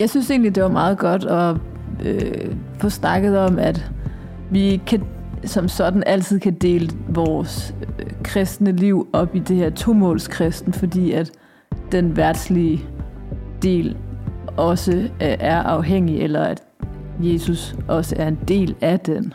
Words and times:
Jeg 0.00 0.10
synes 0.10 0.30
egentlig, 0.30 0.54
det 0.54 0.62
var 0.62 0.68
meget 0.68 0.98
godt 0.98 1.24
at 1.24 1.56
øh, 2.04 2.54
få 2.78 2.88
snakket 2.88 3.38
om, 3.38 3.58
at 3.58 3.90
vi 4.50 4.82
kan 4.86 5.04
som 5.44 5.68
sådan 5.68 6.02
altid 6.06 6.40
kan 6.40 6.54
dele 6.54 6.90
vores 7.08 7.74
øh, 7.98 8.06
kristne 8.24 8.72
liv 8.72 9.08
op 9.12 9.34
i 9.34 9.38
det 9.38 9.56
her 9.56 9.70
tomålskristen, 9.70 10.72
fordi 10.72 11.12
at 11.12 11.30
den 11.92 12.16
værtslige 12.16 12.84
del 13.62 13.96
også 14.56 14.92
øh, 14.92 15.08
er 15.20 15.62
afhængig, 15.62 16.20
eller 16.20 16.42
at 16.42 16.62
Jesus 17.20 17.76
også 17.88 18.16
er 18.18 18.28
en 18.28 18.38
del 18.48 18.74
af 18.80 19.00
den. 19.00 19.32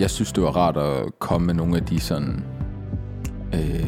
Jeg 0.00 0.10
synes, 0.10 0.32
det 0.32 0.42
var 0.42 0.56
rart 0.56 0.76
at 0.76 1.18
komme 1.18 1.46
med 1.46 1.54
nogle 1.54 1.76
af 1.76 1.84
de 1.84 2.00
sådan 2.00 2.44
øh, 3.54 3.86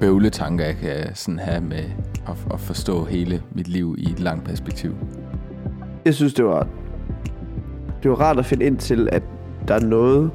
bøvletanker, 0.00 0.64
jeg 0.64 0.76
kan 0.76 1.14
sådan 1.14 1.38
have 1.38 1.60
med 1.60 1.84
at, 2.28 2.36
at 2.54 2.60
forstå 2.60 3.04
hele 3.04 3.42
mit 3.54 3.68
liv 3.68 3.94
i 3.98 4.10
et 4.10 4.20
langt 4.20 4.44
perspektiv. 4.44 4.94
Jeg 6.04 6.14
synes, 6.14 6.34
det 6.34 6.44
var, 6.44 6.68
det 8.02 8.10
var 8.10 8.20
rart 8.20 8.38
at 8.38 8.46
finde 8.46 8.64
ind 8.64 8.78
til, 8.78 9.08
at 9.12 9.22
der 9.68 9.74
er 9.74 9.80
noget 9.80 10.30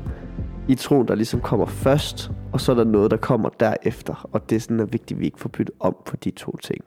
i 0.67 0.75
tro, 0.75 1.03
der 1.03 1.15
ligesom 1.15 1.41
kommer 1.41 1.65
først, 1.65 2.31
og 2.53 2.61
så 2.61 2.71
er 2.71 2.75
der 2.75 2.83
noget, 2.83 3.11
der 3.11 3.17
kommer 3.17 3.49
derefter. 3.49 4.29
Og 4.33 4.49
det 4.49 4.55
er 4.55 4.59
sådan 4.59 4.79
er 4.79 4.85
vigtigt, 4.85 5.11
at 5.11 5.19
vi 5.19 5.25
ikke 5.25 5.39
får 5.39 5.49
byttet 5.49 5.75
om 5.79 5.95
på 6.05 6.15
de 6.15 6.31
to 6.31 6.57
ting. 6.57 6.83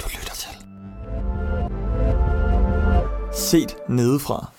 Du 0.00 0.08
lytter 0.18 0.34
til. 0.34 0.56
Set 3.32 3.76
nedefra. 3.88 4.52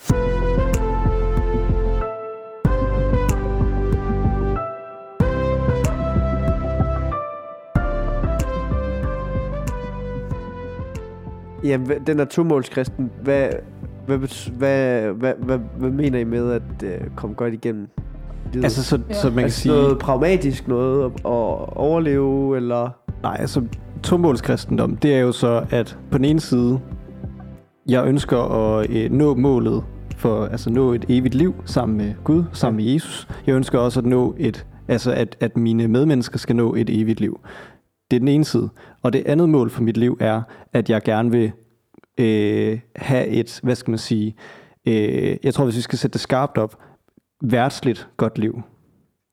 Ja, 11.63 11.77
hva- 11.77 12.03
den 12.07 12.19
er 12.19 12.25
tomålskristen. 12.25 13.11
Hvad, 13.23 13.49
hvad, 14.05 14.17
hvad, 14.57 15.01
hvad, 15.13 15.33
hvad, 15.37 15.57
hvad 15.77 15.89
mener 15.89 16.19
I 16.19 16.23
med 16.23 16.51
at 16.51 16.61
øh, 16.83 17.01
komme 17.15 17.35
godt 17.35 17.53
igennem 17.53 17.87
livet? 18.53 18.63
Altså, 18.65 18.83
så, 18.83 18.99
Ja. 19.09 19.13
så 19.13 19.27
man 19.27 19.35
kan 19.35 19.43
altså 19.43 19.59
sige... 19.59 19.71
noget 19.75 19.99
pragmatisk 19.99 20.67
noget 20.67 21.05
at, 21.05 21.11
at 21.15 21.21
overleve, 21.75 22.57
eller... 22.57 22.89
Nej, 23.23 23.37
altså 23.39 23.61
tomålskristendom, 24.03 24.95
det 24.97 25.15
er 25.15 25.19
jo 25.19 25.31
så, 25.31 25.63
at 25.69 25.97
på 26.11 26.17
den 26.17 26.25
ene 26.25 26.39
side, 26.39 26.79
jeg 27.89 28.07
ønsker 28.07 28.37
at 28.37 28.89
øh, 28.89 29.11
nå 29.11 29.35
målet 29.35 29.83
for, 30.17 30.45
altså 30.45 30.69
nå 30.69 30.93
et 30.93 31.05
evigt 31.09 31.35
liv 31.35 31.55
sammen 31.65 31.97
med 31.97 32.13
Gud, 32.23 32.43
sammen 32.53 32.85
med 32.85 32.93
Jesus. 32.93 33.27
Jeg 33.47 33.55
ønsker 33.55 33.79
også 33.79 33.99
at 33.99 34.05
nå 34.05 34.35
et, 34.37 34.65
altså 34.87 35.11
at, 35.11 35.37
at 35.39 35.57
mine 35.57 35.87
medmennesker 35.87 36.37
skal 36.37 36.55
nå 36.55 36.75
et 36.75 37.01
evigt 37.01 37.19
liv. 37.19 37.39
Det 38.11 38.17
er 38.17 38.19
den 38.19 38.27
ene 38.27 38.45
side. 38.45 38.69
Og 39.01 39.13
det 39.13 39.23
andet 39.25 39.49
mål 39.49 39.69
for 39.69 39.83
mit 39.83 39.97
liv 39.97 40.17
er, 40.19 40.41
at 40.73 40.89
jeg 40.89 41.01
gerne 41.01 41.31
vil 41.31 41.51
øh, 42.17 42.79
have 42.95 43.27
et, 43.27 43.59
hvad 43.63 43.75
skal 43.75 43.91
man 43.91 43.97
sige, 43.97 44.35
øh, 44.87 45.37
jeg 45.43 45.53
tror, 45.53 45.63
hvis 45.63 45.75
vi 45.75 45.81
skal 45.81 45.99
sætte 45.99 46.13
det 46.13 46.21
skarpt 46.21 46.57
op, 46.57 46.77
værtsligt 47.41 48.07
godt 48.17 48.37
liv. 48.37 48.61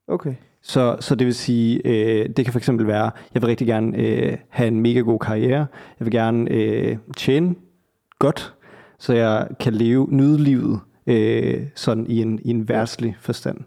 Okay. 0.08 0.34
Så, 0.62 0.96
så 1.00 1.14
det 1.14 1.26
vil 1.26 1.34
sige, 1.34 1.80
øh, 1.84 2.28
det 2.36 2.44
kan 2.44 2.52
for 2.52 2.58
eksempel 2.58 2.86
være, 2.86 3.10
jeg 3.34 3.42
vil 3.42 3.46
rigtig 3.48 3.66
gerne 3.66 3.96
øh, 3.98 4.36
have 4.48 4.68
en 4.68 4.80
mega 4.80 5.00
god 5.00 5.18
karriere. 5.18 5.66
Jeg 6.00 6.04
vil 6.04 6.10
gerne 6.10 6.50
øh, 6.50 6.96
tjene 7.16 7.54
godt, 8.18 8.54
så 8.98 9.14
jeg 9.14 9.48
kan 9.60 9.74
leve, 9.74 10.08
nyde 10.10 10.38
livet 10.38 10.80
øh, 11.06 11.66
sådan 11.74 12.06
i 12.06 12.22
en, 12.22 12.40
i 12.44 12.50
en 12.50 12.68
værtslig 12.68 13.16
forstand. 13.20 13.58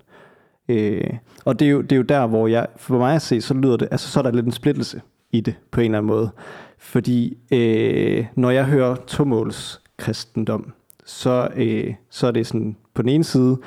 Øh, 0.69 1.13
og 1.45 1.59
det 1.59 1.66
er, 1.66 1.72
jo, 1.72 1.81
det 1.81 1.91
er 1.91 1.97
jo 1.97 2.02
der, 2.02 2.27
hvor 2.27 2.47
jeg, 2.47 2.67
for 2.75 2.97
mig 2.97 3.16
at 3.16 3.22
se, 3.22 3.41
så 3.41 3.53
lyder 3.53 3.77
det, 3.77 3.88
altså 3.91 4.09
så 4.09 4.19
er 4.19 4.23
der 4.23 4.31
lidt 4.31 4.45
en 4.45 4.52
splittelse 4.52 5.02
i 5.32 5.42
det, 5.42 5.56
på 5.72 5.82
en 5.82 5.86
eller 5.86 5.98
anden 5.98 6.08
måde. 6.08 6.32
Fordi 6.78 7.38
øh, 7.52 8.26
når 8.36 8.50
jeg 8.50 8.66
hører 8.66 8.96
tomåls 8.96 9.82
kristendom, 9.98 10.74
så, 11.06 11.50
øh, 11.56 11.94
så 12.10 12.28
er 12.28 12.32
det 12.32 12.48
sådan, 12.48 12.76
på 12.94 13.02
den 13.02 13.10
ene 13.10 13.24
side, 13.24 13.58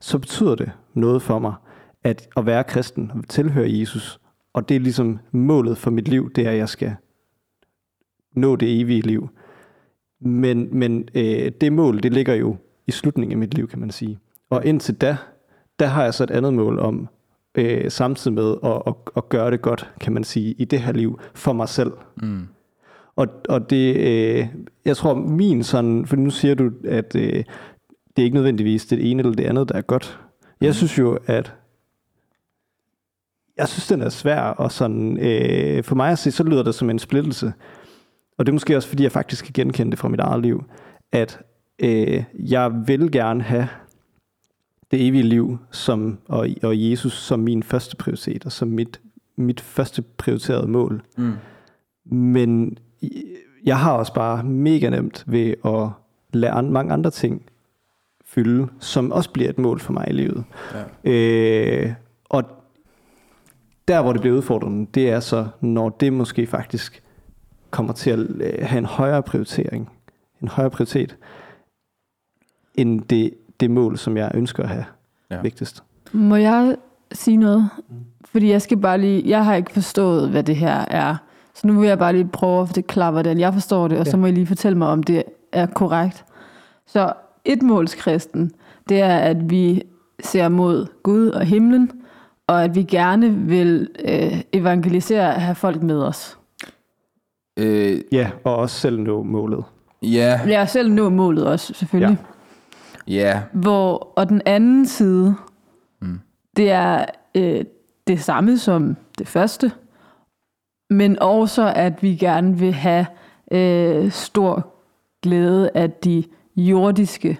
så 0.00 0.18
betyder 0.18 0.54
det 0.54 0.72
noget 0.94 1.22
for 1.22 1.38
mig, 1.38 1.54
at 2.04 2.28
at 2.36 2.46
være 2.46 2.64
kristen 2.64 3.10
og 3.14 3.28
tilhøre 3.28 3.78
Jesus, 3.78 4.20
og 4.52 4.68
det 4.68 4.74
er 4.74 4.80
ligesom 4.80 5.18
målet 5.32 5.78
for 5.78 5.90
mit 5.90 6.08
liv, 6.08 6.32
det 6.32 6.46
er, 6.46 6.50
at 6.50 6.56
jeg 6.56 6.68
skal 6.68 6.96
nå 8.36 8.56
det 8.56 8.80
evige 8.80 9.00
liv. 9.00 9.28
Men, 10.20 10.68
men 10.78 11.08
øh, 11.14 11.52
det 11.60 11.72
mål, 11.72 12.02
det 12.02 12.12
ligger 12.12 12.34
jo 12.34 12.56
i 12.86 12.90
slutningen 12.90 13.32
af 13.32 13.38
mit 13.38 13.54
liv, 13.54 13.68
kan 13.68 13.78
man 13.80 13.90
sige. 13.90 14.18
Og 14.50 14.66
indtil 14.66 14.94
da, 14.94 15.16
der 15.78 15.86
har 15.86 16.04
jeg 16.04 16.14
så 16.14 16.24
et 16.24 16.30
andet 16.30 16.54
mål 16.54 16.78
om, 16.78 17.08
øh, 17.54 17.90
samtidig 17.90 18.34
med 18.34 18.56
at, 18.64 18.82
at, 18.86 18.94
at 19.16 19.28
gøre 19.28 19.50
det 19.50 19.62
godt, 19.62 19.90
kan 20.00 20.12
man 20.12 20.24
sige, 20.24 20.52
i 20.52 20.64
det 20.64 20.80
her 20.80 20.92
liv, 20.92 21.20
for 21.34 21.52
mig 21.52 21.68
selv. 21.68 21.92
Mm. 22.22 22.46
Og, 23.16 23.28
og 23.48 23.70
det, 23.70 23.96
øh, 23.96 24.46
jeg 24.84 24.96
tror 24.96 25.14
min 25.14 25.62
sådan, 25.62 26.06
for 26.06 26.16
nu 26.16 26.30
siger 26.30 26.54
du, 26.54 26.70
at 26.84 27.16
øh, 27.16 27.44
det 28.16 28.22
er 28.22 28.22
ikke 28.22 28.34
nødvendigvis 28.34 28.86
det 28.86 29.10
ene 29.10 29.22
eller 29.22 29.34
det 29.34 29.44
andet, 29.44 29.68
der 29.68 29.74
er 29.74 29.82
godt. 29.82 30.20
Jeg 30.60 30.74
synes 30.74 30.98
jo, 30.98 31.18
at 31.26 31.54
jeg 33.56 33.68
synes, 33.68 33.86
den 33.86 34.02
er 34.02 34.08
svær, 34.08 34.40
og 34.40 34.72
sådan, 34.72 35.18
øh, 35.20 35.84
for 35.84 35.94
mig 35.94 36.10
at 36.10 36.18
se, 36.18 36.30
så 36.30 36.42
lyder 36.42 36.62
det 36.62 36.74
som 36.74 36.90
en 36.90 36.98
splittelse. 36.98 37.52
Og 38.38 38.46
det 38.46 38.52
er 38.52 38.54
måske 38.54 38.76
også, 38.76 38.88
fordi 38.88 39.02
jeg 39.02 39.12
faktisk 39.12 39.44
kan 39.44 39.52
genkende 39.52 39.90
det 39.90 39.98
fra 39.98 40.08
mit 40.08 40.20
eget 40.20 40.42
liv, 40.42 40.64
at 41.12 41.40
øh, 41.78 42.24
jeg 42.34 42.72
vil 42.86 43.12
gerne 43.12 43.42
have 43.42 43.68
det 44.94 45.06
evige 45.06 45.22
liv 45.22 45.58
som, 45.70 46.18
og, 46.28 46.48
og 46.62 46.90
Jesus 46.90 47.12
som 47.12 47.40
min 47.40 47.62
første 47.62 47.96
prioritet, 47.96 48.46
og 48.46 48.52
som 48.52 48.68
mit, 48.68 49.00
mit 49.36 49.60
første 49.60 50.02
prioriterede 50.02 50.66
mål. 50.66 51.02
Mm. 51.16 51.32
Men 52.04 52.78
jeg 53.64 53.78
har 53.78 53.92
også 53.92 54.14
bare 54.14 54.44
mega 54.44 54.90
nemt 54.90 55.24
ved 55.26 55.54
at 55.64 55.88
lade 56.32 56.52
an- 56.52 56.72
mange 56.72 56.92
andre 56.92 57.10
ting 57.10 57.42
fylde, 58.24 58.68
som 58.80 59.12
også 59.12 59.30
bliver 59.30 59.50
et 59.50 59.58
mål 59.58 59.80
for 59.80 59.92
mig 59.92 60.06
i 60.08 60.12
livet. 60.12 60.44
Ja. 61.04 61.10
Øh, 61.12 61.92
og 62.24 62.44
der, 63.88 64.02
hvor 64.02 64.12
det 64.12 64.20
bliver 64.20 64.36
udfordrende, 64.36 64.86
det 64.94 65.10
er 65.10 65.20
så, 65.20 65.46
når 65.60 65.88
det 65.88 66.12
måske 66.12 66.46
faktisk 66.46 67.02
kommer 67.70 67.92
til 67.92 68.10
at 68.10 68.18
øh, 68.18 68.66
have 68.66 68.78
en 68.78 68.84
højere 68.84 69.22
prioritering, 69.22 69.90
en 70.42 70.48
højere 70.48 70.70
prioritet, 70.70 71.16
end 72.74 73.02
det, 73.02 73.34
det 73.60 73.70
mål, 73.70 73.98
som 73.98 74.16
jeg 74.16 74.30
ønsker 74.34 74.62
at 74.62 74.68
have 74.68 74.84
Ja. 75.30 75.34
ja. 75.36 75.40
vigtigst. 75.42 75.82
Må 76.12 76.36
jeg 76.36 76.76
sige 77.12 77.36
noget? 77.36 77.68
Fordi 78.24 78.50
jeg 78.50 78.62
skal 78.62 78.76
bare 78.76 78.98
lige, 78.98 79.22
jeg 79.28 79.44
har 79.44 79.54
ikke 79.54 79.72
forstået, 79.72 80.28
hvad 80.28 80.42
det 80.42 80.56
her 80.56 80.84
er. 80.90 81.16
Så 81.54 81.66
nu 81.66 81.80
vil 81.80 81.88
jeg 81.88 81.98
bare 81.98 82.12
lige 82.12 82.28
prøve 82.32 82.62
at 82.62 82.68
forklare, 82.68 83.10
hvordan 83.12 83.38
jeg 83.38 83.52
forstår 83.52 83.88
det, 83.88 83.98
og 83.98 84.04
ja. 84.04 84.10
så 84.10 84.16
Ja. 84.16 84.20
må 84.20 84.26
I 84.26 84.30
lige 84.30 84.46
fortælle 84.46 84.78
mig, 84.78 84.88
om 84.88 85.02
det 85.02 85.22
er 85.52 85.66
korrekt. 85.66 86.24
Så 86.86 87.12
et 87.44 87.62
målskristen, 87.62 88.52
det 88.88 89.00
er, 89.00 89.16
at 89.18 89.50
vi 89.50 89.82
ser 90.22 90.48
mod 90.48 90.86
Gud 91.02 91.28
og 91.28 91.44
himlen, 91.44 91.90
og 92.46 92.64
at 92.64 92.74
vi 92.74 92.82
gerne 92.82 93.30
vil 93.30 93.88
øh, 94.08 94.40
evangelisere 94.52 95.26
og 95.28 95.40
have 95.42 95.54
folk 95.54 95.82
med 95.82 96.02
os. 96.02 96.38
Øh, 97.58 98.00
Ja, 98.12 98.30
og 98.44 98.56
også 98.56 98.80
selv 98.80 99.00
nå 99.00 99.22
målet. 99.22 99.64
ja, 100.02 100.40
Jeg 100.46 100.60
er 100.62 100.66
selv 100.66 100.92
nå 100.92 101.08
målet 101.08 101.46
også, 101.46 101.74
selvfølgelig. 101.74 102.18
Ja. 102.20 102.33
Ja, 103.06 103.42
Hvor, 103.52 104.12
og 104.16 104.28
den 104.28 104.42
anden 104.46 104.86
side, 104.86 105.34
Mm. 106.00 106.20
det 106.56 106.70
er 106.70 107.04
øh, 107.34 107.64
det 108.06 108.20
samme 108.20 108.58
som 108.58 108.96
det 109.18 109.28
første, 109.28 109.72
men 110.90 111.18
også 111.18 111.72
at 111.76 112.02
vi 112.02 112.16
gerne 112.16 112.58
vil 112.58 112.72
have 112.72 113.06
øh, 113.52 114.10
stor 114.10 114.74
glæde 115.22 115.70
af 115.74 115.90
de 115.90 116.24
jordiske 116.56 117.38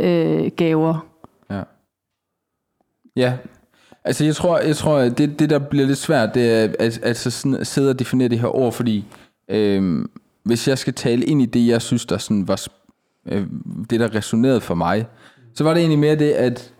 øh, 0.00 0.50
gaver. 0.56 1.06
ja. 1.50 1.62
Ja, 3.16 3.36
altså 4.04 4.24
jeg 4.24 4.36
tror, 4.36 4.58
jeg 4.58 4.76
tror 4.76 4.98
det, 4.98 5.38
det 5.38 5.50
der 5.50 5.58
bliver 5.58 5.86
lidt 5.86 5.98
svært, 5.98 6.34
det 6.34 6.52
er 6.52 6.64
at, 6.78 6.98
at 7.02 7.16
så 7.16 7.58
sidde 7.62 7.90
og 7.90 7.98
definere 7.98 8.28
det 8.28 8.38
her 8.40 8.56
ord, 8.56 8.72
fordi 8.72 9.04
øhm, 9.48 10.10
hvis 10.42 10.68
jeg 10.68 10.78
skal 10.78 10.94
tale 10.94 11.24
ind 11.24 11.42
i 11.42 11.46
det, 11.46 11.66
jeg 11.66 11.82
synes, 11.82 12.06
der 12.06 12.18
sådan 12.18 12.48
var 12.48 12.56
øh, 13.26 13.46
det, 13.90 14.00
der 14.00 14.14
resonerede 14.14 14.60
for 14.60 14.74
mig, 14.74 15.06
så 15.54 15.64
var 15.64 15.74
det 15.74 15.80
egentlig 15.80 15.98
mere 15.98 16.16
det, 16.16 16.32
at 16.32 16.72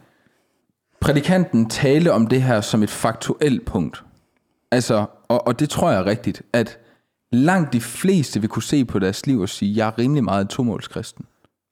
prædikanten 1.00 1.68
talte 1.68 2.12
om 2.12 2.26
det 2.26 2.42
her 2.42 2.60
som 2.60 2.82
et 2.82 2.90
faktuelt 2.90 3.64
punkt. 3.64 4.04
Altså, 4.70 5.06
og, 5.28 5.46
og 5.46 5.60
det 5.60 5.70
tror 5.70 5.90
jeg 5.90 6.00
er 6.00 6.06
rigtigt, 6.06 6.42
at 6.52 6.78
langt 7.32 7.72
de 7.72 7.80
fleste 7.80 8.40
vil 8.40 8.48
kunne 8.48 8.62
se 8.62 8.84
på 8.84 8.98
deres 8.98 9.26
liv 9.26 9.40
og 9.40 9.48
sige, 9.48 9.76
jeg 9.76 9.86
er 9.86 9.98
rimelig 9.98 10.24
meget 10.24 10.48
tomålskristen. 10.48 11.24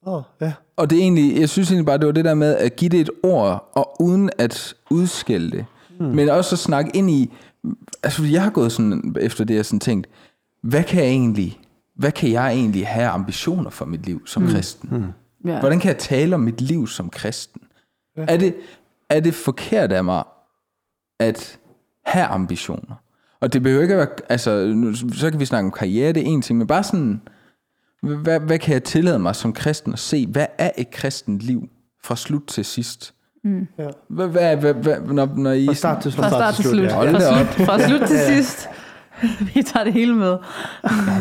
Åh, 0.06 0.14
oh, 0.14 0.22
ja. 0.40 0.52
Og 0.76 0.90
det 0.90 0.98
er 0.98 1.02
egentlig, 1.02 1.40
jeg 1.40 1.48
synes 1.48 1.70
egentlig 1.70 1.86
bare, 1.86 1.98
det 1.98 2.06
var 2.06 2.12
det 2.12 2.24
der 2.24 2.34
med 2.34 2.56
at 2.56 2.76
give 2.76 2.88
det 2.88 3.00
et 3.00 3.10
ord, 3.22 3.70
og 3.74 4.02
uden 4.02 4.30
at 4.38 4.74
udskælde 4.90 5.50
det. 5.50 5.66
Mm. 6.00 6.06
Men 6.06 6.28
også 6.28 6.54
at 6.54 6.58
snakke 6.58 6.90
ind 6.94 7.10
i, 7.10 7.32
altså 8.02 8.24
jeg 8.24 8.42
har 8.42 8.50
gået 8.50 8.72
sådan, 8.72 9.16
efter 9.20 9.44
det, 9.44 9.54
jeg 9.54 9.66
sådan 9.66 9.80
tænkt, 9.80 10.08
hvad 10.62 10.84
kan 10.84 11.02
jeg 11.02 11.10
egentlig, 11.10 11.60
hvad 12.02 12.12
kan 12.12 12.32
jeg 12.32 12.52
egentlig 12.52 12.86
have 12.86 13.08
ambitioner 13.08 13.70
for 13.70 13.84
mit 13.84 14.06
liv 14.06 14.26
som 14.26 14.42
mm. 14.42 14.48
kristen? 14.48 14.88
Mm. 14.92 15.50
Ja. 15.50 15.60
Hvordan 15.60 15.80
kan 15.80 15.88
jeg 15.88 15.98
tale 15.98 16.34
om 16.34 16.40
mit 16.40 16.60
liv 16.60 16.86
som 16.86 17.10
kristen? 17.10 17.62
Er 18.16 18.36
det, 18.36 18.54
er 19.10 19.20
det 19.20 19.34
forkert 19.34 19.92
af 19.92 20.04
mig 20.04 20.24
at 21.20 21.58
have 22.06 22.26
ambitioner? 22.26 22.94
Og 23.40 23.52
det 23.52 23.62
behøver 23.62 23.82
ikke 23.82 23.94
at 23.94 23.98
være, 23.98 24.08
altså, 24.28 24.66
nu, 24.66 24.94
så 24.94 25.30
kan 25.30 25.40
vi 25.40 25.44
snakke 25.44 25.66
om 25.66 25.72
karriere, 25.72 26.12
det 26.12 26.22
er 26.22 26.26
en 26.26 26.42
ting, 26.42 26.58
men 26.58 26.66
bare 26.66 26.82
sådan, 26.82 27.20
hvad, 28.02 28.40
hvad 28.40 28.58
kan 28.58 28.72
jeg 28.72 28.84
tillade 28.84 29.18
mig 29.18 29.36
som 29.36 29.52
kristen 29.52 29.92
at 29.92 29.98
se? 29.98 30.26
Hvad 30.26 30.46
er 30.58 30.70
et 30.78 30.90
kristent 30.90 31.42
liv 31.42 31.68
fra 32.04 32.16
slut 32.16 32.42
til 32.46 32.64
sidst? 32.64 33.14
Mm. 33.44 33.68
Ja. 33.78 33.88
Hvad, 34.08 34.28
hvad, 34.28 34.56
hvad, 34.56 34.74
hvad, 34.74 35.00
når, 35.00 35.28
når 35.36 35.52
I... 35.52 35.66
Fra 35.66 35.74
start 35.74 36.02
til 36.02 36.12
slut. 36.12 36.24
Fra 36.24 36.30
start 36.30 36.54
til 36.54 36.64
slut. 36.64 36.84
ja. 36.84 36.94
Hold 36.94 37.10
Fra 37.10 37.18
slut, 37.20 37.66
fra 37.66 37.88
slut 37.88 38.08
til 38.08 38.18
sidst. 38.18 38.68
Vi 39.54 39.62
tager 39.62 39.84
det 39.84 39.92
hele 39.92 40.14
med. 40.14 40.36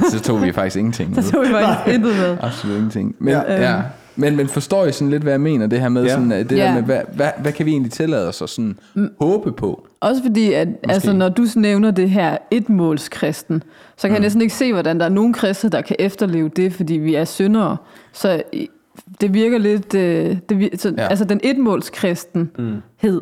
Så 0.10 0.20
tog 0.20 0.42
vi 0.44 0.52
faktisk 0.52 0.76
ingenting 0.78 1.10
med. 1.16 1.24
Så 1.24 1.32
tog 1.32 1.42
vi 1.44 1.48
faktisk 1.48 1.96
intet 1.96 2.16
med. 2.16 2.38
Absolut 2.42 2.76
ingenting. 2.76 3.16
Men, 3.20 3.34
Ja. 3.34 3.54
ja. 3.54 3.72
ja. 3.76 3.82
Men, 4.16 4.36
men 4.36 4.48
forstår 4.48 4.86
I 4.86 4.92
sådan 4.92 5.10
lidt, 5.10 5.24
hvad 5.24 5.34
jeg 5.34 5.42
mener? 5.42 5.68
Det 5.68 5.82
her 5.82 5.90
med, 5.90 6.04
Ja. 6.04 6.10
sådan, 6.10 6.32
at 6.32 6.50
det 6.50 6.58
Ja. 6.58 6.64
der 6.64 6.74
med 6.74 6.84
hvad, 6.84 7.02
hvad, 7.16 7.30
hvad 7.42 7.52
kan 7.52 7.66
vi 7.66 7.72
egentlig 7.72 7.92
tillade 7.92 8.28
os 8.28 8.42
at 8.42 8.50
sådan 8.50 8.78
håbe 9.22 9.52
på? 9.52 9.88
Også 10.00 10.22
fordi, 10.24 10.54
at 10.54 10.68
altså, 10.90 11.14
når 11.14 11.30
du 11.30 11.46
nævner 11.56 11.92
det 11.92 12.10
her 12.10 12.38
etmålskristen, 12.52 13.64
så 13.98 14.08
kan 14.08 14.12
jeg 14.14 14.22
næsten 14.22 14.42
ikke 14.42 14.54
se, 14.54 14.74
hvordan 14.74 15.00
der 15.00 15.06
er 15.06 15.10
nogen 15.10 15.34
kristne, 15.34 15.70
der 15.70 15.82
kan 15.82 15.96
efterleve 16.00 16.50
det, 16.56 16.74
fordi 16.74 16.94
vi 16.94 17.16
er 17.16 17.26
syndere. 17.26 17.78
Så 18.14 18.44
i- 18.54 18.70
det 19.22 19.34
virker 19.34 19.58
lidt... 19.58 19.94
Øh, 19.96 20.38
det, 20.50 20.56
vir- 20.64 20.78
så, 20.78 20.94
ja. 20.98 21.08
Altså 21.08 21.26
den 21.26 21.40
etmålskristenhed 21.44 23.22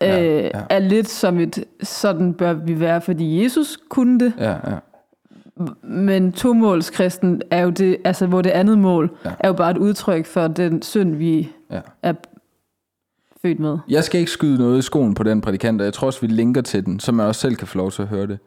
Ja, 0.00 0.40
ja. 0.40 0.50
er 0.70 0.78
lidt 0.78 1.08
som 1.08 1.38
et... 1.38 1.64
Sådan 1.82 2.34
bør 2.34 2.52
vi 2.52 2.80
være, 2.80 3.00
fordi 3.00 3.42
Jesus 3.42 3.78
kunne 3.88 4.20
det. 4.20 4.32
Ja, 4.38 4.50
ja. 4.70 4.76
Men 5.82 6.32
tomålskristen 6.32 7.42
er 7.50 7.62
jo 7.62 7.70
det, 7.70 7.96
altså 8.04 8.26
hvor 8.26 8.42
det 8.42 8.50
andet 8.50 8.78
mål. 8.78 9.16
Ja. 9.24 9.30
er 9.38 9.48
jo 9.48 9.54
bare 9.54 9.70
et 9.70 9.76
udtryk 9.78 10.26
for 10.26 10.48
den 10.48 10.82
synd, 10.82 11.14
vi 11.14 11.48
Ja. 11.70 11.80
er 12.02 12.12
født 13.42 13.60
med. 13.60 13.78
Jeg 13.88 14.04
skal 14.04 14.20
ikke 14.20 14.32
skyde 14.32 14.58
noget 14.58 14.78
i 14.78 14.82
skoen 14.82 15.14
på 15.14 15.22
den 15.22 15.40
prædikant, 15.40 15.80
og 15.80 15.84
jeg 15.84 15.92
tror 15.94 16.06
også, 16.06 16.20
vi 16.20 16.26
linker 16.26 16.60
til 16.60 16.86
den, 16.86 17.00
så 17.00 17.12
man 17.12 17.26
også 17.26 17.40
selv 17.40 17.56
kan 17.56 17.66
få 17.68 17.78
lov 17.78 17.90
til 17.90 18.02
at 18.02 18.08
høre 18.08 18.26
det. 18.26 18.38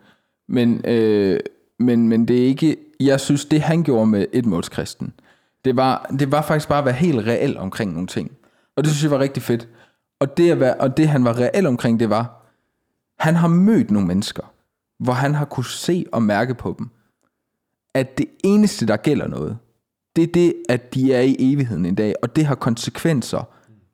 Men, 0.47 0.81
øh, 0.85 1.39
men, 1.79 2.07
men 2.09 2.27
det 2.27 2.41
er 2.43 2.45
ikke... 2.45 2.77
Jeg 2.99 3.19
synes, 3.19 3.45
det 3.45 3.61
han 3.61 3.83
gjorde 3.83 4.05
med 4.07 4.25
et 4.33 4.45
målskristen, 4.45 5.13
det 5.65 5.75
var, 5.77 6.11
det 6.19 6.31
var 6.31 6.41
faktisk 6.41 6.69
bare 6.69 6.79
at 6.79 6.85
være 6.85 6.93
helt 6.93 7.27
reel 7.27 7.57
omkring 7.57 7.93
nogle 7.93 8.07
ting. 8.07 8.31
Og 8.75 8.83
det 8.83 8.91
synes 8.91 9.03
jeg 9.03 9.11
var 9.11 9.19
rigtig 9.19 9.43
fedt. 9.43 9.67
Og 10.23 10.37
det, 10.37 10.51
at 10.51 10.59
være, 10.59 10.73
og 10.73 10.97
det 10.97 11.07
han 11.07 11.25
var 11.25 11.39
reel 11.39 11.65
omkring, 11.65 11.99
det 11.99 12.09
var, 12.09 12.45
han 13.19 13.35
har 13.35 13.47
mødt 13.47 13.91
nogle 13.91 14.07
mennesker, 14.07 14.53
hvor 14.99 15.13
han 15.13 15.35
har 15.35 15.45
kunne 15.45 15.65
se 15.65 16.05
og 16.11 16.23
mærke 16.23 16.55
på 16.55 16.75
dem, 16.79 16.89
at 17.93 18.17
det 18.17 18.25
eneste, 18.43 18.85
der 18.85 18.97
gælder 18.97 19.27
noget, 19.27 19.57
det 20.15 20.23
er 20.23 20.27
det, 20.33 20.53
at 20.69 20.93
de 20.93 21.13
er 21.13 21.21
i 21.21 21.35
evigheden 21.39 21.85
en 21.85 21.95
dag, 21.95 22.15
og 22.21 22.35
det 22.35 22.45
har 22.45 22.55
konsekvenser 22.55 23.49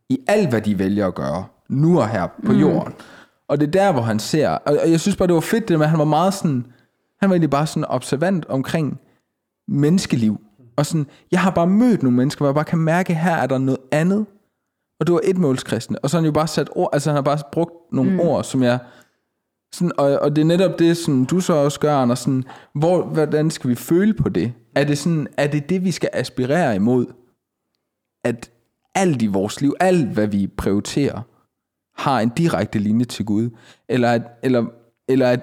i 0.09 0.19
alt, 0.27 0.49
hvad 0.49 0.61
de 0.61 0.79
vælger 0.79 1.07
at 1.07 1.15
gøre, 1.15 1.45
nu 1.69 1.99
og 1.99 2.09
her 2.09 2.27
på 2.45 2.51
mm. 2.51 2.59
jorden. 2.59 2.93
Og 3.47 3.59
det 3.59 3.67
er 3.67 3.71
der, 3.71 3.91
hvor 3.91 4.01
han 4.01 4.19
ser, 4.19 4.49
og 4.49 4.91
jeg 4.91 4.99
synes 4.99 5.17
bare, 5.17 5.27
det 5.27 5.35
var 5.35 5.41
fedt, 5.41 5.67
det 5.67 5.77
med, 5.77 5.85
at 5.85 5.89
han 5.89 5.99
var 5.99 6.05
meget 6.05 6.33
sådan, 6.33 6.65
han 7.19 7.29
var 7.29 7.35
egentlig 7.35 7.49
bare 7.49 7.67
sådan 7.67 7.85
observant 7.85 8.45
omkring 8.45 8.99
menneskeliv. 9.67 10.41
Og 10.77 10.85
sådan, 10.85 11.07
jeg 11.31 11.41
har 11.41 11.51
bare 11.51 11.67
mødt 11.67 12.03
nogle 12.03 12.17
mennesker, 12.17 12.39
hvor 12.39 12.47
jeg 12.47 12.55
bare 12.55 12.65
kan 12.65 12.79
mærke, 12.79 13.13
her 13.13 13.35
er 13.35 13.47
der 13.47 13.57
noget 13.57 13.79
andet. 13.91 14.25
Og 14.99 15.07
det 15.07 15.13
var 15.13 15.21
et 15.23 15.37
målskristne. 15.37 15.99
Og 15.99 16.09
så 16.09 16.17
har 16.17 16.21
han 16.21 16.25
jo 16.25 16.31
bare 16.31 16.47
sat 16.47 16.69
ord, 16.75 16.89
altså 16.93 17.09
han 17.09 17.15
har 17.15 17.21
bare 17.21 17.37
brugt 17.51 17.73
nogle 17.91 18.11
mm. 18.11 18.19
ord, 18.19 18.43
som 18.43 18.63
jeg, 18.63 18.79
sådan, 19.73 19.91
og, 19.97 20.19
og 20.19 20.35
det 20.35 20.41
er 20.41 20.45
netop 20.45 20.79
det, 20.79 20.97
som 20.97 21.25
du 21.25 21.39
så 21.39 21.53
også 21.53 21.79
gør, 21.79 21.95
Anders, 21.95 22.19
sådan, 22.19 22.43
hvor, 22.73 23.05
hvordan 23.05 23.51
skal 23.51 23.69
vi 23.69 23.75
føle 23.75 24.13
på 24.13 24.29
det? 24.29 24.53
Er 24.75 24.83
det, 24.83 24.97
sådan, 24.97 25.27
er 25.37 25.47
det 25.47 25.69
det, 25.69 25.83
vi 25.83 25.91
skal 25.91 26.09
aspirere 26.13 26.75
imod? 26.75 27.05
At 28.23 28.51
alt 28.95 29.21
i 29.21 29.27
vores 29.27 29.61
liv, 29.61 29.75
alt 29.79 30.07
hvad 30.07 30.27
vi 30.27 30.47
prioriterer, 30.47 31.21
har 32.01 32.19
en 32.19 32.29
direkte 32.29 32.79
linje 32.79 33.05
til 33.05 33.25
Gud? 33.25 33.49
Eller 33.89 34.11
at, 34.11 34.21
eller, 34.43 34.65
eller 35.07 35.29
at 35.29 35.39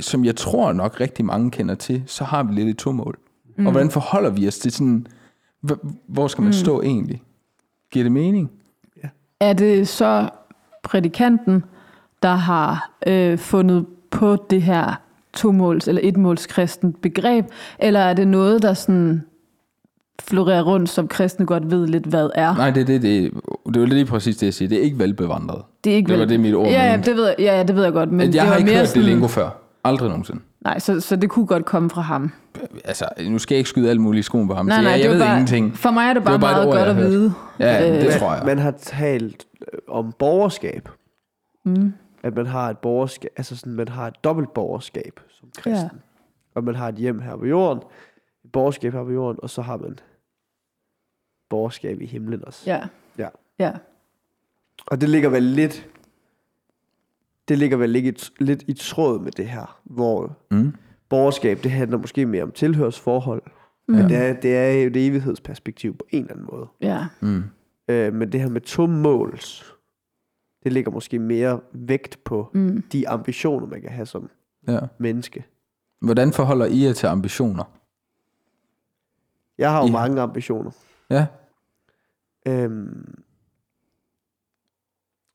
som 0.00 0.24
jeg 0.24 0.36
tror 0.36 0.72
nok 0.72 1.00
rigtig 1.00 1.24
mange 1.24 1.50
kender 1.50 1.74
til, 1.74 2.02
så 2.06 2.24
har 2.24 2.42
vi 2.42 2.54
lidt 2.54 2.68
et 2.68 2.76
tomål. 2.76 3.18
Mm. 3.58 3.66
Og 3.66 3.72
hvordan 3.72 3.90
forholder 3.90 4.30
vi 4.30 4.48
os 4.48 4.58
til 4.58 4.72
sådan, 4.72 5.06
hv- 5.70 5.88
hvor 6.08 6.28
skal 6.28 6.42
man 6.42 6.48
mm. 6.48 6.52
stå 6.52 6.82
egentlig? 6.82 7.22
Giver 7.92 8.02
det 8.04 8.12
mening? 8.12 8.50
Er 9.40 9.52
det 9.52 9.88
så 9.88 10.28
prædikanten, 10.82 11.64
der 12.22 12.34
har 12.34 12.90
øh, 13.06 13.38
fundet 13.38 13.86
på 14.10 14.36
det 14.50 14.62
her 14.62 15.00
tomåls- 15.36 15.88
eller 15.88 16.00
etmålskristen 16.04 16.92
begreb, 16.92 17.46
eller 17.78 18.00
er 18.00 18.14
det 18.14 18.28
noget, 18.28 18.62
der 18.62 18.74
sådan 18.74 19.22
florerer 20.22 20.62
rundt, 20.62 20.88
som 20.88 21.08
kristne 21.08 21.46
godt 21.46 21.70
ved 21.70 21.86
lidt, 21.86 22.04
hvad 22.06 22.30
er? 22.34 22.54
Nej, 22.56 22.70
det, 22.70 22.86
det, 22.86 23.02
det, 23.02 23.32
det 23.66 23.76
er 23.76 23.80
jo 23.80 23.86
lige 23.86 24.04
præcis 24.04 24.36
det, 24.36 24.46
jeg 24.46 24.54
siger. 24.54 24.68
Det 24.68 24.78
er 24.78 24.82
ikke 24.82 24.98
velbevandret. 24.98 25.62
det 25.84 25.92
er 25.92 25.96
ikke 25.96 26.08
det 26.08 26.14
var 26.18 26.24
vel- 26.24 26.28
det, 26.28 26.40
mit 26.40 26.54
ord 26.54 26.66
ja, 26.68 26.90
ja, 26.90 26.96
det 26.96 27.16
ved 27.16 27.26
jeg, 27.26 27.34
ja, 27.38 27.56
ja, 27.56 27.62
det 27.62 27.76
ved 27.76 27.84
jeg 27.84 27.92
godt, 27.92 28.08
men 28.08 28.16
Men 28.16 28.26
det 28.28 28.34
jeg 28.34 28.42
var 28.44 28.50
har 28.50 28.56
ikke 28.58 28.70
mere 28.70 28.78
hørt 28.78 28.88
sådan, 28.88 29.02
det 29.02 29.10
lingo 29.10 29.26
før. 29.26 29.48
Aldrig 29.88 30.08
nogensinde. 30.08 30.42
Nej, 30.60 30.78
så, 30.78 31.00
så 31.00 31.16
det 31.16 31.30
kunne 31.30 31.46
godt 31.46 31.64
komme 31.64 31.90
fra 31.90 32.00
ham. 32.00 32.32
Altså, 32.84 33.08
nu 33.28 33.38
skal 33.38 33.54
jeg 33.54 33.58
ikke 33.58 33.70
skyde 33.70 33.90
alt 33.90 34.00
muligt 34.00 34.20
i 34.20 34.22
skoen 34.22 34.48
på 34.48 34.54
ham. 34.54 34.66
Nej, 34.66 34.82
nej, 34.82 34.90
jeg, 34.90 34.98
det 34.98 35.04
jeg 35.04 35.12
ved 35.12 35.20
bare, 35.20 35.32
ingenting. 35.32 35.76
For 35.76 35.90
mig 35.90 36.02
er 36.08 36.12
det 36.14 36.16
Det 36.16 36.24
bare, 36.24 36.40
bare 36.40 36.50
et 36.50 36.56
meget 36.56 36.68
ord, 36.68 36.74
godt 36.76 36.88
at 36.88 36.96
vide. 36.96 37.32
Ja, 37.58 37.96
Øh, 37.96 38.02
det 38.04 38.12
tror 38.12 38.34
jeg. 38.34 38.42
Man 38.46 38.58
har 38.58 38.70
talt 38.70 39.46
øh, 39.72 39.78
om 39.88 40.12
borgerskab. 40.18 40.88
Mm. 41.64 41.92
At 42.22 42.34
man 42.36 42.46
har 42.46 42.70
et 42.70 42.78
borgerskab, 42.78 43.30
altså 43.36 43.56
sådan, 43.56 43.72
man 43.72 43.88
har 43.88 44.06
et 44.06 44.24
dobbelt 44.24 44.54
borgerskab 44.54 45.20
som 45.40 45.48
kristen. 45.58 45.74
Ja. 45.74 45.88
Og 46.54 46.64
man 46.64 46.74
har 46.74 46.88
et 46.88 46.94
hjem 46.94 47.20
her 47.20 47.36
på 47.36 47.46
jorden, 47.46 47.82
et 48.44 48.52
borgerskab 48.52 48.92
her 48.92 49.04
på 49.04 49.10
jorden, 49.10 49.38
og 49.42 49.50
så 49.50 49.62
har 49.62 49.76
man 49.76 49.98
borgerskab 51.50 52.00
i 52.00 52.06
himlen 52.06 52.44
også. 52.46 52.62
Ja. 52.66 52.80
Ja. 53.18 53.28
Ja. 53.58 53.72
Og 54.86 55.00
det 55.00 55.08
ligger 55.08 55.28
vel 55.28 55.42
lidt, 55.42 55.86
det 57.48 57.58
ligger 57.58 57.76
vel 57.76 57.90
lidt, 57.90 58.32
lidt 58.40 58.64
i 58.66 58.72
tråd 58.72 59.20
med 59.20 59.32
det 59.32 59.48
her, 59.48 59.80
hvor 59.84 60.36
Mm. 60.50 60.74
borgerskab, 61.08 61.58
det 61.62 61.70
handler 61.70 61.98
måske 61.98 62.26
mere 62.26 62.42
om 62.42 62.50
tilhørsforhold. 62.52 63.42
Mm. 63.88 63.94
Men 63.94 64.08
det 64.08 64.16
er, 64.16 64.32
det 64.40 64.56
er 64.56 64.70
jo 64.70 64.86
et 64.86 65.06
evighedsperspektiv 65.06 65.96
på 65.96 66.06
en 66.10 66.20
eller 66.22 66.32
anden 66.32 66.46
måde. 66.52 66.66
Ja. 66.80 67.06
Mm. 67.20 67.42
Øh, 67.88 68.14
men 68.14 68.32
det 68.32 68.40
her 68.40 68.48
med 68.48 68.60
to 68.60 68.86
måls, 68.86 69.74
det 70.64 70.72
ligger 70.72 70.90
måske 70.90 71.18
mere 71.18 71.60
vægt 71.72 72.24
på 72.24 72.50
Mm. 72.54 72.82
de 72.92 73.08
ambitioner, 73.08 73.66
man 73.66 73.80
kan 73.80 73.90
have 73.90 74.06
som 74.06 74.30
Ja. 74.68 74.78
menneske. 74.98 75.44
Hvordan 76.00 76.32
forholder 76.32 76.66
I 76.66 76.84
jer 76.84 76.92
til 76.92 77.06
ambitioner? 77.06 77.64
Jeg 79.58 79.70
har 79.70 79.80
jo 79.80 79.86
Ja. 79.86 79.92
mange 79.92 80.20
ambitioner. 80.20 80.70
Ja. 81.10 81.26
Øhm, 82.48 83.14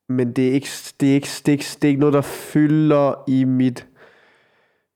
men 0.10 0.34
det 0.34 0.48
er, 0.50 0.54
ikke, 0.54 0.68
det, 1.00 1.10
er 1.10 1.14
ikke, 1.14 1.28
det, 1.28 1.48
er 1.48 1.52
ikke, 1.52 1.66
det 1.76 1.84
er 1.84 1.88
ikke 1.88 2.00
noget, 2.00 2.14
der 2.14 2.22
fylder 2.22 3.24
i 3.28 3.44
mit, 3.44 3.88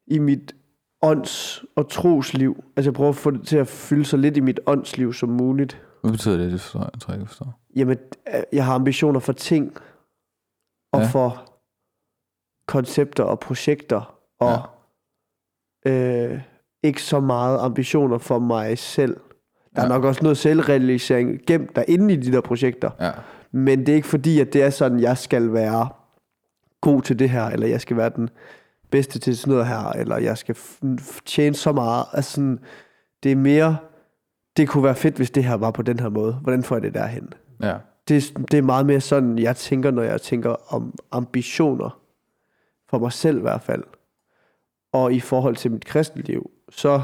i 0.08 0.20
mit 0.20 0.56
ånds- 1.02 1.64
og 1.76 1.90
trosliv. 1.90 2.64
Altså 2.78 2.90
jeg 2.90 2.94
prøver 2.96 3.10
at 3.10 3.16
få 3.16 3.32
det 3.32 3.48
til 3.48 3.58
at 3.58 3.68
fylde 3.68 4.06
så 4.06 4.18
lidt 4.18 4.38
i 4.38 4.40
mit 4.40 4.60
åndsliv 4.66 5.14
som 5.14 5.30
muligt. 5.30 5.82
Hvad 6.02 6.12
betyder 6.12 6.38
det? 6.38 6.52
Det 6.52 6.62
forstår 6.62 6.80
jeg, 6.80 6.90
jeg 6.94 7.02
tror 7.02 7.14
ikke, 7.14 7.22
jeg 7.22 7.28
forstår. 7.28 7.60
Jamen, 7.76 7.98
øh, 8.28 8.44
jeg 8.54 8.66
har 8.66 8.76
ambitioner 8.76 9.20
for 9.20 9.34
ting, 9.34 9.78
og 10.94 11.00
Ja. 11.00 11.06
ja. 11.06 11.10
for 11.12 11.54
koncepter 12.68 13.24
og 13.24 13.40
projekter, 13.40 14.18
og 14.40 14.62
ja. 15.86 15.92
øh, 16.32 16.42
ikke 16.84 17.04
så 17.04 17.20
meget 17.20 17.60
ambitioner 17.60 18.18
for 18.18 18.40
mig 18.40 18.78
selv. 18.78 19.18
Der 19.76 19.82
er 19.82 19.86
Ja. 19.86 19.90
nok 19.90 20.04
også 20.04 20.24
noget 20.24 20.38
selvrealisering 20.38 21.40
gemt 21.48 21.76
derinde 21.76 22.14
i 22.14 22.18
de 22.18 22.32
der 22.32 22.42
projekter, 22.42 22.92
Ja. 23.00 23.12
Men 23.58 23.80
det 23.80 23.90
er 23.90 23.96
ikke 23.96 24.08
fordi, 24.08 24.40
at 24.40 24.54
det 24.54 24.64
er 24.64 24.70
sådan, 24.70 25.00
jeg 25.00 25.18
skal 25.18 25.54
være 25.54 25.90
god 26.82 27.02
til 27.02 27.20
det 27.20 27.30
her, 27.30 27.46
eller 27.46 27.68
jeg 27.68 27.82
skal 27.82 27.98
være 27.98 28.12
den 28.16 28.30
bedste 28.90 29.20
til 29.20 29.38
sådan 29.38 29.52
noget 29.52 29.68
her, 29.68 29.90
eller 29.90 30.18
jeg 30.18 30.38
skal 30.38 30.58
tjene 31.26 31.56
så 31.56 31.72
meget. 31.72 32.06
Altså 32.14 32.32
sådan, 32.32 32.60
det 33.24 33.32
er 33.32 33.36
mere, 33.36 33.78
det 34.58 34.70
kunne 34.70 34.84
være 34.84 34.96
fedt, 34.96 35.16
hvis 35.16 35.32
det 35.32 35.44
her 35.44 35.54
var 35.56 35.72
på 35.72 35.82
den 35.82 36.00
her 36.00 36.10
måde. 36.10 36.34
Hvordan 36.34 36.64
får 36.64 36.76
jeg 36.76 36.82
det 36.82 36.94
derhen? 36.94 37.34
Ja. 37.62 37.78
det, 38.08 38.34
det 38.52 38.58
er 38.58 38.62
meget 38.62 38.86
mere 38.86 39.02
sådan, 39.02 39.40
jeg 39.40 39.56
tænker, 39.56 39.92
når 39.92 40.04
jeg 40.04 40.22
tænker 40.22 40.74
om 40.74 40.94
ambitioner. 41.12 42.02
For 42.90 43.00
mig 43.00 43.14
selv 43.14 43.38
i 43.38 43.42
hvert 43.42 43.62
fald. 43.62 43.84
Og 44.94 45.14
i 45.14 45.20
forhold 45.20 45.56
til 45.56 45.72
mit 45.72 45.86
kristenliv, 45.86 46.52
så 46.70 47.02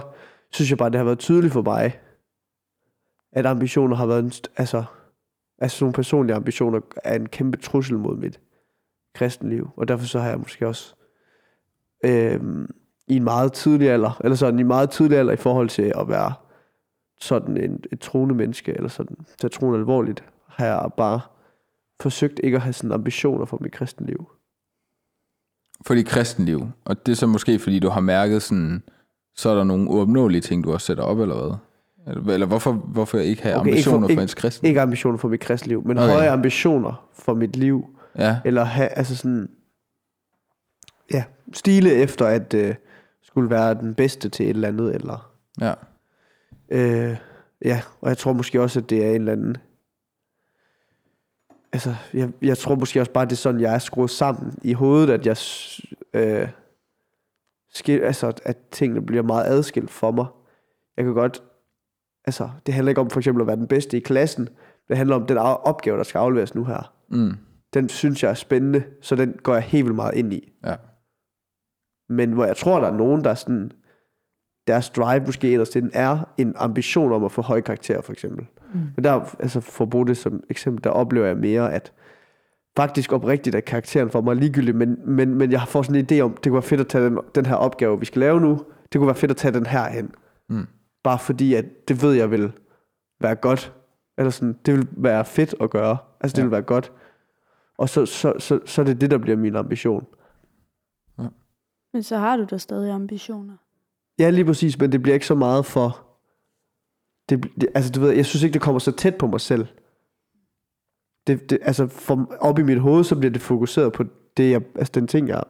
synes 0.52 0.70
jeg 0.70 0.78
bare, 0.78 0.90
det 0.90 0.98
har 0.98 1.06
været 1.06 1.20
tydeligt 1.20 1.54
for 1.54 1.62
mig, 1.62 2.00
at 3.32 3.46
ambitioner 3.46 3.96
har 3.96 4.06
været 4.06 4.24
en, 4.24 4.32
altså, 4.58 4.84
altså 5.60 5.78
sådan 5.78 5.86
nogle 5.86 5.94
personlige 5.94 6.36
ambitioner 6.36 6.80
er 7.04 7.16
en 7.16 7.30
kæmpe 7.30 7.58
trussel 7.58 7.98
mod 7.98 8.18
mit 8.18 8.40
kristenliv. 9.16 9.70
Og 9.78 9.88
derfor 9.88 10.06
så 10.06 10.20
har 10.20 10.30
jeg 10.30 10.40
måske 10.40 10.68
også 10.68 10.96
øh, 12.06 12.40
i 13.08 13.16
en 13.16 13.24
meget 13.24 13.54
tidlig 13.54 13.90
alder, 13.90 14.22
eller 14.24 14.36
sådan 14.36 14.60
i 14.60 14.62
en 14.62 14.68
meget 14.68 14.90
tidlig 14.90 15.18
alder 15.18 15.34
i 15.34 15.38
forhold 15.38 15.70
til 15.70 15.94
at 15.96 16.10
være 16.10 16.34
sådan 17.20 17.58
en, 17.58 17.84
et 17.92 18.00
troende 18.00 18.36
menneske, 18.36 18.74
eller 18.74 18.90
sådan, 18.90 19.18
tage 19.38 19.50
troen 19.50 19.76
alvorligt, 19.76 20.24
har 20.48 20.66
jeg 20.66 20.90
bare 20.98 21.22
forsøgt 22.02 22.40
ikke 22.44 22.56
at 22.56 22.62
have 22.62 22.74
sådan 22.74 22.92
ambitioner 22.92 23.46
for 23.46 23.58
mit 23.62 23.72
kristenliv. 23.72 24.30
For 25.86 25.94
dit 25.94 26.08
kristenliv. 26.08 26.68
Og 26.86 27.06
det 27.06 27.12
er 27.12 27.16
så 27.16 27.28
måske, 27.28 27.60
fordi 27.60 27.80
du 27.80 27.90
har 27.90 28.02
mærket 28.02 28.42
sådan, 28.42 28.84
så 29.36 29.50
er 29.50 29.56
der 29.56 29.64
nogle 29.64 29.90
uopnåelige 29.90 30.42
ting, 30.42 30.64
du 30.64 30.74
også 30.74 30.86
sætter 30.86 31.04
op, 31.04 31.20
eller 31.20 31.36
hvad? 31.36 31.58
Eller, 32.08 32.46
hvorfor, 32.46 32.72
hvorfor 32.72 33.18
ikke 33.18 33.44
have 33.44 33.56
Okay, 33.56 33.62
okay, 33.62 33.78
ikke 33.78 33.84
for- 33.90 33.96
ambitioner 33.96 34.16
for, 34.18 34.22
ens 34.22 34.34
kristen? 34.34 34.68
Ikke 34.68 34.82
ambitioner 34.82 35.18
for 35.18 35.28
mit 35.28 35.40
kristenliv, 35.40 35.84
men 35.88 35.98
Okay. 35.98 36.10
høje 36.10 36.30
ambitioner 36.30 37.10
for 37.14 37.34
mit 37.34 37.56
liv. 37.56 37.86
Ja, 38.18 38.38
Eller 38.46 38.64
have, 38.64 38.88
altså 38.90 39.16
sådan, 39.18 39.50
ja, 41.14 41.24
stile 41.54 41.92
efter 41.94 42.26
at 42.26 42.54
øh, 42.54 42.76
skulle 43.22 43.50
være 43.50 43.74
den 43.74 43.96
bedste 43.96 44.30
til 44.30 44.46
et 44.46 44.50
eller 44.50 44.68
andet, 44.68 44.96
eller 44.96 45.32
Ja. 45.62 45.74
Øh, 46.70 47.18
ja, 47.66 47.82
og 48.02 48.10
jeg 48.10 48.18
tror 48.18 48.34
måske 48.34 48.62
også, 48.62 48.80
at 48.80 48.90
det 48.90 49.06
er 49.06 49.10
en 49.10 49.16
eller 49.16 49.32
anden... 49.32 49.58
Altså, 51.74 51.96
jeg, 52.14 52.30
jeg 52.42 52.58
tror 52.58 52.76
måske 52.76 53.00
også 53.02 53.12
bare, 53.12 53.22
at 53.24 53.30
det 53.30 53.36
er 53.36 53.40
sådan, 53.40 53.62
jeg 53.62 53.74
er 53.74 53.80
skruet 53.80 54.10
sammen 54.10 54.54
i 54.62 54.74
hovedet, 54.74 55.10
at 55.10 55.26
jeg... 55.26 55.38
Øh, 56.14 56.48
skil, 57.74 58.00
altså, 58.00 58.34
at 58.46 58.58
tingene 58.72 59.06
bliver 59.06 59.24
meget 59.24 59.46
adskilt 59.46 59.92
for 59.92 60.12
mig. 60.12 60.26
Jeg 60.98 61.06
kan 61.06 61.14
godt... 61.14 61.44
Altså, 62.26 62.50
det 62.66 62.74
handler 62.74 62.90
ikke 62.90 63.02
om 63.02 63.10
for 63.10 63.20
eksempel 63.20 63.42
at 63.42 63.48
være 63.48 63.56
den 63.56 63.68
bedste 63.68 63.98
i 63.98 64.00
klassen. 64.00 64.50
Det 64.88 64.98
handler 64.98 65.16
om 65.16 65.26
den 65.26 65.38
opgave, 65.38 65.98
der 65.98 66.04
skal 66.04 66.20
afleveres 66.20 66.56
nu 66.56 66.64
her. 66.64 66.94
Mm. 67.10 67.32
Den 67.74 67.90
synes 67.90 68.24
jeg 68.24 68.30
er 68.30 68.34
spændende, 68.34 68.84
så 69.02 69.16
den 69.16 69.36
går 69.44 69.54
jeg 69.54 69.64
helt 69.64 69.86
vildt 69.86 69.96
meget 69.96 70.16
ind 70.16 70.34
i. 70.34 70.54
Ja. 70.66 70.76
Men 72.10 72.32
hvor 72.32 72.46
jeg 72.46 72.58
tror, 72.58 72.80
der 72.80 72.88
er 72.88 72.98
nogen, 72.98 73.24
der 73.24 73.30
er 73.30 73.36
sådan, 73.36 73.72
deres 74.68 74.90
drive 74.90 75.26
måske 75.26 75.52
ellers 75.52 75.70
den 75.70 75.92
er 75.94 76.30
en 76.38 76.54
ambition 76.58 77.12
om 77.12 77.24
at 77.24 77.32
få 77.32 77.42
høje 77.42 77.62
karakterer, 77.62 78.02
for 78.02 78.12
eksempel. 78.12 78.46
Mm. 78.74 78.80
Men 78.96 79.04
der, 79.04 79.36
altså 79.40 79.60
for 79.60 79.84
at 79.84 79.90
bruge 79.90 80.08
det 80.08 80.18
som 80.18 80.44
eksempel, 80.50 80.84
der 80.84 80.90
oplever 80.90 81.28
jeg 81.28 81.38
mere, 81.38 81.74
at 81.74 81.92
faktisk 82.78 83.12
oprigtigt, 83.12 83.56
at 83.56 83.66
karakteren 83.66 84.10
for 84.10 84.22
mig 84.22 84.32
er 84.32 84.36
ligegyldig, 84.36 84.76
men, 84.76 84.98
men, 85.06 85.36
men 85.36 85.52
jeg 85.52 85.62
får 85.68 85.82
sådan 85.82 85.96
en 85.96 86.08
idé 86.12 86.22
om, 86.22 86.32
det 86.32 86.44
kunne 86.44 86.54
være 86.54 86.62
fedt 86.62 86.82
at 86.82 86.88
tage 86.88 87.06
den, 87.06 87.20
den 87.36 87.46
her 87.46 87.56
opgave, 87.56 88.00
vi 88.00 88.06
skal 88.06 88.20
lave 88.20 88.42
nu, 88.42 88.62
det 88.92 89.00
kunne 89.00 89.08
være 89.08 89.16
fedt 89.16 89.32
at 89.32 89.38
tage 89.38 89.54
den 89.54 89.66
her 89.66 89.90
hen. 89.90 90.12
Mm. 90.50 90.68
Bare 91.04 91.20
fordi, 91.20 91.54
at 91.54 91.66
det 91.88 92.02
ved 92.02 92.14
jeg 92.14 92.32
vil 92.32 92.52
være 93.20 93.36
godt. 93.36 93.74
Eller 94.18 94.30
sådan, 94.30 94.58
det 94.66 94.74
vil 94.74 94.88
være 94.92 95.26
fedt 95.26 95.56
at 95.62 95.70
gøre. 95.70 95.98
Altså, 96.22 96.36
det 96.36 96.42
Ja. 96.42 96.44
vil 96.46 96.52
være 96.52 96.62
godt. 96.62 96.92
Og 97.78 97.90
så, 97.90 98.06
så, 98.06 98.34
så, 98.40 98.60
så 98.66 98.82
er 98.82 98.86
det 98.86 99.02
det, 99.02 99.12
der 99.12 99.18
bliver 99.18 99.38
min 99.38 99.56
ambition. 99.56 100.06
Men 101.94 102.04
så 102.04 102.18
har 102.18 102.38
du 102.38 102.44
da 102.52 102.58
stadig 102.58 102.92
ambitioner. 102.92 103.58
Ja, 104.20 104.30
lige 104.30 104.46
præcis, 104.46 104.80
men 104.80 104.92
det 104.92 105.02
bliver 105.02 105.14
ikke 105.14 105.26
så 105.26 105.36
meget 105.36 105.66
for... 105.66 106.08
Det, 107.30 107.44
det, 107.62 107.70
altså, 107.76 107.92
du 107.92 108.00
ved, 108.00 108.12
jeg 108.12 108.26
synes 108.26 108.44
ikke, 108.44 108.54
det 108.54 108.62
kommer 108.62 108.80
så 108.80 108.92
tæt 108.92 109.16
på 109.16 109.28
mig 109.28 109.42
selv. 109.42 109.68
Det, 111.28 111.50
det, 111.50 111.60
altså, 111.62 111.88
for, 111.88 112.36
op 112.40 112.60
i 112.60 112.64
mit 112.64 112.80
hoved, 112.80 113.04
så 113.04 113.16
bliver 113.20 113.32
det 113.32 113.42
fokuseret 113.42 113.94
på 113.94 114.04
det, 114.38 114.52
jeg, 114.52 114.62
altså, 114.76 114.92
den 114.96 115.08
ting, 115.08 115.28
jeg 115.28 115.44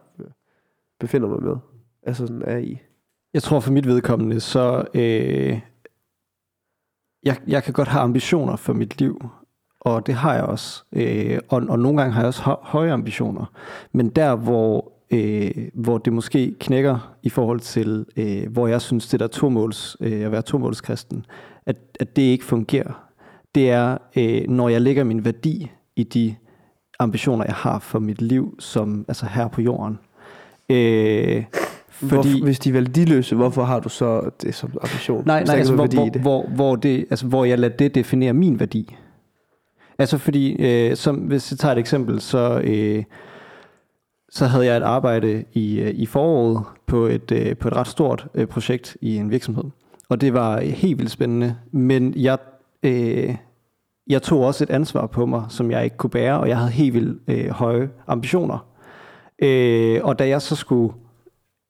befinder 1.00 1.28
mig 1.28 1.42
med. 1.42 1.56
Altså, 2.02 2.26
sådan 2.26 2.42
er 2.42 2.56
i. 2.58 2.78
Jeg 3.34 3.42
tror 3.42 3.60
for 3.60 3.72
mit 3.72 3.86
vedkommende, 3.86 4.40
så 4.40 4.84
øh, 4.94 5.60
jeg, 7.24 7.36
jeg 7.46 7.62
kan 7.62 7.72
godt 7.72 7.88
have 7.88 8.02
ambitioner 8.02 8.56
for 8.56 8.72
mit 8.72 9.00
liv, 9.00 9.24
og 9.80 10.06
det 10.06 10.14
har 10.14 10.34
jeg 10.34 10.44
også. 10.44 10.84
Øh, 10.92 11.38
og, 11.48 11.62
og 11.68 11.78
nogle 11.78 11.98
gange 11.98 12.12
har 12.12 12.20
jeg 12.20 12.26
også 12.26 12.56
høje 12.62 12.92
ambitioner. 12.92 13.44
Men 13.92 14.08
der, 14.08 14.36
hvor, 14.36 14.92
øh, 15.10 15.68
hvor 15.74 15.98
det 15.98 16.12
måske 16.12 16.54
knækker 16.60 17.14
i 17.22 17.28
forhold 17.28 17.60
til, 17.60 18.06
øh, 18.16 18.52
hvor 18.52 18.66
jeg 18.66 18.80
synes, 18.80 19.08
det 19.08 19.20
der 19.20 19.26
tomåls, 19.26 19.96
øh, 20.00 20.24
at 20.24 20.32
være 20.32 20.42
tomålskristen, 20.42 21.26
at, 21.66 21.76
at 22.00 22.16
det 22.16 22.22
ikke 22.22 22.44
fungerer, 22.44 23.08
det 23.54 23.70
er, 23.70 23.98
øh, 24.16 24.48
når 24.48 24.68
jeg 24.68 24.80
lægger 24.80 25.04
min 25.04 25.24
værdi 25.24 25.70
i 25.96 26.02
de 26.02 26.36
ambitioner, 26.98 27.44
jeg 27.44 27.54
har 27.54 27.78
for 27.78 27.98
mit 27.98 28.22
liv, 28.22 28.56
som 28.58 29.04
altså 29.08 29.26
her 29.26 29.48
på 29.48 29.60
jorden. 29.60 29.98
Øh, 30.68 31.44
fordi... 31.94 32.14
Hvorfor, 32.14 32.44
hvis 32.44 32.58
de 32.58 32.68
er 32.68 32.72
værdiløse, 32.72 33.36
hvorfor 33.36 33.64
har 33.64 33.80
du 33.80 33.88
så 33.88 34.30
det 34.42 34.54
som 34.54 34.70
ambition? 34.82 35.22
Nej, 35.26 35.44
nej 35.44 35.56
altså, 35.56 35.74
hvor, 35.74 35.86
hvor, 35.86 36.04
det. 36.04 36.20
hvor, 36.20 36.48
hvor, 36.48 36.76
det, 36.76 37.06
altså, 37.10 37.26
hvor 37.26 37.44
jeg 37.44 37.58
lader 37.58 37.76
det 37.76 37.94
definere 37.94 38.32
min 38.32 38.60
værdi. 38.60 38.96
Altså 39.98 40.18
fordi, 40.18 40.52
øh, 40.52 40.96
som, 40.96 41.16
hvis 41.16 41.50
jeg 41.50 41.58
tager 41.58 41.72
et 41.72 41.78
eksempel, 41.78 42.20
så, 42.20 42.60
øh, 42.64 43.04
så 44.30 44.46
havde 44.46 44.66
jeg 44.66 44.76
et 44.76 44.82
arbejde 44.82 45.44
i, 45.52 45.80
øh, 45.80 45.90
i 45.94 46.06
foråret 46.06 46.64
på 46.86 47.06
et, 47.06 47.32
øh, 47.32 47.56
på 47.56 47.68
et 47.68 47.76
ret 47.76 47.86
stort 47.86 48.26
øh, 48.34 48.46
projekt 48.46 48.96
i 49.00 49.16
en 49.16 49.30
virksomhed. 49.30 49.64
Og 50.08 50.20
det 50.20 50.34
var 50.34 50.60
helt 50.60 50.98
vildt 50.98 51.10
spændende, 51.10 51.56
men 51.72 52.14
jeg, 52.16 52.38
øh, 52.82 53.34
jeg 54.06 54.22
tog 54.22 54.40
også 54.40 54.64
et 54.64 54.70
ansvar 54.70 55.06
på 55.06 55.26
mig, 55.26 55.44
som 55.48 55.70
jeg 55.70 55.84
ikke 55.84 55.96
kunne 55.96 56.10
bære, 56.10 56.40
og 56.40 56.48
jeg 56.48 56.58
havde 56.58 56.70
helt 56.70 56.94
vildt 56.94 57.22
øh, 57.28 57.50
høje 57.50 57.90
ambitioner. 58.06 58.66
Øh, 59.38 60.00
og 60.02 60.18
da 60.18 60.28
jeg 60.28 60.42
så 60.42 60.56
skulle 60.56 60.94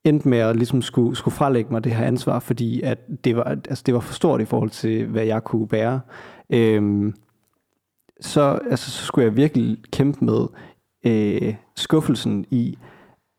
endte 0.04 0.28
med 0.28 0.38
at 0.38 0.56
ligesom 0.56 0.82
skulle, 0.82 1.16
skulle 1.16 1.34
frelægge 1.34 1.72
mig 1.72 1.84
det 1.84 1.92
her 1.92 2.06
ansvar, 2.06 2.38
fordi 2.38 2.82
at 2.82 2.98
det, 3.24 3.36
var, 3.36 3.44
altså 3.44 3.82
det 3.86 3.94
var 3.94 4.00
for 4.00 4.14
stort 4.14 4.40
i 4.40 4.44
forhold 4.44 4.70
til, 4.70 5.06
hvad 5.06 5.24
jeg 5.24 5.44
kunne 5.44 5.68
bære. 5.68 6.00
Øhm, 6.50 7.14
så, 8.20 8.58
altså, 8.70 8.90
så 8.90 9.04
skulle 9.04 9.24
jeg 9.24 9.36
virkelig 9.36 9.78
kæmpe 9.92 10.24
med 10.24 10.46
øh, 11.06 11.54
skuffelsen 11.76 12.46
i, 12.50 12.78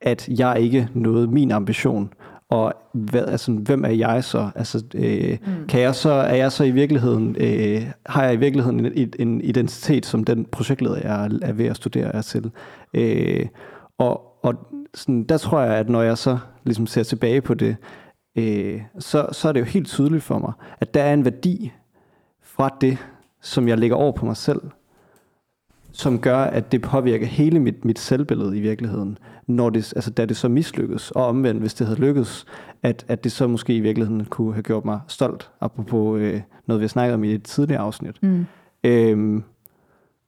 at 0.01 0.29
jeg 0.39 0.59
ikke 0.59 0.89
nåede 0.93 1.27
min 1.27 1.51
ambition. 1.51 2.13
Og 2.49 2.73
hvad, 2.93 3.25
altså, 3.25 3.51
hvem 3.51 3.85
er 3.85 3.89
jeg 3.89 4.23
så? 4.23 4.49
Altså, 4.55 4.83
øh, 4.95 5.37
mm. 5.47 5.67
kan 5.67 5.81
jeg 5.81 5.95
så, 5.95 6.11
er 6.11 6.35
jeg 6.35 6.51
så 6.51 6.63
i 6.63 6.71
virkeligheden, 6.71 7.35
øh, 7.39 7.91
har 8.05 8.23
jeg 8.23 8.33
i 8.33 8.37
virkeligheden 8.37 8.85
en, 8.85 9.13
en 9.19 9.41
identitet, 9.41 10.05
som 10.05 10.23
den 10.23 10.45
projektleder, 10.45 10.95
jeg 10.95 11.25
er, 11.25 11.29
er 11.41 11.53
ved 11.53 11.65
at 11.65 11.75
studere 11.75 12.15
er 12.15 12.21
til? 12.21 12.51
Øh, 12.93 13.45
og, 13.97 14.21
og 14.43 14.55
sådan, 14.95 15.23
der 15.23 15.37
tror 15.37 15.61
jeg, 15.61 15.75
at 15.75 15.89
når 15.89 16.01
jeg 16.01 16.17
så 16.17 16.37
ligesom 16.63 16.87
ser 16.87 17.03
tilbage 17.03 17.41
på 17.41 17.53
det, 17.53 17.75
øh, 18.35 18.81
så, 18.99 19.27
så 19.31 19.47
er 19.47 19.51
det 19.51 19.59
jo 19.59 19.65
helt 19.65 19.87
tydeligt 19.87 20.23
for 20.23 20.39
mig, 20.39 20.53
at 20.79 20.93
der 20.93 21.03
er 21.03 21.13
en 21.13 21.25
værdi 21.25 21.71
fra 22.41 22.77
det, 22.81 22.97
som 23.41 23.67
jeg 23.67 23.77
lægger 23.77 23.95
over 23.95 24.11
på 24.11 24.25
mig 24.25 24.37
selv, 24.37 24.61
som 25.91 26.19
gør, 26.19 26.37
at 26.37 26.71
det 26.71 26.81
påvirker 26.81 27.25
hele 27.25 27.59
mit, 27.59 27.85
mit 27.85 27.99
selvbillede 27.99 28.57
i 28.57 28.59
virkeligheden, 28.61 29.17
når 29.47 29.69
det, 29.69 29.93
altså, 29.95 30.11
da 30.11 30.25
det 30.25 30.37
så 30.37 30.49
mislykkes, 30.49 31.11
og 31.11 31.25
omvendt, 31.25 31.61
hvis 31.61 31.73
det 31.73 31.87
havde 31.87 31.99
lykkes, 31.99 32.45
at, 32.83 33.05
at 33.07 33.23
det 33.23 33.31
så 33.31 33.47
måske 33.47 33.75
i 33.75 33.79
virkeligheden 33.79 34.25
kunne 34.25 34.53
have 34.53 34.63
gjort 34.63 34.85
mig 34.85 34.99
stolt, 35.07 35.49
apropos 35.61 36.19
øh, 36.21 36.41
noget, 36.67 36.79
vi 36.79 36.83
har 36.83 36.89
snakket 36.89 37.13
om 37.13 37.23
i 37.23 37.33
et 37.33 37.43
tidligere 37.43 37.81
afsnit. 37.81 38.23
Mm. 38.23 38.45
Øhm, 38.83 39.43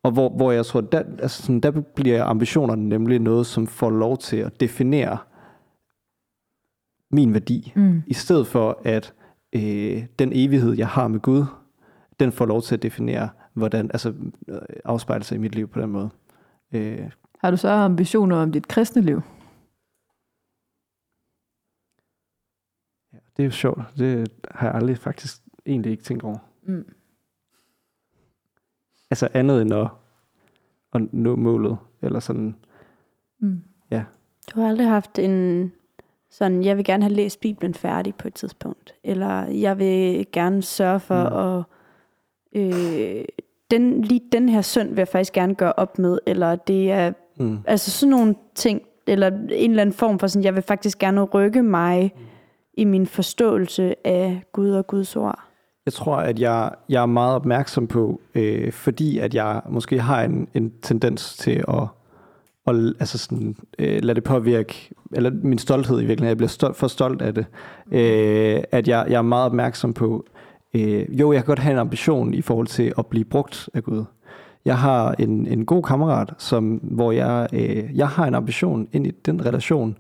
og 0.08 0.14
hvor, 0.14 0.30
hvor 0.30 0.52
jeg 0.52 0.66
tror, 0.66 0.82
der, 0.82 1.04
altså 1.20 1.42
sådan, 1.44 1.60
der 1.60 1.72
bliver 1.96 2.24
ambitionerne 2.24 2.90
nemlig 2.90 3.20
noget, 3.20 3.46
som 3.46 3.68
får 3.68 3.90
lov 3.90 4.18
til 4.18 4.38
at 4.38 4.60
definere 4.60 5.18
min 7.12 7.34
værdi, 7.34 7.74
Mm. 7.76 8.02
i 8.08 8.14
stedet 8.14 8.48
for 8.48 8.82
at 8.86 9.14
øh, 9.56 10.06
den 10.20 10.32
evighed, 10.34 10.74
jeg 10.78 10.88
har 10.88 11.08
med 11.08 11.20
Gud, 11.20 11.46
den 12.20 12.32
får 12.32 12.46
lov 12.46 12.62
til 12.62 12.76
at 12.76 12.84
definere, 12.84 13.30
hvordan, 13.54 13.92
altså 13.92 14.14
øh, 14.48 14.58
afspejle 14.86 15.24
sig 15.24 15.36
i 15.36 15.40
mit 15.40 15.56
liv 15.56 15.68
på 15.68 15.82
den 15.82 15.90
måde. 15.90 16.10
Øh, 16.72 17.10
Har 17.40 17.52
du 17.52 17.58
så 17.58 17.70
ambitioner 17.70 18.36
om 18.38 18.52
dit 18.52 18.68
kristne 18.68 19.02
liv? 19.02 19.22
ja, 23.14 23.18
det 23.38 23.44
er 23.44 23.46
jo 23.46 23.52
sjovt. 23.52 23.82
Det 23.98 24.28
har 24.52 24.68
jeg 24.68 24.76
aldrig 24.76 24.98
faktisk 24.98 25.42
egentlig 25.66 25.92
ikke 25.92 26.04
tænkt 26.04 26.24
over. 26.24 26.38
Mm. 26.64 26.86
Altså 29.12 29.28
andet 29.34 29.62
end 29.62 29.74
at, 29.74 29.88
at 30.94 31.14
nå 31.14 31.36
målet, 31.36 31.78
eller 32.02 32.20
sådan. 32.20 32.56
Mm. 33.40 33.62
Du 34.56 34.60
har 34.62 34.68
aldrig 34.70 34.88
haft 34.88 35.20
en 35.20 35.72
sådan, 36.30 36.64
jeg 36.64 36.78
vil 36.78 36.86
gerne 36.86 37.04
have 37.04 37.14
læst 37.14 37.40
Bibelen 37.40 37.74
færdig 37.74 38.16
på 38.16 38.28
et 38.28 38.34
tidspunkt, 38.34 38.94
eller 39.04 39.46
jeg 39.46 39.80
vil 39.80 40.26
gerne 40.32 40.62
sørge 40.62 41.00
for 41.00 41.30
Mm. 41.30 41.58
at, 41.58 41.64
øh, 42.62 43.26
den, 43.72 44.02
lige 44.02 44.22
den 44.32 44.50
her 44.50 44.62
synd 44.62 44.90
vil 44.90 44.98
jeg 44.98 45.08
faktisk 45.08 45.34
gerne 45.34 45.56
gøre 45.56 45.74
op 45.78 46.00
med, 46.00 46.20
eller 46.26 46.56
det 46.56 46.92
er, 46.92 47.12
Mm. 47.40 47.60
altså 47.66 47.92
sådan 47.92 48.12
nogle 48.12 48.36
ting, 48.56 48.82
eller 49.08 49.28
en 49.28 49.70
eller 49.72 49.82
anden 49.82 49.94
form 49.94 50.20
for 50.20 50.28
sådan, 50.28 50.44
jeg 50.44 50.56
vil 50.56 50.64
faktisk 50.64 51.00
gerne 51.00 51.22
rykke 51.24 51.64
mig 51.64 52.14
i 52.74 52.84
min 52.86 53.08
forståelse 53.08 54.08
af 54.08 54.44
Gud 54.52 54.72
og 54.72 54.88
Guds 54.88 55.16
ord. 55.16 55.40
Jeg 55.88 55.94
tror, 55.94 56.16
at 56.16 56.40
jeg, 56.40 56.72
jeg 56.90 57.02
er 57.02 57.06
meget 57.06 57.36
opmærksom 57.36 57.88
på, 57.88 58.22
øh, 58.36 58.72
fordi 58.72 59.20
at 59.20 59.36
jeg 59.36 59.62
måske 59.70 60.00
har 60.00 60.24
en, 60.24 60.48
en 60.54 60.74
tendens 60.82 61.38
til 61.38 61.64
at, 61.68 61.84
at 62.68 62.76
altså 63.00 63.18
sådan, 63.18 63.56
øh, 63.80 64.04
lade 64.04 64.16
det 64.16 64.24
påvirke, 64.24 64.90
eller 65.12 65.32
min 65.44 65.58
stolthed 65.58 65.96
i 66.02 66.06
virkeligheden, 66.06 66.30
jeg 66.30 66.38
bliver 66.38 66.48
stolt, 66.48 66.76
for 66.76 66.88
stolt 66.88 67.22
af 67.22 67.34
det, 67.34 67.46
øh, 67.92 68.64
at 68.72 68.88
jeg, 68.88 69.06
jeg 69.10 69.18
er 69.18 69.22
meget 69.22 69.46
opmærksom 69.46 69.94
på, 69.94 70.26
øh, 70.74 71.20
jo, 71.20 71.32
jeg 71.32 71.42
kan 71.42 71.48
godt 71.48 71.60
have 71.60 71.74
en 71.74 71.80
ambition 71.80 72.34
i 72.34 72.42
forhold 72.42 72.68
til 72.68 72.94
at 72.98 73.06
blive 73.06 73.26
brugt 73.26 73.70
af 73.74 73.84
Gud. 73.84 74.06
Jeg 74.66 74.78
har 74.78 75.16
en, 75.20 75.48
en 75.48 75.66
god 75.66 75.84
kammerat, 75.84 76.34
som, 76.38 76.76
hvor 76.84 77.12
jeg, 77.12 77.48
øh, 77.54 77.98
jeg 77.98 78.08
har 78.08 78.26
en 78.26 78.36
ambition 78.36 78.88
ind 78.94 79.08
i 79.08 79.12
den 79.12 79.46
relation, 79.46 79.98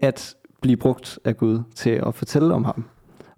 at 0.00 0.34
blive 0.60 0.76
brugt 0.76 1.18
af 1.24 1.36
Gud 1.36 1.60
til 1.74 1.90
at 2.06 2.14
fortælle 2.14 2.54
om 2.54 2.64
ham. 2.64 2.84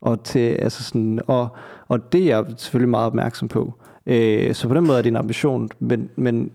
Og, 0.00 0.25
til, 0.25 0.49
altså 0.49 0.85
sådan, 0.85 1.21
og, 1.26 1.49
og 1.88 2.12
det 2.12 2.21
er 2.23 2.26
jeg 2.26 2.45
selvfølgelig 2.57 2.88
meget 2.88 3.07
opmærksom 3.07 3.49
på. 3.49 3.75
Øh, 4.07 4.54
så 4.54 4.69
på 4.69 4.75
den 4.75 4.87
måde 4.87 4.99
er 4.99 5.02
det 5.02 5.11
en 5.11 5.16
ambition, 5.16 5.69
men, 5.78 6.11
men 6.16 6.52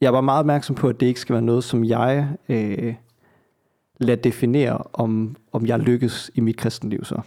jeg 0.00 0.06
er 0.06 0.12
bare 0.12 0.22
meget 0.22 0.38
opmærksom 0.38 0.76
på, 0.76 0.88
at 0.88 1.00
det 1.00 1.06
ikke 1.06 1.20
skal 1.20 1.32
være 1.32 1.42
noget, 1.42 1.64
som 1.64 1.84
jeg 1.84 2.28
øh, 2.48 2.94
lader 4.00 4.22
definere, 4.22 4.82
om, 4.92 5.36
om 5.52 5.66
jeg 5.66 5.78
lykkes 5.78 6.30
i 6.34 6.40
mit 6.40 6.56
kristenliv 6.56 7.04
så. 7.04 7.20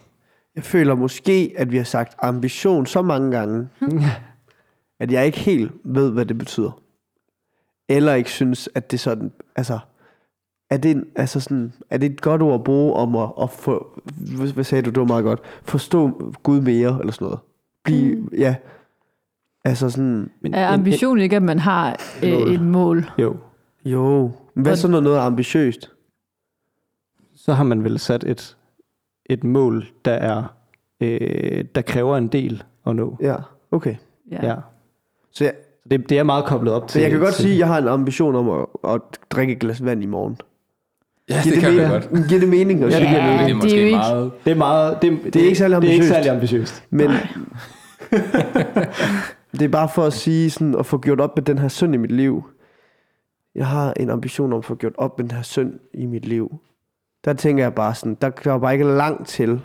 Jeg 0.55 0.63
føler 0.63 0.95
måske, 0.95 1.53
at 1.57 1.71
vi 1.71 1.77
har 1.77 1.83
sagt 1.83 2.15
ambition 2.21 2.85
så 2.85 3.01
mange 3.01 3.31
gange, 3.31 3.69
at 4.99 5.11
jeg 5.11 5.25
ikke 5.25 5.39
helt 5.39 5.71
ved, 5.83 6.11
hvad 6.11 6.25
det 6.25 6.37
betyder. 6.37 6.79
Eller 7.89 8.13
ikke 8.13 8.29
synes, 8.29 8.69
at 8.75 8.91
det 8.91 8.99
sådan, 8.99 9.31
altså, 9.55 9.79
er 10.73 10.77
det, 10.77 10.91
en, 10.91 11.05
altså 11.15 11.39
sådan, 11.39 11.73
er 11.89 11.97
det 11.97 12.11
et 12.11 12.21
godt 12.21 12.41
ord 12.41 12.53
at 12.53 12.63
bruge 12.63 12.93
om 12.93 13.15
at, 13.15 13.29
at 13.41 13.49
få, 13.49 14.01
hvad, 14.53 14.63
sagde 14.63 14.81
du, 14.81 14.89
det 14.89 14.99
var 14.99 15.05
meget 15.07 15.23
godt, 15.23 15.39
forstå 15.63 16.33
Gud 16.43 16.61
mere, 16.61 16.97
eller 16.99 17.11
sådan 17.13 17.25
noget? 17.25 17.39
Blive, 17.83 18.15
mm. 18.15 18.29
ja, 18.37 18.55
altså 19.65 19.89
sådan, 19.89 20.29
Men 20.41 20.53
Er 20.53 20.67
en- 20.67 20.73
ambitionen 20.73 21.23
ikke, 21.23 21.35
at 21.35 21.43
man 21.43 21.59
har 21.59 21.99
øh, 22.23 22.53
et 22.53 22.61
mål? 22.61 23.05
Jo, 23.17 23.35
jo, 23.85 24.31
hvad 24.53 24.71
er 24.71 24.75
så 24.75 24.87
noget, 24.87 25.03
noget 25.03 25.19
ambitiøst? 25.19 25.89
så 27.35 27.53
har 27.53 27.63
man 27.63 27.83
vel 27.83 27.99
sat 27.99 28.23
et, 28.23 28.57
et 29.25 29.43
mål, 29.43 29.85
der 30.05 30.11
er 30.11 30.43
øh, 31.01 31.65
der 31.75 31.81
kræver 31.81 32.17
en 32.17 32.27
del 32.27 32.63
at 32.87 32.95
nå. 32.95 33.17
Ja, 33.21 33.35
okay. 33.71 33.95
Ja. 34.31 34.45
Ja. 34.47 34.55
Så 35.31 35.43
jeg, 35.43 35.53
Det, 35.91 36.09
det 36.09 36.19
er 36.19 36.23
meget 36.23 36.45
koblet 36.45 36.73
op 36.73 36.87
til... 36.87 36.93
så 36.93 36.99
jeg 37.01 37.11
kan 37.11 37.19
godt 37.19 37.33
til, 37.33 37.41
sige, 37.43 37.53
at 37.53 37.59
jeg 37.59 37.67
har 37.67 37.77
en 37.77 37.87
ambition 37.87 38.35
om 38.35 38.49
at, 38.49 38.65
at 38.93 39.01
drikke 39.31 39.53
et 39.53 39.59
glas 39.59 39.85
vand 39.85 40.03
i 40.03 40.05
morgen. 40.05 40.37
Ja, 41.29 41.41
Giver 41.43 41.55
det 41.55 41.63
kan 41.63 41.71
vi 41.71 41.77
mening? 41.77 41.91
godt. 42.11 42.27
Giver 42.29 42.39
det 42.39 42.49
mening? 42.49 42.83
At 42.83 42.91
Ja, 42.91 42.99
det 42.99 43.07
giver 43.07 43.21
det? 43.21 43.29
mening. 43.29 43.39
Det 43.39 43.41
er 43.41 43.45
det 43.45 43.51
er 43.51 43.55
måske 43.55 43.83
ikke- 43.83 43.95
meget... 43.97 44.31
Det 44.45 44.51
er 44.51 44.55
meget... 44.55 45.01
Det, 45.01 45.19
Det 45.33 45.35
er 45.35 45.45
ikke 45.45 45.55
særlig 45.57 45.81
Det 45.81 45.89
er 45.89 45.93
ikke 45.93 46.03
ambitiøst. 46.03 46.15
særlig 46.15 46.31
ambitiøst. 46.31 46.83
Men 46.89 47.09
det 49.51 49.61
er 49.61 49.67
bare 49.69 49.89
for 49.95 50.03
at 50.03 50.13
sige 50.13 50.49
sådan, 50.49 50.75
at 50.79 50.85
få 50.85 50.97
gjort 50.97 51.21
op 51.21 51.35
med 51.37 51.43
den 51.43 51.57
her 51.57 51.67
synd 51.67 51.93
i 51.93 51.97
mit 51.97 52.11
liv. 52.11 52.43
Jeg 53.55 53.67
har 53.67 53.93
en 53.99 54.09
ambition 54.09 54.53
om 54.53 54.59
at 54.59 54.65
få 54.65 54.75
gjort 54.75 54.93
op 54.97 55.19
med 55.19 55.27
den 55.27 55.35
her 55.35 55.43
synd 55.43 55.73
i 55.93 56.05
mit 56.05 56.25
liv. 56.25 56.59
Der 57.25 57.33
tænker 57.33 57.63
jeg 57.63 57.73
bare 57.73 57.95
sådan, 57.95 58.17
der, 58.21 58.29
der 58.29 58.53
er 58.53 58.59
bare 58.59 58.73
ikke 58.73 58.85
langt 58.85 59.27
til 59.27 59.61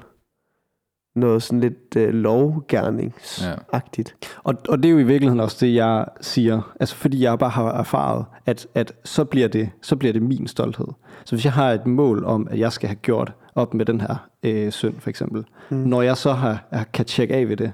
noget 1.18 1.42
sådan 1.42 1.60
lidt 1.60 1.96
øh, 1.96 2.14
lovgærningsagtigt. 2.14 4.16
Og, 4.44 4.54
og 4.68 4.82
det 4.82 4.88
er 4.88 4.92
jo 4.92 4.98
i 4.98 5.02
virkeligheden 5.02 5.40
også 5.40 5.66
det, 5.66 5.74
jeg 5.74 6.06
siger. 6.20 6.74
Altså 6.80 6.94
fordi 6.94 7.22
jeg 7.22 7.38
bare 7.38 7.50
har 7.50 7.72
erfaret, 7.72 8.24
at, 8.46 8.66
at 8.74 8.92
så, 9.04 9.24
bliver 9.24 9.48
det, 9.48 9.70
så 9.82 9.96
bliver 9.96 10.12
det 10.12 10.22
min 10.22 10.46
stolthed. 10.46 10.86
Så 11.24 11.34
hvis 11.34 11.44
jeg 11.44 11.52
har 11.52 11.72
et 11.72 11.86
mål 11.86 12.24
om, 12.24 12.48
at 12.50 12.58
jeg 12.58 12.72
skal 12.72 12.88
have 12.88 12.96
gjort 12.96 13.32
op 13.54 13.74
med 13.74 13.84
den 13.84 14.00
her 14.00 14.28
øh, 14.42 14.72
synd, 14.72 15.00
for 15.00 15.10
eksempel. 15.10 15.44
Mm. 15.70 15.76
Når 15.76 16.02
jeg 16.02 16.16
så 16.16 16.32
har, 16.32 16.64
jeg 16.72 16.84
kan 16.92 17.04
tjekke 17.04 17.34
af 17.34 17.48
ved 17.48 17.56
det, 17.56 17.72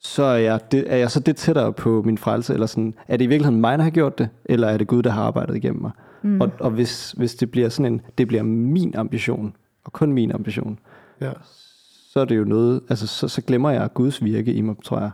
så 0.00 0.22
er 0.22 0.36
jeg, 0.36 0.60
det, 0.72 0.92
er 0.92 0.96
jeg 0.96 1.10
så 1.10 1.20
det 1.20 1.36
tættere 1.36 1.72
på 1.72 2.02
min 2.02 2.18
frelse, 2.18 2.54
eller 2.54 2.66
sådan, 2.66 2.94
er 3.08 3.16
det 3.16 3.24
i 3.24 3.28
virkeligheden 3.28 3.60
mig, 3.60 3.78
der 3.78 3.84
har 3.84 3.90
gjort 3.90 4.18
det, 4.18 4.28
eller 4.44 4.68
er 4.68 4.76
det 4.76 4.86
Gud, 4.86 5.02
der 5.02 5.10
har 5.10 5.22
arbejdet 5.22 5.56
igennem 5.56 5.82
mig? 5.82 5.90
Mm. 6.22 6.40
Og, 6.40 6.50
og 6.60 6.70
hvis, 6.70 7.12
hvis 7.12 7.34
det 7.34 7.50
bliver 7.50 7.68
sådan 7.68 7.92
en, 7.92 8.00
det 8.18 8.28
bliver 8.28 8.42
min 8.42 8.94
ambition, 8.96 9.56
og 9.84 9.92
kun 9.92 10.12
min 10.12 10.32
ambition, 10.32 10.78
Ja. 11.20 11.32
Så 12.18 12.22
er 12.22 12.24
det 12.24 12.36
jo 12.36 12.44
noget, 12.44 12.80
altså 12.88 13.06
så, 13.06 13.28
så 13.28 13.42
glemmer 13.42 13.70
jeg 13.70 13.94
Guds 13.94 14.24
virke 14.24 14.52
i 14.52 14.60
mig, 14.60 14.74
tror 14.84 15.00
jeg. 15.00 15.10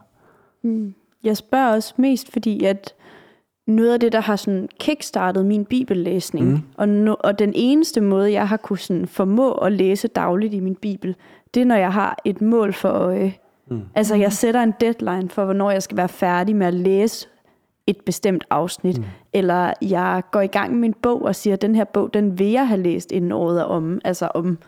Jeg 1.25 1.37
spørger 1.37 1.75
også 1.75 1.95
mest, 1.97 2.33
fordi 2.33 2.65
at 2.65 2.95
noget 3.67 3.93
af 3.93 4.01
det, 4.01 4.13
der 4.13 4.21
har 4.21 4.37
sådan 4.37 4.69
kickstartet 4.81 5.47
min 5.47 5.65
bibellæsning, 5.65 6.51
mm. 6.51 6.61
og, 6.77 6.89
no, 6.89 7.15
og 7.21 7.39
den 7.39 7.53
eneste 7.55 8.01
måde, 8.01 8.33
jeg 8.33 8.49
har 8.49 8.57
kunne 8.57 8.79
sådan 8.79 9.07
formå 9.07 9.53
at 9.53 9.73
læse 9.73 10.09
dagligt 10.09 10.55
i 10.55 10.61
min 10.61 10.75
bibel, 10.75 11.17
det 11.55 11.61
er, 11.61 11.65
når 11.65 11.77
jeg 11.77 11.93
har 11.93 12.19
et 12.25 12.43
mål 12.43 12.73
for 12.73 12.89
øje. 12.89 13.35
Mm. 13.71 13.81
Altså, 13.95 14.15
jeg 14.15 14.33
sætter 14.33 14.63
en 14.63 14.75
deadline 14.81 15.29
for, 15.29 15.45
hvornår 15.45 15.71
jeg 15.71 15.83
skal 15.83 15.97
være 15.97 16.09
færdig 16.09 16.57
med 16.57 16.67
at 16.67 16.75
læse 16.75 17.29
et 17.87 17.97
bestemt 18.07 18.45
afsnit, 18.51 18.99
mm. 18.99 19.05
eller 19.33 19.73
jeg 19.83 20.23
går 20.31 20.41
i 20.41 20.47
gang 20.47 20.77
med 20.77 20.89
en 20.89 20.95
bog 21.03 21.23
og 21.23 21.35
siger, 21.35 21.55
at 21.55 21.63
den 21.63 21.75
her 21.75 21.85
bog, 21.85 22.15
den 22.15 22.39
vil 22.39 22.51
jeg 22.51 22.69
have 22.69 22.83
læst 22.83 23.13
inden 23.13 23.33
året 23.33 23.61
er 23.61 23.65
om, 23.65 24.01
altså 24.05 24.29
om 24.35 24.59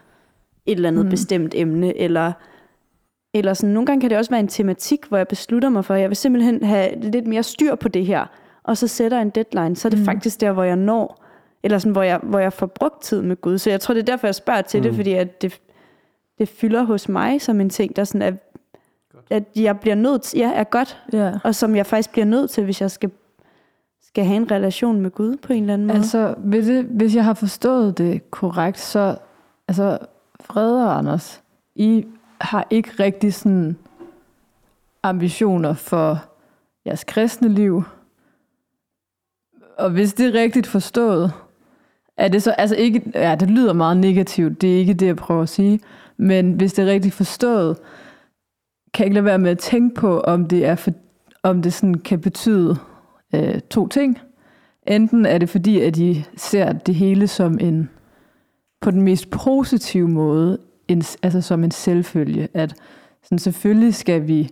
et 0.66 0.76
eller 0.76 0.88
andet 0.88 1.04
mm. 1.04 1.10
bestemt 1.10 1.54
emne, 1.54 1.98
eller 1.98 2.32
eller 3.34 3.54
sådan, 3.54 3.74
nogle 3.74 3.86
gange 3.86 4.00
kan 4.00 4.10
det 4.10 4.18
også 4.18 4.30
være 4.30 4.40
en 4.40 4.48
tematik, 4.48 5.04
hvor 5.08 5.16
jeg 5.16 5.28
beslutter 5.28 5.68
mig 5.68 5.84
for, 5.84 5.94
at 5.94 6.00
jeg 6.00 6.10
vil 6.10 6.16
simpelthen 6.16 6.62
have 6.62 7.00
lidt 7.00 7.26
mere 7.26 7.42
styr 7.42 7.74
på 7.74 7.88
det 7.88 8.06
her, 8.06 8.26
og 8.62 8.76
så 8.76 8.88
sætter 8.88 9.20
en 9.20 9.30
deadline, 9.30 9.76
så 9.76 9.88
er 9.88 9.90
det 9.90 9.98
mm. 9.98 10.04
faktisk 10.04 10.40
der, 10.40 10.52
hvor 10.52 10.64
jeg 10.64 10.76
når, 10.76 11.24
eller 11.62 11.78
sådan, 11.78 11.92
hvor 11.92 12.02
jeg, 12.02 12.20
hvor 12.22 12.38
jeg 12.38 12.52
får 12.52 12.66
brugt 12.66 13.02
tid 13.02 13.22
med 13.22 13.36
Gud. 13.36 13.58
Så 13.58 13.70
jeg 13.70 13.80
tror, 13.80 13.94
det 13.94 14.00
er 14.00 14.04
derfor, 14.04 14.26
jeg 14.26 14.34
spørger 14.34 14.62
til 14.62 14.80
mm. 14.80 14.84
det, 14.84 14.94
fordi 14.94 15.12
at 15.12 15.42
det, 15.42 15.60
det 16.38 16.48
fylder 16.48 16.82
hos 16.82 17.08
mig 17.08 17.40
som 17.40 17.60
en 17.60 17.70
ting, 17.70 17.96
der 17.96 18.04
sådan 18.04 18.22
er, 18.22 18.32
at 19.30 19.42
jeg 19.56 19.80
bliver 19.80 19.94
nødt 19.94 20.22
til, 20.22 20.38
ja, 20.38 20.52
er 20.54 20.64
godt, 20.64 21.02
ja. 21.12 21.32
og 21.44 21.54
som 21.54 21.76
jeg 21.76 21.86
faktisk 21.86 22.12
bliver 22.12 22.26
nødt 22.26 22.50
til, 22.50 22.64
hvis 22.64 22.80
jeg 22.80 22.90
skal, 22.90 23.10
skal 24.02 24.24
have 24.24 24.36
en 24.36 24.50
relation 24.50 25.00
med 25.00 25.10
Gud 25.10 25.36
på 25.36 25.52
en 25.52 25.62
eller 25.62 25.74
anden 25.74 25.86
måde. 25.86 25.98
Altså, 25.98 26.34
hvis, 26.38 26.66
det, 26.66 26.84
hvis 26.84 27.14
jeg 27.14 27.24
har 27.24 27.34
forstået 27.34 27.98
det 27.98 28.30
korrekt, 28.30 28.78
så 28.78 29.16
altså, 29.68 29.98
Frede 30.46 30.86
og 30.86 30.98
Anders, 30.98 31.42
I 31.74 32.06
har 32.40 32.66
ikke 32.70 32.90
rigtig 33.00 33.34
sådan 33.34 33.76
ambitioner 35.02 35.74
for 35.74 36.24
jeres 36.86 37.04
kristne 37.04 37.48
liv. 37.48 37.84
Og 39.78 39.90
hvis 39.90 40.14
det 40.14 40.26
er 40.26 40.40
rigtigt 40.40 40.66
forstået, 40.66 41.32
er 42.16 42.28
det 42.28 42.42
så, 42.42 42.50
altså 42.50 42.76
ikke, 42.76 43.02
ja, 43.14 43.34
det 43.34 43.50
lyder 43.50 43.72
meget 43.72 43.96
negativt, 43.96 44.60
det 44.60 44.74
er 44.74 44.78
ikke 44.78 44.94
det, 44.94 45.06
jeg 45.06 45.16
prøver 45.16 45.42
at 45.42 45.48
sige, 45.48 45.80
men 46.16 46.52
hvis 46.52 46.72
det 46.72 46.88
er 46.88 46.92
rigtigt 46.92 47.14
forstået, 47.14 47.76
kan 48.94 49.02
jeg 49.02 49.06
ikke 49.06 49.14
lade 49.14 49.24
være 49.24 49.38
med 49.38 49.50
at 49.50 49.58
tænke 49.58 49.94
på, 49.94 50.20
om 50.20 50.48
det 50.48 50.66
er 50.66 50.74
for, 50.74 50.90
om 51.42 51.62
det 51.62 51.72
sådan 51.72 51.94
kan 51.94 52.20
betyde 52.20 52.76
øh, 53.34 53.60
to 53.60 53.88
ting. 53.88 54.18
Enten 54.86 55.26
er 55.26 55.38
det 55.38 55.48
fordi, 55.48 55.80
at 55.80 55.96
de 55.96 56.24
ser 56.36 56.72
det 56.72 56.94
hele 56.94 57.28
som 57.28 57.58
en, 57.60 57.90
på 58.86 58.90
den 58.90 59.02
mest 59.02 59.30
positive 59.30 60.08
måde, 60.08 60.58
en, 60.88 61.02
altså 61.22 61.40
som 61.40 61.64
en 61.64 61.70
selvfølge, 61.70 62.48
at 62.54 62.74
sådan, 63.22 63.38
selvfølgelig 63.38 63.94
skal 63.94 64.28
vi 64.28 64.48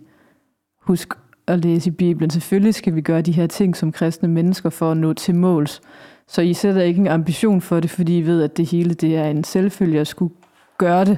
huske 0.81 1.15
at 1.47 1.59
læse 1.59 1.89
i 1.89 1.91
Bibelen, 1.91 2.29
selvfølgelig 2.29 2.75
skal 2.75 2.95
vi 2.95 3.01
gøre 3.01 3.21
de 3.21 3.31
her 3.31 3.47
ting 3.47 3.75
som 3.75 3.91
kristne 3.91 4.29
mennesker 4.29 4.69
for 4.69 4.91
at 4.91 4.97
nå 4.97 5.13
til 5.13 5.35
måls. 5.35 5.81
Så 6.27 6.41
I 6.41 6.53
sætter 6.53 6.81
ikke 6.81 6.99
en 6.99 7.07
ambition 7.07 7.61
for 7.61 7.79
det, 7.79 7.89
fordi 7.89 8.17
I 8.17 8.25
ved, 8.25 8.43
at 8.43 8.57
det 8.57 8.65
hele 8.65 8.93
det 8.93 9.15
er 9.15 9.25
en 9.25 9.43
selvfølge 9.43 9.99
at 9.99 10.07
skulle 10.07 10.33
gøre 10.77 11.05
det. 11.05 11.17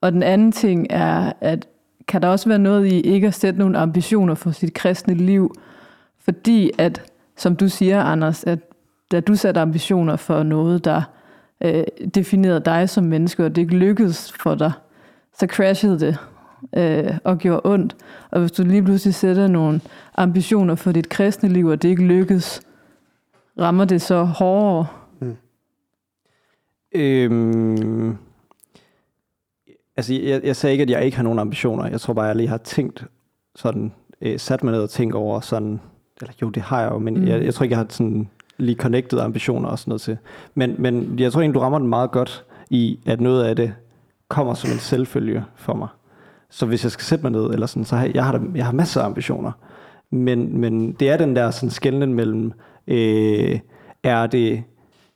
Og 0.00 0.12
den 0.12 0.22
anden 0.22 0.52
ting 0.52 0.86
er, 0.90 1.32
at 1.40 1.68
kan 2.08 2.22
der 2.22 2.28
også 2.28 2.48
være 2.48 2.58
noget 2.58 2.86
i 2.86 3.00
ikke 3.00 3.26
at 3.26 3.34
sætte 3.34 3.58
nogle 3.58 3.78
ambitioner 3.78 4.34
for 4.34 4.50
sit 4.50 4.74
kristne 4.74 5.14
liv, 5.14 5.54
fordi 6.20 6.70
at, 6.78 7.02
som 7.36 7.56
du 7.56 7.68
siger, 7.68 8.02
Anders, 8.02 8.44
at 8.44 8.58
da 9.12 9.20
du 9.20 9.34
satte 9.34 9.60
ambitioner 9.60 10.16
for 10.16 10.42
noget, 10.42 10.84
der 10.84 11.02
øh, 11.64 11.84
definerede 12.14 12.60
dig 12.60 12.88
som 12.88 13.04
menneske, 13.04 13.44
og 13.44 13.56
det 13.56 13.62
ikke 13.62 13.76
lykkedes 13.76 14.32
for 14.32 14.54
dig, 14.54 14.72
så 15.38 15.46
crashede 15.46 16.00
det 16.00 16.16
øh, 16.76 17.18
og 17.24 17.38
gjorde 17.38 17.60
ondt. 17.64 17.96
Og 18.30 18.40
hvis 18.40 18.52
du 18.52 18.62
lige 18.62 18.82
pludselig 18.82 19.14
sætter 19.14 19.48
nogle 19.48 19.80
ambitioner 20.14 20.74
for 20.74 20.92
dit 20.92 21.08
kristne 21.08 21.48
liv, 21.48 21.66
og 21.66 21.82
det 21.82 21.88
ikke 21.88 22.04
lykkes, 22.06 22.60
rammer 23.60 23.84
det 23.84 24.02
så 24.02 24.24
hårdere? 24.24 24.86
Øhm, 26.94 28.16
altså, 29.96 30.14
jeg, 30.14 30.40
jeg 30.44 30.56
sagde 30.56 30.72
ikke, 30.72 30.82
at 30.82 30.90
jeg 30.90 31.04
ikke 31.04 31.16
har 31.16 31.24
nogen 31.24 31.38
ambitioner. 31.38 31.86
Jeg 31.86 32.00
tror 32.00 32.14
bare, 32.14 32.24
jeg 32.26 32.36
lige 32.36 32.48
har 32.48 32.56
tænkt 32.58 33.04
sådan, 33.56 33.92
øh, 34.20 34.38
sat 34.38 34.64
mig 34.64 34.72
ned 34.72 34.82
og 34.82 34.90
tænkt 34.90 35.14
over 35.14 35.40
sådan, 35.40 35.80
eller 36.20 36.34
jo, 36.42 36.48
det 36.50 36.62
har 36.62 36.82
jeg 36.82 36.90
jo, 36.92 36.98
men 36.98 37.14
Mm. 37.14 37.20
mm. 37.20 37.26
jeg, 37.26 37.44
jeg 37.44 37.54
tror 37.54 37.64
ikke, 37.64 37.72
jeg 37.72 37.78
har 37.78 37.86
sådan 37.88 38.28
lige 38.58 38.76
connected 38.76 39.18
ambitioner 39.18 39.68
og 39.68 39.78
sådan 39.78 39.90
noget 39.90 40.00
til. 40.00 40.18
Men, 40.54 40.74
men 40.78 41.18
jeg 41.18 41.32
tror 41.32 41.40
egentlig, 41.40 41.54
du 41.54 41.60
rammer 41.60 41.78
den 41.78 41.88
meget 41.88 42.10
godt 42.10 42.44
i, 42.70 42.98
at 43.06 43.20
noget 43.20 43.44
af 43.44 43.56
det 43.56 43.74
kommer 44.28 44.54
som 44.54 44.70
en 44.70 44.78
selvfølge 44.78 45.44
for 45.56 45.74
mig. 45.74 45.88
Så 46.50 46.66
hvis 46.66 46.84
jeg 46.84 46.92
skal 46.92 47.04
sætte 47.04 47.22
mig 47.22 47.32
ned, 47.32 47.50
eller 47.50 47.66
sådan, 47.66 47.84
så 47.84 47.96
har 47.96 48.10
jeg, 48.14 48.24
har, 48.24 48.42
jeg 48.54 48.64
har 48.64 48.72
masser 48.72 49.00
af 49.00 49.06
ambitioner. 49.06 49.52
Men, 50.10 50.58
men 50.58 50.92
det 50.92 51.10
er 51.10 51.16
den 51.16 51.36
der 51.36 51.50
sådan 51.50 51.70
skældning 51.70 52.14
mellem, 52.14 52.52
øh, 52.86 53.58
er 54.02 54.26
det 54.26 54.64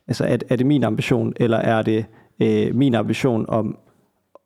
Altså, 0.07 0.25
er, 0.25 0.37
er 0.49 0.55
det 0.55 0.65
min 0.65 0.83
ambition, 0.83 1.33
eller 1.35 1.57
er 1.57 1.81
det 1.81 2.05
øh, 2.39 2.75
min 2.75 2.95
ambition 2.95 3.45
om 3.49 3.77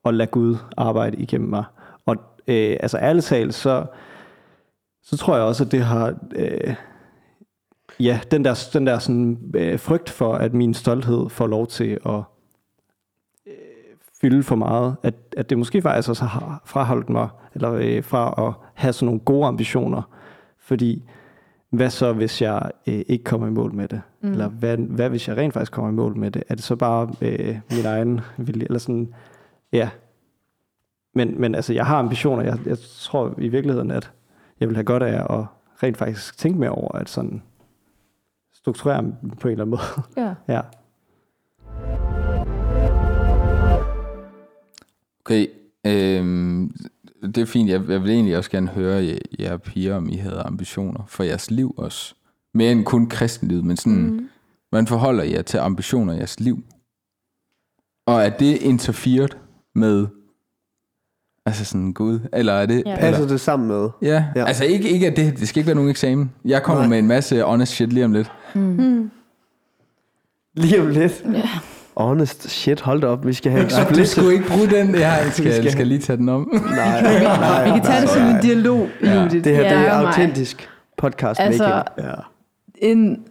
at 0.06 0.14
lade 0.14 0.30
Gud 0.30 0.58
arbejde 0.78 1.18
igennem 1.18 1.50
mig? 1.50 1.64
Og 2.06 2.16
øh, 2.48 2.78
altså 2.80 2.98
ærligt 2.98 3.26
talt, 3.26 3.54
så, 3.54 3.86
så 5.04 5.18
tror 5.18 5.36
jeg 5.36 5.46
også, 5.46 5.64
at 5.64 5.72
det 5.72 5.82
har... 5.82 6.16
Øh, 6.36 6.76
ja, 8.00 8.20
den 8.32 8.46
der, 8.46 8.68
den 8.74 8.88
der 8.88 9.00
sådan, 9.00 9.52
øh, 9.54 9.80
frygt 9.80 10.10
for, 10.10 10.34
at 10.34 10.54
min 10.54 10.74
stolthed 10.74 11.30
får 11.30 11.48
lov 11.48 11.68
til 11.68 11.98
at 12.06 12.24
øh, 13.48 13.54
fylde 14.22 14.44
for 14.44 14.56
meget, 14.56 14.96
at, 15.04 15.16
at 15.38 15.50
det 15.50 15.58
måske 15.58 15.82
faktisk 15.82 16.10
også 16.10 16.26
har 16.26 16.62
fraholdt 16.66 17.10
mig, 17.10 17.30
eller 17.54 17.74
øh, 17.74 18.04
fra 18.04 18.48
at 18.48 18.54
have 18.74 18.94
sådan 18.94 19.06
nogle 19.06 19.20
gode 19.20 19.48
ambitioner, 19.48 20.02
fordi 20.60 21.04
hvad 21.70 21.90
så, 21.90 22.14
hvis 22.14 22.42
jeg 22.42 22.72
øh, 22.88 23.02
ikke 23.08 23.24
kommer 23.24 23.48
i 23.48 23.52
mål 23.52 23.74
med 23.74 23.88
det? 23.88 24.02
Mm. 24.22 24.32
Eller 24.32 24.48
hvad, 24.48 24.78
hvad 24.78 25.10
hvis 25.10 25.28
jeg 25.28 25.38
rent 25.38 25.54
faktisk 25.54 25.72
kommer 25.72 25.92
i 25.92 25.94
mål 25.94 26.18
med 26.18 26.32
det? 26.32 26.44
Er 26.50 26.56
det 26.56 26.64
så 26.64 26.76
bare 26.76 27.10
øh, 27.22 27.60
min 27.72 27.86
egen 27.86 28.22
vilje? 28.38 28.66
Eller 28.66 28.80
sådan, 28.80 29.14
ja. 29.72 29.90
Men, 31.14 31.42
men 31.42 31.56
altså, 31.56 31.74
jeg 31.74 31.86
har 31.86 32.00
ambitioner. 32.00 32.44
Jeg, 32.44 32.60
jeg 32.66 32.78
tror 32.80 33.36
i 33.38 33.48
virkeligheden, 33.48 33.92
at 33.92 34.12
jeg 34.60 34.68
vil 34.68 34.76
have 34.76 34.86
godt 34.86 35.04
af 35.04 35.40
at 35.40 35.46
rent 35.84 35.98
faktisk 35.98 36.38
tænke 36.38 36.60
mere 36.60 36.70
over, 36.70 36.96
at 36.96 37.10
sådan 37.10 37.42
strukturere 38.68 39.02
dem 39.02 39.30
på 39.42 39.48
en 39.48 39.52
eller 39.52 39.66
anden 39.66 39.70
måde. 39.70 40.28
Ja. 40.28 40.34
ja. 40.56 40.62
Okay, 45.26 45.48
øhm, 45.86 46.76
det 47.22 47.38
er 47.38 47.46
fint. 47.46 47.70
Jeg, 47.70 47.90
jeg 47.90 48.04
vil 48.04 48.12
egentlig 48.12 48.38
også 48.38 48.52
gerne 48.52 48.68
høre 48.68 49.06
jer, 49.06 49.18
jer 49.40 49.58
piger, 49.58 49.96
om 49.96 50.10
I 50.10 50.16
havde 50.16 50.42
ambitioner 50.42 51.04
for 51.08 51.24
jeres 51.24 51.52
liv 51.52 51.74
også. 51.78 52.16
Mere 52.54 52.72
end 52.72 52.86
kun 52.86 53.10
kristenlivet, 53.10 53.66
men 53.66 53.78
sådan, 53.78 54.12
mm. 54.12 54.30
Hvordan 54.70 54.88
forholder 54.88 55.24
I 55.24 55.34
jer 55.34 55.42
til 55.42 55.58
ambitioner 55.58 56.14
i 56.14 56.18
jeres 56.18 56.40
liv? 56.40 56.64
Og 58.08 58.22
er 58.22 58.30
det 58.30 58.62
interfered 58.62 59.30
med, 59.76 60.08
altså 61.48 61.66
sådan 61.66 61.94
Gud, 61.94 62.20
eller 62.34 62.54
er 62.54 62.66
det... 62.66 62.84
Ja. 62.86 62.92
Eller, 62.92 62.96
Passer 63.10 63.28
det 63.28 63.40
sammen 63.42 63.68
med? 63.68 63.90
ja. 64.02 64.08
Ja. 64.08 64.24
ja, 64.36 64.46
altså 64.46 64.66
ikke, 64.66 64.90
ikke 64.90 65.08
at 65.08 65.18
det, 65.18 65.40
det 65.40 65.48
skal 65.48 65.60
ikke 65.60 65.68
være 65.68 65.76
nogen 65.76 65.90
eksamen. 65.90 66.32
Jeg 66.46 66.64
kommer 66.64 66.82
Nej. 66.82 66.90
med 66.90 67.00
en 67.00 67.08
masse 67.08 67.42
honest 67.42 67.72
shit 67.72 67.94
lige 67.94 68.06
om 68.06 68.14
lidt. 68.14 68.32
Mm. 68.56 69.12
Lige 70.56 70.82
om 70.82 70.88
lidt. 70.88 71.24
Ja. 71.34 71.50
Honest 71.98 72.50
shit, 72.50 72.82
hold 72.82 73.02
da 73.02 73.08
op. 73.08 73.26
Vi 73.28 73.34
skal 73.34 73.52
have 73.52 73.64
Nej, 73.68 73.80
du 73.80 73.82
explicit. 73.82 74.08
skulle 74.18 74.34
ikke 74.34 74.46
bruge 74.48 74.68
den. 74.68 74.96
Jeg 75.00 75.20
skal, 75.22 75.34
skal- 75.34 75.54
skal, 75.54 75.72
skal 75.72 75.88
lige 75.88 76.00
tage 76.00 76.18
den 76.18 76.30
om. 76.30 76.50
Nej, 76.54 77.02
nej, 77.24 77.64
Vi 77.66 77.70
kan 77.70 77.82
tage 77.84 78.02
det 78.02 78.10
som 78.10 78.22
en 78.24 78.42
dialog, 78.42 78.88
Ja. 79.04 79.22
Judith. 79.24 79.44
Det 79.44 79.56
her, 79.56 79.64
det 79.64 79.72
Ja, 79.72 79.84
er 79.84 79.92
autentisk 80.08 80.70
podcast 80.98 81.40
Altså, 81.40 81.64
making. 81.98 82.08
Ja. 82.08 82.14
en, 82.92 83.24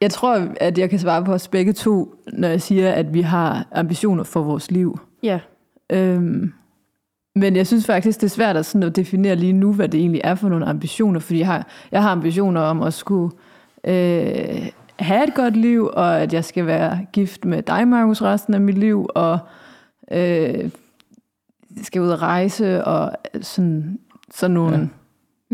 jeg 0.00 0.10
tror, 0.10 0.46
at 0.60 0.78
jeg 0.78 0.90
kan 0.90 0.98
svare 0.98 1.24
på 1.24 1.32
os 1.32 1.48
begge 1.48 1.72
to, 1.72 2.14
når 2.32 2.48
jeg 2.48 2.62
siger, 2.62 2.92
at 2.92 3.14
vi 3.14 3.20
har 3.20 3.66
ambitioner 3.72 4.24
for 4.24 4.42
vores 4.42 4.70
liv. 4.70 4.98
Ja. 5.22 5.38
Øhm, 5.92 6.52
men 7.34 7.56
jeg 7.56 7.66
synes 7.66 7.86
faktisk, 7.86 8.20
det 8.20 8.26
er 8.26 8.30
svært 8.30 8.56
at, 8.56 8.66
sådan 8.66 8.82
at 8.82 8.96
definere 8.96 9.36
lige 9.36 9.52
nu, 9.52 9.72
hvad 9.72 9.88
det 9.88 10.00
egentlig 10.00 10.20
er 10.24 10.34
for 10.34 10.48
nogle 10.48 10.66
ambitioner, 10.66 11.20
fordi 11.20 11.38
jeg 11.38 11.46
har, 11.46 11.66
jeg 11.92 12.02
har 12.02 12.10
ambitioner 12.10 12.60
om 12.60 12.82
at 12.82 12.94
skulle 12.94 13.36
øh, 13.84 14.68
have 14.98 15.28
et 15.28 15.34
godt 15.34 15.56
liv, 15.56 15.90
og 15.92 16.20
at 16.20 16.32
jeg 16.32 16.44
skal 16.44 16.66
være 16.66 17.06
gift 17.12 17.44
med 17.44 17.62
dig, 17.62 17.88
Markus, 17.88 18.22
resten 18.22 18.54
af 18.54 18.60
mit 18.60 18.78
liv, 18.78 19.06
og 19.14 19.38
øh, 20.12 20.70
skal 21.82 22.02
ud 22.02 22.08
og 22.08 22.22
rejse, 22.22 22.84
og 22.84 23.12
sådan, 23.40 23.98
sådan 24.34 24.54
nogle 24.54 24.78
ja. 24.78 24.86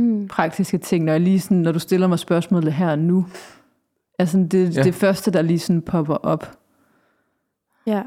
Mm. 0.03 0.29
praktiske 0.29 0.79
ting, 0.79 1.05
når, 1.05 1.13
jeg 1.13 1.21
lige 1.21 1.41
sådan, 1.41 1.57
når 1.57 1.73
du 1.73 1.79
stiller 1.79 2.07
mig 2.07 2.19
spørgsmålet 2.19 2.73
her 2.73 2.91
og 2.91 2.99
nu. 2.99 3.27
Altså 4.19 4.47
det, 4.51 4.55
Ja. 4.55 4.81
ja. 4.81 4.83
det 4.83 4.95
første, 4.95 5.31
der 5.31 5.43
lige 5.43 5.59
sådan 5.59 5.83
popper 5.83 6.15
op. 6.15 6.53
Ja. 7.87 8.03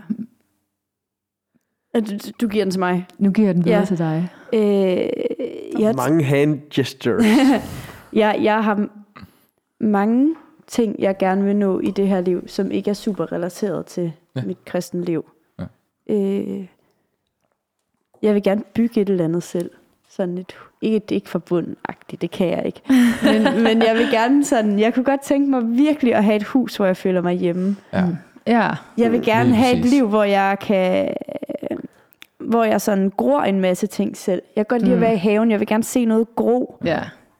Øh, 1.95 2.01
Du, 2.09 2.17
du 2.41 2.47
giver 2.47 2.63
den 2.65 2.71
til 2.71 2.79
mig. 2.79 3.05
Nu 3.17 3.31
giver 3.31 3.47
jeg 3.47 3.55
den 3.55 3.65
videre 3.65 3.77
Ja. 3.77 3.81
ja. 3.81 3.85
til 3.85 3.97
dig. 3.97 4.29
Øh, 4.53 5.81
jeg, 5.81 5.95
Mange 5.95 6.23
hand 6.23 6.61
gestures. 6.73 7.25
jeg, 8.13 8.39
jeg 8.41 8.63
har 8.63 8.87
mange 9.79 10.35
ting, 10.67 10.95
jeg 10.99 11.17
gerne 11.17 11.43
vil 11.43 11.55
nå 11.55 11.79
i 11.79 11.91
det 11.91 12.07
her 12.07 12.21
liv, 12.21 12.47
som 12.47 12.71
ikke 12.71 12.89
er 12.89 12.93
super 12.93 13.31
relateret 13.31 13.85
til 13.85 14.11
Ja. 14.35 14.41
ja. 14.41 14.45
mit 14.47 14.65
kristne 14.65 15.03
liv. 15.05 15.25
Ja. 15.59 15.63
Øh, 16.09 16.65
jeg 18.21 18.33
vil 18.33 18.43
gerne 18.43 18.61
bygge 18.73 19.01
et 19.01 19.09
eller 19.09 19.23
andet 19.25 19.43
selv. 19.43 19.71
Sådan 20.09 20.37
et, 20.37 20.55
ikke, 20.81 20.99
det 20.99 21.11
er 21.11 21.15
ikke 21.15 21.29
forbundagtigt, 21.29 22.21
det 22.21 22.31
kan 22.31 22.47
jeg 22.47 22.65
ikke. 22.65 22.81
Men, 23.23 23.63
men 23.63 23.81
jeg 23.81 23.95
vil 23.97 24.07
gerne 24.11 24.45
sådan, 24.45 24.79
jeg 24.79 24.93
kunne 24.93 25.05
godt 25.05 25.21
tænke 25.21 25.49
mig 25.49 25.61
virkelig 25.77 26.15
at 26.15 26.23
have 26.23 26.35
et 26.35 26.43
hus, 26.43 26.75
hvor 26.77 26.85
jeg 26.85 26.97
føler 26.97 27.21
mig 27.21 27.33
hjemme. 27.35 27.75
Ja. 27.93 28.03
Ja. 28.47 28.69
Jeg 28.97 29.11
vil 29.11 29.21
gerne 29.25 29.49
Lige 29.49 29.55
have 29.55 29.77
et 29.79 29.85
liv, 29.85 30.07
hvor 30.07 30.23
jeg 30.23 30.57
kan 30.61 31.13
hvor 32.53 32.63
jeg 32.63 32.81
sådan 32.81 33.11
gror 33.17 33.41
en 33.41 33.61
masse 33.61 33.87
ting 33.87 34.17
selv. 34.17 34.41
Jeg 34.55 34.67
kan 34.67 34.77
godt 34.77 34.81
lide 34.81 34.93
at 34.93 34.97
Mm. 34.97 35.01
være 35.01 35.13
i 35.13 35.17
haven. 35.17 35.51
Jeg 35.51 35.59
vil 35.59 35.67
gerne 35.67 35.83
se 35.83 36.05
noget 36.05 36.27
gro. 36.35 36.75
ja. 36.85 36.99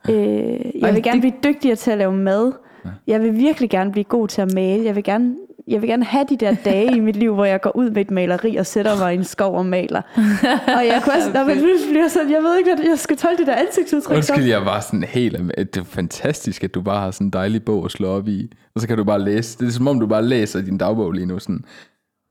Øh, 0.10 0.16
jeg 0.16 0.62
Ej, 0.84 0.92
vil 0.92 1.04
gerne 1.04 1.22
det- 1.22 1.34
blive 1.34 1.54
dygtigere 1.54 1.76
til 1.76 1.92
at 1.92 1.98
lave 1.98 2.14
mad. 2.14 2.52
Ja. 2.86 2.90
Jeg 3.08 3.22
vil 3.22 3.34
virkelig 3.38 3.70
gerne 3.70 3.92
blive 3.92 4.04
god 4.04 4.28
til 4.28 4.42
at 4.42 4.54
male. 4.54 4.86
Jeg 4.86 4.96
vil 4.96 5.04
gerne, 5.04 5.36
jeg 5.68 5.82
vil 5.82 5.90
gerne 5.90 6.04
have 6.06 6.26
de 6.30 6.38
der 6.38 6.56
dage 6.66 6.96
i 6.96 7.00
mit 7.00 7.16
liv, 7.16 7.34
hvor 7.34 7.46
jeg 7.46 7.62
går 7.62 7.76
ud 7.76 7.90
med 7.90 8.02
et 8.02 8.12
maleri 8.12 8.56
og 8.56 8.66
sætter 8.66 8.98
mig 8.98 9.14
i 9.14 9.18
en 9.18 9.24
skov 9.24 9.56
og 9.58 9.66
maler. 9.66 10.02
og 10.78 10.86
jeg 10.88 11.02
kunne 11.04 11.14
også, 11.16 11.30
når 11.34 11.46
man 11.46 11.58
bliver 11.92 12.08
sådan, 12.08 12.32
jeg 12.32 12.42
ved 12.42 12.58
ikke, 12.58 12.76
hvad 12.76 12.86
jeg 12.90 13.00
skal 13.00 13.18
tolke 13.18 13.38
det 13.38 13.48
der 13.48 13.56
ansigtsudtryk. 13.56 14.16
Undskyld, 14.16 14.44
jeg 14.46 14.66
var 14.66 14.80
sådan 14.80 15.04
helt... 15.04 15.38
Det 15.58 15.78
er 15.78 15.84
fantastisk, 15.84 16.64
at 16.64 16.74
du 16.76 16.82
bare 16.82 17.00
har 17.02 17.12
sådan 17.12 17.28
en 17.28 17.34
dejlig 17.34 17.64
bog 17.66 17.86
at 17.86 17.92
slå 17.92 18.08
op 18.08 18.28
i. 18.28 18.52
Og 18.76 18.82
så 18.82 18.88
kan 18.88 18.98
du 18.98 19.04
bare 19.04 19.20
læse. 19.22 19.58
Det 19.60 19.68
er 19.68 19.72
som 19.72 19.88
om, 19.88 20.00
du 20.00 20.08
bare 20.08 20.24
læser 20.26 20.62
din 20.62 20.78
dagbog 20.78 21.12
lige 21.12 21.26
nu. 21.26 21.40
Sådan. 21.40 21.66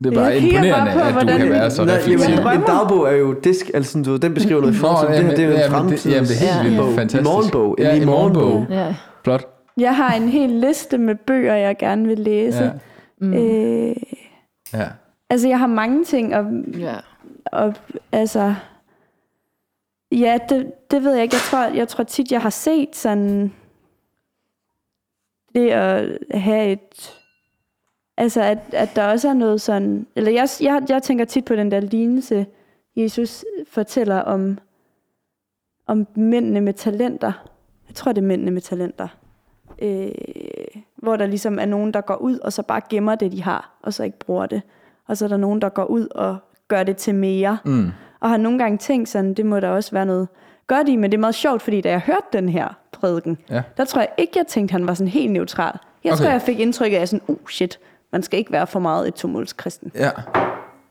Det 0.04 0.10
er 0.10 0.14
bare 0.14 0.24
Jeg 0.24 0.40
kigger 0.40 0.58
bare 0.60 0.66
imponerende, 0.68 0.92
på, 0.92 0.98
at 1.00 1.06
du 1.06 1.12
hvordan- 1.12 1.38
kan 1.38 1.50
være 1.50 1.70
så 1.70 1.82
jamen, 1.82 2.60
en 2.60 2.66
dagbog 2.66 3.08
er 3.12 3.16
jo 3.16 3.32
disk, 3.32 3.70
altså 3.74 3.92
sådan, 3.92 4.04
du, 4.04 4.16
den 4.16 4.34
beskriver 4.34 4.60
noget 4.60 4.74
i 4.74 4.78
fortiden. 4.78 5.12
Det 5.14 5.24
her, 5.24 5.30
det 5.30 5.38
er 5.38 5.44
jo 5.48 5.52
en 5.52 5.58
jamen, 5.58 5.70
fremtid. 5.70 6.10
Jamen, 6.12 6.28
det 6.28 6.36
er 6.36 6.40
helt 6.40 6.56
Ja. 6.56 6.62
vildt 6.62 6.78
bog. 6.78 6.88
fantastisk. 6.94 7.20
En 7.20 7.24
morgenbog. 7.24 7.76
En 7.78 7.84
Ja, 7.84 7.94
i 7.94 7.96
en 8.00 8.06
morgenbog. 8.06 8.42
morgenbog. 8.48 8.74
Ja. 8.76 8.94
Flot. 9.24 9.48
Jeg 9.76 9.96
har 9.96 10.14
en 10.14 10.28
hel 10.28 10.50
liste 10.50 10.98
med 10.98 11.14
bøger, 11.14 11.54
jeg 11.54 11.76
gerne 11.78 12.06
vil 12.08 12.18
læse. 12.18 12.64
Ja. 12.64 12.70
Mm. 13.20 13.34
Øh, 13.34 13.96
ja. 14.74 14.86
altså, 15.30 15.48
jeg 15.48 15.58
har 15.58 15.66
mange 15.66 16.04
ting, 16.04 16.34
og, 16.36 16.44
ja. 16.78 16.94
og 17.52 17.74
altså... 18.12 18.54
Ja, 20.12 20.38
det, 20.48 20.72
det 20.90 21.04
ved 21.04 21.12
jeg 21.14 21.22
ikke. 21.22 21.34
Jeg 21.34 21.40
tror, 21.50 21.76
jeg 21.76 21.88
tror 21.88 22.04
tit, 22.04 22.32
jeg 22.32 22.40
har 22.40 22.50
set 22.50 22.96
sådan... 22.96 23.52
Det 25.54 25.70
at 25.70 26.18
have 26.34 26.66
et... 26.72 27.14
Altså, 28.16 28.42
at, 28.42 28.58
at 28.72 28.88
der 28.96 29.04
også 29.04 29.28
er 29.28 29.32
noget 29.34 29.60
sådan... 29.60 30.06
Eller 30.16 30.30
jeg, 30.32 30.48
jeg, 30.60 30.82
jeg 30.88 31.02
tænker 31.02 31.24
tit 31.24 31.44
på 31.44 31.56
den 31.56 31.70
der 31.70 31.80
lignelse, 31.80 32.46
Jesus 32.96 33.44
fortæller 33.70 34.18
om, 34.18 34.58
om 35.86 36.06
mændene 36.14 36.60
med 36.60 36.72
talenter. 36.72 37.32
Jeg 37.88 37.94
tror, 37.94 38.12
det 38.12 38.22
er 38.22 38.26
mændene 38.26 38.50
med 38.50 38.60
talenter. 38.62 39.08
Øh, 39.82 40.08
hvor 40.96 41.16
der 41.16 41.26
ligesom 41.26 41.58
er 41.58 41.64
nogen, 41.66 41.94
der 41.94 42.00
går 42.00 42.16
ud, 42.16 42.38
og 42.38 42.52
så 42.52 42.62
bare 42.62 42.80
gemmer 42.90 43.14
det, 43.14 43.32
de 43.32 43.42
har, 43.42 43.78
og 43.82 43.94
så 43.94 44.04
ikke 44.04 44.18
bruger 44.18 44.46
det. 44.46 44.62
Og 45.08 45.16
så 45.16 45.24
er 45.24 45.28
der 45.28 45.36
nogen, 45.36 45.62
der 45.62 45.68
går 45.68 45.84
ud 45.84 46.08
og 46.10 46.36
gør 46.68 46.82
det 46.82 46.96
til 46.96 47.14
mere. 47.14 47.58
Mm. 47.64 47.90
Og 48.20 48.30
har 48.30 48.36
nogle 48.36 48.58
gange 48.58 48.78
tænkt 48.78 49.08
sådan, 49.08 49.34
det 49.34 49.46
må 49.46 49.60
der 49.60 49.68
også 49.68 49.90
være 49.92 50.06
noget 50.06 50.28
godt 50.66 50.88
i, 50.88 50.96
men 50.96 51.10
det 51.12 51.16
er 51.16 51.20
meget 51.20 51.34
sjovt, 51.34 51.62
fordi 51.62 51.80
da 51.80 51.90
jeg 51.90 52.00
hørte 52.00 52.26
den 52.32 52.48
her 52.48 52.68
prædiken, 52.92 53.38
Ja. 53.50 53.62
der 53.76 53.84
tror 53.84 54.00
jeg 54.00 54.08
ikke, 54.18 54.32
jeg 54.36 54.46
tænkte, 54.46 54.72
han 54.72 54.86
var 54.86 54.94
sådan 54.94 55.08
helt 55.10 55.32
neutral. 55.32 55.78
Jeg 56.04 56.12
Okay. 56.12 56.22
tror, 56.22 56.30
jeg 56.30 56.42
fik 56.42 56.60
indtryk 56.60 56.92
af 56.92 57.08
sådan, 57.08 57.24
uh 57.28 57.48
shit, 57.48 57.80
man 58.12 58.22
skal 58.22 58.38
ikke 58.38 58.52
være 58.52 58.66
for 58.66 58.80
meget 58.80 59.08
et 59.08 59.14
tomålskristen, 59.14 59.90
Ja. 59.94 60.10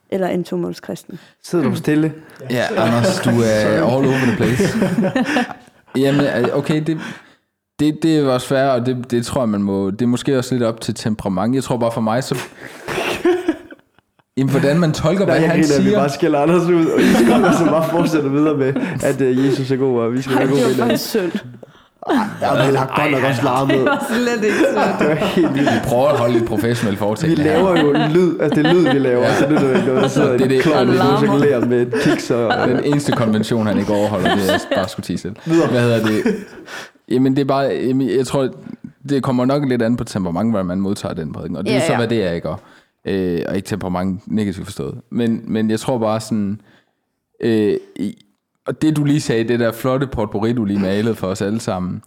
eller 0.09 0.27
en 0.27 0.43
tomålskristen. 0.43 1.19
Sidder 1.43 1.69
du 1.69 1.75
stille? 1.75 2.13
Ja, 2.49 2.65
Anders, 2.77 3.19
du 3.19 3.29
er 3.29 3.65
all 3.75 3.83
over 4.07 4.17
the 4.17 4.35
place. 4.37 4.77
Jamen, 5.97 6.25
okay, 6.53 6.83
det, 6.87 6.97
det, 7.79 7.97
det 8.03 8.17
er 8.17 8.29
også 8.29 8.47
svært, 8.47 8.79
og 8.79 8.85
det, 8.85 9.11
det 9.11 9.25
tror 9.25 9.41
jeg, 9.41 9.49
man 9.49 9.63
må... 9.63 9.91
Det 9.91 10.01
er 10.01 10.05
måske 10.07 10.37
også 10.37 10.55
lidt 10.55 10.63
op 10.63 10.81
til 10.81 10.93
temperament. 10.95 11.55
Jeg 11.55 11.63
tror 11.63 11.77
bare 11.77 11.91
for 11.91 12.01
mig, 12.01 12.23
så... 12.23 12.35
Jamen, 14.37 14.51
hvordan 14.51 14.79
man 14.79 14.91
tolker, 14.93 15.25
Nej, 15.25 15.33
hvad 15.33 15.41
jeg 15.41 15.51
han 15.51 15.61
griner, 15.61 15.75
at 15.75 15.81
vi 15.83 15.85
siger. 15.87 15.99
bare 15.99 16.09
skælder 16.09 16.39
Anders 16.39 16.63
ud, 16.63 16.85
og 16.85 17.01
I 17.01 17.13
skal 17.13 17.27
så 17.57 17.65
bare 17.65 17.89
fortsætte 17.89 18.31
videre 18.31 18.57
med, 18.57 18.73
at 19.03 19.21
uh, 19.21 19.45
Jesus 19.45 19.71
er 19.71 19.75
god, 19.75 19.99
og 20.01 20.13
vi 20.13 20.21
skal 20.21 20.35
være 20.35 20.43
det 20.47 20.51
gode 20.51 20.61
var 20.63 20.69
venner. 20.69 20.85
faktisk 20.85 21.09
synd. 21.09 21.31
Ja, 22.09 22.51
men 22.53 22.61
han 22.61 22.75
har 22.75 23.01
godt 23.01 23.11
nok 23.11 23.23
også 23.29 23.43
larmet. 23.43 23.89
slet 24.11 24.43
ikke 24.43 24.55
sådan. 24.73 24.99
Det 24.99 25.07
var 25.07 25.15
helt 25.15 25.53
vildt. 25.53 25.69
Vi 25.73 25.79
prøver 25.83 26.07
at 26.07 26.17
holde 26.17 26.37
et 26.37 26.45
professionelt 26.45 26.99
foretægt. 26.99 27.29
Vi 27.37 27.43
laver 27.43 27.79
jo 27.81 27.91
lyd, 27.93 28.39
altså 28.39 28.61
det 28.61 28.67
er 28.69 28.73
lyd, 28.73 28.81
vi 28.93 28.99
laver, 28.99 29.21
Ja. 29.23 29.35
så 29.39 29.45
det 29.49 29.57
er 29.57 29.61
jo 29.67 29.73
ikke 29.75 29.85
noget, 29.87 30.01
der 30.01 30.07
sidder 30.07 30.31
Det 30.31 30.41
er 30.41 30.45
en 30.45 30.49
det. 30.51 30.61
klovn 30.61 30.87
larmer. 30.87 31.11
musikulærer 31.21 31.65
med 31.65 31.81
et 31.81 31.93
kiks 32.03 32.31
og... 32.31 32.67
Den 32.69 32.83
eneste 32.83 33.11
konvention, 33.11 33.67
han 33.67 33.77
ikke 33.79 33.93
overholder, 33.93 34.35
det 34.35 34.49
er 34.49 34.75
bare 34.75 34.87
skulle 34.89 35.03
tige 35.03 35.17
selv. 35.17 35.35
Hvad 35.45 35.81
hedder 35.81 36.05
det? 36.07 36.23
Jamen, 37.09 37.35
det 37.35 37.41
er 37.41 37.45
bare... 37.45 37.65
Jamen, 37.65 38.09
jeg 38.17 38.27
tror, 38.27 38.49
det 39.09 39.23
kommer 39.23 39.45
nok 39.45 39.65
lidt 39.69 39.81
an 39.81 39.97
på 39.97 40.03
temperament, 40.03 40.49
hvordan 40.51 40.65
man 40.65 40.79
modtager 40.79 41.13
den 41.15 41.33
prædiken. 41.33 41.57
Og 41.57 41.63
det 41.65 41.71
er 41.71 41.75
Ja, 41.75 41.85
så, 41.85 41.91
ja. 41.91 41.97
hvad 41.97 42.07
det 42.07 42.23
er, 42.23 42.31
ikke? 42.31 42.49
Og, 42.49 42.59
øh, 43.07 43.41
og 43.47 43.55
ikke 43.55 43.65
temperament 43.67 44.21
negativt 44.27 44.65
forstået. 44.65 44.95
Men, 45.11 45.41
men 45.47 45.69
jeg 45.69 45.79
tror 45.79 45.97
bare 45.97 46.19
sådan... 46.19 46.61
Øh, 47.43 47.73
og 48.67 48.81
det, 48.81 48.95
du 48.95 49.03
lige 49.03 49.21
sagde, 49.21 49.43
det 49.43 49.59
der 49.59 49.71
flotte 49.71 50.07
potpourri, 50.07 50.53
du 50.53 50.65
lige 50.65 50.79
malede 50.79 51.15
for 51.15 51.27
os 51.27 51.41
alle 51.41 51.59
sammen, 51.59 52.01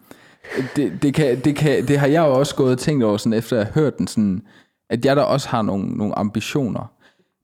det, 0.77 1.03
det, 1.03 1.15
kan, 1.15 1.41
det, 1.41 1.57
kan, 1.57 1.89
det 1.89 1.99
har 1.99 2.07
jeg 2.07 2.21
jo 2.21 2.39
også 2.39 2.55
gået 2.55 2.73
og 2.73 2.79
tænkt 2.79 3.05
over, 3.05 3.17
sådan, 3.17 3.39
efter 3.39 3.57
jeg 3.57 3.67
har 3.67 3.73
hørt 3.73 3.99
den, 3.99 4.07
sådan, 4.07 4.43
at 4.91 5.05
jeg 5.05 5.17
der 5.17 5.23
også 5.23 5.49
har 5.49 5.63
nogle, 5.63 5.89
nogle 5.89 6.19
ambitioner. 6.19 6.93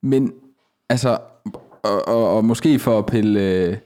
Men 0.02 0.32
altså, 0.88 1.18
og, 1.82 2.08
og, 2.08 2.36
og 2.36 2.44
måske 2.44 2.78
for 2.78 2.98
at 2.98 3.06
pille, 3.06 3.40
øh, 3.40 3.76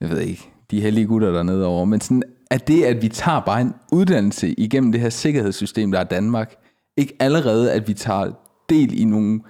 jeg 0.00 0.10
ved 0.10 0.20
ikke, 0.20 0.48
de 0.70 0.80
hellige 0.80 1.06
gutter 1.06 1.32
dernede 1.32 1.66
over, 1.66 1.84
men 1.84 2.00
sådan, 2.00 2.22
at 2.50 2.68
det, 2.68 2.84
at 2.84 3.02
vi 3.02 3.08
tager 3.08 3.40
bare 3.40 3.60
en 3.60 3.74
uddannelse 3.92 4.52
igennem 4.52 4.92
det 4.92 5.00
her 5.00 5.08
sikkerhedssystem, 5.08 5.90
der 5.90 6.00
er 6.00 6.04
Danmark, 6.04 6.54
ikke 6.96 7.16
allerede, 7.20 7.72
at 7.72 7.88
vi 7.88 7.94
tager 7.94 8.32
del 8.68 9.00
i 9.00 9.04
nogle 9.04 9.40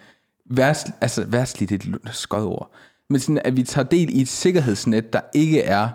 værst, 0.50 0.86
altså 1.00 1.24
værstligt 1.24 1.72
et 1.72 1.98
skodord, 2.12 2.74
men 3.10 3.20
sådan, 3.20 3.40
at 3.44 3.56
vi 3.56 3.62
tager 3.62 3.88
del 3.88 4.16
i 4.16 4.20
et 4.20 4.28
sikkerhedsnet, 4.28 5.12
der 5.12 5.20
ikke 5.34 5.62
er, 5.62 5.88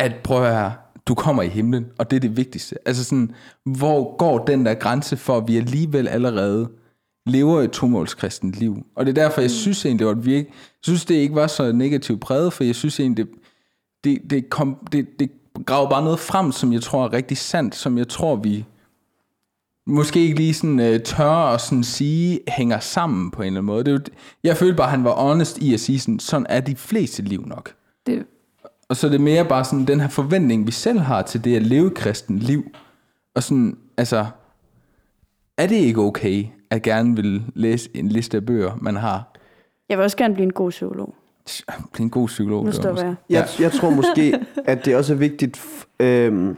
at 0.00 0.12
prøv 0.24 0.44
at 0.44 0.56
høre, 0.56 0.72
du 1.06 1.14
kommer 1.14 1.42
i 1.42 1.48
himlen, 1.48 1.86
og 1.98 2.10
det 2.10 2.16
er 2.16 2.20
det 2.20 2.36
vigtigste. 2.36 2.76
Altså 2.86 3.04
sådan, 3.04 3.34
hvor 3.64 4.16
går 4.16 4.44
den 4.44 4.66
der 4.66 4.74
grænse 4.74 5.16
for, 5.16 5.36
at 5.36 5.48
vi 5.48 5.56
alligevel 5.56 6.08
allerede 6.08 6.70
lever 7.26 7.60
et 7.60 7.70
tomålskristent 7.70 8.54
liv. 8.54 8.86
Og 8.96 9.06
det 9.06 9.18
er 9.18 9.22
derfor, 9.22 9.40
jeg 9.40 9.50
synes 9.50 9.86
egentlig, 9.86 10.08
at 10.08 10.26
vi 10.26 10.34
ikke, 10.34 10.50
jeg 10.50 10.82
synes, 10.82 11.04
det 11.04 11.14
ikke 11.14 11.34
var 11.34 11.46
så 11.46 11.72
negativt 11.72 12.20
præget, 12.20 12.52
for 12.52 12.64
jeg 12.64 12.74
synes 12.74 13.00
egentlig, 13.00 13.26
det, 13.26 13.34
det, 14.04 14.30
det, 14.30 14.50
kom, 14.50 14.76
det, 14.92 15.06
det 15.18 15.30
graver 15.66 15.90
bare 15.90 16.04
noget 16.04 16.18
frem, 16.18 16.52
som 16.52 16.72
jeg 16.72 16.82
tror 16.82 17.04
er 17.04 17.12
rigtig 17.12 17.36
sandt, 17.36 17.74
som 17.74 17.98
jeg 17.98 18.08
tror, 18.08 18.36
vi 18.36 18.64
måske 19.86 20.20
ikke 20.20 20.36
lige 20.36 20.54
sådan 20.54 20.78
uh, 20.78 21.00
tør 21.04 21.30
at 21.30 21.60
sådan 21.60 21.84
sige, 21.84 22.40
hænger 22.48 22.80
sammen 22.80 23.30
på 23.30 23.42
en 23.42 23.46
eller 23.46 23.58
anden 23.60 23.66
måde. 23.66 23.84
Det 23.84 23.90
er 23.90 23.94
jo, 23.94 24.00
jeg 24.44 24.56
følte 24.56 24.74
bare, 24.74 24.86
at 24.86 24.90
han 24.90 25.04
var 25.04 25.14
honest 25.14 25.58
i 25.58 25.74
at 25.74 25.80
sige, 25.80 26.00
sådan, 26.00 26.18
sådan 26.18 26.46
er 26.48 26.60
de 26.60 26.76
fleste 26.76 27.22
liv 27.22 27.46
nok. 27.46 27.74
Det, 28.06 28.26
Og 28.88 28.96
så 28.96 29.06
er 29.06 29.10
det 29.10 29.20
mere 29.20 29.44
bare 29.44 29.64
sådan 29.64 29.84
den 29.84 30.00
her 30.00 30.08
forventning, 30.08 30.66
vi 30.66 30.72
selv 30.72 30.98
har 30.98 31.22
til 31.22 31.44
det 31.44 31.56
at 31.56 31.62
leve 31.62 31.90
kristen 31.90 32.38
liv. 32.38 32.64
Og 33.34 33.42
sådan, 33.42 33.76
altså, 33.96 34.26
er 35.58 35.66
det 35.66 35.76
ikke 35.76 36.00
okay, 36.00 36.46
at 36.70 36.82
gerne 36.82 37.16
vil 37.16 37.42
læse 37.54 37.90
en 37.94 38.08
liste 38.08 38.36
af 38.36 38.46
bøger, 38.46 38.78
man 38.80 38.96
har? 38.96 39.32
Jeg 39.88 39.98
vil 39.98 40.04
også 40.04 40.16
gerne 40.16 40.34
blive 40.34 40.44
en 40.44 40.52
god 40.52 40.70
psykolog. 40.70 41.14
Blive 41.92 42.04
en 42.04 42.10
god 42.10 42.26
psykolog. 42.26 42.64
Nu 42.64 42.72
stopper 42.72 43.02
jeg. 43.02 43.14
Jeg, 43.30 43.48
jeg 43.60 43.72
tror 43.72 43.90
måske, 43.90 44.38
at 44.64 44.84
det 44.84 44.96
også 44.96 45.12
er 45.12 45.16
vigtigt... 45.16 45.62
Øhm, 46.00 46.56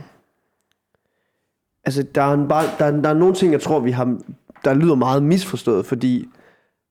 altså, 1.86 2.02
der 2.14 2.22
er, 2.22 2.32
en, 2.32 2.48
bare, 2.48 2.64
der, 2.78 2.84
er, 2.84 2.90
der 2.90 3.08
er 3.08 3.14
nogle 3.14 3.34
ting, 3.34 3.52
jeg 3.52 3.60
tror, 3.60 3.80
vi 3.80 3.90
har, 3.90 4.18
der 4.64 4.74
lyder 4.74 4.94
meget 4.94 5.22
misforstået, 5.22 5.86
fordi 5.86 6.28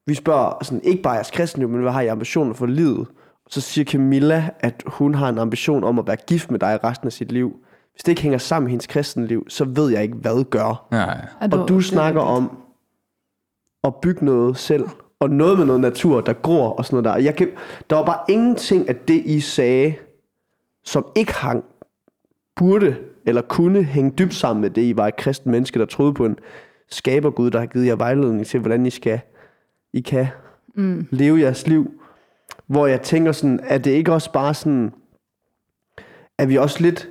vi 0.05 0.13
spørger 0.13 0.63
sådan, 0.63 0.81
ikke 0.84 1.03
bare 1.03 1.13
jeres 1.13 1.31
kristenliv, 1.31 1.69
men 1.69 1.81
hvad 1.81 1.91
har 1.91 2.01
I 2.01 2.08
ambitioner 2.08 2.53
for 2.53 2.65
livet? 2.65 3.08
Så 3.49 3.62
siger 3.62 3.86
Camilla, 3.86 4.49
at 4.60 4.84
hun 4.86 5.15
har 5.15 5.29
en 5.29 5.38
ambition 5.38 5.84
om 5.84 5.99
at 5.99 6.08
være 6.08 6.15
gift 6.15 6.51
med 6.51 6.60
dig 6.60 6.79
resten 6.84 7.08
af 7.08 7.13
sit 7.13 7.31
liv. 7.31 7.55
Hvis 7.91 8.03
det 8.03 8.12
ikke 8.12 8.21
hænger 8.21 8.38
sammen 8.38 8.65
med 8.65 8.71
hendes 8.71 8.88
kristenliv, 8.88 9.45
så 9.49 9.65
ved 9.65 9.89
jeg 9.89 10.03
ikke, 10.03 10.15
hvad 10.15 10.43
gør. 10.49 10.88
Nej. 10.91 11.25
Og 11.51 11.69
du 11.69 11.81
snakker 11.81 12.21
om 12.21 12.58
at 13.84 13.95
bygge 13.95 14.25
noget 14.25 14.58
selv, 14.58 14.89
og 15.19 15.29
noget 15.29 15.58
med 15.58 15.65
noget 15.65 15.81
natur, 15.81 16.21
der 16.21 16.34
gror 16.34 16.69
og 16.69 16.86
sådan 16.86 16.95
noget 16.95 17.05
der. 17.05 17.12
Og 17.12 17.23
Jeg 17.23 17.36
kan, 17.36 17.49
der 17.89 17.95
var 17.95 18.05
bare 18.05 18.19
ingenting 18.29 18.89
af 18.89 18.95
det, 18.95 19.21
I 19.25 19.39
sagde, 19.39 19.95
som 20.84 21.05
ikke 21.15 21.34
hang, 21.34 21.63
burde 22.55 22.95
eller 23.25 23.41
kunne 23.41 23.83
hænge 23.83 24.11
dybt 24.11 24.33
sammen 24.33 24.61
med 24.61 24.69
det, 24.69 24.81
I 24.81 24.97
var 24.97 25.07
et 25.07 25.15
kristen 25.15 25.51
menneske, 25.51 25.79
der 25.79 25.85
troede 25.85 26.13
på 26.13 26.25
en 26.25 26.39
skabergud, 26.89 27.51
der 27.51 27.59
har 27.59 27.65
givet 27.65 27.85
jer 27.85 27.95
vejledning 27.95 28.45
til, 28.45 28.59
hvordan 28.59 28.85
I 28.85 28.89
skal, 28.89 29.19
I 29.93 30.01
kan 30.01 30.27
mm. 30.75 31.07
leve 31.11 31.39
jeres 31.39 31.67
liv. 31.67 31.91
Hvor 32.67 32.88
jeg 32.88 33.01
tænker 33.01 33.31
sådan, 33.31 33.59
er 33.63 33.77
det 33.77 33.91
ikke 33.91 34.13
også 34.13 34.31
bare 34.31 34.53
sådan, 34.53 34.91
er 36.38 36.45
vi 36.45 36.57
også 36.57 36.81
lidt, 36.81 37.09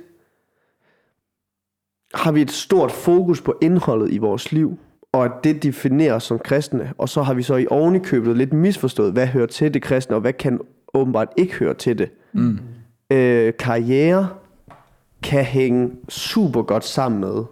har 2.13 2.31
vi 2.31 2.41
et 2.41 2.51
stort 2.51 2.91
fokus 2.91 3.41
på 3.41 3.57
indholdet 3.61 4.13
i 4.13 4.17
vores 4.17 4.51
liv, 4.51 4.77
og 5.11 5.25
at 5.25 5.31
det 5.43 5.63
definerer 5.63 6.13
os 6.13 6.23
som 6.23 6.39
kristne, 6.39 6.93
og 6.97 7.09
så 7.09 7.21
har 7.23 7.33
vi 7.33 7.43
så 7.43 7.55
i 7.55 7.67
ovenikøbet 7.69 8.37
lidt 8.37 8.53
misforstået, 8.53 9.11
hvad 9.13 9.27
hører 9.27 9.45
til 9.45 9.73
det 9.73 9.81
kristne, 9.81 10.15
og 10.15 10.21
hvad 10.21 10.33
kan 10.33 10.59
åbenbart 10.93 11.27
ikke 11.37 11.53
høre 11.53 11.73
til 11.73 11.97
det. 11.97 12.09
Mm. 12.33 12.59
Øh, 13.11 13.53
karriere 13.59 14.29
kan 15.25 15.43
hænge 15.43 15.91
super 16.09 16.61
godt 16.61 16.83
sammen 16.83 17.21
med, 17.21 17.43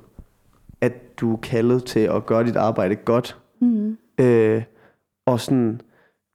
at 0.82 1.20
du 1.20 1.34
er 1.34 1.38
kaldet 1.38 1.86
til 1.86 2.00
at 2.00 2.26
gøre 2.26 2.46
dit 2.46 2.56
arbejde 2.56 2.96
godt. 2.96 3.38
Mm. 3.62 3.98
Øh, 4.20 4.64
og 5.26 5.40
sådan, 5.40 5.82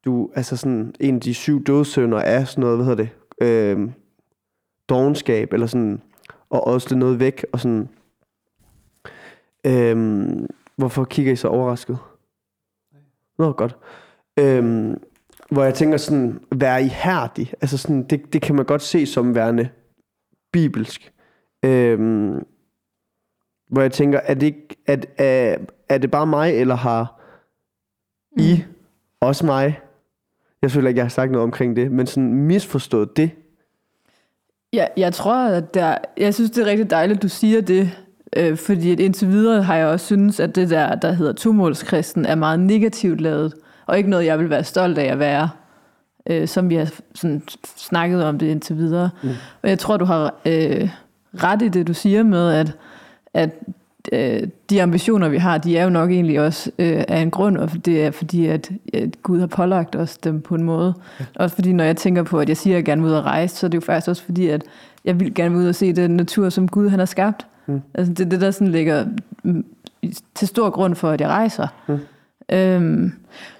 du, 0.05 0.31
altså 0.35 0.57
sådan, 0.57 0.95
en 1.01 1.15
af 1.15 1.21
de 1.21 1.35
syv 1.35 1.65
dødsønder 1.65 2.19
er 2.19 2.45
sådan 2.45 2.63
noget, 2.63 2.77
hvad 2.77 2.87
hedder 2.87 3.05
det, 3.05 3.11
øh, 3.43 3.91
dogenskab, 4.89 5.53
eller 5.53 5.67
sådan, 5.67 6.03
og 6.51 6.67
også 6.67 6.89
lidt 6.91 6.99
noget 6.99 7.21
væk, 7.21 7.45
og 7.53 7.61
sådan, 7.61 7.89
Øhm, 9.67 10.47
hvorfor 10.77 11.05
kigger 11.05 11.33
I 11.33 11.37
så 11.37 11.49
overrasket? 11.49 11.99
Nå, 13.39 13.53
godt. 13.53 13.77
Øhm, 14.39 15.03
hvor 15.51 15.65
jeg 15.65 15.75
tænker 15.75 15.97
sådan, 15.97 16.41
være 16.53 16.83
ihærdig, 16.83 17.53
altså 17.61 17.79
sådan, 17.79 18.03
det, 18.03 18.33
det 18.33 18.43
kan 18.43 18.55
man 18.55 18.65
godt 18.65 18.83
se 18.83 19.07
som 19.07 19.35
værende 19.35 19.69
bibelsk. 20.53 21.13
Øhm, 21.65 22.47
hvor 23.71 23.83
jeg 23.83 23.93
tænker, 23.93 24.21
er 24.25 24.35
det, 24.35 24.47
ikke, 24.47 24.77
at, 24.87 25.07
er, 25.19 25.57
er 25.89 25.99
det 25.99 26.11
bare 26.11 26.27
mig, 26.27 26.55
eller 26.55 26.75
har 26.75 27.21
I 28.37 28.65
også 29.21 29.47
mig? 29.47 29.81
Jeg 30.63 30.71
føler 30.71 30.89
ikke, 30.89 30.99
jeg 30.99 31.05
har 31.05 31.09
sagt 31.09 31.33
noget 31.33 31.43
omkring 31.43 31.77
det, 31.77 31.93
men 31.93 32.07
sådan 32.07 32.35
misforstået 32.35 33.17
det. 33.17 33.31
Ja, 34.73 34.87
jeg 34.97 35.13
tror, 35.13 35.35
at 35.35 35.75
der, 35.75 35.99
jeg 36.17 36.35
synes, 36.35 36.51
det 36.51 36.63
er 36.63 36.67
rigtig 36.67 36.91
dejligt, 36.91 37.17
at 37.17 37.23
du 37.23 37.29
siger 37.29 37.61
det, 37.61 37.91
øh, 38.37 38.57
fordi 38.57 38.93
at 38.93 39.01
indtil 39.01 39.29
videre 39.29 39.63
har 39.63 39.77
jeg 39.77 39.87
også 39.87 40.07
synes, 40.07 40.41
at 40.41 40.55
det 40.55 40.71
der, 40.71 40.95
der 40.95 41.13
hedder 41.13 41.33
tomålskristen, 41.33 42.27
er 42.27 42.35
meget 42.35 42.61
negativt 42.61 43.21
lavet, 43.21 43.55
og 43.87 43.99
ikke 43.99 44.11
noget, 44.11 44.25
jeg 44.25 44.39
vil 44.39 44.51
være 44.51 44.65
stolt 44.65 44.99
af 44.99 45.13
at 45.13 45.19
være, 45.19 45.51
øh, 46.31 46.49
som 46.49 46.71
vi 46.71 46.75
har 46.75 46.93
sådan 47.15 47.43
snakket 47.77 48.25
om 48.25 48.39
det 48.39 48.47
indtil 48.47 48.77
videre. 48.77 49.11
Mm. 49.23 49.29
Og 49.63 49.69
jeg 49.69 49.79
tror, 49.79 49.97
du 49.97 50.05
har 50.05 50.35
øh, 50.47 50.91
ret 51.35 51.63
i 51.63 51.69
det, 51.69 51.87
du 51.87 51.95
siger 51.95 52.23
med, 52.23 52.51
at, 52.53 52.73
at 53.35 53.51
øh, 54.13 54.49
de 54.71 54.83
ambitioner, 54.83 55.29
vi 55.29 55.39
har, 55.39 55.59
de 55.59 55.79
er 55.79 55.85
jo 55.85 55.91
nok 55.91 56.11
egentlig 56.11 56.41
også 56.41 56.71
øh, 56.79 57.05
af 57.09 57.21
en 57.21 57.31
grund, 57.31 57.57
og 57.57 57.71
det 57.85 58.05
er 58.05 58.11
fordi, 58.11 58.47
at, 58.47 58.71
at 58.95 59.23
Gud 59.23 59.41
har 59.41 59.47
pålagt 59.47 59.97
os 59.97 60.19
dem 60.19 60.41
på 60.41 60.55
en 60.55 60.63
måde. 60.63 60.95
Ja. 61.21 61.25
Også 61.37 61.55
fordi, 61.55 61.73
når 61.73 61.85
jeg 61.85 61.97
tænker 61.97 62.23
på, 62.23 62.41
at 62.41 62.49
jeg 62.49 62.57
siger, 62.57 62.75
at 62.75 62.77
jeg 62.77 62.85
gerne 62.85 63.03
vil 63.03 63.11
ud 63.11 63.17
og 63.17 63.25
rejse, 63.25 63.57
så 63.57 63.67
er 63.67 63.69
det 63.69 63.77
jo 63.77 63.81
faktisk 63.81 64.09
også 64.09 64.23
fordi, 64.23 64.49
at 64.49 64.63
jeg 65.05 65.21
vil 65.21 65.35
gerne 65.35 65.57
ud 65.57 65.69
og 65.69 65.75
se 65.75 65.93
den 65.93 66.11
natur, 66.11 66.49
som 66.49 66.69
Gud 66.69 66.89
han 66.89 66.99
har 66.99 67.07
skabt. 67.07 67.47
Mm. 67.67 67.81
Altså 67.95 68.13
det 68.13 68.25
er 68.25 68.29
det, 68.29 68.41
der 68.41 68.51
sådan 68.51 68.69
ligger 68.69 69.07
mm, 69.43 69.65
til 70.35 70.49
stor 70.49 70.71
grund 70.71 70.95
for, 70.95 71.11
at 71.11 71.21
jeg 71.21 71.29
rejser. 71.29 71.69
Mm. 71.89 71.99
Øhm, 72.53 73.13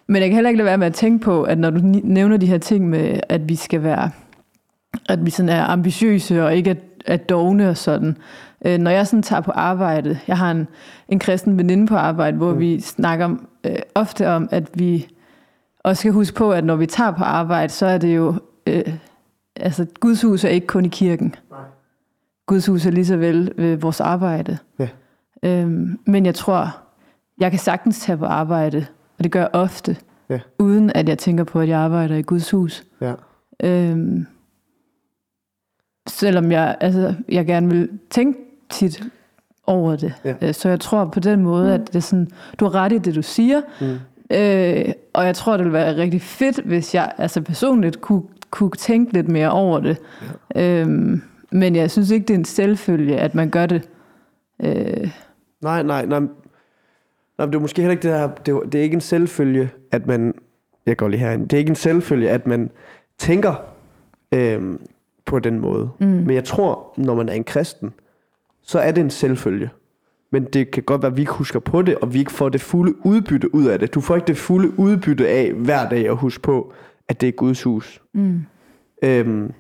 men 0.07 0.23
jeg 0.23 0.29
kan 0.29 0.35
heller 0.35 0.51
ikke 0.51 0.59
lade 0.59 0.67
være 0.67 0.79
med 0.79 0.87
at 0.87 0.95
tænke 0.95 1.25
på, 1.25 1.43
at 1.43 1.59
når 1.59 1.71
du 1.71 1.81
nævner 2.05 2.37
de 2.37 2.47
her 2.47 2.59
ting 2.59 2.89
med, 2.89 3.21
at 3.29 3.49
vi 3.49 3.55
skal 3.55 3.83
være, 3.83 4.11
at 5.09 5.27
vi 5.27 5.31
sådan 5.31 5.49
er 5.49 5.65
ambitiøse 5.65 6.45
og 6.45 6.57
ikke 6.57 6.71
er, 6.71 6.75
er 7.09 7.17
dogne 7.17 7.69
og 7.69 7.77
sådan. 7.77 8.17
Øh, 8.65 8.79
når 8.79 8.91
jeg 8.91 9.07
sådan 9.07 9.23
tager 9.23 9.41
på 9.41 9.51
arbejde, 9.51 10.19
jeg 10.27 10.39
har 10.39 10.51
en, 10.51 10.69
en 11.09 11.19
kristen 11.19 11.59
veninde 11.59 11.87
på 11.87 11.97
arbejde, 11.97 12.37
hvor 12.37 12.53
mm. 12.53 12.59
vi 12.59 12.81
snakker 12.81 13.37
øh, 13.65 13.77
ofte 13.95 14.29
om, 14.29 14.49
at 14.51 14.69
vi 14.75 15.09
også 15.85 16.01
skal 16.01 16.13
huske 16.13 16.37
på, 16.37 16.53
at 16.53 16.65
når 16.65 16.77
vi 16.77 16.87
tager 16.87 17.11
på 17.11 17.25
arbejde, 17.25 17.73
så 17.73 17.87
er 17.87 17.99
det 17.99 18.17
jo, 18.17 18.35
øh, 18.67 18.95
altså 19.57 19.87
Guds 20.01 20.23
hus 20.23 20.45
er 20.45 20.49
ikke 20.49 20.67
kun 20.67 20.85
i 20.85 20.89
kirken. 20.89 21.35
Nej. 21.51 21.61
Guds 22.47 22.67
hus 22.67 22.87
er 22.87 22.91
lige 22.91 23.07
så 23.07 23.17
vel 23.17 23.53
øh, 23.59 23.83
vores 23.83 24.01
arbejde. 24.01 24.59
Ja. 24.79 24.89
Øhm, 25.43 25.99
men 26.07 26.27
jeg 26.27 26.35
tror, 26.35 26.77
jeg 27.41 27.51
kan 27.51 27.61
sagtens 27.61 28.01
tage 28.01 28.19
på 28.19 28.25
arbejde, 28.25 28.87
og 29.19 29.25
det 29.25 29.33
gør 29.33 29.41
jeg 29.41 29.51
ofte, 29.53 29.97
Ja. 30.31 30.39
uden 30.59 30.93
at 30.95 31.09
jeg 31.09 31.19
tænker 31.19 31.45
på, 31.45 31.61
at 31.61 31.69
jeg 31.69 31.79
arbejder 31.79 32.17
i 32.17 32.23
Guds 32.23 32.51
hus. 32.51 32.85
Ja. 33.01 33.13
Øhm, 33.63 34.27
selvom 36.09 36.53
jeg, 36.53 36.77
altså, 36.81 37.15
jeg 37.29 37.47
gerne 37.47 37.69
vil 37.71 37.89
tænke 38.11 38.39
tit 38.71 39.03
over 39.67 39.97
det. 39.97 40.15
Ja. 40.25 40.35
Øh, 40.43 40.55
Så 40.55 40.69
jeg 40.69 40.81
tror 40.81 41.05
på 41.05 41.21
den 41.21 41.43
måde, 41.43 41.75
at 41.75 41.81
det 41.87 41.97
er 41.97 42.01
sådan, 42.01 42.29
du 42.61 42.65
har 42.65 42.75
ret 42.75 42.93
i 42.93 42.99
det, 42.99 43.15
du 43.15 43.23
siger. 43.23 43.61
Mm. 43.81 43.87
Øh, 44.37 44.93
og 45.13 45.27
jeg 45.27 45.35
tror, 45.37 45.53
det 45.57 45.65
ville 45.65 45.73
være 45.79 45.97
rigtig 45.97 46.23
fedt, 46.23 46.59
hvis 46.59 46.95
jeg 46.95 47.13
altså 47.19 47.41
personligt 47.43 48.01
kunne, 48.01 48.23
kunne 48.51 48.71
tænke 48.71 49.13
lidt 49.13 49.29
mere 49.29 49.51
over 49.51 49.81
det. 49.81 49.97
Ja. 50.55 50.81
Øhm, 50.81 51.23
men 51.53 51.77
jeg 51.77 51.91
synes 51.91 52.11
ikke, 52.11 52.27
det 52.27 52.35
er 52.35 52.39
en 52.39 52.45
selvfølge, 52.45 53.17
at 53.19 53.35
man 53.35 53.51
gør 53.51 53.67
det. 53.67 53.89
Øh, 54.63 55.11
Nej, 55.63 55.83
nej, 55.83 56.07
nej. 56.07 56.21
nej 56.21 56.29
men 57.39 57.49
det 57.49 57.55
er 57.55 57.61
måske 57.61 57.83
heller 57.83 57.93
ikke 57.93 58.09
det 58.09 58.19
her, 58.19 58.29
det 58.29 58.55
er, 58.55 58.59
det 58.61 58.79
er 58.79 58.83
ikke 58.83 58.95
en 58.95 59.01
selvfølge, 59.01 59.71
at 59.93 60.07
man, 60.07 60.35
jeg 60.87 60.97
går 60.97 61.09
lige 61.09 61.21
herind, 61.21 61.43
det 61.49 61.53
er 61.57 61.59
ikke 61.59 61.71
en 61.71 61.77
selvfølge, 61.77 62.31
at 62.31 62.47
man 62.47 62.71
tænker 63.19 63.55
øhm, 64.35 64.81
på 65.29 65.39
den 65.39 65.61
måde. 65.61 65.91
Mm. 65.99 66.07
Men 66.07 66.31
jeg 66.31 66.45
tror, 66.45 66.93
når 66.97 67.15
man 67.15 67.29
er 67.29 67.33
en 67.33 67.45
kristen, 67.45 67.93
så 68.63 68.79
er 68.79 68.93
det 68.93 69.01
en 69.01 69.11
selvfølge. 69.11 69.71
Men 70.31 70.45
det 70.45 70.71
kan 70.71 70.83
godt 70.83 71.03
være, 71.03 71.11
at 71.11 71.17
vi 71.17 71.23
ikke 71.23 71.33
husker 71.33 71.59
på 71.61 71.83
det, 71.83 71.95
og 71.95 72.15
vi 72.15 72.19
ikke 72.19 72.33
får 72.33 72.49
det 72.49 72.61
fulde 72.61 72.95
udbytte 73.07 73.55
ud 73.55 73.67
af 73.67 73.79
det. 73.79 73.95
Du 73.95 74.01
får 74.01 74.17
ikke 74.17 74.27
det 74.27 74.37
fulde 74.37 74.79
udbytte 74.79 75.29
af 75.29 75.53
hver 75.53 75.89
dag 75.89 76.09
at 76.09 76.17
huske 76.17 76.43
på, 76.43 76.73
at 77.09 77.21
det 77.21 77.29
er 77.29 77.33
Guds 77.33 77.63
hus. 77.63 78.03
Mm. 78.15 78.41
Øhm, 79.03 79.53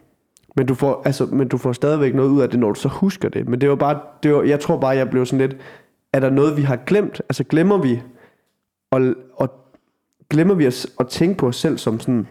men 0.57 0.67
du, 0.67 0.75
får, 0.75 1.03
altså, 1.05 1.27
men 1.27 1.49
du 1.49 1.57
får 1.59 1.73
stadigvæk 1.73 2.15
noget 2.15 2.29
ud 2.29 2.41
af 2.41 2.51
det, 2.51 2.61
når 2.61 2.69
du 2.69 2.81
så 2.81 2.89
husker 2.89 3.29
det. 3.29 3.49
Men 3.49 3.61
det 3.61 3.69
var 3.69 3.77
bare, 3.77 4.01
det 4.23 4.35
var, 4.35 4.43
jeg 4.43 4.61
tror 4.61 4.77
bare, 4.77 4.97
jeg 4.97 5.11
blev 5.11 5.27
sådan 5.27 5.49
lidt, 5.49 5.61
er 6.13 6.21
der 6.21 6.31
noget, 6.31 6.57
vi 6.57 6.63
har 6.63 6.77
glemt? 6.77 7.21
Altså 7.21 7.45
glemmer 7.45 7.79
vi, 7.79 8.03
og, 8.91 9.15
og 9.35 9.51
glemmer 10.31 10.55
vi 10.55 10.67
at, 10.67 10.87
at 11.01 11.09
tænke 11.09 11.39
på 11.39 11.47
os 11.47 11.57
selv 11.57 11.79
som 11.79 12.01
sådan 12.01 12.27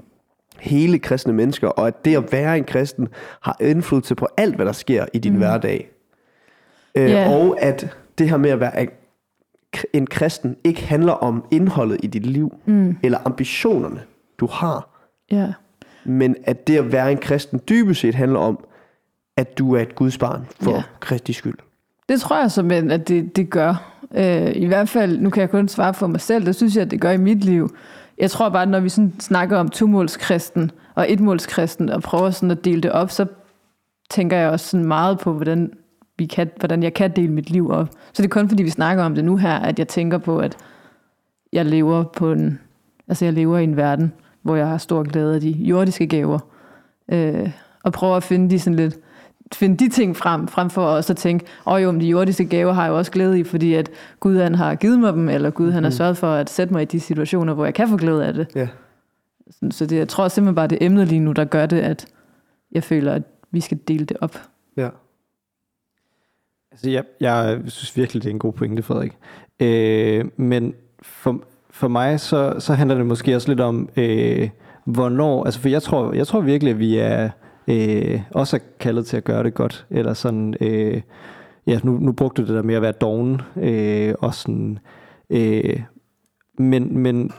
hele 0.60 1.00
kristne 1.00 1.34
mennesker, 1.34 1.68
og 1.68 1.88
at 1.88 2.06
det 2.06 2.18
at 2.18 2.32
være 2.32 2.58
en 2.58 2.64
kristen 2.64 3.08
har 3.42 3.58
indflydelse 3.60 4.16
på 4.16 4.28
alt, 4.38 4.56
hvad 4.56 4.66
der 4.66 4.72
sker 4.72 5.06
i 5.14 5.18
din 5.18 5.32
mm. 5.32 5.38
hverdag. 5.38 5.90
Øh, 6.96 7.12
Ja. 7.12 7.30
Og 7.30 7.62
at 7.62 7.98
det 8.18 8.30
her 8.30 8.38
med 8.38 8.50
at 8.50 8.60
være 8.60 8.88
en 9.94 10.08
kristen 10.08 10.56
ikke 10.64 10.84
handler 10.84 11.14
om 11.14 11.44
indholdet 11.52 11.98
i 12.04 12.08
dit 12.08 12.26
liv, 12.26 12.56
mm. 12.66 12.98
eller 13.04 13.18
ambitionerne, 13.26 14.02
du 14.40 14.48
har, 14.48 14.90
ja. 15.32 15.48
men 16.06 16.36
at 16.44 16.68
det 16.68 16.78
at 16.78 16.92
være 16.92 17.12
en 17.12 17.18
kristen 17.18 17.62
dybest 17.70 18.02
set 18.02 18.16
handler 18.16 18.40
om, 18.40 18.60
at 19.38 19.58
du 19.58 19.76
er 19.76 19.82
et 19.82 19.96
Guds 19.96 20.18
barn 20.18 20.46
for 20.62 20.72
ja. 20.72 20.84
Kristi 21.00 21.34
skyld. 21.34 21.58
Det 22.10 22.22
tror 22.22 22.40
jeg 22.40 22.52
simpelthen, 22.52 22.92
at 22.92 23.08
det, 23.08 23.36
det 23.36 23.50
gør. 23.50 23.94
Øh, 24.16 24.56
I 24.56 24.66
hvert 24.66 24.90
fald, 24.90 25.20
nu 25.20 25.30
kan 25.30 25.42
jeg 25.42 25.50
kun 25.50 25.68
svare 25.68 25.94
for 25.94 26.08
mig 26.08 26.22
selv, 26.22 26.46
det 26.46 26.56
synes 26.56 26.76
jeg, 26.76 26.82
at 26.82 26.92
det 26.92 27.02
gør 27.02 27.12
i 27.12 27.18
mit 27.18 27.44
liv. 27.44 27.76
Jeg 28.18 28.32
tror 28.32 28.50
bare, 28.50 28.62
at 28.62 28.70
når 28.70 28.80
vi 28.80 28.90
sådan 28.90 29.20
snakker 29.20 29.58
om 29.58 29.70
tomålskristen 29.70 30.72
og 30.96 31.12
etmålskristen 31.12 31.90
og 31.90 32.02
prøver 32.02 32.30
sådan 32.30 32.52
at 32.52 32.66
dele 32.66 32.82
det 32.82 32.92
op, 32.92 33.12
så 33.12 33.26
tænker 34.10 34.38
jeg 34.38 34.50
også 34.50 34.68
sådan 34.68 34.88
meget 34.88 35.20
på, 35.20 35.34
hvordan, 35.34 35.72
vi 36.18 36.26
kan, 36.26 36.50
hvordan 36.60 36.84
jeg 36.84 36.94
kan 36.94 37.12
dele 37.16 37.32
mit 37.32 37.50
liv 37.50 37.70
op. 37.70 37.88
Så 38.14 38.22
det 38.22 38.26
er 38.26 38.34
kun 38.34 38.50
fordi, 38.50 38.64
vi 38.64 38.70
snakker 38.70 39.04
om 39.04 39.16
det 39.16 39.26
nu 39.26 39.38
her, 39.38 39.56
at 39.56 39.80
jeg 39.80 39.88
tænker 39.88 40.18
på, 40.18 40.40
at 40.40 40.58
jeg 41.54 41.66
lever 41.66 42.04
på 42.04 42.32
en, 42.32 42.60
altså 43.08 43.26
jeg 43.26 43.34
lever 43.34 43.58
i 43.58 43.64
en 43.64 43.78
verden, 43.78 44.14
hvor 44.42 44.56
jeg 44.56 44.68
har 44.68 44.78
stor 44.78 45.04
glæde 45.04 45.36
af 45.36 45.42
de 45.42 45.52
jordiske 45.52 46.08
gaver. 46.08 46.40
Øh, 47.12 47.52
og 47.84 47.94
prøver 47.94 48.16
at 48.16 48.24
finde 48.24 48.50
de 48.50 48.60
sådan 48.60 48.76
lidt 48.76 48.98
finde 49.56 49.78
de 49.78 49.90
ting 49.90 50.16
frem, 50.16 50.48
frem 50.48 50.70
for 50.70 50.82
også 50.82 51.14
at 51.14 51.18
tænke, 51.18 51.46
åh 51.66 51.74
oh, 51.74 51.84
jo, 51.84 51.92
men 51.92 52.02
de 52.02 52.08
jordiske 52.08 52.46
gaver 52.46 52.74
har 52.74 52.84
jeg 52.84 52.90
jo 52.90 52.98
også 52.98 53.12
glæde 53.12 53.40
i, 53.40 53.44
fordi 53.44 53.74
at 53.74 53.90
Gud 54.20 54.38
han 54.38 54.56
har 54.56 54.76
givet 54.76 55.00
mig 55.00 55.14
dem, 55.14 55.30
eller 55.30 55.50
Gud 55.50 55.72
han 55.72 55.84
har 55.84 55.92
sørget 55.92 56.18
for 56.18 56.28
at 56.28 56.50
sætte 56.50 56.74
mig 56.74 56.82
i 56.82 56.86
de 56.86 57.00
situationer, 57.00 57.54
hvor 57.54 57.66
jeg 57.66 57.74
kan 57.74 57.88
få 57.88 57.98
glæde 57.98 58.26
af 58.26 58.34
det. 58.34 58.48
Ja. 58.56 58.68
Så 59.72 59.86
det, 59.86 59.98
jeg 59.98 60.08
tror 60.08 60.28
simpelthen 60.28 60.56
bare, 60.56 60.68
det 60.68 60.78
emnet 60.82 61.08
lige 61.08 61.20
nu, 61.20 61.32
der 61.32 61.46
gør 61.46 61.66
det, 61.66 61.80
at 61.80 62.06
jeg 62.72 62.84
føler, 62.84 63.14
at 63.14 63.24
vi 63.52 63.62
skal 63.62 63.80
dele 63.88 64.06
det 64.06 64.18
op. 64.22 64.42
Ja. 64.78 64.90
Altså, 66.72 66.90
jeg, 66.90 67.04
jeg 67.20 67.62
synes 67.68 67.98
virkelig, 67.98 68.24
det 68.24 68.30
er 68.30 68.34
en 68.34 68.40
god 68.40 68.54
pointe, 68.54 68.84
Frederik. 68.84 69.14
Øh, 69.60 70.26
men 70.38 70.74
for, 71.02 71.42
for 71.70 71.88
mig, 71.88 72.20
så, 72.20 72.56
så 72.60 72.74
handler 72.74 72.98
det 72.98 73.06
måske 73.06 73.36
også 73.36 73.48
lidt 73.48 73.60
om, 73.60 73.90
øh, 73.98 74.50
hvornår... 74.86 75.46
Altså, 75.46 75.60
for 75.60 75.70
jeg 75.70 75.82
tror, 75.82 76.14
jeg 76.14 76.28
tror 76.28 76.42
virkelig, 76.42 76.72
at 76.72 76.80
vi 76.80 76.98
er 76.98 77.24
øh, 77.24 77.30
Øh, 77.68 78.22
også 78.32 78.56
er 78.56 78.62
kaldet 78.80 79.06
til 79.06 79.18
at 79.18 79.24
gøre 79.24 79.44
det 79.44 79.54
godt. 79.54 79.86
Eller 79.90 80.14
sådan... 80.14 80.56
Øh, 80.62 81.02
ja, 81.68 81.80
nu, 81.84 81.92
nu 81.92 82.12
brugte 82.12 82.42
du 82.42 82.48
det 82.48 82.56
der 82.56 82.64
med 82.64 82.76
at 82.76 82.82
være 82.82 82.92
doven. 82.92 83.42
Øh, 83.56 84.14
og 84.20 84.34
sådan... 84.34 84.80
Øh, 85.30 85.82
men, 86.58 86.98
men 86.98 87.32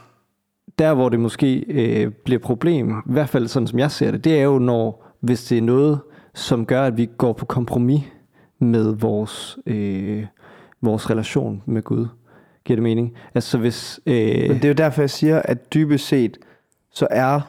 der, 0.78 0.94
hvor 0.94 1.08
det 1.08 1.20
måske 1.20 1.64
øh, 1.68 2.10
bliver 2.10 2.38
problem, 2.38 2.90
i 2.90 3.12
hvert 3.12 3.28
fald 3.28 3.48
sådan 3.48 3.66
som 3.66 3.78
jeg 3.78 3.90
ser 3.90 4.10
det, 4.10 4.24
det 4.24 4.38
er 4.38 4.42
jo, 4.42 4.58
når 4.58 5.04
hvis 5.20 5.44
det 5.44 5.58
er 5.58 5.62
noget, 5.62 6.00
som 6.34 6.66
gør, 6.66 6.84
at 6.84 6.96
vi 6.96 7.08
går 7.18 7.32
på 7.32 7.46
kompromis 7.46 8.02
med 8.58 8.94
vores, 8.94 9.58
øh, 9.66 10.26
vores 10.80 11.10
relation 11.10 11.62
med 11.66 11.82
Gud. 11.82 12.06
Giver 12.64 12.76
det 12.76 12.82
mening? 12.82 13.14
Altså 13.34 13.58
hvis... 13.58 14.00
Øh, 14.06 14.48
Men 14.48 14.56
det 14.56 14.64
er 14.64 14.68
jo 14.68 14.74
derfor, 14.74 15.02
jeg 15.02 15.10
siger, 15.10 15.42
at 15.42 15.74
dybest 15.74 16.06
set, 16.06 16.38
så 16.90 17.06
er 17.10 17.40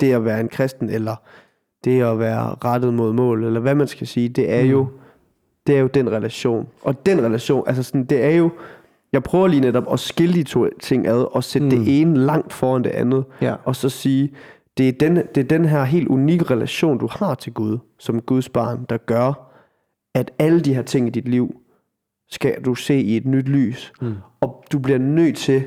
det 0.00 0.12
at 0.12 0.24
være 0.24 0.40
en 0.40 0.48
kristen, 0.48 0.90
eller 0.90 1.16
det 1.84 2.02
at 2.02 2.18
være 2.18 2.54
rettet 2.64 2.94
mod 2.94 3.12
mål, 3.12 3.44
eller 3.44 3.60
hvad 3.60 3.74
man 3.74 3.86
skal 3.88 4.06
sige, 4.06 4.28
det 4.28 4.52
er 4.52 4.60
jo, 4.60 4.86
det 5.66 5.76
er 5.76 5.80
jo 5.80 5.86
den 5.86 6.12
relation. 6.12 6.68
Og 6.82 7.06
den 7.06 7.22
relation, 7.24 7.64
altså 7.66 7.82
sådan, 7.82 8.04
det 8.04 8.24
er 8.24 8.30
jo, 8.30 8.50
jeg 9.12 9.22
prøver 9.22 9.48
lige 9.48 9.60
netop 9.60 9.92
at 9.92 10.00
skille 10.00 10.34
de 10.34 10.42
to 10.42 10.66
ting 10.80 11.06
ad, 11.06 11.34
og 11.34 11.44
sætte 11.44 11.64
mm. 11.64 11.70
det 11.70 12.00
ene 12.00 12.16
langt 12.18 12.52
foran 12.52 12.84
det 12.84 12.90
andet, 12.90 13.24
Ja. 13.40 13.54
og 13.64 13.76
så 13.76 13.88
sige, 13.88 14.32
det 14.78 14.88
er, 14.88 14.92
den, 14.92 15.16
det 15.16 15.36
er 15.36 15.48
den 15.48 15.64
her 15.64 15.84
helt 15.84 16.08
unikke 16.08 16.44
relation, 16.44 16.98
du 16.98 17.08
har 17.10 17.34
til 17.34 17.52
Gud, 17.52 17.78
som 17.98 18.20
Guds 18.20 18.48
barn, 18.48 18.86
der 18.88 18.96
gør, 18.96 19.50
at 20.14 20.30
alle 20.38 20.60
de 20.60 20.74
her 20.74 20.82
ting 20.82 21.06
i 21.06 21.10
dit 21.10 21.28
liv, 21.28 21.60
skal 22.30 22.62
du 22.64 22.74
se 22.74 23.00
i 23.00 23.16
et 23.16 23.26
nyt 23.26 23.48
lys. 23.48 23.92
Mm. 24.00 24.14
Og 24.40 24.64
du 24.72 24.78
bliver 24.78 24.98
nødt 24.98 25.36
til 25.36 25.64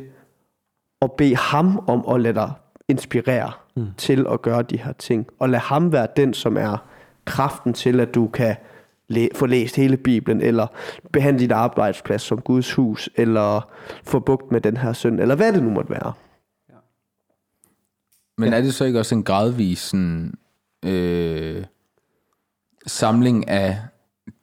at 1.01 1.11
bede 1.11 1.35
ham 1.35 1.83
om 1.87 2.05
at 2.15 2.21
lade 2.21 2.33
dig 2.33 2.51
inspirere 2.89 3.51
mm. 3.75 3.87
til 3.97 4.25
at 4.29 4.41
gøre 4.41 4.61
de 4.61 4.77
her 4.77 4.93
ting. 4.93 5.27
Og 5.39 5.49
lad 5.49 5.59
ham 5.59 5.91
være 5.91 6.07
den, 6.15 6.33
som 6.33 6.57
er 6.57 6.87
kraften 7.25 7.73
til, 7.73 7.99
at 7.99 8.15
du 8.15 8.27
kan 8.27 8.55
læ- 9.07 9.27
få 9.35 9.45
læst 9.45 9.75
hele 9.75 9.97
Bibelen, 9.97 10.41
eller 10.41 10.67
behandle 11.13 11.39
dit 11.39 11.51
arbejdsplads 11.51 12.21
som 12.21 12.41
Guds 12.41 12.73
hus, 12.73 13.09
eller 13.15 13.71
få 14.03 14.19
bugt 14.19 14.51
med 14.51 14.61
den 14.61 14.77
her 14.77 14.93
synd, 14.93 15.19
eller 15.19 15.35
hvad 15.35 15.53
det 15.53 15.63
nu 15.63 15.69
måtte 15.69 15.89
være. 15.89 16.13
Men 18.37 18.53
er 18.53 18.61
det 18.61 18.73
så 18.73 18.85
ikke 18.85 18.99
også 18.99 19.15
en 19.15 19.23
gradvis 19.23 19.79
sådan, 19.79 20.33
øh, 20.85 21.63
samling 22.87 23.47
af 23.49 23.77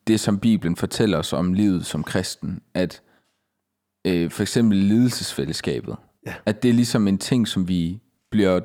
det, 0.06 0.20
som 0.20 0.38
Bibelen 0.38 0.76
fortæller 0.76 1.18
os 1.18 1.32
om 1.32 1.52
livet 1.52 1.86
som 1.86 2.02
kristen? 2.04 2.62
At 2.74 3.02
øh, 4.06 4.30
for 4.30 4.42
eksempel 4.42 4.78
lidelsesfællesskabet, 4.78 5.96
Ja. 6.26 6.34
at 6.46 6.62
det 6.62 6.68
er 6.68 6.72
ligesom 6.72 7.08
en 7.08 7.18
ting, 7.18 7.48
som 7.48 7.68
vi 7.68 8.00
bliver 8.30 8.60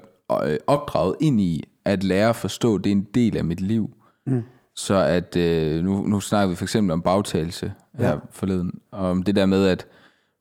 opdraget 0.67 1.15
ind 1.21 1.41
i, 1.41 1.63
at 1.85 2.03
lære 2.03 2.29
at 2.29 2.35
forstå, 2.35 2.77
det 2.77 2.89
er 2.89 2.95
en 2.95 3.07
del 3.13 3.37
af 3.37 3.43
mit 3.45 3.61
liv. 3.61 3.89
Mm. 4.27 4.43
Så 4.75 4.95
at, 4.95 5.35
øh, 5.35 5.83
nu, 5.83 6.01
nu 6.07 6.19
snakker 6.19 6.49
vi 6.49 6.55
for 6.55 6.65
eksempel 6.65 6.91
om 6.91 7.01
bagtagelse 7.01 7.73
her 7.97 8.09
Ja. 8.09 8.17
forleden, 8.31 8.71
og 8.91 9.09
om 9.09 9.23
det 9.23 9.35
der 9.35 9.45
med, 9.45 9.67
at 9.67 9.87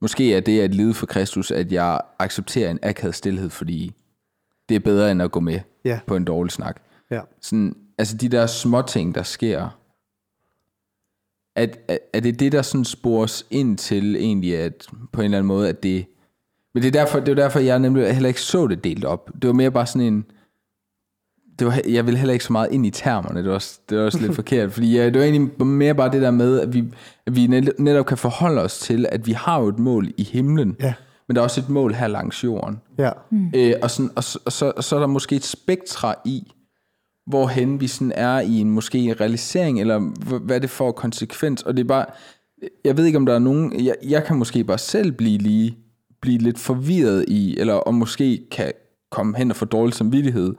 måske 0.01 0.35
er 0.35 0.41
det 0.41 0.61
at 0.61 0.75
lide 0.75 0.95
for 0.95 1.07
Kristus, 1.07 1.51
at 1.51 1.73
jeg 1.73 2.01
accepterer 2.19 2.71
en 2.71 2.79
akavet 2.83 3.15
stillhed, 3.15 3.51
fordi 3.51 3.93
det 4.69 4.75
er 4.75 4.81
bedre 4.81 5.11
end 5.11 5.23
at 5.23 5.33
gå 5.33 5.41
med 5.41 5.61
Ja. 5.85 6.01
på 6.07 6.17
en 6.17 6.25
dårlig 6.25 6.53
snak. 6.53 6.81
Ja. 7.11 7.21
Sådan, 7.41 7.77
altså 7.99 8.17
de 8.17 8.29
der 8.29 8.47
små 8.47 8.83
ting, 8.83 9.15
der 9.15 9.23
sker, 9.23 9.69
at, 11.57 11.79
at, 11.89 11.99
er 12.13 12.21
det 12.21 12.41
det, 12.41 12.53
der 12.53 12.63
sådan 12.63 12.85
spores 12.85 13.47
ind 13.51 13.79
til 13.79 14.17
egentlig, 14.17 14.57
at 14.59 14.87
på 15.13 15.21
en 15.21 15.25
eller 15.25 15.39
anden 15.39 15.49
måde, 15.49 15.69
at 15.69 15.83
det... 15.83 16.07
Men 16.75 16.83
det 16.83 16.89
er 16.97 17.01
derfor, 17.05 17.21
det 17.21 17.29
er 17.29 17.35
derfor 17.43 17.59
jeg 17.61 17.79
nemlig 17.79 18.13
heller 18.15 18.29
ikke 18.29 18.41
så 18.41 18.67
det 18.67 18.85
delt 18.85 19.05
op. 19.05 19.31
Det 19.43 19.47
var 19.49 19.55
mere 19.55 19.71
bare 19.71 19.87
sådan 19.87 20.07
en... 20.15 20.25
Det 21.59 21.67
var, 21.67 21.81
jeg 21.89 22.07
vil 22.07 22.17
heller 22.17 22.33
ikke 22.33 22.45
så 22.45 22.53
meget 22.53 22.73
ind 22.73 22.87
i 22.87 22.91
termerne, 22.91 23.39
det 23.41 23.49
var 23.49 23.55
også, 23.55 23.81
det 23.91 23.99
var 23.99 24.05
også 24.05 24.19
lidt 24.21 24.35
forkert, 24.43 24.73
fordi 24.73 24.97
ja, 24.97 25.05
det 25.07 25.15
var 25.19 25.23
egentlig 25.27 25.67
mere 25.67 25.95
bare 25.95 26.11
det 26.13 26.23
der 26.23 26.31
med, 26.31 26.61
at 26.61 26.73
vi, 26.75 26.85
at 27.27 27.37
vi 27.37 27.47
net- 27.47 27.79
netop 27.79 28.07
kan 28.07 28.19
forholde 28.19 28.61
os 28.63 28.79
til, 28.79 29.07
at 29.13 29.27
vi 29.27 29.33
har 29.33 29.61
jo 29.61 29.69
et 29.69 29.79
mål 29.79 30.09
i 30.17 30.23
himlen, 30.23 30.77
Ja. 30.81 30.95
men 31.29 31.35
der 31.35 31.41
er 31.41 31.45
også 31.45 31.61
et 31.61 31.69
mål 31.69 31.95
her 31.95 32.07
langs 32.07 32.45
jorden. 32.45 32.81
Ja. 32.99 33.11
Mm. 33.31 33.51
Øh, 33.57 33.73
og, 33.83 33.91
sådan, 33.91 34.11
og, 34.17 34.25
så, 34.25 34.39
og, 34.45 34.53
så, 34.53 34.73
og 34.77 34.85
så 34.85 34.97
er 34.97 35.01
der 35.01 35.07
måske 35.07 35.37
et 35.37 35.45
spektra 35.45 36.15
i, 36.25 36.53
hvorhen 37.27 37.81
vi 37.81 37.87
sådan 37.87 38.13
er 38.17 38.41
i 38.41 38.61
en 38.61 38.71
måske 38.71 38.99
en 38.99 39.21
realisering, 39.21 39.81
eller 39.81 39.99
h- 40.01 40.45
hvad 40.47 40.61
det 40.61 40.71
får 40.71 40.93
konsekvens. 40.93 41.63
Og 41.63 41.77
det 41.77 41.83
er 41.83 41.89
bare, 41.89 42.07
jeg 42.85 42.97
ved 42.97 43.05
ikke 43.05 43.19
om 43.19 43.27
der 43.27 43.35
er 43.35 43.39
nogen, 43.39 43.85
jeg, 43.85 43.95
jeg 44.09 44.25
kan 44.25 44.37
måske 44.37 44.65
bare 44.65 44.79
selv 44.79 45.13
blive 45.13 45.39
lige, 45.39 45.79
blive 46.25 46.39
lidt 46.39 46.59
forvirret 46.59 47.25
i, 47.29 47.57
eller 47.59 47.75
om 47.75 47.95
måske 47.95 48.47
kan 48.51 48.73
komme 49.11 49.37
hen 49.37 49.51
og 49.51 49.57
få 49.57 49.65
dårlig 49.65 49.95
samvittighed, 49.95 50.55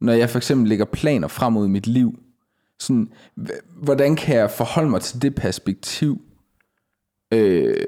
når 0.00 0.12
jeg 0.12 0.30
for 0.30 0.38
eksempel 0.38 0.68
lægger 0.68 0.84
planer 0.84 1.28
frem 1.28 1.52
mod 1.52 1.68
mit 1.68 1.86
liv. 1.86 2.18
Sådan, 2.80 3.08
hvordan 3.82 4.16
kan 4.16 4.36
jeg 4.36 4.50
forholde 4.50 4.90
mig 4.90 5.00
til 5.00 5.22
det 5.22 5.34
perspektiv? 5.34 6.20
øh, 7.34 7.86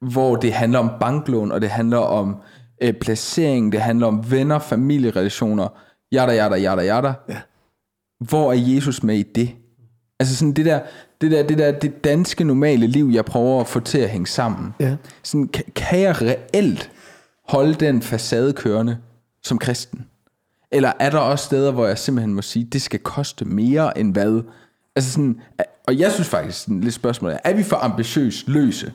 hvor 0.00 0.36
det 0.36 0.52
handler 0.52 0.78
om 0.78 0.90
banklån, 1.00 1.52
og 1.52 1.60
det 1.60 1.70
handler 1.70 1.98
om 1.98 2.36
øh, 2.82 2.94
placering, 2.94 3.72
det 3.72 3.80
handler 3.80 4.06
om 4.06 4.30
venner, 4.30 4.58
familierelationer, 4.58 5.68
jada, 6.12 6.32
jada, 6.32 6.56
jada, 6.56 6.82
jada. 6.82 7.14
Ja. 7.28 7.40
Hvor 8.20 8.52
er 8.52 8.56
Jesus 8.56 9.02
med 9.02 9.18
i 9.18 9.22
det? 9.22 9.50
Altså 10.20 10.36
sådan 10.36 10.52
det 10.52 10.64
der, 10.64 10.80
det 11.20 11.30
der, 11.30 11.42
det 11.42 11.58
der, 11.58 11.72
det 11.72 12.04
danske 12.04 12.44
normale 12.44 12.86
liv, 12.86 13.10
jeg 13.12 13.24
prøver 13.24 13.60
at 13.60 13.66
få 13.66 13.80
til 13.80 13.98
at 13.98 14.10
hænge 14.10 14.26
sammen. 14.26 14.74
Ja. 14.80 14.96
Sådan, 15.22 15.48
kan, 15.48 15.64
kan 15.74 16.00
jeg 16.00 16.22
reelt 16.22 16.90
holde 17.48 17.74
den 17.74 18.02
facade 18.02 18.52
kørende 18.52 18.98
som 19.42 19.58
kristen? 19.58 20.06
Eller 20.70 20.92
er 21.00 21.10
der 21.10 21.18
også 21.18 21.44
steder, 21.44 21.72
hvor 21.72 21.86
jeg 21.86 21.98
simpelthen 21.98 22.34
må 22.34 22.42
sige, 22.42 22.64
det 22.64 22.82
skal 22.82 23.00
koste 23.00 23.44
mere 23.44 23.98
end 23.98 24.12
hvad? 24.12 24.42
Altså 24.96 25.12
sådan, 25.12 25.40
og 25.86 25.98
jeg 25.98 26.12
synes 26.12 26.28
faktisk, 26.28 26.60
sådan 26.60 26.80
lidt 26.80 26.94
spørgsmål 26.94 27.30
er, 27.30 27.38
er 27.44 27.54
vi 27.54 27.62
for 27.62 27.76
ambitiøst 27.76 28.48
løse 28.48 28.92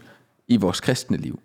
i 0.48 0.58
vores 0.58 0.80
kristne 0.80 1.18
liv? 1.18 1.40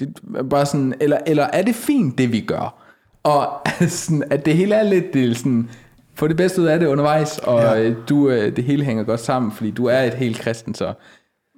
Det 0.00 0.16
er 0.36 0.42
bare 0.42 0.66
sådan, 0.66 0.94
eller, 1.00 1.18
eller 1.26 1.44
er 1.44 1.62
det 1.62 1.74
fint, 1.74 2.18
det 2.18 2.32
vi 2.32 2.40
gør? 2.40 2.82
Og 3.22 3.60
sådan, 3.88 4.24
at 4.30 4.46
det 4.46 4.56
hele 4.56 4.74
er 4.74 4.82
lidt 4.82 5.14
det 5.14 5.30
er 5.30 5.34
sådan, 5.34 5.70
få 6.14 6.28
det 6.28 6.36
bedste 6.36 6.60
ud 6.62 6.66
af 6.66 6.80
det 6.80 6.86
undervejs, 6.86 7.38
og 7.38 7.60
Ja. 7.60 7.72
ja. 7.72 7.94
du, 8.08 8.28
øh, 8.30 8.56
det 8.56 8.64
hele 8.64 8.84
hænger 8.84 9.04
godt 9.04 9.20
sammen, 9.20 9.52
fordi 9.52 9.70
du 9.70 9.86
er 9.86 9.98
et 10.00 10.14
helt 10.14 10.38
kristen, 10.38 10.74
så 10.74 10.92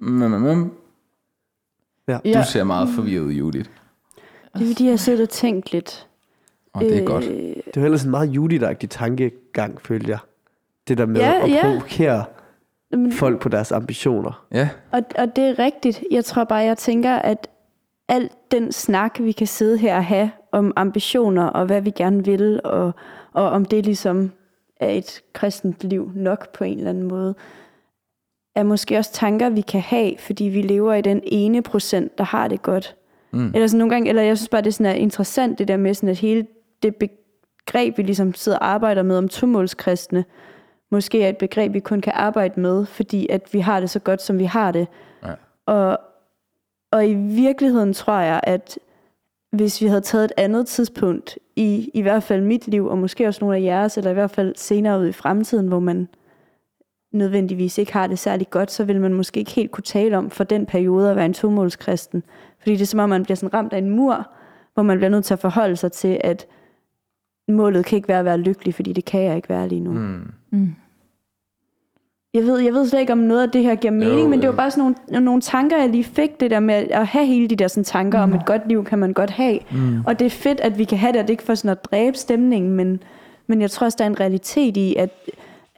mm, 0.01 0.11
mm, 0.11 0.31
mm, 0.57 0.71
Ja. 2.07 2.19
du 2.25 2.43
ser 2.51 2.63
meget 2.63 2.89
forvirret 2.95 3.23
ud, 3.23 3.31
Judith. 3.31 3.69
Det 4.53 4.61
er 4.61 4.67
fordi, 4.67 4.87
jeg 4.89 4.99
sidder 4.99 5.23
og 5.23 5.29
tænkt 5.29 5.71
lidt. 5.71 6.07
Og 6.73 6.81
det 6.81 6.95
er 6.95 6.99
Øh, 7.01 7.05
godt. 7.07 7.23
Det 7.73 7.75
var 7.75 7.83
ellers 7.85 8.03
en 8.03 8.11
meget 8.11 8.27
juditagtig 8.29 8.89
tankegang, 8.89 9.81
følte 9.81 10.09
jeg. 10.11 10.19
Det 10.87 10.97
der 10.97 11.05
med 11.05 11.21
Ja, 11.21 11.43
at 11.43 11.49
ja. 11.51 11.61
provokere 11.61 12.25
Men- 12.91 13.11
folk 13.11 13.39
på 13.41 13.49
deres 13.49 13.71
ambitioner. 13.71 14.45
Ja, 14.51 14.69
Og, 14.91 15.01
og 15.17 15.35
det 15.35 15.43
er 15.43 15.59
rigtigt. 15.59 16.03
Jeg 16.11 16.25
tror 16.25 16.43
bare, 16.43 16.59
jeg 16.59 16.77
tænker, 16.77 17.15
at 17.15 17.47
al 18.07 18.29
den 18.51 18.71
snak, 18.71 19.19
vi 19.19 19.31
kan 19.31 19.47
sidde 19.47 19.77
her 19.77 19.95
og 19.95 20.05
have 20.05 20.31
om 20.51 20.73
ambitioner 20.75 21.45
og 21.45 21.65
hvad 21.65 21.81
vi 21.81 21.89
gerne 21.89 22.25
vil, 22.25 22.61
og, 22.63 22.91
og 23.33 23.49
om 23.49 23.65
det 23.65 23.85
ligesom 23.85 24.31
er 24.79 24.89
et 24.89 25.21
kristent 25.33 25.83
liv 25.83 26.11
nok 26.15 26.53
på 26.53 26.63
en 26.63 26.77
eller 26.77 26.89
anden 26.89 27.07
måde, 27.07 27.35
er 28.55 28.63
måske 28.63 28.97
også 28.97 29.11
tanker, 29.13 29.49
vi 29.49 29.61
kan 29.61 29.81
have, 29.81 30.17
fordi 30.17 30.43
vi 30.43 30.61
lever 30.61 30.93
i 30.93 31.01
den 31.01 31.21
ene 31.25 31.61
procent, 31.61 32.17
der 32.17 32.23
har 32.23 32.47
det 32.47 32.61
godt. 32.61 32.95
Mm. 33.31 33.51
Eller 33.53 33.67
sådan 33.67 33.77
nogle 33.77 33.93
gange, 33.93 34.09
eller 34.09 34.21
jeg 34.21 34.37
synes 34.37 34.49
bare, 34.49 34.61
det 34.61 34.67
er 34.67 34.71
sådan 34.71 34.85
er 34.85 34.93
interessant, 34.93 35.59
det 35.59 35.67
der 35.67 35.77
med 35.77 35.93
sådan, 35.93 36.09
at 36.09 36.17
hele 36.17 36.47
det 36.83 36.95
begreb, 36.95 37.97
vi 37.97 38.03
ligesom 38.03 38.33
sidder 38.33 38.57
og 38.57 38.67
arbejder 38.67 39.03
med 39.03 39.17
om 39.17 39.29
tomålskristne, 39.29 40.25
måske 40.91 41.23
er 41.23 41.29
et 41.29 41.37
begreb, 41.37 41.73
vi 41.73 41.79
kun 41.79 42.01
kan 42.01 42.13
arbejde 42.15 42.59
med, 42.59 42.85
fordi 42.85 43.27
at 43.29 43.53
vi 43.53 43.59
har 43.59 43.79
det 43.79 43.89
så 43.89 43.99
godt, 43.99 44.21
som 44.21 44.39
vi 44.39 44.45
har 44.45 44.71
det. 44.71 44.87
Ja. 45.23 45.33
Og, 45.65 45.99
og 46.91 47.07
i 47.07 47.13
virkeligheden 47.13 47.93
tror 47.93 48.19
jeg, 48.19 48.39
at 48.43 48.79
hvis 49.51 49.81
vi 49.81 49.87
havde 49.87 50.01
taget 50.01 50.25
et 50.25 50.31
andet 50.37 50.67
tidspunkt 50.67 51.37
i, 51.55 51.89
i 51.93 52.01
hvert 52.01 52.23
fald 52.23 52.41
mit 52.41 52.67
liv, 52.67 52.85
og 52.85 52.97
måske 52.97 53.27
også 53.27 53.45
nogle 53.45 53.57
af 53.57 53.61
jeres, 53.61 53.97
eller 53.97 54.11
i 54.11 54.13
hvert 54.13 54.31
fald 54.31 54.53
senere 54.55 54.99
ud 54.99 55.07
i 55.07 55.11
fremtiden, 55.11 55.67
hvor 55.67 55.79
man 55.79 56.07
nødvendigvis 57.11 57.77
ikke 57.77 57.93
har 57.93 58.07
det 58.07 58.19
særlig 58.19 58.49
godt, 58.49 58.71
så 58.71 58.83
vil 58.83 59.01
man 59.01 59.13
måske 59.13 59.39
ikke 59.39 59.51
helt 59.51 59.71
kunne 59.71 59.83
tale 59.83 60.17
om 60.17 60.29
for 60.29 60.43
den 60.43 60.65
periode 60.65 61.09
at 61.09 61.15
være 61.15 61.25
en 61.25 61.33
tomålskristen. 61.33 62.23
Fordi 62.59 62.71
det 62.71 62.81
er 62.81 62.85
som 62.85 62.99
om, 62.99 63.09
man 63.09 63.23
bliver 63.23 63.35
sådan 63.35 63.53
ramt 63.53 63.73
af 63.73 63.77
en 63.77 63.89
mur, 63.89 64.31
hvor 64.73 64.83
man 64.83 64.97
bliver 64.97 65.09
nødt 65.09 65.25
til 65.25 65.33
at 65.33 65.39
forholde 65.39 65.75
sig 65.75 65.91
til, 65.91 66.21
at 66.23 66.45
målet 67.47 67.85
kan 67.85 67.95
ikke 67.95 68.07
være 68.07 68.19
at 68.19 68.25
være 68.25 68.37
lykkelig, 68.37 68.75
fordi 68.75 68.93
det 68.93 69.05
kan 69.05 69.23
jeg 69.23 69.35
ikke 69.35 69.49
være 69.49 69.67
lige 69.67 69.81
nu. 69.81 69.91
mm. 70.49 70.75
Jeg 72.35 72.43
ved, 72.43 72.59
jeg 72.59 72.73
ved 72.73 72.87
slet 72.87 72.99
ikke, 72.99 73.13
om 73.13 73.17
noget 73.17 73.41
af 73.41 73.51
det 73.51 73.63
her 73.63 73.75
giver 73.75 73.93
mening, 73.93 74.21
Jo, 74.21 74.27
men 74.27 74.39
det 74.39 74.47
var 74.47 74.53
jo. 74.53 74.57
bare 74.57 74.71
sådan 74.71 74.95
nogle, 75.09 75.25
nogle 75.25 75.41
tanker, 75.41 75.77
jeg 75.77 75.89
lige 75.89 76.03
fik, 76.03 76.39
det 76.39 76.51
der 76.51 76.59
med 76.59 76.75
at 76.75 77.07
have 77.07 77.25
hele 77.25 77.47
de 77.47 77.55
der 77.55 77.67
sådan, 77.67 77.83
tanker 77.83 78.25
mm. 78.25 78.31
om 78.31 78.39
et 78.39 78.45
godt 78.45 78.67
liv, 78.67 78.85
kan 78.85 78.99
man 78.99 79.13
godt 79.13 79.29
have. 79.29 79.59
Mm. 79.71 80.03
Og 80.05 80.19
det 80.19 80.25
er 80.25 80.29
fedt, 80.29 80.59
at 80.59 80.77
vi 80.77 80.83
kan 80.83 80.97
have 80.97 81.13
det, 81.13 81.19
og 81.19 81.23
det 81.23 81.29
er 81.29 81.33
ikke 81.33 81.43
for 81.43 81.55
sådan 81.55 81.71
at 81.71 81.85
dræbe 81.85 82.17
stemningen, 82.17 82.71
men, 82.71 83.03
men 83.47 83.61
jeg 83.61 83.71
tror 83.71 83.85
også, 83.85 83.95
der 83.99 84.03
er 84.03 84.09
en 84.09 84.19
realitet 84.19 84.77
i, 84.77 84.95
at, 84.95 85.09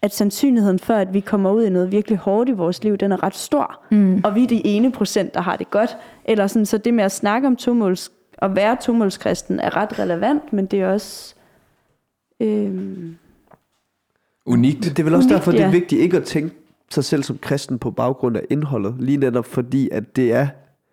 at 0.02 0.14
sandsynligheden 0.14 0.80
for, 0.80 0.94
at 0.94 1.14
vi 1.14 1.20
kommer 1.20 1.52
ud 1.52 1.64
i 1.64 1.70
noget 1.70 1.92
virkelig 1.92 2.18
hårdt 2.18 2.50
i 2.50 2.52
vores 2.52 2.84
liv, 2.84 2.98
den 2.98 3.12
er 3.12 3.24
ret 3.24 3.36
stor. 3.36 3.80
Mm. 3.92 4.22
Og 4.24 4.36
vi 4.36 4.44
er 4.44 4.48
de 4.48 4.68
ene 4.68 4.92
procent, 4.92 5.34
der 5.34 5.42
har 5.42 5.56
det 5.56 5.72
godt. 5.72 5.98
Eller 6.26 6.48
sådan, 6.48 6.66
så 6.66 6.78
det 6.78 6.94
med 6.94 7.04
at 7.04 7.12
snakke 7.12 7.48
om 7.48 7.56
tomåls, 7.56 8.12
at 8.38 8.56
være 8.56 8.78
tomålskristen 8.82 9.60
er 9.60 9.76
ret 9.78 10.00
relevant, 10.00 10.54
men 10.54 10.66
det 10.66 10.82
er 10.82 10.90
også... 10.90 11.36
Øhm, 12.40 13.18
Unikt. 14.48 14.84
Det 14.84 15.00
er 15.00 15.04
vel 15.04 15.14
også 15.14 15.28
Unikt, 15.28 15.38
derfor, 15.38 15.52
det 15.52 15.62
er 15.62 15.66
ja. 15.66 15.72
vigtigt 15.72 16.02
ikke 16.02 16.18
at 16.18 16.24
tænke 16.24 16.56
sig 16.90 17.04
selv 17.04 17.24
som 17.24 17.38
kristen 17.38 17.80
på 17.80 17.92
baggrund 17.92 18.38
af 18.38 18.42
indholdet. 18.50 18.96
Lige 19.00 19.18
netop 19.18 19.46
fordi, 19.46 19.90
at 19.92 20.16
det 20.16 20.34
er 20.34 20.48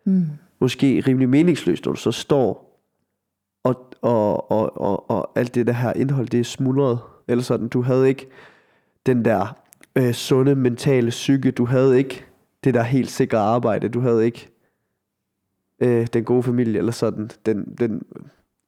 mm. 0.04 0.26
måske 0.60 1.02
rimelig 1.06 1.28
meningsløst, 1.28 1.84
når 1.84 1.92
du 1.92 2.00
så 2.00 2.12
står 2.12 2.80
og, 3.64 3.86
og, 4.02 4.50
og, 4.50 4.80
og, 4.80 5.10
og 5.10 5.30
alt 5.34 5.54
det 5.54 5.66
der 5.66 5.72
her 5.72 5.92
indhold, 5.92 6.28
det 6.28 6.40
er 6.40 6.44
smuldret. 6.44 6.98
Eller 7.28 7.44
sådan, 7.44 7.68
du 7.68 7.82
havde 7.82 8.08
ikke 8.08 8.26
den 9.06 9.24
der 9.24 9.56
øh, 9.96 10.12
sunde 10.12 10.54
mentale 10.54 11.10
psyke, 11.10 11.50
du 11.50 11.64
havde 11.64 11.98
ikke 11.98 12.24
det 12.64 12.74
der 12.74 12.82
helt 12.82 13.10
sikre 13.10 13.38
arbejde, 13.38 13.88
du 13.88 14.00
havde 14.00 14.24
ikke 14.24 14.48
øh, 15.80 16.06
den 16.12 16.24
gode 16.24 16.42
familie, 16.42 16.78
eller 16.78 16.92
sådan, 16.92 17.30
den, 17.46 17.74
den, 17.78 18.02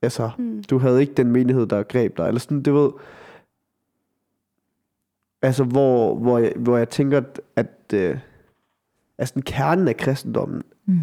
altså, 0.03 0.31
mm. 0.39 0.65
du 0.71 0.79
havde 0.79 1.01
ikke 1.01 1.15
den 1.15 1.31
menighed, 1.31 1.67
der 1.67 1.83
greb 1.83 2.17
dig, 2.17 2.29
eller 2.29 2.41
sådan, 2.41 2.63
du 2.63 2.75
ved, 2.75 2.91
Altså, 5.43 5.65
hvor, 5.65 6.15
hvor, 6.15 6.39
jeg, 6.39 6.53
hvor 6.57 6.77
jeg 6.77 6.89
tænker, 6.89 7.19
at, 7.19 7.41
at 7.57 7.93
øh, 7.95 8.19
altså, 9.19 9.35
den 9.35 9.43
kernen 9.43 9.89
af 9.89 9.97
kristendommen 9.97 10.63
mm. 10.87 11.01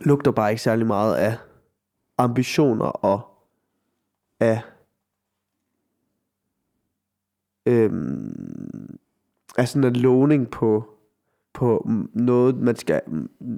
lugter 0.00 0.30
bare 0.30 0.50
ikke 0.50 0.62
særlig 0.62 0.86
meget 0.86 1.16
af 1.16 1.36
ambitioner 2.18 2.86
og 2.86 3.20
af 4.40 4.60
øhm, 7.66 8.98
af 9.58 9.68
sådan 9.68 9.84
en 9.88 9.96
lovning 9.96 10.50
på, 10.50 10.94
på 11.52 11.88
noget, 12.12 12.56
man 12.56 12.76
skal, 12.76 13.00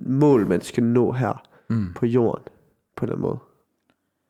mål, 0.07 0.47
man 0.47 0.61
skal 0.61 0.83
nå 0.85 1.13
her 1.13 1.49
Mm. 1.69 1.93
på 1.95 2.07
jorden, 2.07 2.45
på 2.97 3.07
den 3.07 3.21
måde. 3.21 3.39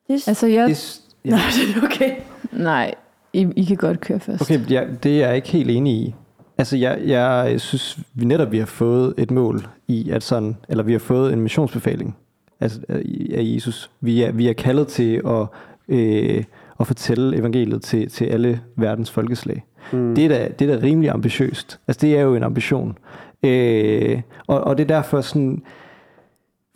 det, 0.08 0.28
Altså, 0.28 0.46
jeg... 0.46 0.68
Det, 0.68 1.00
ja. 1.24 1.30
Nej, 1.36 1.40
det 1.56 1.76
er 1.82 1.86
okay. 1.86 2.22
Nej, 2.52 2.94
I, 3.32 3.48
I 3.56 3.64
kan 3.64 3.76
godt 3.76 4.00
køre 4.00 4.20
først. 4.20 4.42
Okay, 4.42 4.70
ja, 4.70 4.84
det 5.02 5.22
er 5.22 5.26
jeg 5.26 5.36
ikke 5.36 5.48
helt 5.48 5.70
enig 5.70 5.92
i. 5.92 6.14
Altså, 6.58 6.76
jeg, 6.76 7.00
jeg 7.06 7.60
synes 7.60 7.98
vi 8.14 8.24
netop, 8.24 8.52
vi 8.52 8.58
har 8.58 8.66
fået 8.66 9.14
et 9.18 9.30
mål 9.30 9.66
i, 9.88 10.10
at 10.10 10.22
sådan, 10.22 10.56
eller 10.68 10.84
vi 10.84 10.92
har 10.92 10.98
fået 10.98 11.32
en 11.32 11.40
missionsbefaling 11.40 12.16
altså, 12.60 12.80
af 12.88 13.02
af 13.34 13.42
Jesus. 13.42 13.90
Vi 14.00 14.22
er, 14.22 14.32
vi 14.32 14.48
er 14.48 14.52
kaldet 14.52 14.88
til 14.88 15.22
at, 15.26 15.46
øh, 15.88 16.44
at 16.80 16.86
fortælle 16.86 17.36
evangeliet 17.36 17.82
til, 17.82 18.08
til 18.08 18.24
alle 18.24 18.60
verdens 18.76 19.10
folkeslag. 19.10 19.64
Mm. 19.92 20.14
Det, 20.14 20.24
er 20.24 20.28
da, 20.28 20.48
det 20.58 20.70
er 20.70 20.76
da 20.76 20.86
rimelig 20.86 21.10
ambitiøst. 21.10 21.80
Altså, 21.88 22.06
det 22.06 22.18
er 22.18 22.22
jo 22.22 22.34
en 22.34 22.42
ambition. 22.42 22.98
Øh, 23.42 24.22
og, 24.46 24.60
og 24.60 24.78
det 24.78 24.84
er 24.84 24.94
derfor 24.94 25.20
sådan, 25.20 25.62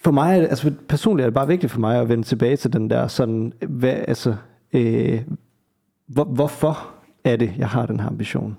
for 0.04 0.10
mig, 0.10 0.38
er 0.38 0.46
altså 0.46 0.72
personligt 0.88 1.24
er 1.24 1.30
det 1.30 1.34
bare 1.34 1.48
vigtigt 1.48 1.72
for 1.72 1.80
mig 1.80 2.00
at 2.00 2.08
vende 2.08 2.24
tilbage 2.24 2.56
til 2.56 2.72
den 2.72 2.90
der 2.90 3.06
sådan, 3.06 3.52
hvad, 3.68 3.94
altså, 4.08 4.34
øh, 4.72 5.20
hvor, 6.06 6.24
hvorfor 6.24 6.88
er 7.24 7.36
det, 7.36 7.52
jeg 7.58 7.68
har 7.68 7.86
den 7.86 8.00
her 8.00 8.06
ambition? 8.06 8.56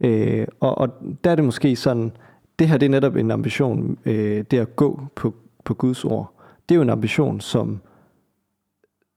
Øh, 0.00 0.46
og, 0.60 0.78
og 0.78 0.88
der 1.24 1.30
er 1.30 1.34
det 1.34 1.44
måske 1.44 1.76
sådan, 1.76 2.12
det 2.58 2.68
her 2.68 2.76
det 2.76 2.86
er 2.86 2.90
netop 2.90 3.16
en 3.16 3.30
ambition, 3.30 3.98
øh, 4.04 4.44
det 4.50 4.58
at 4.58 4.76
gå 4.76 5.00
på, 5.16 5.34
på 5.64 5.74
Guds 5.74 6.04
ord. 6.04 6.34
Det 6.68 6.74
er 6.74 6.76
jo 6.76 6.82
en 6.82 6.90
ambition, 6.90 7.40
som, 7.40 7.80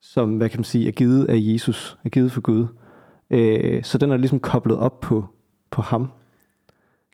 som 0.02 0.38
hvad 0.38 0.50
kan 0.50 0.60
man 0.60 0.64
sige, 0.64 0.88
er 0.88 0.92
givet 0.92 1.26
af 1.26 1.36
Jesus, 1.38 1.98
er 2.04 2.10
givet 2.10 2.32
for 2.32 2.42
Gud. 2.42 2.68
Øh, 3.30 3.84
så 3.84 3.98
den 3.98 4.12
er 4.12 4.18
ligesom 4.18 4.40
koblet 4.40 4.78
op 4.78 5.00
på, 5.00 5.26
på 5.72 5.82
ham. 5.82 6.08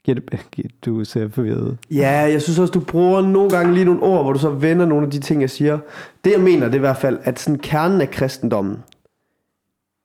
Giver 0.03 0.19
det, 0.19 0.41
du 0.85 1.03
ser 1.03 1.29
forvirret. 1.29 1.77
Ja, 1.91 2.11
jeg 2.11 2.41
synes 2.41 2.59
også, 2.59 2.71
du 2.71 2.79
bruger 2.79 3.21
nogle 3.21 3.49
gange 3.49 3.73
lige 3.73 3.85
nogle 3.85 4.01
ord, 4.01 4.23
hvor 4.23 4.33
du 4.33 4.39
så 4.39 4.49
vender 4.49 4.85
nogle 4.85 5.05
af 5.05 5.11
de 5.11 5.19
ting, 5.19 5.41
jeg 5.41 5.49
siger. 5.49 5.79
Det 6.25 6.31
jeg 6.31 6.41
mener, 6.41 6.65
det 6.65 6.73
er 6.73 6.77
i 6.77 6.79
hvert 6.79 6.97
fald, 6.97 7.19
at 7.23 7.39
sådan 7.39 7.59
kernen 7.59 8.01
af 8.01 8.11
kristendommen 8.11 8.77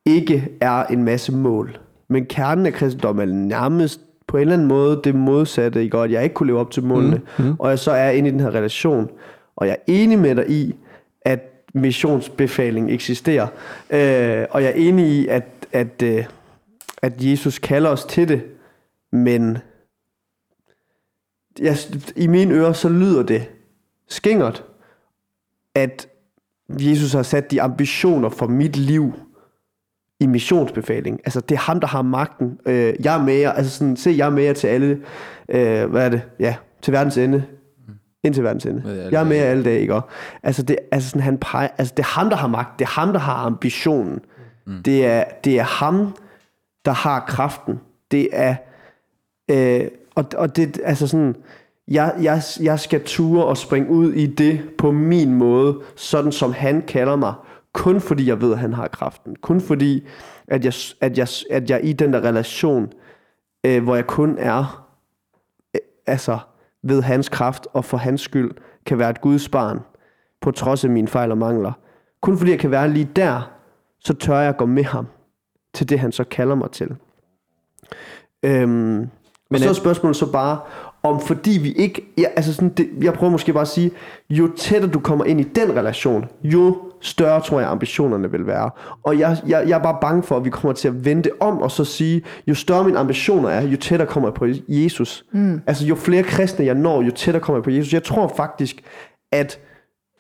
ikke 0.06 0.48
er 0.60 0.84
en 0.84 1.04
masse 1.04 1.32
mål. 1.32 1.78
Men 2.08 2.26
kernen 2.26 2.66
af 2.66 2.72
kristendommen 2.72 3.28
er 3.28 3.34
nærmest 3.34 4.00
på 4.26 4.36
en 4.36 4.40
eller 4.40 4.52
anden 4.52 4.68
måde 4.68 5.00
det 5.04 5.14
modsatte, 5.14 5.82
ikke? 5.82 5.98
Og 5.98 6.04
at 6.04 6.10
jeg 6.10 6.22
ikke 6.22 6.34
kunne 6.34 6.46
leve 6.46 6.58
op 6.58 6.70
til 6.70 6.84
målene, 6.84 7.20
mm, 7.38 7.44
mm. 7.44 7.56
og 7.58 7.70
jeg 7.70 7.78
så 7.78 7.90
er 7.90 8.10
inde 8.10 8.28
i 8.28 8.32
den 8.32 8.40
her 8.40 8.54
relation. 8.54 9.10
Og 9.56 9.66
jeg 9.66 9.72
er 9.72 9.92
enig 9.92 10.18
med 10.18 10.34
dig 10.34 10.50
i, 10.50 10.74
at 11.20 11.40
missionsbefaling 11.74 12.90
eksisterer. 12.90 13.46
Øh, 13.90 14.46
og 14.50 14.62
jeg 14.62 14.70
er 14.70 14.74
enig 14.74 15.06
i, 15.06 15.26
at, 15.26 15.44
at, 15.72 16.02
øh, 16.02 16.24
at 17.02 17.12
Jesus 17.18 17.58
kalder 17.58 17.90
os 17.90 18.04
til 18.04 18.28
det, 18.28 18.44
men 19.12 19.58
jeg, 21.58 21.76
i 22.16 22.26
mine 22.26 22.54
ører, 22.54 22.72
så 22.72 22.88
lyder 22.88 23.22
det 23.22 23.50
skingert, 24.08 24.64
at 25.74 26.08
Jesus 26.68 27.12
har 27.12 27.22
sat 27.22 27.50
de 27.50 27.62
ambitioner 27.62 28.28
for 28.28 28.46
mit 28.46 28.76
liv 28.76 29.14
i 30.20 30.26
missionsbefaling. 30.26 31.20
Altså, 31.24 31.40
det 31.40 31.54
er 31.54 31.58
ham, 31.58 31.80
der 31.80 31.86
har 31.86 32.02
magten. 32.02 32.58
Øh, 32.66 32.94
jeg 33.04 33.14
er 33.18 33.22
med 33.22 33.34
jer, 33.34 33.52
altså 33.52 33.78
sådan, 33.78 33.96
se, 33.96 34.14
jeg 34.16 34.26
er 34.26 34.30
med 34.30 34.42
jer 34.42 34.52
til 34.52 34.66
alle, 34.66 35.00
øh, 35.48 35.90
hvad 35.90 36.04
er 36.04 36.08
det? 36.08 36.22
Ja, 36.40 36.54
til 36.82 36.92
verdens 36.92 37.16
ende. 37.16 37.44
Ind 38.24 38.34
til 38.34 38.44
verdens 38.44 38.66
ende. 38.66 38.82
Med 38.84 39.10
Jeg 39.10 39.20
er 39.20 39.24
med 39.24 39.36
jer 39.36 39.44
alle 39.44 39.64
dage, 39.64 39.80
ikke? 39.80 39.94
Og, 39.94 40.02
Altså, 40.42 40.62
det, 40.62 40.76
altså 40.92 41.08
sådan, 41.08 41.22
han 41.22 41.38
peger, 41.38 41.68
altså, 41.78 41.94
det 41.96 42.02
er 42.02 42.20
ham, 42.20 42.30
der 42.30 42.36
har 42.36 42.48
magt. 42.48 42.78
Det 42.78 42.84
er 42.84 43.00
ham, 43.00 43.12
der 43.12 43.20
har 43.20 43.34
ambitionen. 43.34 44.20
Mm. 44.66 44.82
Det, 44.82 45.06
er, 45.06 45.24
det 45.44 45.58
er 45.58 45.62
ham, 45.62 46.16
der 46.84 46.92
har 46.92 47.20
kraften. 47.20 47.80
Det 48.10 48.28
er, 48.32 48.56
øh, 49.50 49.88
og, 50.14 50.24
og 50.36 50.56
det, 50.56 50.80
altså 50.84 51.06
sådan, 51.06 51.36
jeg, 51.88 52.14
jeg, 52.22 52.42
jeg 52.60 52.80
skal 52.80 53.04
ture 53.04 53.44
og 53.44 53.56
springe 53.56 53.90
ud 53.90 54.12
i 54.12 54.26
det 54.26 54.60
på 54.78 54.92
min 54.92 55.34
måde, 55.34 55.78
sådan 55.96 56.32
som 56.32 56.52
han 56.52 56.82
kalder 56.82 57.16
mig. 57.16 57.34
Kun 57.76 58.00
fordi 58.00 58.28
jeg 58.28 58.40
ved, 58.40 58.52
at 58.52 58.58
han 58.58 58.72
har 58.72 58.88
kraften. 58.88 59.36
Kun 59.36 59.60
fordi, 59.60 60.06
at 60.48 60.64
jeg, 60.64 60.72
at 61.00 61.18
jeg, 61.18 61.28
at 61.50 61.70
jeg 61.70 61.80
i 61.84 61.92
den 61.92 62.12
der 62.12 62.20
relation, 62.20 62.92
øh, 63.66 63.82
hvor 63.82 63.94
jeg 63.94 64.06
kun 64.06 64.36
er 64.38 64.86
øh, 65.74 65.80
altså 66.06 66.38
ved 66.82 67.02
hans 67.02 67.28
kraft 67.28 67.66
og 67.72 67.84
for 67.84 67.96
hans 67.96 68.20
skyld, 68.20 68.50
kan 68.86 68.98
være 68.98 69.10
et 69.10 69.20
Guds 69.20 69.48
barn, 69.48 69.80
på 70.40 70.50
trods 70.50 70.84
af 70.84 70.90
mine 70.90 71.08
fejl 71.08 71.30
og 71.30 71.38
mangler. 71.38 71.72
Kun 72.20 72.38
fordi 72.38 72.50
jeg 72.50 72.58
kan 72.58 72.70
være 72.70 72.90
lige 72.90 73.08
der, 73.16 73.50
så 74.00 74.14
tør 74.14 74.38
jeg 74.38 74.56
gå 74.56 74.66
med 74.66 74.84
ham 74.84 75.06
til 75.74 75.88
det, 75.88 75.98
han 75.98 76.12
så 76.12 76.24
kalder 76.24 76.54
mig 76.54 76.70
til. 76.70 76.96
Øhm, 78.42 78.70
men 78.70 79.10
og 79.50 79.58
så 79.58 79.68
er 79.68 79.72
spørgsmålet 79.72 80.16
så 80.16 80.32
bare, 80.32 80.60
om 81.02 81.20
fordi 81.20 81.58
vi 81.62 81.72
ikke, 81.72 82.12
ja, 82.18 82.26
altså 82.36 82.54
sådan 82.54 82.68
det, 82.68 82.88
jeg 83.02 83.12
prøver 83.12 83.30
måske 83.30 83.52
bare 83.52 83.62
at 83.62 83.68
sige, 83.68 83.90
jo 84.30 84.48
tættere 84.56 84.92
du 84.92 85.00
kommer 85.00 85.24
ind 85.24 85.40
i 85.40 85.44
den 85.44 85.76
relation, 85.76 86.24
jo 86.44 86.85
større 87.00 87.40
tror 87.40 87.60
jeg 87.60 87.68
ambitionerne 87.68 88.30
vil 88.30 88.46
være. 88.46 88.70
Og 89.02 89.18
jeg, 89.18 89.36
jeg, 89.46 89.68
jeg 89.68 89.78
er 89.78 89.82
bare 89.82 89.98
bange 90.00 90.22
for, 90.22 90.36
at 90.36 90.44
vi 90.44 90.50
kommer 90.50 90.72
til 90.72 90.88
at 90.88 91.04
vente 91.04 91.30
om 91.40 91.58
og 91.58 91.70
så 91.70 91.84
sige, 91.84 92.22
jo 92.46 92.54
større 92.54 92.84
mine 92.84 92.98
ambitioner 92.98 93.48
er, 93.48 93.62
jo 93.62 93.76
tættere 93.76 94.08
kommer 94.08 94.28
jeg 94.28 94.34
på 94.34 94.46
Jesus. 94.68 95.24
Mm. 95.32 95.62
Altså 95.66 95.86
jo 95.86 95.94
flere 95.94 96.22
kristne 96.22 96.64
jeg 96.64 96.74
når, 96.74 97.02
jo 97.02 97.10
tættere 97.10 97.42
kommer 97.42 97.58
jeg 97.58 97.64
på 97.64 97.70
Jesus. 97.70 97.92
Jeg 97.92 98.04
tror 98.04 98.32
faktisk, 98.36 98.82
at 99.32 99.58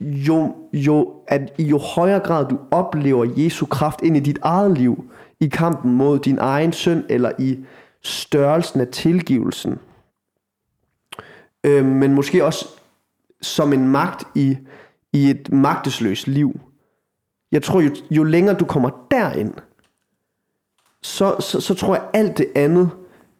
jo, 0.00 0.54
jo, 0.72 1.12
at 1.28 1.52
i 1.58 1.64
jo 1.64 1.78
højere 1.78 2.20
grad 2.20 2.48
du 2.48 2.58
oplever 2.70 3.26
Jesu 3.36 3.66
kraft 3.66 4.02
ind 4.02 4.16
i 4.16 4.20
dit 4.20 4.38
eget 4.42 4.78
liv, 4.78 5.04
i 5.40 5.46
kampen 5.46 5.94
mod 5.94 6.18
din 6.18 6.38
egen 6.38 6.72
synd, 6.72 7.04
eller 7.08 7.30
i 7.38 7.58
størrelsen 8.02 8.80
af 8.80 8.88
tilgivelsen, 8.88 9.78
øh, 11.64 11.84
men 11.84 12.14
måske 12.14 12.44
også 12.44 12.68
som 13.42 13.72
en 13.72 13.88
magt 13.88 14.24
i, 14.34 14.56
i 15.12 15.30
et 15.30 15.52
magtesløst 15.52 16.26
liv. 16.26 16.60
Jeg 17.52 17.62
tror, 17.62 17.80
jo, 17.80 17.90
jo 18.10 18.24
længere 18.24 18.56
du 18.56 18.64
kommer 18.64 19.06
derind, 19.10 19.54
så, 21.02 21.36
så, 21.40 21.60
så 21.60 21.74
tror 21.74 21.94
jeg, 21.94 22.04
alt 22.12 22.38
det 22.38 22.52
andet, 22.54 22.90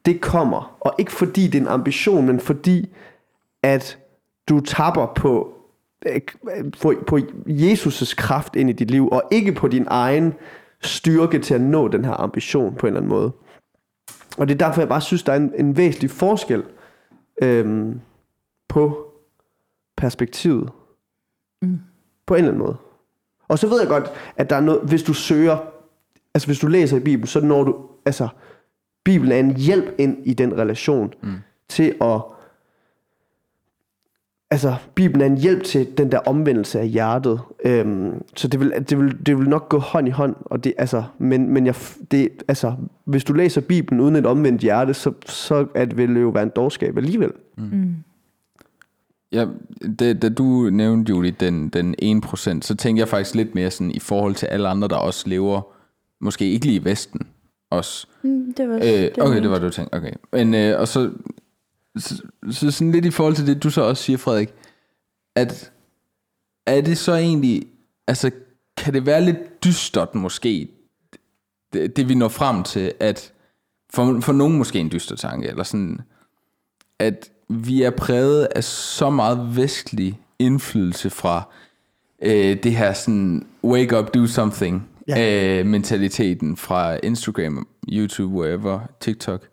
det 0.04 0.20
kommer. 0.20 0.76
Og 0.80 0.94
ikke 0.98 1.12
fordi 1.12 1.46
det 1.46 1.54
er 1.54 1.62
en 1.62 1.68
ambition, 1.68 2.26
men 2.26 2.40
fordi, 2.40 2.94
at 3.62 3.98
du 4.48 4.60
tapper 4.60 5.06
på, 5.06 5.54
øh, 6.06 6.20
på, 6.80 6.94
på 7.06 7.18
Jesus' 7.48 8.14
kraft 8.14 8.56
ind 8.56 8.70
i 8.70 8.72
dit 8.72 8.90
liv, 8.90 9.08
og 9.08 9.22
ikke 9.30 9.52
på 9.52 9.68
din 9.68 9.86
egen 9.88 10.34
styrke 10.80 11.38
til 11.38 11.54
at 11.54 11.60
nå 11.60 11.88
den 11.88 12.04
her 12.04 12.20
ambition 12.20 12.74
på 12.74 12.86
en 12.86 12.88
eller 12.88 13.00
anden 13.00 13.10
måde. 13.10 13.32
Og 14.38 14.48
det 14.48 14.54
er 14.54 14.66
derfor, 14.66 14.80
jeg 14.80 14.88
bare 14.88 15.00
synes, 15.00 15.22
der 15.22 15.32
er 15.32 15.36
en, 15.36 15.52
en 15.58 15.76
væsentlig 15.76 16.10
forskel 16.10 16.64
øhm, 17.42 18.00
på 18.68 19.12
perspektivet. 19.96 20.70
Mm. 21.62 21.78
På 22.26 22.34
en 22.34 22.38
eller 22.38 22.52
anden 22.52 22.66
måde. 22.66 22.76
Og 23.48 23.58
så 23.58 23.68
ved 23.68 23.80
jeg 23.80 23.88
godt, 23.88 24.10
at 24.36 24.50
der 24.50 24.56
er 24.56 24.60
noget, 24.60 24.80
hvis 24.82 25.02
du 25.02 25.12
søger, 25.12 25.56
altså 26.34 26.48
hvis 26.48 26.58
du 26.58 26.66
læser 26.66 26.96
i 26.96 27.00
Bibelen, 27.00 27.26
så 27.26 27.40
når 27.40 27.64
du, 27.64 27.76
altså, 28.06 28.28
Bibelen 29.04 29.32
er 29.32 29.38
en 29.38 29.56
hjælp 29.56 29.94
ind 29.98 30.18
i 30.24 30.34
den 30.34 30.58
relation 30.58 31.14
mm. 31.22 31.34
til 31.68 31.94
at 32.00 32.20
altså, 34.50 34.74
Bibelen 34.94 35.20
er 35.20 35.26
en 35.26 35.38
hjælp 35.38 35.62
til 35.62 35.98
den 35.98 36.12
der 36.12 36.18
omvendelse 36.18 36.80
af 36.80 36.88
hjertet. 36.88 37.40
Øhm, 37.64 38.12
så 38.36 38.48
det 38.48 38.60
vil, 38.60 38.72
det, 38.88 38.98
vil, 38.98 39.26
det 39.26 39.38
vil 39.38 39.48
nok 39.48 39.68
gå 39.68 39.78
hånd 39.78 40.08
i 40.08 40.10
hånd. 40.10 40.36
Og 40.40 40.64
det, 40.64 40.74
altså, 40.78 41.02
men, 41.18 41.50
men 41.50 41.66
jeg, 41.66 41.74
det, 42.10 42.28
altså, 42.48 42.74
hvis 43.04 43.24
du 43.24 43.32
læser 43.32 43.60
Bibelen 43.60 44.00
uden 44.00 44.16
et 44.16 44.26
omvendt 44.26 44.60
hjerte, 44.60 44.94
så, 44.94 45.12
så 45.26 45.66
er 45.74 45.84
det, 45.84 45.96
vil 45.96 46.14
det 46.14 46.22
jo 46.22 46.28
være 46.28 46.42
en 46.42 46.52
dårskab 46.56 46.96
alligevel. 46.96 47.32
Mm. 47.56 47.94
Ja, 49.32 49.46
det, 49.98 50.22
da 50.22 50.28
du 50.28 50.70
nævnte, 50.70 51.10
Julie, 51.10 51.30
den, 51.30 51.68
den 51.68 51.94
1%, 52.24 52.60
så 52.62 52.74
tænker 52.78 53.00
jeg 53.00 53.08
faktisk 53.08 53.34
lidt 53.34 53.54
mere 53.54 53.70
sådan 53.70 53.90
i 53.90 53.98
forhold 53.98 54.34
til 54.34 54.46
alle 54.46 54.68
andre, 54.68 54.88
der 54.88 54.96
også 54.96 55.28
lever, 55.28 55.62
måske 56.20 56.50
ikke 56.50 56.66
lige 56.66 56.80
i 56.80 56.84
Vesten, 56.84 57.28
også. 57.70 58.06
Mm, 58.22 58.54
det 58.54 58.68
var 58.68 58.74
Øh, 58.74 58.82
det, 58.82 59.18
okay, 59.18 59.34
var 59.34 59.40
det 59.40 59.50
var 59.50 59.58
det, 59.58 59.62
du 59.62 59.70
tænkte. 59.70 59.94
Okay. 59.94 60.12
Men, 60.32 60.54
øh, 60.54 60.80
og 60.80 60.88
så, 60.88 61.10
så, 61.98 62.22
så 62.50 62.70
sådan 62.70 62.92
lidt 62.92 63.04
i 63.04 63.10
forhold 63.10 63.34
til 63.34 63.46
det, 63.46 63.62
du 63.62 63.70
så 63.70 63.82
også 63.82 64.02
siger, 64.02 64.16
Frederik, 64.16 64.54
at 65.34 65.72
er 66.66 66.80
det 66.80 66.98
så 66.98 67.14
egentlig, 67.14 67.62
altså 68.06 68.30
kan 68.76 68.94
det 68.94 69.06
være 69.06 69.24
lidt 69.24 69.64
dystert 69.64 70.14
måske, 70.14 70.68
det, 71.72 71.96
det 71.96 72.08
vi 72.08 72.14
når 72.14 72.28
frem 72.28 72.62
til, 72.62 72.92
at 73.00 73.32
for, 73.90 74.20
for 74.20 74.32
nogen 74.32 74.58
måske 74.58 74.78
en 74.78 74.92
dyster 74.92 75.16
tanke, 75.16 75.48
eller 75.48 75.62
sådan, 75.62 76.00
at 76.98 77.30
vi 77.48 77.82
er 77.82 77.90
præget 77.90 78.48
af 78.56 78.64
så 78.64 79.10
meget 79.10 79.56
vestlig 79.56 80.20
indflydelse 80.38 81.10
fra 81.10 81.48
øh, 82.22 82.62
det 82.62 82.76
her 82.76 82.92
sådan 82.92 83.46
wake 83.64 83.98
up, 83.98 84.14
do 84.14 84.26
something 84.26 84.88
ja. 85.08 85.58
øh, 85.58 85.66
mentaliteten 85.66 86.56
fra 86.56 86.98
Instagram, 87.02 87.68
YouTube, 87.92 88.34
wherever, 88.34 88.80
TikTok, 89.00 89.48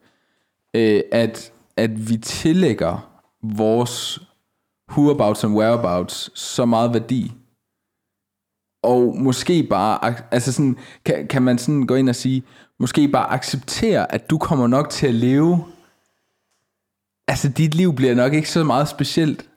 øh, 0.76 1.02
at, 1.12 1.52
at 1.78 2.10
vi 2.10 2.18
tillægger 2.18 3.10
vores 3.44 4.22
whoabouts 4.92 5.44
and 5.44 5.56
whereabouts 5.56 6.40
så 6.40 6.66
meget 6.66 6.94
værdi. 6.94 7.32
Og 8.84 9.16
måske 9.18 9.64
bare, 9.64 10.16
altså 10.32 10.54
sådan, 10.54 10.78
kan, 11.06 11.28
kan 11.28 11.42
man 11.42 11.58
sådan 11.58 11.88
gå 11.88 11.96
ind 11.96 12.10
og 12.10 12.16
sige, 12.16 12.44
måske 12.80 13.08
bare 13.08 13.32
acceptere, 13.32 14.14
at 14.14 14.30
du 14.30 14.38
kommer 14.38 14.68
nok 14.68 14.90
til 14.90 15.08
at 15.08 15.14
leve, 15.14 15.66
altså 17.28 17.50
dit 17.50 17.76
liv 17.76 17.96
bliver 17.96 18.16
nok 18.16 18.34
ikke 18.34 18.50
så 18.50 18.64
meget 18.64 18.88
specielt, 18.88 19.50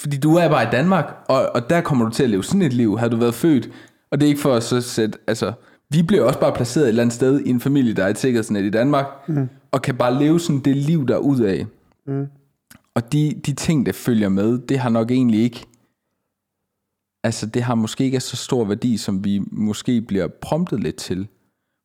fordi 0.00 0.16
du 0.16 0.34
er 0.34 0.48
bare 0.48 0.62
i 0.62 0.70
Danmark, 0.72 1.14
og, 1.28 1.50
og 1.54 1.70
der 1.70 1.80
kommer 1.80 2.04
du 2.04 2.10
til 2.10 2.22
at 2.22 2.30
leve 2.30 2.44
sådan 2.44 2.62
et 2.62 2.72
liv, 2.72 2.98
havde 2.98 3.10
du 3.10 3.16
været 3.16 3.34
født. 3.34 3.70
Og 4.10 4.20
det 4.20 4.26
er 4.26 4.28
ikke 4.28 4.40
for 4.40 4.54
at 4.54 4.62
så 4.62 4.80
sætte, 4.80 5.18
altså, 5.26 5.52
vi 5.90 6.02
bliver 6.02 6.24
også 6.24 6.40
bare 6.40 6.52
placeret 6.52 6.84
et 6.84 6.88
eller 6.88 7.02
andet 7.02 7.14
sted 7.14 7.40
i 7.40 7.50
en 7.50 7.60
familie, 7.60 7.94
der 7.94 8.04
er 8.04 8.08
et 8.08 8.18
sikkerhedsnet 8.18 8.64
i 8.64 8.70
Danmark, 8.70 9.06
mm. 9.28 9.48
og 9.70 9.82
kan 9.82 9.96
bare 9.96 10.18
leve 10.18 10.40
sådan 10.40 10.60
det 10.60 10.76
liv, 10.76 11.08
der 11.08 11.14
er 11.14 11.18
ud 11.18 11.40
af. 11.40 11.66
Mm. 12.06 12.26
Og 12.94 13.12
de, 13.12 13.40
de 13.46 13.52
ting, 13.52 13.86
der 13.86 13.92
følger 13.92 14.28
med, 14.28 14.58
det 14.58 14.78
har 14.78 14.90
nok 14.90 15.10
egentlig 15.10 15.40
ikke, 15.40 15.66
altså 17.24 17.46
det 17.46 17.62
har 17.62 17.74
måske 17.74 18.04
ikke 18.04 18.20
så 18.20 18.36
stor 18.36 18.64
værdi, 18.64 18.96
som 18.96 19.24
vi 19.24 19.42
måske 19.52 20.00
bliver 20.00 20.28
promptet 20.28 20.80
lidt 20.80 20.96
til. 20.96 21.28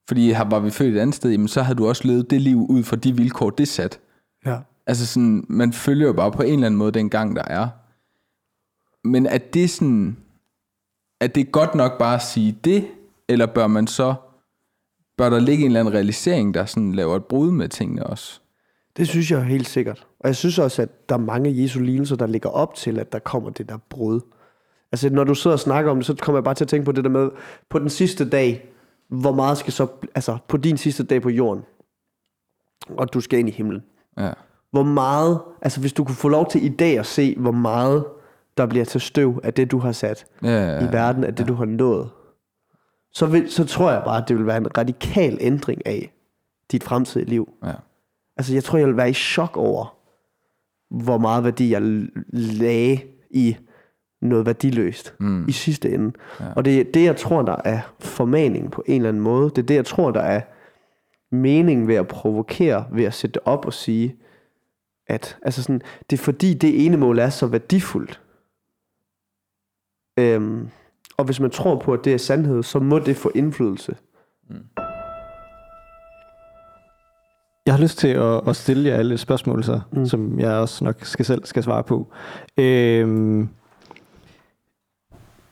Fordi 0.07 0.32
har 0.32 0.49
var 0.49 0.59
vi 0.59 0.70
født 0.70 0.95
et 0.95 0.99
andet 0.99 1.16
sted, 1.16 1.32
jamen, 1.32 1.47
så 1.47 1.61
har 1.61 1.74
du 1.74 1.88
også 1.88 2.07
levet 2.07 2.30
det 2.30 2.41
liv 2.41 2.66
ud 2.70 2.84
fra 2.84 2.95
de 2.95 3.16
vilkår, 3.16 3.49
det 3.49 3.68
sat. 3.68 3.99
Ja. 4.46 4.58
Altså 4.88 5.06
sådan, 5.06 5.46
man 5.50 5.74
følger 5.74 6.08
jo 6.08 6.14
bare 6.14 6.32
på 6.32 6.41
en 6.41 6.54
eller 6.54 6.66
anden 6.66 6.78
måde 6.78 6.91
den 6.91 7.10
gang, 7.10 7.36
der 7.36 7.44
er. 7.48 7.68
Men 9.04 9.26
er 9.26 9.38
det 9.38 9.70
sådan, 9.70 10.18
er 11.22 11.28
det 11.28 11.52
godt 11.52 11.76
nok 11.76 11.98
bare 12.00 12.16
at 12.16 12.22
sige 12.22 12.58
det, 12.64 12.88
eller 13.28 13.46
bør 13.46 13.68
man 13.68 13.88
så, 13.88 14.14
bør 15.18 15.30
der 15.30 15.39
ligge 15.39 15.62
en 15.62 15.72
eller 15.72 15.80
anden 15.80 15.94
realisering, 15.94 16.54
der 16.54 16.66
sådan 16.66 16.91
laver 16.91 17.16
et 17.16 17.26
brud 17.26 17.52
med 17.52 17.70
tingene 17.70 18.08
også? 18.08 18.39
Det 18.98 19.08
synes 19.08 19.32
jeg 19.32 19.44
helt 19.44 19.68
sikkert. 19.68 20.08
Og 20.20 20.28
jeg 20.28 20.36
synes 20.36 20.60
også, 20.60 20.82
at 20.82 21.10
der 21.10 21.16
er 21.16 21.20
mange 21.20 21.62
Jesu 21.64 21.80
lignelser, 21.80 22.16
der 22.16 22.28
ligger 22.28 22.50
op 22.50 22.76
til, 22.76 23.00
at 23.00 23.12
der 23.12 23.20
kommer 23.20 23.50
det 23.50 23.70
der 23.70 23.78
brud. 23.89 24.20
Altså, 24.91 25.10
når 25.10 25.24
du 25.24 25.36
sidder 25.36 25.56
og 25.56 25.60
snakker 25.60 25.91
om 25.91 25.98
det, 25.98 26.06
så 26.06 26.16
kommer 26.22 26.38
jeg 26.38 26.44
bare 26.44 26.56
til 26.56 26.64
at 26.64 26.68
tænke 26.68 26.86
på 26.86 26.91
det 26.91 27.04
der 27.04 27.10
med, 27.10 27.30
på 27.70 27.80
den 27.80 27.89
sidste 27.89 28.30
dag, 28.30 28.70
hvor 29.08 29.32
meget 29.32 29.58
skal 29.58 29.74
så, 29.74 29.88
altså 30.16 30.38
på 30.48 30.58
din 30.58 30.78
sidste 30.78 31.04
dag 31.04 31.22
på 31.22 31.30
jorden, 31.30 31.64
og 32.89 33.14
du 33.14 33.22
skal 33.22 33.39
ind 33.39 33.50
i 33.50 33.52
himlen. 33.52 33.84
Ja. 34.18 34.32
Hvor 34.72 34.84
meget, 34.84 35.39
altså 35.61 35.80
hvis 35.80 35.93
du 35.93 36.03
kunne 36.03 36.16
få 36.16 36.30
lov 36.30 36.49
til 36.49 36.66
i 36.66 36.70
dag 36.70 36.99
at 36.99 37.05
se, 37.05 37.36
hvor 37.39 37.51
meget 37.51 38.05
der 38.57 38.66
bliver 38.66 38.86
til 38.86 39.01
støv 39.01 39.39
af 39.43 39.53
det, 39.53 39.72
du 39.72 39.80
har 39.80 39.91
sat 39.91 40.26
Ja, 40.43 40.49
ja, 40.49 40.80
i 40.80 40.84
ja. 40.84 40.91
verden, 40.91 41.24
af 41.24 41.36
det, 41.36 41.47
du 41.47 41.53
har 41.53 41.66
nået, 41.66 42.09
så, 43.14 43.26
vil, 43.26 43.51
så 43.51 43.66
tror 43.66 43.91
jeg 43.91 44.01
bare, 44.05 44.22
at 44.22 44.30
det 44.30 44.38
vil 44.38 44.45
være 44.45 44.57
en 44.57 44.78
radikal 44.78 45.38
ændring 45.41 45.86
af 45.86 46.14
dit 46.72 46.84
fremtidige 46.84 47.30
liv. 47.30 47.49
ja. 47.66 47.74
Altså, 48.38 48.53
jeg 48.53 48.64
tror, 48.64 48.78
jeg 48.78 48.88
vil 48.88 48.97
være 48.97 49.09
i 49.09 49.14
chok 49.14 49.57
over, 49.57 49.97
hvor 50.89 51.18
meget 51.18 51.43
værdi 51.43 51.72
jeg 51.72 51.82
lagde 52.34 52.99
i 53.32 53.57
noget 54.22 54.45
værdiløst 54.45 55.14
mm. 55.20 55.47
i 55.47 55.51
sidste 55.51 55.89
ende. 55.93 56.11
Ja. 56.39 56.45
Og 56.55 56.66
det 56.66 56.80
er 56.80 56.84
det, 56.93 57.03
jeg 57.03 57.18
tror, 57.18 57.41
der 57.41 57.55
er 57.66 57.80
formaningen 57.99 58.72
på 58.72 58.84
en 58.88 58.95
eller 58.95 59.09
anden 59.09 59.24
måde. 59.24 59.49
Det 59.49 59.57
er 59.57 59.66
det, 59.66 59.76
jeg 59.76 59.86
tror, 59.86 60.11
der 60.11 60.22
er 60.22 60.41
mening 61.34 61.88
ved 61.88 61.96
at 61.96 62.08
provokere, 62.08 62.86
ved 62.92 63.04
at 63.04 63.14
sætte 63.14 63.34
det 63.34 63.42
op 63.46 63.66
og 63.66 63.74
sige, 63.74 64.16
at 65.08 65.38
altså 65.42 65.64
sådan, 65.64 65.82
det 66.10 66.20
er 66.20 66.24
fordi, 66.24 66.54
det 66.54 66.86
ene 66.86 66.98
mål 66.98 67.20
er 67.20 67.30
så 67.30 67.48
værdifuldt. 67.48 68.22
Øhm, 70.20 70.70
og 71.18 71.26
hvis 71.26 71.40
man 71.40 71.52
tror 71.52 71.80
på, 71.80 71.94
at 71.94 72.06
det 72.06 72.14
er 72.14 72.18
sandhed, 72.18 72.64
så 72.64 72.80
må 72.80 73.00
det 73.00 73.18
få 73.18 73.32
indflydelse. 73.36 73.96
Jeg 77.66 77.74
har 77.74 77.82
lyst 77.82 77.98
til 77.98 78.08
at, 78.08 78.48
at 78.48 78.56
stille 78.56 78.90
jer 78.90 78.96
alle 78.96 79.18
spørgsmål, 79.18 79.64
så, 79.64 79.82
mm. 79.92 80.06
som 80.06 80.40
jeg 80.40 80.52
også 80.52 80.84
nok 80.84 81.06
skal 81.06 81.26
selv 81.26 81.46
skal 81.46 81.64
svare 81.64 81.84
på. 81.84 82.14
Øhm, 82.58 83.50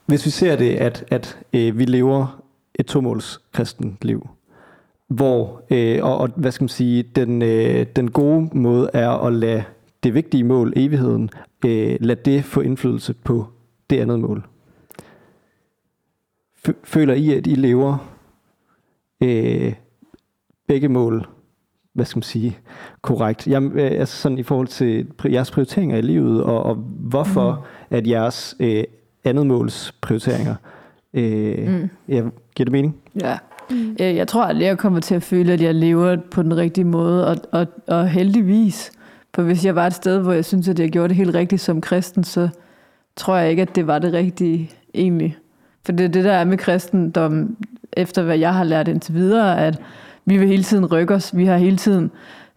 hvis 0.05 0.25
vi 0.25 0.29
ser 0.29 0.55
det, 0.55 0.75
at, 0.75 1.05
at 1.11 1.39
øh, 1.53 1.77
vi 1.77 1.85
lever 1.85 2.43
et 2.75 2.85
tomåls 2.85 3.41
kristent 3.51 3.97
liv, 4.01 4.29
hvor, 5.11 5.61
øh, 5.69 6.03
og, 6.03 6.17
og 6.17 6.29
hvad 6.35 6.51
skal 6.51 6.63
man 6.63 6.69
sige, 6.69 7.03
den, 7.03 7.41
øh, 7.41 7.85
den 7.95 8.11
gode 8.11 8.49
måde 8.57 8.89
er 8.93 9.09
at 9.09 9.33
lade 9.33 9.63
det 10.03 10.13
vigtige 10.13 10.43
mål, 10.43 10.73
evigheden, 10.75 11.29
øh, 11.65 11.97
lade 11.99 12.19
det 12.25 12.45
få 12.45 12.61
indflydelse 12.61 13.13
på 13.13 13.45
det 13.89 13.99
andet 13.99 14.19
mål. 14.19 14.47
Fø- 16.67 16.83
Føler 16.83 17.13
I, 17.13 17.33
at 17.33 17.47
I 17.47 17.55
lever 17.55 17.97
øh, 19.23 19.73
begge 20.67 20.87
mål 20.87 21.27
hvad 21.93 22.05
skal 22.05 22.17
man 22.17 22.23
sige, 22.23 22.57
korrekt. 23.01 23.47
Jamen, 23.47 23.79
øh, 23.79 23.91
altså 23.91 24.17
sådan 24.17 24.37
i 24.37 24.43
forhold 24.43 24.67
til 24.67 25.07
jeres 25.25 25.51
prioriteringer 25.51 25.97
i 25.97 26.01
livet, 26.01 26.43
og, 26.43 26.63
og 26.63 26.75
hvorfor 26.99 27.51
mm. 27.51 27.95
at 27.97 28.07
jeres 28.07 28.55
øh, 28.59 28.83
andet 29.23 29.47
måls 29.47 29.91
prioriteringer, 30.01 30.55
øh, 31.13 31.67
mm. 31.67 31.89
ja, 32.07 32.21
giver 32.55 32.65
det 32.65 32.71
mening? 32.71 32.95
Ja. 33.21 33.37
Mm. 33.71 33.95
Jeg 33.99 34.27
tror 34.27 34.43
aldrig, 34.43 34.65
jeg 34.65 34.77
kommer 34.77 34.99
til 34.99 35.15
at 35.15 35.23
føle, 35.23 35.53
at 35.53 35.61
jeg 35.61 35.75
lever 35.75 36.17
på 36.31 36.43
den 36.43 36.57
rigtige 36.57 36.85
måde, 36.85 37.27
og, 37.27 37.37
og, 37.51 37.67
og 37.87 38.09
heldigvis. 38.09 38.91
For 39.35 39.41
hvis 39.41 39.65
jeg 39.65 39.75
var 39.75 39.87
et 39.87 39.93
sted, 39.93 40.19
hvor 40.19 40.31
jeg 40.33 40.45
synes, 40.45 40.69
at 40.69 40.79
jeg 40.79 40.89
gjorde 40.89 41.09
det 41.09 41.17
helt 41.17 41.35
rigtigt 41.35 41.61
som 41.61 41.81
kristen, 41.81 42.23
så 42.23 42.49
tror 43.15 43.37
jeg 43.37 43.49
ikke, 43.49 43.61
at 43.61 43.75
det 43.75 43.87
var 43.87 43.99
det 43.99 44.13
rigtige 44.13 44.71
egentlig. 44.93 45.37
For 45.85 45.91
det 45.91 46.03
er 46.03 46.09
det, 46.09 46.23
der 46.23 46.33
er 46.33 46.45
med 46.45 46.57
kristendom, 46.57 47.57
efter 47.93 48.23
hvad 48.23 48.37
jeg 48.37 48.53
har 48.53 48.63
lært 48.63 48.87
indtil 48.87 49.13
videre, 49.13 49.65
at 49.65 49.81
vi 50.25 50.37
vil 50.37 50.47
hele 50.47 50.63
tiden 50.63 50.85
rykke 50.85 51.13
os. 51.13 51.37
Vi 51.37 51.45
har 51.45 51.57
hele 51.57 51.77
tiden 51.77 52.11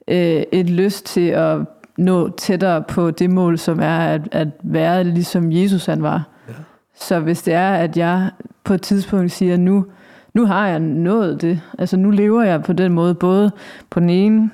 øh, 0.08 0.42
et 0.52 0.70
lyst 0.70 1.06
til 1.06 1.28
at 1.28 1.58
nå 1.96 2.28
tættere 2.28 2.82
på 2.82 3.10
det 3.10 3.30
mål, 3.30 3.58
som 3.58 3.80
er 3.80 3.98
at, 3.98 4.20
at 4.32 4.48
være 4.62 5.04
ligesom 5.04 5.52
Jesus 5.52 5.86
han 5.86 6.02
var. 6.02 6.28
Ja. 6.48 6.54
Så 7.00 7.20
hvis 7.20 7.42
det 7.42 7.54
er, 7.54 7.70
at 7.74 7.96
jeg 7.96 8.30
på 8.64 8.74
et 8.74 8.82
tidspunkt 8.82 9.32
siger, 9.32 9.56
nu, 9.56 9.86
nu 10.35 10.47
har 10.47 10.68
jeg 10.68 10.80
nået 10.80 11.43
det, 11.43 11.61
altså 11.78 11.97
nu 11.97 12.11
lever 12.11 12.43
jeg 12.43 12.62
på 12.62 12.72
den 12.72 12.93
måde, 12.93 13.14
både 13.14 13.53
på 13.91 14.01
den 14.01 14.11
ene, 14.11 14.51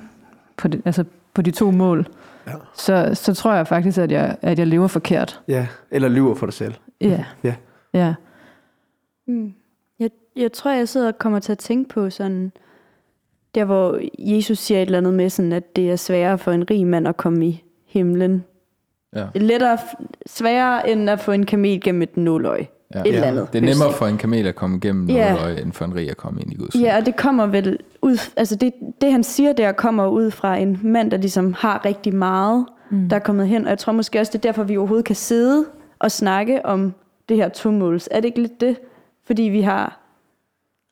på 0.56 0.68
de, 0.68 0.82
altså 0.84 1.04
på 1.34 1.42
de 1.42 1.50
to 1.50 1.70
mål, 1.70 2.08
ja. 2.46 2.52
så, 2.74 3.10
så 3.14 3.34
tror 3.34 3.54
jeg 3.54 3.66
faktisk, 3.66 3.98
at 3.98 4.12
jeg, 4.12 4.36
at 4.42 4.58
jeg 4.58 4.66
lever 4.66 4.86
forkert. 4.86 5.40
Ja, 5.48 5.66
eller 5.90 6.08
lyver 6.08 6.34
for 6.34 6.46
dig 6.46 6.52
selv. 6.52 6.74
Ja. 7.00 7.24
Ja. 7.44 7.54
Ja. 7.94 8.14
Mm. 9.26 9.52
Jeg, 9.98 10.10
jeg 10.36 10.52
tror, 10.52 10.70
jeg 10.70 10.88
sidder 10.88 11.06
og 11.06 11.18
kommer 11.18 11.38
til 11.38 11.52
at 11.52 11.58
tænke 11.58 11.88
på 11.88 12.10
sådan, 12.10 12.52
der 13.54 13.64
hvor 13.64 14.00
Jesus 14.18 14.58
siger 14.58 14.78
et 14.78 14.86
eller 14.86 14.98
andet 14.98 15.14
med, 15.14 15.30
sådan, 15.30 15.52
at 15.52 15.76
det 15.76 15.90
er 15.90 15.96
sværere 15.96 16.38
for 16.38 16.52
en 16.52 16.70
rig 16.70 16.86
mand 16.86 17.08
at 17.08 17.16
komme 17.16 17.46
i 17.46 17.64
himlen. 17.86 18.44
Ja. 19.16 19.26
Er 19.34 19.38
lettere, 19.38 19.78
sværere 20.26 20.90
end 20.90 21.10
at 21.10 21.20
få 21.20 21.32
en 21.32 21.46
kamel 21.46 21.80
gennem 21.80 22.02
et 22.02 22.16
nåløje. 22.16 22.66
Ja. 22.94 23.00
Et 23.00 23.06
eller 23.06 23.22
andet. 23.26 23.52
Det 23.52 23.58
er 23.58 23.66
nemmere 23.66 23.92
for 23.92 24.06
en 24.06 24.16
kamel 24.18 24.46
at 24.46 24.54
komme 24.54 24.76
igennem 24.76 25.10
Ja. 25.10 25.34
noget, 25.34 25.62
end 25.62 25.72
for 25.72 25.84
en 25.84 25.94
rig 25.94 26.10
at 26.10 26.16
komme 26.16 26.40
ind 26.40 26.52
i 26.52 26.56
Guds 26.56 26.74
Ja, 26.74 26.96
og 26.96 27.06
det 27.06 27.16
kommer 27.16 27.46
vel 27.46 27.78
ud, 28.02 28.18
altså 28.36 28.56
det, 28.56 28.72
det 29.00 29.12
han 29.12 29.24
siger 29.24 29.52
der, 29.52 29.72
kommer 29.72 30.06
ud 30.06 30.30
fra 30.30 30.56
en 30.56 30.80
mand, 30.82 31.10
der 31.10 31.16
ligesom 31.16 31.54
har 31.58 31.84
rigtig 31.84 32.14
meget, 32.14 32.66
mm. 32.90 33.08
der 33.08 33.16
er 33.16 33.20
kommet 33.20 33.48
hen, 33.48 33.64
og 33.64 33.70
jeg 33.70 33.78
tror 33.78 33.92
måske 33.92 34.20
også, 34.20 34.30
det 34.32 34.38
er 34.38 34.48
derfor, 34.48 34.62
vi 34.64 34.76
overhovedet 34.76 35.04
kan 35.04 35.16
sidde 35.16 35.64
og 35.98 36.10
snakke 36.10 36.66
om 36.66 36.94
det 37.28 37.36
her 37.36 37.48
tomåls. 37.48 38.08
Er 38.10 38.16
det 38.20 38.24
ikke 38.24 38.40
lidt 38.40 38.60
det? 38.60 38.76
Fordi 39.26 39.42
vi 39.42 39.60
har 39.60 39.96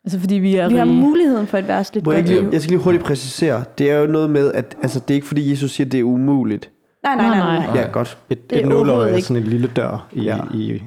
Altså 0.05 0.21
fordi 0.21 0.35
vi 0.35 0.57
er 0.57 0.69
Vi 0.69 0.77
har 0.77 0.85
muligheden 0.85 1.47
for 1.47 1.59
et 1.59 1.69
værtsligt 1.69 2.07
Må 2.07 2.13
jeg, 2.13 2.19
ikke 2.19 2.31
lige, 2.31 2.49
jeg 2.53 2.61
skal 2.61 2.71
lige 2.71 2.83
hurtigt 2.83 3.05
præcisere. 3.05 3.65
Det 3.79 3.91
er 3.91 3.99
jo 3.99 4.07
noget 4.07 4.31
med, 4.31 4.53
at 4.53 4.77
altså, 4.83 5.01
det 5.01 5.11
er 5.11 5.15
ikke 5.15 5.27
fordi, 5.27 5.51
Jesus 5.51 5.71
siger, 5.73 5.87
at 5.87 5.93
det 5.93 6.01
er 6.01 6.05
umuligt. 6.05 6.71
Nej, 7.03 7.17
nej, 7.17 7.29
nej. 7.29 7.39
nej. 7.39 7.67
Nej, 7.67 7.77
Ja, 7.77 7.89
godt. 7.93 8.19
Et, 8.31 8.51
Det 8.51 8.59
er 8.59 8.63
et 8.63 8.69
nåløje 8.69 9.11
er 9.11 9.21
sådan 9.21 9.43
en 9.43 9.49
lille 9.49 9.71
dør 9.77 10.09
i, 10.13 10.23
ja. 10.23 10.39
i 10.55 10.83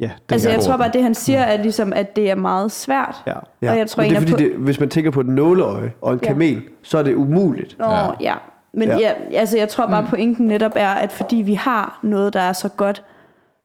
ja, 0.00 0.10
Altså, 0.32 0.50
jeg 0.50 0.60
tror 0.60 0.76
bare, 0.76 0.90
det 0.92 1.02
han 1.02 1.14
siger, 1.14 1.40
er 1.40 1.62
ligesom, 1.62 1.92
at 1.92 2.16
det 2.16 2.30
er 2.30 2.34
meget 2.34 2.72
svært. 2.72 3.16
Ja. 3.26 3.32
Ja. 3.62 3.70
Og 3.70 3.78
jeg 3.78 3.90
tror, 3.90 4.02
Men 4.02 4.10
det 4.10 4.16
er 4.16 4.20
fordi, 4.20 4.32
på- 4.32 4.38
det, 4.38 4.52
hvis 4.52 4.80
man 4.80 4.88
tænker 4.88 5.10
på 5.10 5.20
et 5.20 5.26
nåleøje 5.26 5.92
og 6.00 6.12
en 6.12 6.20
Ja. 6.22 6.28
kamel, 6.28 6.62
så 6.82 6.98
er 6.98 7.02
det 7.02 7.14
umuligt. 7.14 7.78
Nå, 7.78 7.84
ja. 7.86 8.06
ja. 8.20 8.34
Men 8.72 8.88
Ja. 8.88 8.98
ja. 8.98 9.12
Altså, 9.32 9.58
jeg 9.58 9.68
tror 9.68 9.86
bare, 9.86 10.06
pointen 10.10 10.46
netop 10.46 10.72
er, 10.76 10.88
at 10.88 11.12
fordi 11.12 11.36
vi 11.36 11.54
har 11.54 11.98
noget, 12.02 12.32
der 12.34 12.40
er 12.40 12.52
så 12.52 12.68
godt, 12.68 13.02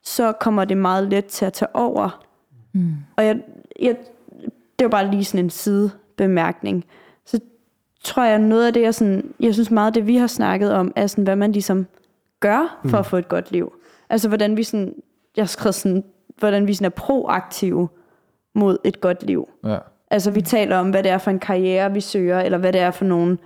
så 0.04 0.32
kommer 0.32 0.66
det 0.66 0.78
meget 0.78 1.08
let 1.10 1.26
til 1.26 1.46
at 1.46 1.54
tage 1.54 1.76
over. 1.76 2.26
Mm. 2.74 2.94
Og 3.18 3.26
jeg, 3.26 3.38
jeg, 3.82 3.96
det 4.80 4.86
var 4.86 4.90
bare 4.90 5.12
lige 5.12 5.26
sådan 5.26 5.46
en 5.46 5.50
sidebemærkning. 5.50 6.86
Så 7.26 7.40
tror 8.04 8.24
jeg, 8.24 8.40
noget 8.40 8.68
af 8.68 8.74
det, 8.74 8.82
jeg, 8.82 8.96
sådan, 8.96 9.24
jeg 9.40 9.54
synes 9.54 9.72
meget 9.72 9.88
af 9.88 9.94
det, 9.94 10.08
vi 10.08 10.16
har 10.16 10.28
snakket 10.28 10.74
om, 10.74 10.92
er 10.96 11.08
sådan, 11.08 11.24
hvad 11.24 11.36
man 11.36 11.52
ligesom 11.52 11.86
gør 12.40 12.80
for 12.82 12.88
mm. 12.90 12.96
at 12.96 13.06
få 13.06 13.18
et 13.18 13.28
godt 13.30 13.52
liv. 13.52 13.74
Altså, 14.10 14.28
hvordan 14.28 14.58
vi 14.58 14.64
sådan, 14.64 14.94
jeg 15.36 15.42
har 15.44 15.48
skrevet 15.48 15.76
sådan, 15.76 16.04
hvordan 16.38 16.68
vi 16.68 16.74
sådan 16.74 16.86
er 16.86 16.90
proaktive 16.90 17.90
mod 18.56 18.78
et 18.84 19.02
godt 19.02 19.24
liv. 19.24 19.50
Ja. 19.66 19.78
Altså, 20.12 20.32
vi 20.32 20.42
taler 20.42 20.78
om, 20.78 20.90
hvad 20.90 21.04
det 21.04 21.12
er 21.12 21.18
for 21.18 21.32
en 21.32 21.40
karriere, 21.40 21.94
vi 21.94 22.02
søger, 22.02 22.40
eller 22.40 22.58
hvad 22.58 22.74
det 22.74 22.82
er 22.82 22.92
for 22.92 23.06
nogle, 23.06 23.38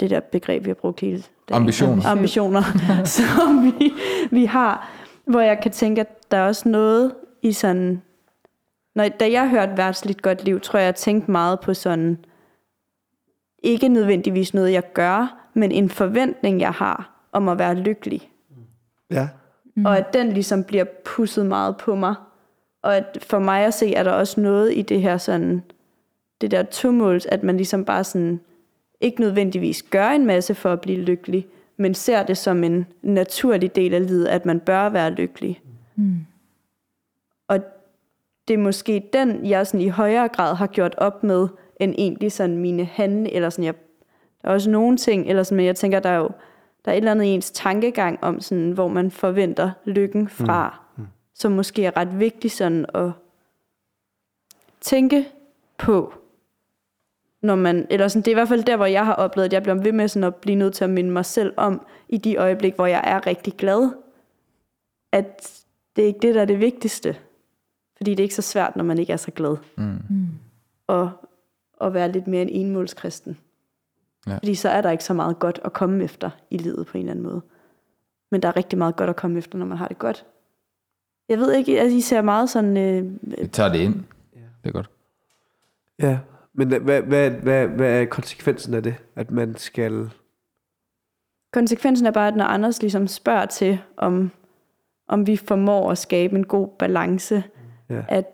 det 0.00 0.10
der 0.10 0.20
begreb, 0.20 0.64
vi 0.64 0.70
har 0.70 0.74
brugt 0.74 1.00
hele 1.00 1.22
dagen. 1.48 1.62
Ambitioner. 1.62 2.06
Ambitioner, 2.06 2.62
som 3.16 3.64
vi, 3.64 3.92
vi 4.30 4.44
har. 4.44 4.90
Hvor 5.24 5.40
jeg 5.40 5.60
kan 5.60 5.72
tænke, 5.72 6.00
at 6.00 6.30
der 6.30 6.36
er 6.36 6.46
også 6.46 6.68
noget 6.68 7.14
i 7.42 7.52
sådan... 7.52 8.02
Når, 8.94 9.08
da 9.08 9.30
jeg 9.30 9.48
hørte 9.48 9.76
værtsligt 9.76 10.22
godt 10.22 10.44
liv, 10.44 10.60
tror 10.60 10.78
jeg, 10.78 10.86
jeg 10.86 10.94
tænkte 10.94 11.30
meget 11.30 11.60
på 11.60 11.74
sådan... 11.74 12.18
Ikke 13.62 13.88
nødvendigvis 13.88 14.54
noget, 14.54 14.72
jeg 14.72 14.92
gør, 14.92 15.48
men 15.54 15.72
en 15.72 15.90
forventning, 15.90 16.60
jeg 16.60 16.72
har 16.72 17.28
om 17.32 17.48
at 17.48 17.58
være 17.58 17.74
lykkelig. 17.74 18.30
Ja. 19.10 19.28
Mm. 19.76 19.84
Og 19.84 19.98
at 19.98 20.14
den 20.14 20.32
ligesom 20.32 20.64
bliver 20.64 20.84
pusset 21.04 21.46
meget 21.46 21.76
på 21.76 21.94
mig. 21.94 22.14
Og 22.82 22.96
at 22.96 23.18
for 23.22 23.38
mig 23.38 23.64
at 23.64 23.74
se, 23.74 23.94
er 23.94 24.02
der 24.02 24.10
også 24.10 24.40
noget 24.40 24.76
i 24.76 24.82
det 24.82 25.00
her 25.00 25.18
sådan, 25.18 25.62
det 26.40 26.50
der 26.50 26.62
tumult, 26.62 27.26
at 27.26 27.42
man 27.42 27.56
ligesom 27.56 27.84
bare 27.84 28.04
sådan, 28.04 28.40
ikke 29.00 29.20
nødvendigvis 29.20 29.82
gør 29.82 30.08
en 30.08 30.26
masse 30.26 30.54
for 30.54 30.72
at 30.72 30.80
blive 30.80 31.00
lykkelig, 31.00 31.46
men 31.76 31.94
ser 31.94 32.22
det 32.22 32.38
som 32.38 32.64
en 32.64 32.86
naturlig 33.02 33.76
del 33.76 33.94
af 33.94 34.06
livet, 34.06 34.26
at 34.26 34.46
man 34.46 34.60
bør 34.60 34.88
være 34.88 35.10
lykkelig. 35.10 35.60
Mm. 35.96 36.26
Og 37.48 37.58
det 38.48 38.54
er 38.54 38.58
måske 38.58 39.08
den, 39.12 39.46
jeg 39.46 39.66
sådan 39.66 39.80
i 39.80 39.88
højere 39.88 40.28
grad 40.28 40.54
har 40.54 40.66
gjort 40.66 40.94
op 40.98 41.24
med, 41.24 41.48
end 41.80 41.94
egentlig 41.98 42.32
sådan 42.32 42.58
mine 42.58 42.84
handle, 42.84 43.32
eller 43.32 43.50
sådan, 43.50 43.64
jeg, 43.64 43.74
der 44.42 44.48
er 44.48 44.52
også 44.52 44.70
nogle 44.70 44.96
ting, 44.96 45.28
eller 45.28 45.42
sådan, 45.42 45.56
men 45.56 45.66
jeg 45.66 45.76
tænker, 45.76 46.00
der 46.00 46.10
er 46.10 46.18
jo, 46.18 46.30
der 46.86 46.92
er 46.92 46.96
et 46.96 46.98
eller 46.98 47.10
andet 47.10 47.24
i 47.24 47.28
ens 47.28 47.50
tankegang 47.50 48.24
om, 48.24 48.40
sådan, 48.40 48.70
hvor 48.70 48.88
man 48.88 49.10
forventer 49.10 49.70
lykken 49.84 50.28
fra, 50.28 50.80
mm. 50.96 51.02
Mm. 51.02 51.08
som 51.34 51.52
måske 51.52 51.84
er 51.84 51.96
ret 51.96 52.18
vigtigt 52.18 52.52
sådan 52.52 52.86
at 52.94 53.10
tænke 54.80 55.28
på, 55.78 56.14
når 57.42 57.54
man, 57.54 57.86
eller 57.90 58.08
sådan, 58.08 58.22
det 58.22 58.28
er 58.28 58.32
i 58.32 58.34
hvert 58.34 58.48
fald 58.48 58.64
der, 58.64 58.76
hvor 58.76 58.86
jeg 58.86 59.06
har 59.06 59.14
oplevet, 59.14 59.46
at 59.46 59.52
jeg 59.52 59.62
bliver 59.62 59.82
ved 59.82 59.92
med 59.92 60.08
sådan 60.08 60.24
at 60.24 60.34
blive 60.34 60.56
nødt 60.56 60.74
til 60.74 60.84
at 60.84 60.90
minde 60.90 61.10
mig 61.10 61.24
selv 61.24 61.54
om, 61.56 61.86
i 62.08 62.16
de 62.16 62.36
øjeblik, 62.36 62.74
hvor 62.74 62.86
jeg 62.86 63.00
er 63.04 63.26
rigtig 63.26 63.52
glad, 63.52 63.90
at 65.12 65.62
det 65.96 66.02
er 66.02 66.06
ikke 66.06 66.20
det, 66.22 66.34
der 66.34 66.40
er 66.40 66.44
det 66.44 66.60
vigtigste. 66.60 67.16
Fordi 67.96 68.10
det 68.10 68.18
er 68.20 68.24
ikke 68.24 68.34
så 68.34 68.42
svært, 68.42 68.76
når 68.76 68.84
man 68.84 68.98
ikke 68.98 69.12
er 69.12 69.16
så 69.16 69.30
glad. 69.30 69.56
Mm. 69.76 70.28
Og 70.86 71.10
at 71.80 71.94
være 71.94 72.12
lidt 72.12 72.26
mere 72.26 72.42
en 72.42 72.48
enmålskristen. 72.48 73.38
Ja. 74.26 74.34
Fordi 74.34 74.54
så 74.54 74.68
er 74.68 74.80
der 74.80 74.90
ikke 74.90 75.04
så 75.04 75.14
meget 75.14 75.38
godt 75.38 75.60
at 75.64 75.72
komme 75.72 76.04
efter 76.04 76.30
i 76.50 76.56
livet 76.56 76.86
på 76.86 76.98
en 76.98 77.02
eller 77.02 77.10
anden 77.10 77.22
måde. 77.24 77.40
Men 78.30 78.42
der 78.42 78.48
er 78.48 78.56
rigtig 78.56 78.78
meget 78.78 78.96
godt 78.96 79.10
at 79.10 79.16
komme 79.16 79.38
efter, 79.38 79.58
når 79.58 79.66
man 79.66 79.78
har 79.78 79.88
det 79.88 79.98
godt. 79.98 80.26
Jeg 81.28 81.38
ved 81.38 81.52
ikke, 81.52 81.80
altså 81.80 81.96
I 81.96 82.00
ser 82.00 82.22
meget 82.22 82.50
sådan... 82.50 82.76
Øh, 82.76 83.12
Vi 83.42 83.46
tager 83.46 83.72
det 83.72 83.78
ind. 83.78 83.94
Det 84.34 84.68
er 84.68 84.72
godt. 84.72 84.90
Ja. 86.02 86.18
Men 86.54 86.68
hvad, 86.68 86.80
hvad, 87.02 87.30
hvad, 87.30 87.68
hvad 87.68 88.00
er 88.00 88.04
konsekvensen 88.04 88.74
af 88.74 88.82
det? 88.82 88.94
At 89.16 89.30
man 89.30 89.56
skal... 89.56 90.10
konsekvensen 91.52 92.06
er 92.06 92.10
bare, 92.10 92.28
at 92.28 92.36
når 92.36 92.44
Anders 92.44 92.80
ligesom 92.82 93.06
spørger 93.06 93.46
til, 93.46 93.78
om, 93.96 94.30
om 95.08 95.26
vi 95.26 95.36
formår 95.36 95.90
at 95.90 95.98
skabe 95.98 96.36
en 96.36 96.46
god 96.46 96.68
balance, 96.78 97.44
Ja. 97.90 98.02
at 98.08 98.24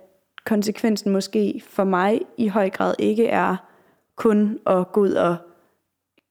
konsekvensen 0.46 1.12
måske 1.12 1.62
for 1.68 1.84
mig 1.84 2.20
i 2.36 2.48
høj 2.48 2.70
grad 2.70 2.94
ikke 2.98 3.26
er 3.26 3.56
kun 4.16 4.58
at 4.66 4.92
gå 4.92 5.00
ud 5.00 5.12
og 5.12 5.36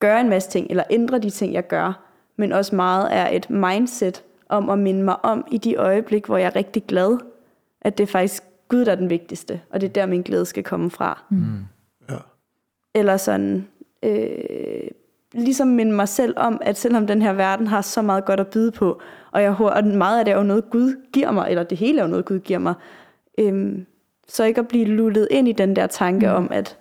gøre 0.02 0.22
en 0.22 0.30
masse 0.30 0.50
ting, 0.50 0.68
eller 0.70 0.84
ændre 0.90 1.20
de 1.20 1.30
ting, 1.30 1.54
jeg 1.54 1.68
gør, 1.68 2.04
men 2.36 2.52
også 2.52 2.76
meget 2.76 3.08
er 3.12 3.28
et 3.28 3.50
mindset 3.50 4.24
om 4.50 4.70
at 4.70 4.80
minde 4.80 5.04
mig 5.04 5.26
om 5.26 5.48
i 5.52 5.58
de 5.58 5.76
øjeblik, 5.76 6.26
hvor 6.26 6.38
jeg 6.38 6.46
er 6.46 6.56
rigtig 6.56 6.84
glad, 6.84 7.18
at 7.82 7.98
det 7.98 8.04
er 8.04 8.08
faktisk 8.08 8.44
Gud, 8.68 8.86
der 8.86 8.92
er 8.92 8.96
den 8.96 9.10
vigtigste, 9.10 9.62
og 9.70 9.82
det 9.82 9.88
er 9.88 9.94
der, 9.94 10.06
min 10.06 10.22
glæde 10.22 10.46
skal 10.46 10.64
komme 10.64 10.92
fra. 10.92 11.24
Mm. 11.30 11.58
Ja. 12.10 12.16
Eller 12.94 13.18
sådan, 13.18 13.68
øh, 14.04 14.88
ligesom 15.34 15.68
minde 15.68 15.92
mig 15.92 16.08
selv 16.08 16.34
om, 16.38 16.62
at 16.62 16.78
selvom 16.78 17.08
den 17.08 17.22
her 17.22 17.34
verden 17.34 17.68
har 17.68 17.82
så 17.82 18.02
meget 18.02 18.26
godt 18.26 18.40
at 18.40 18.48
byde 18.48 18.72
på, 18.72 19.02
og, 19.32 19.42
jeg, 19.42 19.56
og 19.60 19.86
meget 19.86 20.20
af 20.20 20.26
det 20.26 20.32
er 20.32 20.38
jo 20.38 20.44
noget, 20.44 20.70
Gud 20.70 20.96
giver 21.14 21.32
mig, 21.32 21.50
eller 21.50 21.64
det 21.64 21.78
hele 21.78 22.00
er 22.00 22.04
jo 22.04 22.10
noget, 22.10 22.26
Gud 22.26 22.40
giver 22.40 22.60
mig, 22.60 22.74
øhm, 23.38 23.86
så 24.28 24.44
ikke 24.44 24.60
at 24.60 24.68
blive 24.68 24.86
lullet 24.86 25.28
ind 25.32 25.48
i 25.48 25.52
den 25.52 25.76
der 25.76 25.88
tanke 25.88 26.28
mm. 26.28 26.34
om, 26.34 26.48
at 26.52 26.78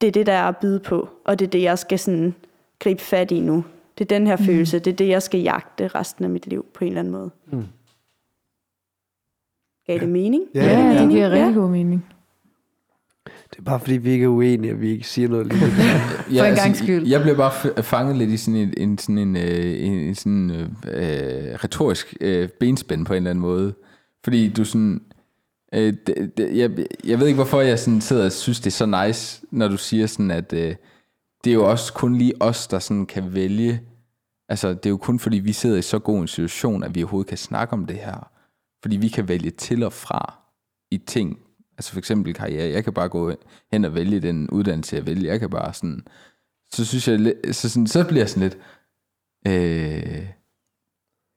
det 0.00 0.06
er 0.06 0.12
det, 0.12 0.26
der 0.26 0.32
er 0.32 0.48
at 0.48 0.56
byde 0.56 0.80
på, 0.80 1.08
og 1.24 1.38
det 1.38 1.46
er 1.46 1.50
det, 1.50 1.62
jeg 1.62 1.78
skal 1.78 1.98
sådan 1.98 2.34
gribe 2.78 3.02
fat 3.02 3.30
i 3.30 3.40
nu. 3.40 3.64
Det 3.98 4.04
er 4.04 4.18
den 4.18 4.26
her 4.26 4.36
mm. 4.36 4.44
følelse, 4.44 4.78
det 4.78 4.92
er 4.92 4.96
det, 4.96 5.08
jeg 5.08 5.22
skal 5.22 5.40
jagte 5.40 5.88
resten 5.88 6.24
af 6.24 6.30
mit 6.30 6.46
liv 6.46 6.66
på 6.74 6.84
en 6.84 6.88
eller 6.88 7.00
anden 7.00 7.12
måde. 7.12 7.30
Mm. 7.52 7.64
Gav 9.86 9.98
det 9.98 10.08
mening? 10.08 10.44
Ja, 10.54 10.64
Ja, 10.64 10.70
ja, 10.70 10.88
det 10.88 10.94
mening? 10.94 11.10
giver 11.10 11.30
rigtig 11.30 11.54
god 11.54 11.70
mening. 11.70 12.06
Det 13.24 13.58
er 13.58 13.62
bare 13.62 13.80
fordi, 13.80 13.96
vi 13.96 14.10
ikke 14.10 14.24
er 14.24 14.28
uenige, 14.28 14.72
og 14.72 14.80
vi 14.80 14.90
ikke 14.90 15.08
siger 15.08 15.28
noget 15.28 15.46
lige. 15.46 15.60
For 16.38 16.44
en 16.44 16.54
gangs 16.54 16.78
skyld. 16.78 17.06
Jeg 17.06 17.22
blev 17.22 17.36
bare 17.36 17.82
fanget 17.82 18.16
lidt 18.16 18.30
i 18.30 18.36
sådan 18.36 18.60
en, 18.60 18.74
en, 18.76 18.98
sådan 18.98 19.18
en, 19.18 19.36
øh, 19.36 19.86
en, 19.86 19.92
en 19.92 20.14
sådan, 20.14 20.50
øh, 20.50 20.62
øh, 20.62 21.54
retorisk 21.64 22.14
øh, 22.20 22.48
benspænd 22.48 23.06
på 23.06 23.12
en 23.12 23.16
eller 23.16 23.30
anden 23.30 23.42
måde. 23.42 23.74
Fordi 24.24 24.48
du 24.48 24.64
sådan... 24.64 25.00
Øh, 25.74 25.94
det, 26.06 26.36
det, 26.36 26.56
jeg, 26.56 26.86
jeg 27.04 27.20
ved 27.20 27.26
ikke, 27.26 27.36
hvorfor 27.36 27.60
jeg 27.60 27.78
sådan 27.78 28.00
sidder 28.00 28.24
og 28.24 28.32
synes, 28.32 28.60
det 28.60 28.66
er 28.66 28.70
så 28.70 29.06
nice, 29.06 29.46
når 29.50 29.68
du 29.68 29.76
siger 29.76 30.06
sådan, 30.06 30.30
at 30.30 30.52
øh, 30.52 30.76
det 31.44 31.50
er 31.50 31.54
jo 31.54 31.70
også 31.70 31.92
kun 31.92 32.16
lige 32.16 32.42
os, 32.42 32.66
der 32.66 32.78
sådan 32.78 33.06
kan 33.06 33.34
vælge. 33.34 33.82
Altså, 34.48 34.68
det 34.68 34.86
er 34.86 34.90
jo 34.90 34.96
kun 34.96 35.18
fordi, 35.18 35.38
vi 35.38 35.52
sidder 35.52 35.78
i 35.78 35.82
så 35.82 35.98
god 35.98 36.20
en 36.20 36.28
situation, 36.28 36.82
at 36.82 36.94
vi 36.94 37.02
overhovedet 37.02 37.28
kan 37.28 37.38
snakke 37.38 37.72
om 37.72 37.86
det 37.86 37.96
her. 37.96 38.30
Fordi 38.82 38.96
vi 38.96 39.08
kan 39.08 39.28
vælge 39.28 39.50
til 39.50 39.82
og 39.82 39.92
fra 39.92 40.38
i 40.90 40.98
ting. 40.98 41.38
Altså 41.78 41.92
for 41.92 41.98
eksempel 41.98 42.34
karriere. 42.34 42.72
Jeg 42.72 42.84
kan 42.84 42.92
bare 42.92 43.08
gå 43.08 43.32
hen 43.72 43.84
og 43.84 43.94
vælge 43.94 44.20
den 44.20 44.50
uddannelse, 44.50 44.96
jeg 44.96 45.06
vælger. 45.06 45.30
Jeg 45.30 45.40
kan 45.40 45.50
bare 45.50 45.74
sådan... 45.74 46.06
Så 46.72 46.84
synes 46.84 47.08
jeg, 47.08 47.34
så, 47.52 47.68
sådan, 47.68 47.86
så 47.86 48.04
bliver 48.04 48.20
jeg 48.20 48.28
sådan 48.28 48.42
lidt... 48.42 48.58
Øh, 49.46 50.26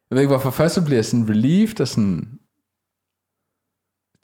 jeg 0.10 0.16
ved 0.16 0.22
ikke 0.22 0.34
hvorfor. 0.34 0.50
Først 0.50 0.76
så 0.76 0.86
bliver 0.86 0.98
jeg 0.98 1.06
sådan 1.06 1.30
relieved 1.30 1.82
og 1.82 1.88
sådan... 1.88 2.40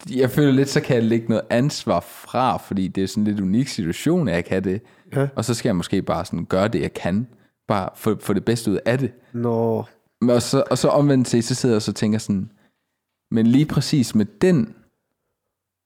Jeg 0.09 0.29
føler 0.29 0.51
lidt, 0.51 0.69
så 0.69 0.81
kan 0.81 0.95
jeg 0.95 1.03
lægge 1.03 1.27
noget 1.27 1.45
ansvar 1.49 1.99
fra, 1.99 2.57
fordi 2.57 2.87
det 2.87 3.03
er 3.03 3.07
sådan 3.07 3.23
en 3.23 3.27
lidt 3.27 3.39
unik 3.39 3.67
situation, 3.67 4.27
at 4.27 4.35
jeg 4.35 4.45
kan 4.45 4.63
det. 4.63 4.81
Ja. 5.15 5.27
Og 5.35 5.45
så 5.45 5.53
skal 5.53 5.69
jeg 5.69 5.75
måske 5.75 6.01
bare 6.01 6.25
sådan 6.25 6.45
gøre 6.45 6.67
det, 6.67 6.81
jeg 6.81 6.93
kan. 6.93 7.27
Bare 7.67 7.89
få, 7.95 8.19
få 8.19 8.33
det 8.33 8.45
bedste 8.45 8.71
ud 8.71 8.79
af 8.85 8.97
det. 8.97 9.11
Nå, 9.33 9.83
Men 10.21 10.29
Og 10.29 10.41
så, 10.41 10.63
og 10.71 10.77
så 10.77 10.87
omvendt 10.87 11.27
til, 11.27 11.43
så 11.43 11.55
sidder 11.55 11.73
jeg 11.73 11.77
og 11.77 11.81
så 11.81 11.93
tænker 11.93 12.19
sådan, 12.19 12.51
men 13.31 13.47
lige 13.47 13.65
præcis 13.65 14.15
med 14.15 14.25
den 14.25 14.75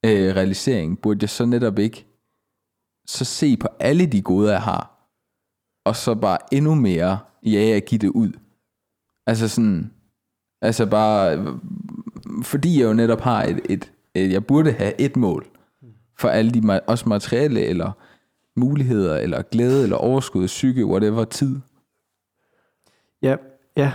øh, 0.06 0.36
realisering, 0.36 1.00
burde 1.02 1.20
jeg 1.22 1.30
så 1.30 1.46
netop 1.46 1.80
ikke 1.80 2.06
så 3.08 3.26
se 3.26 3.58
på 3.58 3.68
alle 3.80 4.06
de 4.06 4.22
goder, 4.22 4.52
jeg 4.52 4.62
har, 4.62 5.10
og 5.86 5.96
så 5.96 6.16
bare 6.16 6.38
endnu 6.52 6.76
mere, 6.76 7.20
ja, 7.46 7.62
jeg 7.62 7.84
giver 7.86 8.00
det 8.00 8.10
ud. 8.10 8.32
Altså 9.28 9.48
sådan, 9.48 9.94
altså 10.62 10.86
bare, 10.86 11.38
øh, 11.38 11.48
fordi 12.44 12.80
jeg 12.80 12.86
jo 12.86 12.94
netop 12.94 13.22
har 13.22 13.44
et, 13.44 13.60
et 13.70 13.93
Øh, 14.18 14.32
jeg 14.32 14.46
burde 14.46 14.72
have 14.72 15.02
et 15.02 15.18
mål, 15.18 15.46
for 16.20 16.28
alle 16.28 16.52
de, 16.52 16.80
også 16.88 17.10
materielle, 17.10 17.66
eller 17.66 17.92
muligheder, 18.56 19.18
eller 19.18 19.42
glæde, 19.42 19.84
eller 19.84 19.96
overskud, 19.96 20.48
psyke, 20.48 20.86
whatever, 20.86 21.26
tid. 21.26 21.60
Ja, 23.22 23.36
ja. 23.78 23.92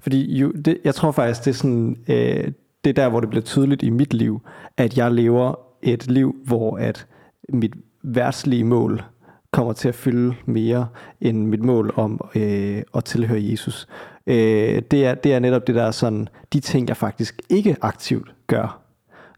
Fordi 0.00 0.38
jo, 0.38 0.52
det, 0.52 0.78
jeg 0.84 0.94
tror 0.94 1.12
faktisk, 1.12 1.44
det 1.44 1.50
er 1.50 1.54
sådan, 1.54 1.96
øh, 2.08 2.52
det 2.84 2.90
er 2.90 3.02
der, 3.02 3.08
hvor 3.08 3.20
det 3.20 3.28
bliver 3.30 3.42
tydeligt 3.42 3.82
i 3.82 3.90
mit 3.90 4.14
liv, 4.14 4.40
at 4.76 4.98
jeg 4.98 5.12
lever 5.12 5.54
et 5.82 6.06
liv, 6.06 6.36
hvor 6.44 6.76
at 6.76 7.06
mit 7.48 7.74
værtslige 8.02 8.64
mål 8.64 9.02
kommer 9.50 9.72
til 9.72 9.88
at 9.88 9.94
fylde 9.94 10.34
mere 10.46 10.88
end 11.20 11.46
mit 11.46 11.62
mål 11.62 11.92
om 11.96 12.20
øh, 12.34 12.82
at 12.94 13.04
tilhøre 13.04 13.42
Jesus. 13.42 13.88
Øh, 14.26 14.82
det, 14.90 15.06
er, 15.06 15.14
det 15.14 15.34
er 15.34 15.38
netop 15.38 15.66
det 15.66 15.74
der 15.74 15.90
sådan, 15.90 16.28
de 16.52 16.60
ting, 16.60 16.88
jeg 16.88 16.96
faktisk 16.96 17.42
ikke 17.50 17.76
aktivt 17.80 18.34
gør. 18.46 18.77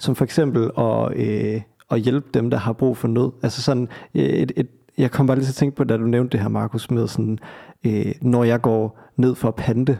Som 0.00 0.14
for 0.14 0.24
eksempel 0.24 0.70
at, 0.78 1.12
øh, 1.16 1.60
at 1.90 2.00
hjælpe 2.00 2.26
dem, 2.34 2.50
der 2.50 2.56
har 2.58 2.72
brug 2.72 2.96
for 2.96 3.08
nød. 3.08 3.30
Altså 3.42 3.62
sådan, 3.62 3.88
øh, 4.14 4.22
et, 4.22 4.52
et, 4.56 4.68
jeg 4.98 5.10
kom 5.10 5.26
bare 5.26 5.36
lige 5.36 5.46
til 5.46 5.52
at 5.52 5.56
tænke 5.56 5.76
på, 5.76 5.84
da 5.84 5.96
du 5.96 6.02
nævnte 6.04 6.32
det 6.32 6.40
her, 6.40 6.48
Markus, 6.48 6.90
med 6.90 7.08
sådan, 7.08 7.38
øh, 7.86 8.12
når 8.22 8.44
jeg 8.44 8.60
går 8.60 8.98
ned 9.16 9.34
for 9.34 9.48
at 9.48 9.54
pante, 9.54 9.98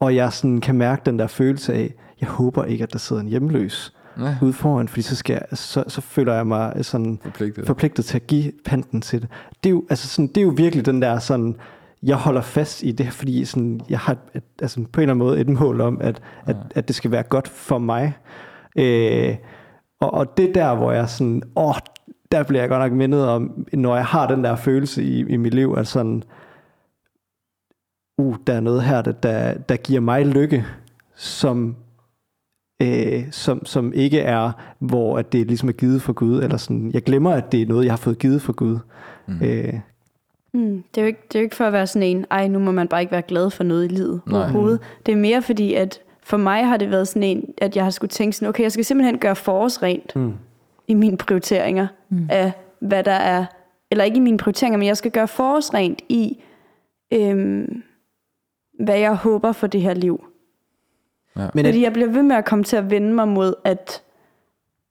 og 0.00 0.14
jeg 0.16 0.32
sådan 0.32 0.60
kan 0.60 0.74
mærke 0.74 1.02
den 1.06 1.18
der 1.18 1.26
følelse 1.26 1.74
af, 1.74 1.94
jeg 2.20 2.28
håber 2.28 2.64
ikke, 2.64 2.82
at 2.82 2.92
der 2.92 2.98
sidder 2.98 3.22
en 3.22 3.28
hjemløs 3.28 3.92
Ja. 4.20 4.36
ude 4.42 4.52
foran, 4.52 4.88
fordi 4.88 5.02
så, 5.02 5.16
skal 5.16 5.34
jeg, 5.34 5.58
så, 5.58 5.84
så 5.88 6.00
føler 6.00 6.34
jeg 6.34 6.46
mig 6.46 6.84
sådan 6.84 7.18
Forpligtet. 7.22 7.66
forpligtet 7.66 8.04
til 8.04 8.16
at 8.16 8.26
give 8.26 8.52
panten 8.64 9.00
til 9.00 9.22
det. 9.22 9.28
Det 9.64 9.70
er 9.70 9.74
jo, 9.74 9.84
altså 9.90 10.08
sådan, 10.08 10.26
det 10.26 10.36
er 10.36 10.42
jo 10.42 10.52
virkelig 10.56 10.86
den 10.86 11.02
der 11.02 11.18
sådan, 11.18 11.56
jeg 12.02 12.16
holder 12.16 12.40
fast 12.40 12.82
i 12.82 12.92
det, 12.92 13.12
fordi 13.12 13.44
sådan, 13.44 13.80
jeg 13.88 13.98
har 13.98 14.16
et, 14.34 14.42
altså 14.62 14.76
på 14.92 15.00
en 15.00 15.02
eller 15.02 15.14
anden 15.14 15.18
måde 15.26 15.40
et 15.40 15.48
mål 15.48 15.80
om, 15.80 15.98
at, 16.00 16.20
at, 16.46 16.56
at 16.74 16.88
det 16.88 16.96
skal 16.96 17.10
være 17.10 17.22
godt 17.22 17.48
for 17.48 17.78
mig. 17.78 18.12
Øh, 18.78 19.36
og, 20.00 20.14
og 20.14 20.36
det 20.36 20.54
der, 20.54 20.74
hvor 20.74 20.92
jeg 20.92 21.08
sådan, 21.08 21.42
åh, 21.56 21.74
der 22.32 22.42
bliver 22.42 22.62
jeg 22.62 22.68
godt 22.68 22.80
nok 22.80 22.92
mindet 22.92 23.28
om, 23.28 23.66
når 23.72 23.96
jeg 23.96 24.04
har 24.04 24.28
den 24.28 24.44
der 24.44 24.56
følelse 24.56 25.02
i, 25.02 25.18
i 25.28 25.36
mit 25.36 25.54
liv, 25.54 25.74
at 25.78 25.86
sådan, 25.86 26.22
uh, 28.18 28.36
der 28.46 28.52
er 28.52 28.60
noget 28.60 28.82
her, 28.82 29.02
der, 29.02 29.12
der, 29.12 29.54
der 29.54 29.76
giver 29.76 30.00
mig 30.00 30.26
lykke, 30.26 30.64
som 31.14 31.76
øh, 32.82 33.24
som, 33.30 33.66
som 33.66 33.92
ikke 33.92 34.20
er, 34.20 34.52
hvor 34.78 35.18
at 35.18 35.32
det 35.32 35.46
ligesom 35.46 35.68
er 35.68 35.72
givet 35.72 36.02
for 36.02 36.12
Gud, 36.12 36.42
eller 36.42 36.56
sådan, 36.56 36.90
jeg 36.94 37.02
glemmer, 37.02 37.30
at 37.30 37.52
det 37.52 37.62
er 37.62 37.66
noget, 37.66 37.84
jeg 37.84 37.92
har 37.92 37.96
fået 37.96 38.18
givet 38.18 38.42
for 38.42 38.52
Gud. 38.52 38.78
Mm. 39.26 39.42
Øh, 39.42 39.74
Mm, 40.56 40.84
det, 40.94 41.00
er 41.00 41.02
jo 41.02 41.06
ikke, 41.06 41.22
det 41.28 41.38
er 41.38 41.40
jo 41.40 41.44
ikke 41.44 41.56
for 41.56 41.64
at 41.64 41.72
være 41.72 41.86
sådan 41.86 42.08
en, 42.08 42.26
ej, 42.30 42.48
nu 42.48 42.58
må 42.58 42.72
man 42.72 42.88
bare 42.88 43.00
ikke 43.00 43.12
være 43.12 43.22
glad 43.22 43.50
for 43.50 43.64
noget 43.64 43.84
i 43.84 43.88
livet 43.88 44.20
Nej. 44.26 44.40
overhovedet. 44.40 44.80
Det 45.06 45.12
er 45.12 45.16
mere 45.16 45.42
fordi, 45.42 45.74
at 45.74 46.00
for 46.26 46.36
mig 46.36 46.66
har 46.66 46.76
det 46.76 46.90
været 46.90 47.08
sådan 47.08 47.22
en, 47.22 47.54
at 47.58 47.76
jeg 47.76 47.84
har 47.84 47.90
skulle 47.90 48.08
tænke 48.08 48.36
sådan, 48.36 48.48
okay, 48.48 48.62
jeg 48.62 48.72
skal 48.72 48.84
simpelthen 48.84 49.18
gøre 49.18 49.36
forårsrent 49.36 50.16
mm. 50.16 50.34
i 50.88 50.94
mine 50.94 51.16
prioriteringer 51.16 51.86
mm. 52.08 52.28
af, 52.30 52.52
hvad 52.78 53.04
der 53.04 53.12
er, 53.12 53.46
eller 53.90 54.04
ikke 54.04 54.16
i 54.16 54.20
mine 54.20 54.38
prioriteringer, 54.38 54.78
men 54.78 54.88
jeg 54.88 54.96
skal 54.96 55.10
gøre 55.10 55.28
forårsrent 55.28 56.02
i, 56.08 56.42
øhm, 57.12 57.82
hvad 58.80 58.98
jeg 58.98 59.14
håber 59.14 59.52
for 59.52 59.66
det 59.66 59.82
her 59.82 59.94
liv. 59.94 60.24
Men 61.34 61.64
Fordi 61.64 61.82
jeg 61.82 61.92
bliver 61.92 62.08
ved 62.08 62.22
med 62.22 62.36
at 62.36 62.44
komme 62.44 62.64
til 62.64 62.76
at 62.76 62.90
vende 62.90 63.14
mig 63.14 63.28
mod, 63.28 63.54
at 63.64 64.02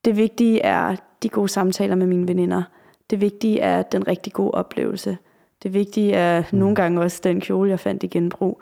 det 0.05 0.17
vigtige 0.17 0.61
er 0.61 0.95
de 1.23 1.29
gode 1.29 1.49
samtaler 1.49 1.95
med 1.95 2.07
mine 2.07 2.27
veninder. 2.27 2.63
Det 3.09 3.21
vigtige 3.21 3.59
er 3.59 3.81
den 3.81 4.07
rigtig 4.07 4.33
gode 4.33 4.51
oplevelse. 4.51 5.17
Det 5.63 5.73
vigtige 5.73 6.13
er 6.13 6.43
mm. 6.51 6.59
nogle 6.59 6.75
gange 6.75 7.01
også 7.01 7.21
den 7.23 7.41
kjole, 7.41 7.69
jeg 7.69 7.79
fandt 7.79 8.03
i 8.03 8.07
genbrug. 8.07 8.61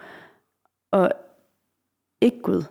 Og 0.91 1.11
ikke 2.23 2.41
Gud. 2.43 2.63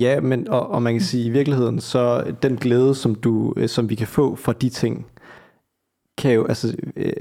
Ja, 0.00 0.20
men 0.20 0.48
og, 0.48 0.70
og 0.70 0.82
man 0.82 0.94
kan 0.94 1.02
sige 1.02 1.24
i 1.24 1.30
virkeligheden, 1.30 1.80
så 1.80 2.34
den 2.42 2.56
glæde, 2.56 2.94
som 2.94 3.14
du, 3.14 3.54
øh, 3.56 3.68
som 3.68 3.90
vi 3.90 3.94
kan 3.94 4.06
få 4.06 4.36
fra 4.36 4.52
de 4.52 4.68
ting, 4.68 5.06
kan 6.18 6.32
jo 6.32 6.46
altså 6.46 6.76
øh, 6.96 7.12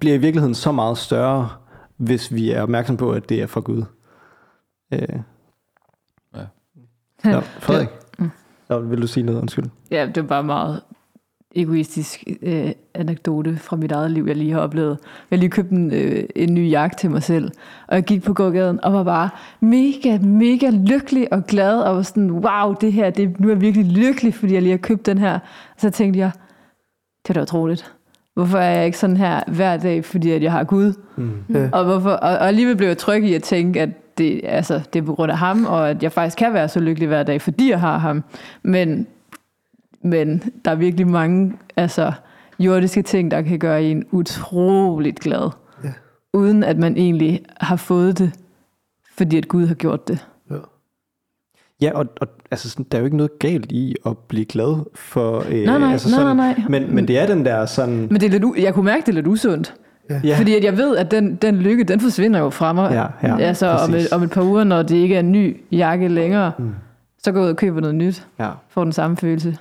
bliver 0.00 0.14
i 0.14 0.18
virkeligheden 0.18 0.54
så 0.54 0.72
meget 0.72 0.98
større, 0.98 1.48
hvis 1.96 2.34
vi 2.34 2.50
er 2.50 2.62
opmærksom 2.62 2.96
på, 2.96 3.12
at 3.12 3.28
det 3.28 3.42
er 3.42 3.46
fra 3.46 3.60
Gud. 3.60 3.84
Øh. 4.92 5.20
Ja, 7.24 7.38
Frederik, 7.38 7.88
Nå, 8.68 8.80
vil 8.80 9.02
du 9.02 9.06
sige 9.06 9.24
noget? 9.24 9.40
Undskyld. 9.40 9.64
Ja, 9.90 10.10
det 10.14 10.22
var 10.22 10.28
bare 10.28 10.44
meget 10.44 10.82
egoistisk 11.56 12.24
øh, 12.42 12.70
anekdote 12.94 13.56
fra 13.56 13.76
mit 13.76 13.92
eget 13.92 14.10
liv, 14.10 14.24
jeg 14.26 14.36
lige 14.36 14.52
har 14.52 14.60
oplevet. 14.60 14.98
Jeg 15.30 15.36
har 15.36 15.40
lige 15.40 15.50
købt 15.50 15.70
en, 15.70 15.92
øh, 15.92 16.24
en 16.36 16.54
ny 16.54 16.70
jakke 16.70 16.96
til 16.96 17.10
mig 17.10 17.22
selv, 17.22 17.50
og 17.86 17.94
jeg 17.94 18.04
gik 18.04 18.22
på 18.22 18.32
gågaden 18.32 18.84
og 18.84 18.92
var 18.92 19.04
bare 19.04 19.28
mega, 19.60 20.18
mega 20.18 20.70
lykkelig 20.70 21.32
og 21.32 21.46
glad, 21.46 21.80
og 21.80 21.96
var 21.96 22.02
sådan, 22.02 22.30
wow, 22.30 22.74
det 22.80 22.92
her, 22.92 23.10
det, 23.10 23.40
nu 23.40 23.48
er 23.48 23.52
jeg 23.52 23.60
virkelig 23.60 23.86
lykkelig, 23.86 24.34
fordi 24.34 24.54
jeg 24.54 24.62
lige 24.62 24.70
har 24.70 24.78
købt 24.78 25.06
den 25.06 25.18
her. 25.18 25.34
Og 25.34 25.40
så 25.78 25.90
tænkte 25.90 26.20
jeg, 26.20 26.30
det 27.22 27.30
er 27.30 27.34
da 27.34 27.42
utroligt. 27.42 27.92
Hvorfor 28.34 28.58
er 28.58 28.76
jeg 28.76 28.86
ikke 28.86 28.98
sådan 28.98 29.16
her 29.16 29.40
hver 29.46 29.76
dag, 29.76 30.04
fordi 30.04 30.30
at 30.30 30.42
jeg 30.42 30.52
har 30.52 30.64
Gud? 30.64 30.92
Mm. 31.16 31.68
Og, 31.72 31.84
hvorfor, 31.84 32.10
og, 32.10 32.30
og 32.30 32.48
alligevel 32.48 32.76
blev 32.76 32.88
jeg 32.88 32.98
tryg 32.98 33.24
i 33.24 33.34
at 33.34 33.42
tænke, 33.42 33.80
at 33.82 34.18
det, 34.18 34.40
altså, 34.44 34.80
det 34.92 34.98
er 34.98 35.02
på 35.02 35.14
grund 35.14 35.32
af 35.32 35.38
ham, 35.38 35.64
og 35.64 35.90
at 35.90 36.02
jeg 36.02 36.12
faktisk 36.12 36.38
kan 36.38 36.52
være 36.52 36.68
så 36.68 36.80
lykkelig 36.80 37.08
hver 37.08 37.22
dag, 37.22 37.42
fordi 37.42 37.70
jeg 37.70 37.80
har 37.80 37.98
ham. 37.98 38.24
Men, 38.62 39.06
men 40.06 40.42
der 40.64 40.70
er 40.70 40.74
virkelig 40.74 41.06
mange 41.08 41.52
altså, 41.76 42.12
jordiske 42.58 43.02
ting, 43.02 43.30
der 43.30 43.42
kan 43.42 43.58
gøre 43.58 43.84
en 43.84 44.04
utroligt 44.10 45.20
glad. 45.20 45.50
Ja. 45.84 45.92
Uden 46.34 46.64
at 46.64 46.78
man 46.78 46.96
egentlig 46.96 47.42
har 47.60 47.76
fået 47.76 48.18
det, 48.18 48.32
fordi 49.16 49.36
at 49.38 49.48
Gud 49.48 49.66
har 49.66 49.74
gjort 49.74 50.08
det. 50.08 50.26
Ja, 51.80 51.90
og, 51.94 52.06
og 52.20 52.28
altså, 52.50 52.70
sådan, 52.70 52.86
der 52.92 52.98
er 52.98 53.00
jo 53.02 53.04
ikke 53.04 53.16
noget 53.16 53.38
galt 53.38 53.72
i 53.72 53.94
at 54.06 54.18
blive 54.18 54.44
glad 54.44 54.84
for... 54.94 55.44
Øh, 55.48 55.64
Nej, 55.64 55.78
nej, 55.78 55.92
altså 55.92 56.08
nej, 56.10 56.18
sådan, 56.18 56.36
nej, 56.36 56.54
nej. 56.58 56.64
Men, 56.68 56.94
men 56.94 57.08
det 57.08 57.18
er 57.18 57.26
den 57.26 57.44
der 57.44 57.66
sådan... 57.66 57.94
Men 58.10 58.14
det 58.20 58.22
er 58.22 58.30
lidt 58.30 58.44
u- 58.44 58.62
jeg 58.62 58.74
kunne 58.74 58.84
mærke, 58.84 59.00
det 59.00 59.08
er 59.08 59.12
lidt 59.12 59.26
usundt. 59.26 59.74
Ja, 60.24 60.38
Fordi 60.38 60.54
at 60.54 60.64
jeg 60.64 60.76
ved, 60.76 60.96
at 60.96 61.10
den, 61.10 61.34
den 61.36 61.56
lykke, 61.56 61.84
den 61.84 62.00
forsvinder 62.00 62.40
jo 62.40 62.50
fra 62.50 62.72
mig. 62.72 62.90
Ja, 62.92 63.28
ja, 63.28 63.38
altså 63.38 63.66
om 63.66 63.94
et, 63.94 64.12
om 64.12 64.22
et 64.22 64.30
par 64.30 64.42
uger, 64.42 64.64
når 64.64 64.82
det 64.82 64.96
ikke 64.96 65.14
er 65.14 65.20
en 65.20 65.32
ny 65.32 65.60
jakke 65.72 66.08
længere, 66.08 66.52
mm. 66.58 66.70
så 67.18 67.32
går 67.32 67.38
jeg 67.40 67.44
ud 67.44 67.50
og 67.50 67.56
køber 67.56 67.80
noget 67.80 67.94
nyt. 67.94 68.26
ja. 68.38 68.50
Får 68.68 68.84
den 68.84 68.92
samme 68.92 69.16
følelse. 69.16 69.56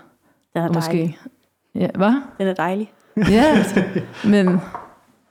Den 0.56 0.64
er 0.64 0.74
måske. 0.74 0.92
dejlig. 0.92 1.20
Ja, 1.76 1.88
hvad? 1.96 2.22
Den 2.38 2.48
er 2.48 2.54
dejlig. 2.54 2.94
Ja, 3.32 3.64
men 4.26 4.60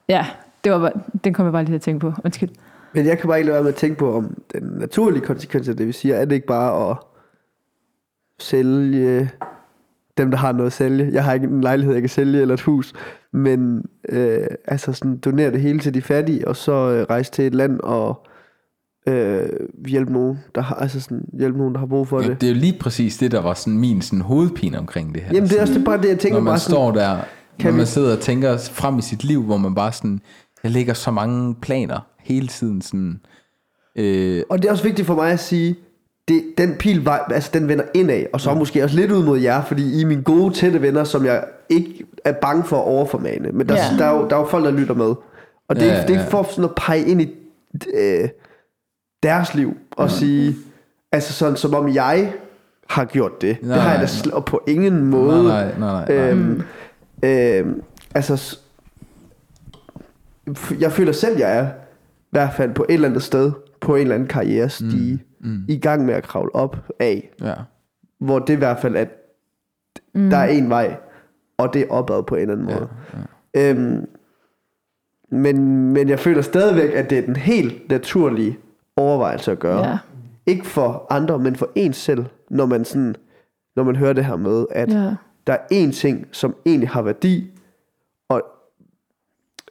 ja, 0.09 0.25
det 0.63 0.71
var 0.71 0.79
bare, 0.79 0.91
den 1.23 1.33
kom 1.33 1.45
jeg 1.45 1.51
bare 1.53 1.63
lige 1.63 1.71
til 1.71 1.75
at 1.75 1.81
tænke 1.81 1.99
på. 1.99 2.13
Undskyld. 2.23 2.49
Men 2.93 3.05
jeg 3.05 3.19
kan 3.19 3.27
bare 3.27 3.37
ikke 3.37 3.45
lade 3.45 3.53
være 3.53 3.63
med 3.63 3.71
at 3.71 3.75
tænke 3.75 3.97
på, 3.97 4.15
om 4.15 4.37
den 4.53 4.63
naturlige 4.63 5.25
konsekvens 5.25 5.69
af 5.69 5.77
det, 5.77 5.87
vi 5.87 5.91
siger, 5.91 6.15
er 6.15 6.25
det 6.25 6.35
ikke 6.35 6.47
bare 6.47 6.91
at 6.91 6.97
sælge 8.39 9.31
dem, 10.17 10.31
der 10.31 10.37
har 10.37 10.51
noget 10.51 10.65
at 10.65 10.73
sælge. 10.73 11.09
Jeg 11.13 11.23
har 11.23 11.33
ikke 11.33 11.47
en 11.47 11.61
lejlighed, 11.61 11.93
jeg 11.93 12.01
kan 12.01 12.09
sælge, 12.09 12.41
eller 12.41 12.53
et 12.53 12.61
hus, 12.61 12.93
men 13.31 13.85
øh, 14.09 14.47
altså 14.65 14.93
sådan, 14.93 15.17
donere 15.17 15.51
det 15.51 15.61
hele 15.61 15.79
til 15.79 15.93
de 15.93 16.01
fattige, 16.01 16.47
og 16.47 16.55
så 16.55 16.71
øh, 16.71 17.05
rejse 17.09 17.31
til 17.31 17.47
et 17.47 17.55
land 17.55 17.79
og 17.79 18.27
øh, 19.07 19.49
hjælpe 19.87 20.13
nogen, 20.13 20.39
der 20.55 20.61
har, 20.61 20.75
altså 20.75 20.99
sådan, 21.01 21.21
hjælpe 21.33 21.57
nogen, 21.57 21.73
der 21.73 21.79
har 21.79 21.87
brug 21.87 22.07
for 22.07 22.21
Ja, 22.21 22.27
det. 22.27 22.41
det 22.41 22.49
er 22.49 22.53
jo 22.53 22.59
lige 22.59 22.77
præcis 22.79 23.17
det, 23.17 23.31
der 23.31 23.41
var 23.41 23.53
sådan 23.53 23.79
min 23.79 24.01
sådan 24.01 24.21
hovedpine 24.21 24.79
omkring 24.79 25.15
det 25.15 25.23
her. 25.23 25.33
Jamen 25.33 25.49
det 25.49 25.57
er 25.57 25.61
også 25.61 25.73
det, 25.73 25.85
bare 25.85 25.97
det, 26.01 26.09
jeg 26.09 26.19
tænker 26.19 26.37
når 26.37 26.43
man 26.43 26.51
bare 26.51 26.59
sådan, 26.59 26.73
står 26.73 26.91
der, 26.91 27.17
kan 27.59 27.67
når 27.67 27.71
man 27.71 27.81
vi- 27.81 27.85
sidder 27.85 28.15
og 28.15 28.19
tænker 28.19 28.57
frem 28.57 28.97
i 28.99 29.01
sit 29.01 29.23
liv, 29.23 29.43
hvor 29.43 29.57
man 29.57 29.75
bare 29.75 29.91
sådan, 29.91 30.21
jeg 30.63 30.71
lægger 30.71 30.93
så 30.93 31.11
mange 31.11 31.55
planer 31.61 31.99
hele 32.19 32.47
tiden 32.47 32.81
sådan, 32.81 33.19
øh, 33.95 34.43
Og 34.49 34.57
det 34.61 34.67
er 34.67 34.71
også 34.71 34.83
vigtigt 34.83 35.05
for 35.07 35.15
mig 35.15 35.31
at 35.31 35.39
sige, 35.39 35.75
det, 36.27 36.43
den 36.57 36.73
pil, 36.79 37.03
var, 37.05 37.17
altså 37.17 37.49
den 37.53 37.67
vender 37.67 37.83
indad, 37.93 38.23
og 38.33 38.41
så 38.41 38.53
måske 38.53 38.83
også 38.83 38.95
lidt 38.95 39.11
ud 39.11 39.23
mod 39.25 39.39
jer, 39.39 39.63
fordi 39.63 39.97
I 39.97 40.01
er 40.01 40.05
mine 40.05 40.23
gode, 40.23 40.53
tætte 40.53 40.81
venner, 40.81 41.03
som 41.03 41.25
jeg 41.25 41.43
ikke 41.69 42.05
er 42.25 42.31
bange 42.31 42.63
for 42.63 42.75
at 42.77 42.83
overformane. 42.83 43.51
Men 43.51 43.69
der, 43.69 43.75
Ja. 43.75 43.97
der, 43.99 44.05
er, 44.05 44.17
jo, 44.17 44.27
der 44.29 44.35
er 44.35 44.39
jo 44.39 44.45
folk, 44.45 44.65
der 44.65 44.71
lytter 44.71 44.93
med. 44.95 45.13
Og 45.69 45.75
det, 45.75 45.81
er 45.81 45.85
Ja, 45.85 45.91
ikke- 45.93 46.01
det 46.07 46.09
er 46.09 46.13
ja. 46.13 46.19
ikke 46.21 46.31
for 46.31 46.47
sådan 46.49 46.63
at 46.63 46.71
pege 46.77 47.05
ind 47.05 47.21
i 47.21 47.29
øh, 47.93 48.29
deres 49.25 49.55
liv, 49.55 49.77
og 49.91 50.11
sige, 50.11 50.55
altså 51.11 51.33
sådan 51.33 51.57
som 51.57 51.73
om 51.73 51.93
jeg 51.93 52.33
har 52.89 53.05
gjort 53.05 53.41
det. 53.41 53.57
Nej, 53.61 53.73
det 53.73 53.83
har 53.83 53.91
jeg 53.91 53.99
da 53.99 54.05
sl- 54.05 54.33
og 54.33 54.45
på 54.45 54.61
ingen 54.67 55.05
måde. 55.05 55.43
nej, 55.43 55.79
nej, 55.79 56.05
nej, 56.05 56.05
nej. 56.07 56.29
Øhm, 56.29 56.63
øhm, 57.23 57.81
altså, 58.15 58.59
jeg 60.79 60.91
føler 60.91 61.11
selv, 61.11 61.37
jeg 61.37 61.57
er 61.57 61.67
i 61.67 61.71
hvert 62.31 62.53
fald 62.53 62.73
på 62.73 62.85
et 62.89 62.93
eller 62.93 63.07
andet 63.09 63.23
sted, 63.23 63.51
på 63.81 63.95
en 63.95 64.01
eller 64.01 64.15
anden 64.15 64.27
karrierestige, 64.27 65.23
mm, 65.39 65.49
mm. 65.49 65.65
i 65.67 65.77
gang 65.77 66.05
med 66.05 66.13
at 66.13 66.23
kravle 66.23 66.55
op 66.55 66.77
af, 66.99 67.29
ja. 67.41 67.53
hvor 68.19 68.39
det 68.39 68.53
i 68.53 68.57
hvert 68.57 68.79
fald 68.79 68.95
er, 68.95 69.05
mm. 70.13 70.29
der 70.29 70.37
er 70.37 70.47
en 70.47 70.69
vej, 70.69 70.95
og 71.57 71.73
det 71.73 71.81
er 71.81 71.87
opad 71.89 72.23
på 72.23 72.35
en 72.35 72.41
eller 72.41 72.53
anden 72.53 72.65
måde. 72.65 72.87
Ja, 73.53 73.61
ja. 73.61 73.71
Øhm, 73.71 74.07
men, 75.31 75.87
men 75.93 76.09
jeg 76.09 76.19
føler 76.19 76.41
stadigvæk, 76.41 76.93
at 76.93 77.09
det 77.09 77.17
er 77.17 77.21
den 77.21 77.35
helt 77.35 77.89
naturlige 77.89 78.57
overvejelse 78.97 79.51
at 79.51 79.59
gøre. 79.59 79.87
Ja. 79.87 79.97
Ikke 80.45 80.65
for 80.65 81.07
andre, 81.09 81.39
men 81.39 81.55
for 81.55 81.69
en 81.75 81.93
selv, 81.93 82.25
når 82.49 82.65
man 82.65 82.85
sådan, 82.85 83.15
når 83.75 83.83
man 83.83 83.95
hører 83.95 84.13
det 84.13 84.25
her 84.25 84.35
med, 84.35 84.65
at 84.71 84.93
Ja. 84.93 85.13
der 85.47 85.53
er 85.53 85.57
én 85.87 85.91
ting, 85.91 86.27
som 86.31 86.55
egentlig 86.65 86.89
har 86.89 87.01
værdi, 87.01 87.51
og, 88.29 88.41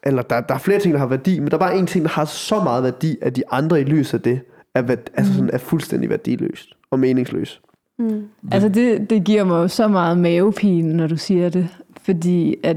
eller 0.02 0.22
der, 0.22 0.40
der 0.40 0.54
er 0.54 0.58
flere 0.58 0.80
ting, 0.80 0.94
der 0.94 1.00
har 1.00 1.06
værdi, 1.06 1.38
men 1.38 1.48
der 1.48 1.54
er 1.54 1.58
bare 1.58 1.78
én 1.78 1.84
ting, 1.86 2.04
der 2.04 2.10
har 2.10 2.24
så 2.24 2.62
meget 2.62 2.82
værdi, 2.84 3.16
at 3.22 3.36
de 3.36 3.42
andre 3.50 3.80
i 3.80 3.84
lys 3.84 4.14
af 4.14 4.20
det 4.20 4.40
er, 4.74 4.82
værd, 4.82 4.98
altså 5.14 5.34
sådan, 5.34 5.50
er 5.52 5.58
fuldstændig 5.58 6.10
værdiløst 6.10 6.68
og 6.90 6.98
meningsløst. 6.98 7.60
Mm. 7.98 8.28
Altså 8.52 8.68
det, 8.68 9.10
det 9.10 9.24
giver 9.24 9.44
mig 9.44 9.56
jo 9.56 9.68
så 9.68 9.88
meget 9.88 10.18
mavepine, 10.18 10.94
når 10.96 11.06
du 11.06 11.16
siger 11.16 11.48
det. 11.48 11.68
Fordi 12.02 12.56
at 12.62 12.76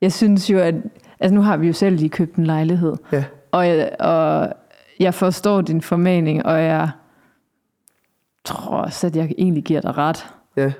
jeg 0.00 0.12
synes 0.12 0.50
jo, 0.50 0.58
at... 0.58 0.74
Altså 1.20 1.34
nu 1.34 1.40
har 1.40 1.56
vi 1.56 1.66
jo 1.66 1.72
selv 1.72 1.96
lige 1.96 2.08
købt 2.08 2.36
en 2.36 2.46
lejlighed. 2.46 2.94
Ja. 3.12 3.24
Og 3.52 3.66
og 4.00 4.52
jeg 5.00 5.14
forstår 5.14 5.60
din 5.60 5.82
formaning, 5.82 6.46
og 6.46 6.62
jeg 6.62 6.88
tror 8.44 8.76
også, 8.76 9.06
at 9.06 9.16
jeg 9.16 9.32
egentlig 9.38 9.64
giver 9.64 9.80
dig 9.80 9.98
ret. 9.98 10.26
Ja. 10.56 10.72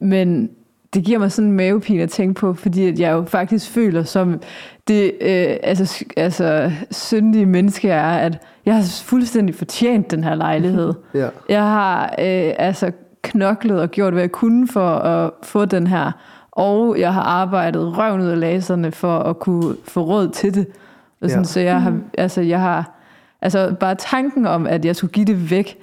Men 0.00 0.50
det 0.94 1.04
giver 1.04 1.18
mig 1.18 1.32
sådan 1.32 1.50
en 1.50 1.56
mavepine 1.56 2.02
at 2.02 2.10
tænke 2.10 2.34
på, 2.40 2.54
fordi 2.54 2.86
at 2.88 3.00
jeg 3.00 3.12
jo 3.12 3.24
faktisk 3.24 3.70
føler 3.70 4.02
som 4.02 4.40
det 4.88 5.04
øh, 5.20 5.56
altså, 5.62 6.04
altså, 6.16 6.72
syndige 6.90 7.46
menneske 7.46 7.88
er, 7.88 8.10
at 8.10 8.38
jeg 8.66 8.74
har 8.74 9.02
fuldstændig 9.04 9.54
fortjent 9.54 10.10
den 10.10 10.24
her 10.24 10.34
lejlighed. 10.34 10.92
Ja. 11.14 11.28
Jeg 11.48 11.62
har 11.62 12.04
øh, 12.04 12.52
altså 12.58 12.92
knoklet 13.22 13.80
og 13.80 13.88
gjort, 13.90 14.12
hvad 14.12 14.22
jeg 14.22 14.32
kunne 14.32 14.68
for 14.68 14.88
at 14.88 15.30
få 15.42 15.64
den 15.64 15.86
her. 15.86 16.12
Og 16.50 16.98
jeg 17.00 17.14
har 17.14 17.22
arbejdet 17.22 17.98
røven 17.98 18.20
ud 18.20 18.26
af 18.26 18.40
laserne 18.40 18.92
for 18.92 19.18
at 19.18 19.38
kunne 19.38 19.76
få 19.84 20.00
råd 20.04 20.28
til 20.28 20.54
det. 20.54 20.66
Og 21.20 21.30
sådan, 21.30 21.34
Ja. 21.34 21.38
ja. 21.38 21.44
Så 21.44 21.60
jeg 21.60 21.82
har, 21.82 21.98
altså, 22.18 22.40
jeg 22.40 22.60
har, 22.60 22.99
altså 23.42 23.74
bare 23.80 23.94
tanken 23.94 24.46
om, 24.46 24.66
at 24.66 24.84
jeg 24.84 24.96
skulle 24.96 25.12
give 25.12 25.26
det 25.26 25.50
væk 25.50 25.78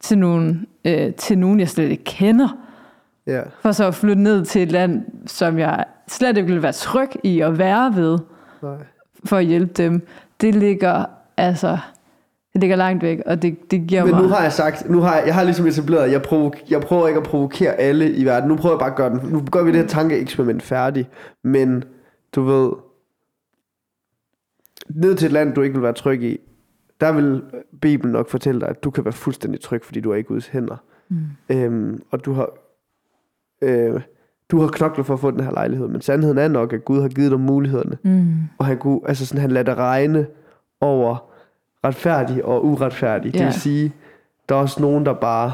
til 0.00 0.18
nogen, 0.18 0.66
øh, 0.84 1.14
til 1.14 1.38
nogen 1.38 1.60
jeg 1.60 1.68
slet 1.68 1.90
ikke 1.90 2.04
kender, 2.04 2.48
Ja. 3.26 3.42
for 3.60 3.72
så 3.72 3.86
at 3.86 3.94
flytte 3.94 4.22
ned 4.22 4.44
til 4.44 4.62
et 4.62 4.72
land, 4.72 5.04
som 5.26 5.58
jeg 5.58 5.84
slet 6.08 6.36
ikke 6.36 6.46
ville 6.46 6.62
være 6.62 6.72
tryg 6.72 7.08
i 7.22 7.40
at 7.40 7.58
være 7.58 7.94
ved, 7.96 8.18
Nej. 8.62 8.76
for 9.24 9.36
at 9.36 9.44
hjælpe 9.44 9.72
dem, 9.72 10.06
det 10.40 10.54
ligger, 10.54 11.04
altså, 11.36 11.78
det 12.52 12.60
ligger 12.60 12.76
langt 12.76 13.02
væk, 13.02 13.18
og 13.26 13.42
det, 13.42 13.70
det 13.70 13.86
giver 13.88 14.04
Men 14.04 14.14
mig... 14.14 14.22
nu 14.22 14.28
har 14.28 14.42
jeg 14.42 14.52
sagt, 14.52 14.90
nu 14.90 15.00
har 15.00 15.16
jeg, 15.16 15.26
jeg 15.26 15.34
har 15.34 15.44
ligesom 15.44 15.66
etableret, 15.66 16.02
at 16.04 16.12
jeg, 16.12 16.20
provo- 16.20 16.66
jeg 16.70 16.80
prøver 16.80 17.08
ikke 17.08 17.18
at 17.20 17.26
provokere 17.26 17.72
alle 17.74 18.12
i 18.12 18.24
verden. 18.24 18.48
Nu 18.48 18.56
prøver 18.56 18.74
jeg 18.74 18.78
bare 18.80 18.90
at 18.90 18.96
gøre 18.96 19.10
den, 19.10 19.20
nu 19.30 19.42
gør 19.50 19.62
vi 19.62 19.72
det 19.72 19.80
her 19.80 19.86
tankeeksperiment 19.86 20.62
færdigt. 20.62 21.08
Men 21.44 21.84
du 22.34 22.42
ved, 22.42 22.70
ned 24.90 25.14
til 25.14 25.26
et 25.26 25.32
land, 25.32 25.54
du 25.54 25.62
ikke 25.62 25.74
vil 25.74 25.82
være 25.82 25.92
tryg 25.92 26.22
i, 26.22 26.38
der 27.00 27.12
vil 27.12 27.42
Bibelen 27.80 28.12
nok 28.12 28.28
fortælle 28.28 28.60
dig, 28.60 28.68
at 28.68 28.84
du 28.84 28.90
kan 28.90 29.04
være 29.04 29.12
fuldstændig 29.12 29.60
tryg, 29.60 29.84
fordi 29.84 30.00
du 30.00 30.10
er 30.10 30.16
i 30.16 30.22
Guds 30.22 30.46
hænder. 30.48 30.76
Mm. 31.08 31.16
Øhm, 31.48 32.02
og 32.10 32.24
du 32.24 32.32
har, 32.32 32.48
øh, 33.62 34.00
du 34.50 34.60
har 34.60 34.68
knoklet 34.68 35.06
for 35.06 35.14
at 35.14 35.20
få 35.20 35.30
den 35.30 35.40
her 35.40 35.50
lejlighed, 35.50 35.88
men 35.88 36.00
sandheden 36.00 36.38
er 36.38 36.48
nok, 36.48 36.72
at 36.72 36.84
Gud 36.84 37.00
har 37.00 37.08
givet 37.08 37.30
dig 37.30 37.40
mulighederne. 37.40 37.98
Mm. 38.02 38.34
Og 38.58 38.66
han, 38.66 38.78
kunne, 38.78 39.00
altså 39.06 39.26
sådan, 39.26 39.40
han 39.40 39.50
lader 39.50 39.64
det 39.64 39.76
regne 39.76 40.26
over 40.80 41.30
retfærdig 41.84 42.44
og 42.44 42.64
uretfærdig. 42.64 43.32
Det 43.32 43.40
Ja. 43.40 43.44
vil 43.44 43.54
sige, 43.54 43.92
der 44.48 44.54
er 44.54 44.58
også 44.58 44.82
nogen, 44.82 45.06
der 45.06 45.12
bare 45.12 45.52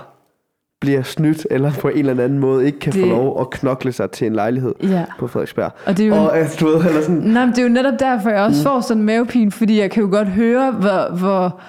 bliver 0.82 1.02
snydt, 1.02 1.46
eller 1.50 1.72
på 1.80 1.88
en 1.88 2.06
eller 2.08 2.24
anden 2.24 2.38
måde 2.38 2.66
ikke 2.66 2.78
kan 2.78 2.92
det... 2.92 3.00
få 3.02 3.06
lov 3.08 3.40
at 3.40 3.50
knokle 3.50 3.92
sig 3.92 4.10
til 4.10 4.26
en 4.26 4.32
lejlighed 4.32 4.74
Ja, 4.82 5.04
på 5.18 5.26
Frederiksberg. 5.26 5.70
og 5.86 5.96
det 5.96 6.04
er 6.04 6.08
jo... 6.08 6.14
Og 6.14 6.38
altså, 6.38 6.56
du 6.60 6.66
ved, 6.66 6.74
eller 6.86 7.00
sådan, 7.02 7.16
Nej, 7.16 7.44
men 7.44 7.50
det 7.54 7.58
er 7.58 7.62
jo 7.62 7.68
netop 7.68 7.94
derfor, 7.98 8.30
jeg 8.30 8.40
også 8.42 8.62
får 8.62 8.80
sådan 8.80 9.00
en 9.00 9.06
mavepine, 9.06 9.50
fordi 9.50 9.80
jeg 9.80 9.90
kan 9.90 10.02
jo 10.02 10.08
godt 10.10 10.28
høre, 10.28 10.70
hvor, 10.72 11.16
hvor 11.16 11.60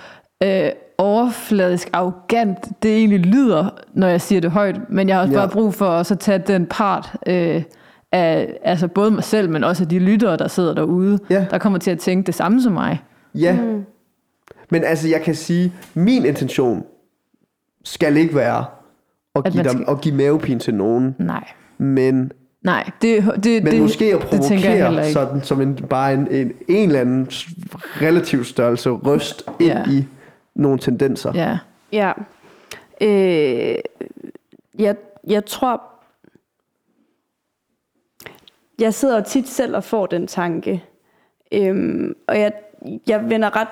øh, 0.43 0.69
overfladisk 0.97 1.89
arrogant 1.93 2.57
det 2.83 2.97
egentlig 2.97 3.19
lyder, 3.19 3.69
når 3.93 4.07
jeg 4.07 4.21
siger 4.21 4.41
det 4.41 4.51
højt. 4.51 4.75
Men 4.89 5.07
jeg 5.07 5.15
har 5.15 5.21
også 5.21 5.33
Ja. 5.33 5.39
ja. 5.39 5.45
bare 5.45 5.53
brug 5.53 5.73
for 5.73 5.85
også 5.85 6.13
at 6.13 6.19
tage 6.19 6.43
den 6.47 6.65
part 6.65 7.13
øh, 7.27 7.63
af 8.11 8.57
altså 8.63 8.87
både 8.87 9.11
mig 9.11 9.23
selv, 9.23 9.49
men 9.49 9.63
også 9.63 9.83
af 9.83 9.89
de 9.89 9.99
lyttere, 9.99 10.37
der 10.37 10.47
sidder 10.47 10.73
derude, 10.73 11.19
Ja. 11.29 11.45
der 11.51 11.57
kommer 11.57 11.79
til 11.79 11.91
at 11.91 11.99
tænke 11.99 12.25
det 12.25 12.35
samme 12.35 12.61
som 12.61 12.73
mig. 12.73 13.01
ja. 13.35 13.57
Mm. 13.61 13.83
Men 14.71 14.83
altså, 14.83 15.07
jeg 15.07 15.21
kan 15.21 15.35
sige, 15.35 15.73
min 15.93 16.25
intention 16.25 16.83
skal 17.85 18.17
ikke 18.17 18.35
være 18.35 18.65
at 19.35 19.43
give, 19.43 19.55
man 19.55 19.65
dem, 19.65 19.83
skal- 19.83 19.93
at 19.95 20.01
give 20.01 20.15
mavepine 20.15 20.59
til 20.59 20.73
nogen, 20.75 21.15
Nej. 21.19 21.47
men 21.77 22.31
Nej, 22.61 22.89
det, 23.01 23.23
det, 23.43 23.63
Men 23.63 23.73
det, 23.73 23.81
måske 23.81 24.05
at 24.05 24.21
det 24.21 24.29
provokere 24.29 25.01
ikke. 25.03 25.13
sådan, 25.13 25.43
som 25.43 25.61
en, 25.61 25.75
bare 25.75 26.13
en, 26.13 26.27
en, 26.31 26.51
en 26.67 26.87
eller 26.89 27.01
anden 27.01 27.25
relativ 28.01 28.43
størrelse 28.43 28.89
røst 28.89 29.43
ind 29.59 29.71
Ja. 29.71 29.83
i 29.91 30.05
nogle 30.55 30.79
tendenser. 30.79 31.31
Ja. 31.35 31.57
Ja. 31.91 32.11
Øh, 33.01 33.75
jeg, 34.79 34.95
jeg 35.27 35.45
tror... 35.45 35.81
Jeg 38.79 38.93
sidder 38.93 39.21
tit 39.23 39.47
selv 39.47 39.75
og 39.75 39.83
får 39.83 40.05
den 40.05 40.27
tanke. 40.27 40.83
Øhm, 41.51 42.15
og 42.27 42.39
jeg, 42.39 42.51
jeg 43.07 43.29
vender 43.29 43.55
ret 43.55 43.67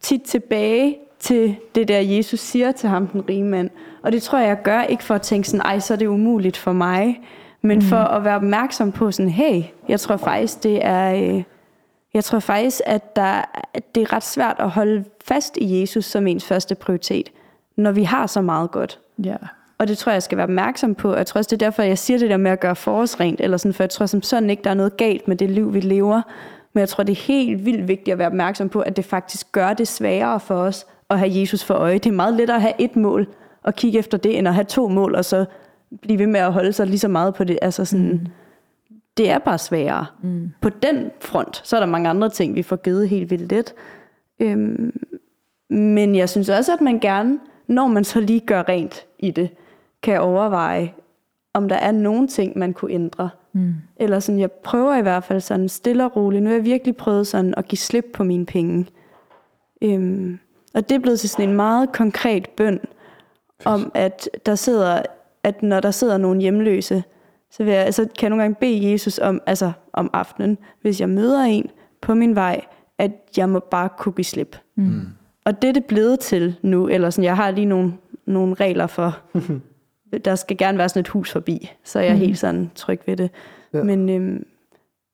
tit 0.00 0.22
tilbage 0.22 0.98
til 1.18 1.56
det 1.74 1.88
der, 1.88 1.98
Jesus 2.00 2.40
siger 2.40 2.72
til 2.72 2.88
ham, 2.88 3.06
den 3.06 3.28
rige 3.28 3.44
mand. 3.44 3.70
Og 4.02 4.12
det 4.12 4.22
tror 4.22 4.38
jeg, 4.38 4.48
jeg 4.48 4.62
gør 4.62 4.82
ikke 4.82 5.04
for 5.04 5.14
at 5.14 5.22
tænke 5.22 5.48
sådan, 5.48 5.66
ej, 5.66 5.78
så 5.78 5.94
er 5.94 5.98
det 5.98 6.06
umuligt 6.06 6.56
for 6.56 6.72
mig. 6.72 7.20
Men 7.62 7.78
mm. 7.78 7.84
for 7.84 7.96
at 7.96 8.24
være 8.24 8.36
opmærksom 8.36 8.92
på 8.92 9.10
sådan, 9.10 9.30
hey, 9.30 9.62
jeg 9.88 10.00
tror 10.00 10.16
faktisk, 10.16 10.62
det 10.62 10.84
er... 10.84 11.14
Øh, 11.14 11.42
jeg 12.14 12.24
tror 12.24 12.38
faktisk, 12.38 12.80
at, 12.86 13.16
der, 13.16 13.42
at 13.74 13.94
det 13.94 14.02
er 14.02 14.12
ret 14.12 14.22
svært 14.22 14.56
at 14.58 14.70
holde 14.70 15.04
fast 15.24 15.56
i 15.56 15.80
Jesus 15.80 16.04
som 16.04 16.26
ens 16.26 16.44
første 16.44 16.74
prioritet, 16.74 17.28
når 17.76 17.92
vi 17.92 18.02
har 18.02 18.26
så 18.26 18.40
meget 18.40 18.70
godt. 18.70 18.98
ja. 19.24 19.36
Og 19.78 19.88
det 19.88 19.98
tror 19.98 20.10
jeg, 20.10 20.14
jeg 20.14 20.22
skal 20.22 20.38
være 20.38 20.44
opmærksom 20.44 20.94
på. 20.94 21.14
Jeg 21.14 21.26
tror 21.26 21.38
også, 21.38 21.48
det 21.48 21.62
er 21.62 21.66
derfor, 21.66 21.82
jeg 21.82 21.98
siger 21.98 22.18
det 22.18 22.30
der 22.30 22.36
med 22.36 22.50
at 22.50 22.60
gøre 22.60 22.76
forårsrent, 22.76 23.40
eller 23.40 23.56
sådan, 23.56 23.74
for 23.74 23.82
jeg 23.82 23.90
tror 23.90 24.06
som 24.06 24.22
sådan 24.22 24.50
ikke, 24.50 24.62
der 24.62 24.70
er 24.70 24.74
noget 24.74 24.96
galt 24.96 25.28
med 25.28 25.36
det 25.36 25.50
liv, 25.50 25.74
vi 25.74 25.80
lever. 25.80 26.22
Men 26.72 26.80
jeg 26.80 26.88
tror, 26.88 27.04
det 27.04 27.12
er 27.12 27.22
helt 27.26 27.64
vildt 27.64 27.88
vigtigt 27.88 28.12
at 28.12 28.18
være 28.18 28.26
opmærksom 28.26 28.68
på, 28.68 28.80
at 28.80 28.96
det 28.96 29.04
faktisk 29.04 29.52
gør 29.52 29.72
det 29.72 29.88
sværere 29.88 30.40
for 30.40 30.54
os 30.54 30.86
at 31.10 31.18
have 31.18 31.30
Jesus 31.40 31.64
for 31.64 31.74
øje. 31.74 31.94
Det 31.94 32.06
er 32.06 32.14
meget 32.14 32.34
lettere 32.34 32.56
at 32.56 32.62
have 32.62 32.74
et 32.78 32.96
mål 32.96 33.28
og 33.62 33.74
kigge 33.74 33.98
efter 33.98 34.18
det, 34.18 34.38
end 34.38 34.48
at 34.48 34.54
have 34.54 34.64
to 34.64 34.88
mål, 34.88 35.14
og 35.14 35.24
så 35.24 35.44
blive 36.02 36.18
ved 36.18 36.26
med 36.26 36.40
at 36.40 36.52
holde 36.52 36.72
sig 36.72 36.86
lige 36.86 36.98
så 36.98 37.08
meget 37.08 37.34
på 37.34 37.44
det. 37.44 37.58
Altså 37.62 37.84
sådan, 37.84 38.12
mm. 38.12 38.26
Det 39.16 39.30
er 39.30 39.38
bare 39.38 39.58
sværere. 39.58 40.06
Mm. 40.22 40.50
På 40.60 40.68
den 40.68 41.10
front, 41.20 41.60
så 41.64 41.76
er 41.76 41.80
der 41.80 41.86
mange 41.86 42.08
andre 42.08 42.30
ting, 42.30 42.54
vi 42.54 42.62
får 42.62 42.76
givet 42.76 43.08
helt 43.08 43.30
vildt 43.30 43.52
let. 43.52 43.74
Øhm, 44.40 45.00
men 45.70 46.14
jeg 46.14 46.28
synes 46.28 46.48
også, 46.48 46.72
at 46.72 46.80
man 46.80 46.98
gerne, 47.00 47.38
når 47.66 47.86
man 47.86 48.04
så 48.04 48.20
lige 48.20 48.40
gør 48.40 48.68
rent 48.68 49.06
i 49.18 49.30
det, 49.30 49.50
kan 50.02 50.20
overveje, 50.20 50.92
om 51.54 51.68
der 51.68 51.76
er 51.76 51.92
nogle 51.92 52.28
ting, 52.28 52.58
man 52.58 52.72
kunne 52.72 52.92
ændre. 52.92 53.30
Mm. 53.52 53.74
Eller 53.96 54.20
sådan, 54.20 54.40
jeg 54.40 54.52
prøver 54.52 54.96
i 54.96 55.02
hvert 55.02 55.24
fald 55.24 55.40
sådan 55.40 55.68
stille 55.68 56.04
og 56.04 56.16
roligt. 56.16 56.42
Nu 56.42 56.48
har 56.48 56.56
jeg 56.56 56.64
virkelig 56.64 56.96
prøvet 56.96 57.26
sådan 57.26 57.54
at 57.56 57.68
give 57.68 57.78
slip 57.78 58.04
på 58.14 58.24
mine 58.24 58.46
penge. 58.46 58.86
Øhm, 59.82 60.38
og 60.74 60.88
det 60.88 60.94
er 60.94 60.98
blevet 60.98 61.20
til 61.20 61.28
sådan 61.28 61.48
en 61.48 61.56
meget 61.56 61.92
konkret 61.92 62.48
bøn, 62.50 62.80
om 63.64 63.92
at 63.94 64.28
der 64.46 64.54
sidder, 64.54 65.02
at 65.44 65.62
når 65.62 65.80
der 65.80 65.90
sidder 65.90 66.18
nogle 66.18 66.40
hjemløse, 66.40 67.02
så, 67.50 67.64
vil 67.64 67.72
jeg, 67.72 67.94
så 67.94 68.02
kan 68.02 68.10
jeg 68.22 68.30
nogle 68.30 68.42
gange 68.42 68.56
bede 68.60 68.92
Jesus 68.92 69.18
om, 69.18 69.40
altså 69.46 69.72
om 69.92 70.10
aftenen, 70.12 70.58
hvis 70.82 71.00
jeg 71.00 71.08
møder 71.08 71.42
en 71.42 71.70
på 72.00 72.14
min 72.14 72.34
vej, 72.34 72.60
at 72.98 73.12
jeg 73.36 73.48
må 73.48 73.58
bare 73.58 73.88
kunne 73.98 74.12
give 74.12 74.24
slip. 74.24 74.56
Mm. 74.74 75.02
Og 75.44 75.62
det 75.62 75.68
er 75.68 75.72
det 75.72 75.84
blevet 75.84 76.20
til 76.20 76.56
nu, 76.62 76.88
eller 76.88 77.10
sådan, 77.10 77.24
jeg 77.24 77.36
har 77.36 77.50
lige 77.50 77.64
nogle, 77.64 77.92
nogle 78.26 78.54
regler 78.54 78.86
for, 78.86 79.18
der 80.24 80.34
skal 80.34 80.56
gerne 80.56 80.78
være 80.78 80.88
sådan 80.88 81.00
et 81.00 81.08
hus 81.08 81.32
forbi, 81.32 81.70
så 81.84 81.98
er 81.98 82.02
jeg 82.02 82.16
helt 82.16 82.38
sådan 82.38 82.70
tryg 82.74 83.00
ved 83.06 83.16
det. 83.16 83.30
Ja. 83.74 83.82
Men, 83.82 84.08
øhm, 84.08 84.46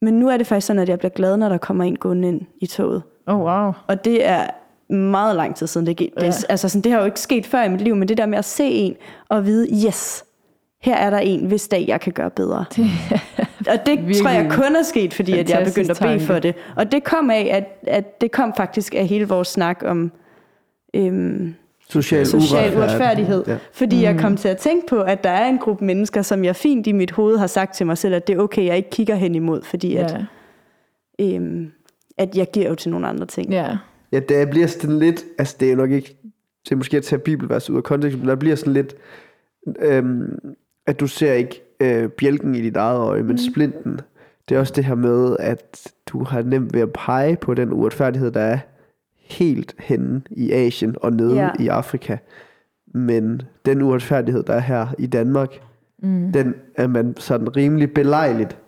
men 0.02 0.14
nu 0.14 0.28
er 0.28 0.36
det 0.36 0.46
faktisk 0.46 0.66
sådan, 0.66 0.82
at 0.82 0.88
jeg 0.88 0.98
bliver 0.98 1.10
glad, 1.10 1.36
når 1.36 1.48
der 1.48 1.58
kommer 1.58 1.84
en 1.84 1.96
gående 1.96 2.28
ind 2.28 2.40
i 2.60 2.66
toget. 2.66 3.02
Oh, 3.26 3.40
wow. 3.40 3.72
Og 3.86 4.04
det 4.04 4.26
er 4.26 4.46
meget 4.90 5.36
lang 5.36 5.56
tid 5.56 5.66
siden, 5.66 5.86
det, 5.86 5.98
det, 5.98 6.08
Ja. 6.20 6.26
det, 6.26 6.44
altså 6.48 6.68
sådan, 6.68 6.82
det 6.82 6.92
har 6.92 6.98
jo 6.98 7.04
ikke 7.04 7.20
sket 7.20 7.46
før 7.46 7.62
i 7.62 7.68
mit 7.68 7.80
liv, 7.80 7.96
men 7.96 8.08
det 8.08 8.18
der 8.18 8.26
med 8.26 8.38
at 8.38 8.44
se 8.44 8.64
en 8.64 8.96
og 9.28 9.46
vide, 9.46 9.86
yes, 9.86 10.24
her 10.82 10.96
er 10.96 11.10
der 11.10 11.18
en, 11.18 11.46
hvis 11.46 11.68
dag 11.68 11.84
jeg 11.88 12.00
kan 12.00 12.12
gøre 12.12 12.30
bedre. 12.30 12.64
Det, 12.76 12.86
og 13.72 13.86
det 13.86 13.96
virkelig 13.98 14.16
tror 14.16 14.30
jeg 14.30 14.50
kun 14.50 14.76
er 14.76 14.82
sket, 14.82 15.14
fordi 15.14 15.38
at 15.38 15.50
jeg 15.50 15.60
er 15.60 15.64
begyndt 15.64 15.90
at 15.90 15.96
bede 15.96 16.08
fantastisk 16.08 16.26
for 16.32 16.38
det. 16.38 16.54
Og 16.76 16.92
det 16.92 17.04
kom 17.04 17.30
af, 17.30 17.48
at, 17.52 17.88
at 17.94 18.20
det 18.20 18.30
kom 18.32 18.52
faktisk 18.56 18.94
af 18.94 19.06
hele 19.06 19.28
vores 19.28 19.48
snak 19.48 19.82
om 19.86 20.12
øhm, 20.94 21.54
Social, 21.90 22.26
social 22.26 22.76
uretfærdighed. 22.76 23.44
Ja. 23.46 23.56
Fordi 23.72 23.96
mm. 23.96 24.02
jeg 24.02 24.18
kom 24.18 24.36
til 24.36 24.48
at 24.48 24.56
tænke 24.58 24.86
på, 24.86 25.00
at 25.00 25.24
der 25.24 25.30
er 25.30 25.48
en 25.48 25.58
gruppe 25.58 25.84
mennesker, 25.84 26.22
som 26.22 26.44
jeg 26.44 26.56
fint 26.56 26.86
i 26.86 26.92
mit 26.92 27.10
hoved 27.10 27.38
har 27.38 27.46
sagt 27.46 27.74
til 27.74 27.86
mig 27.86 27.98
selv, 27.98 28.14
at 28.14 28.26
det 28.26 28.36
er 28.36 28.40
okay, 28.42 28.64
jeg 28.66 28.76
ikke 28.76 28.90
kigger 28.90 29.14
hen 29.14 29.34
imod, 29.34 29.62
fordi 29.62 29.96
at, 29.96 30.16
Ja. 31.18 31.34
øhm, 31.34 31.70
at 32.18 32.36
jeg 32.36 32.50
giver 32.52 32.68
jo 32.68 32.74
til 32.74 32.90
nogle 32.90 33.08
andre 33.08 33.26
ting. 33.26 33.50
ja. 33.52 33.76
Ja, 34.12 34.20
det 34.20 34.50
bliver 34.50 34.66
sådan 34.66 34.98
lidt, 34.98 35.24
altså 35.38 35.56
det 35.60 35.72
er 35.72 35.76
nok 35.76 35.90
ikke 35.90 36.16
til 36.66 36.76
måske 36.76 36.96
at 36.96 37.04
tage 37.04 37.18
bibelvers 37.18 37.70
ud 37.70 37.76
af 37.76 37.82
kontekst, 37.82 38.18
men 38.18 38.28
der 38.28 38.34
bliver 38.34 38.56
sådan 38.56 38.72
lidt, 38.72 38.94
øhm, 39.80 40.38
at 40.86 41.00
du 41.00 41.06
ser 41.06 41.32
ikke 41.32 41.62
øh, 41.80 42.08
bjælken 42.08 42.54
i 42.54 42.60
dit 42.60 42.76
eget 42.76 42.98
øje, 42.98 43.22
men 43.22 43.38
splinten. 43.38 44.00
Det 44.48 44.54
er 44.54 44.60
også 44.60 44.72
det 44.76 44.84
her 44.84 44.94
med, 44.94 45.36
at 45.40 45.92
du 46.06 46.24
har 46.24 46.42
nemt 46.42 46.74
ved 46.74 46.80
at 46.80 46.92
pege 46.92 47.36
på 47.36 47.54
den 47.54 47.72
uretfærdighed, 47.72 48.30
der 48.30 48.40
er 48.40 48.58
helt 49.16 49.74
henne 49.78 50.22
i 50.30 50.52
Asien 50.52 50.96
og 51.00 51.12
nede 51.12 51.36
ja. 51.36 51.50
i 51.58 51.68
Afrika. 51.68 52.16
Men 52.94 53.42
den 53.64 53.82
uretfærdighed, 53.82 54.42
der 54.42 54.54
er 54.54 54.60
her 54.60 54.86
i 54.98 55.06
Danmark, 55.06 55.60
mm. 56.02 56.32
den 56.32 56.54
er 56.74 56.86
man 56.86 57.14
sådan 57.16 57.56
rimelig 57.56 57.94
belejligt 57.94 58.58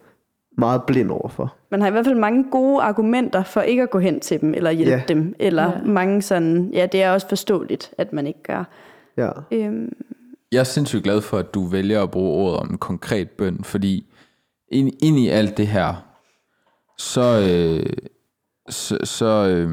meget 0.59 0.83
blind 0.87 1.11
overfor. 1.11 1.55
Man 1.71 1.81
har 1.81 1.89
i 1.89 1.91
hvert 1.91 2.05
fald 2.07 2.19
mange 2.19 2.45
gode 2.51 2.83
argumenter 2.83 3.43
for 3.45 3.61
ikke 3.61 3.83
at 3.83 3.91
gå 3.91 3.99
hen 3.99 4.21
til 4.21 4.41
dem, 4.41 4.55
eller 4.55 4.71
hjælpe 4.71 4.91
Ja. 4.97 5.03
dem. 5.09 5.35
Eller 5.39 5.63
Ja. 5.63 5.83
mange 5.85 6.23
sådan, 6.23 6.71
ja, 6.73 6.87
det 6.87 7.03
er 7.03 7.11
også 7.11 7.29
forståeligt, 7.29 7.95
at 7.99 8.13
man 8.13 8.27
ikke 8.27 8.43
gør. 8.43 8.65
Ja. 9.17 9.31
Øhm, 9.51 9.93
Jeg 10.53 10.61
er 10.61 10.65
sindssygt 10.65 11.05
glad 11.05 11.21
for, 11.21 11.39
at 11.39 11.55
du 11.55 11.65
vælger 11.67 12.03
at 12.03 12.11
bruge 12.11 12.45
ordet 12.45 12.61
om 12.61 12.71
en 12.71 12.79
konkret 12.79 13.31
bøn, 13.31 13.65
fordi 13.65 14.07
ind, 14.69 14.91
ind 15.03 15.19
i 15.19 15.29
alt 15.29 15.57
det 15.57 15.67
her, 15.67 16.07
så, 16.99 17.21
øh, 17.51 17.93
så, 18.69 18.99
så 19.05 19.49
øh, 19.49 19.71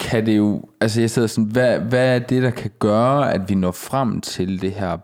kan 0.00 0.26
det 0.26 0.36
jo, 0.36 0.62
altså 0.80 1.00
jeg 1.00 1.10
sidder 1.10 1.28
sådan, 1.28 1.50
hvad, 1.50 1.80
hvad 1.80 2.14
er 2.14 2.18
det, 2.18 2.42
der 2.42 2.50
kan 2.50 2.70
gøre, 2.78 3.32
at 3.32 3.48
vi 3.48 3.54
når 3.54 3.70
frem 3.70 4.20
til 4.20 4.62
det 4.62 4.72
her 4.72 4.98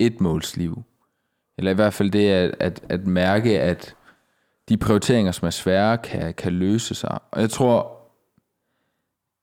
etmålsliv? 0.00 0.82
Eller 1.58 1.70
i 1.70 1.74
hvert 1.74 1.94
fald 1.94 2.10
det 2.10 2.28
at, 2.28 2.54
at, 2.60 2.84
at 2.88 3.06
mærke, 3.06 3.60
at 3.60 3.94
de 4.68 4.76
prioriteringer, 4.76 5.32
som 5.32 5.46
er 5.46 5.50
svære, 5.50 5.98
kan, 5.98 6.34
kan 6.34 6.52
løse 6.52 6.94
sig. 6.94 7.18
Og 7.30 7.40
jeg 7.40 7.50
tror, 7.50 7.96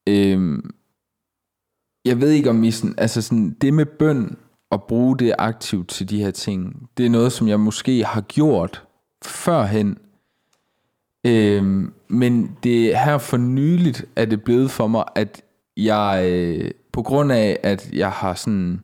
øhm, 0.09 0.71
jeg 2.05 2.21
ved 2.21 2.29
ikke 2.29 2.49
om 2.49 2.63
I 2.63 2.71
sådan, 2.71 2.95
altså 2.97 3.21
sådan, 3.21 3.49
det 3.61 3.73
med 3.73 3.85
bøn 3.85 4.37
og 4.69 4.83
bruge 4.83 5.17
det 5.17 5.33
aktivt 5.37 5.89
til 5.89 6.09
de 6.09 6.23
her 6.23 6.31
ting, 6.31 6.89
det 6.97 7.05
er 7.05 7.09
noget, 7.09 7.31
som 7.31 7.47
jeg 7.47 7.59
måske 7.59 8.05
har 8.05 8.21
gjort 8.21 8.83
førhen, 9.25 9.97
øhm, 11.25 11.93
men 12.07 12.57
det 12.63 12.93
er 12.93 12.97
her 12.97 13.17
for 13.17 13.37
nyligt, 13.37 14.05
at 14.15 14.31
det 14.31 14.43
blevet 14.43 14.71
for 14.71 14.87
mig, 14.87 15.03
at 15.15 15.41
jeg, 15.77 16.25
øh, 16.31 16.71
på 16.91 17.01
grund 17.01 17.31
af, 17.31 17.59
at 17.63 17.93
jeg 17.93 18.11
har 18.11 18.33
sådan, 18.33 18.83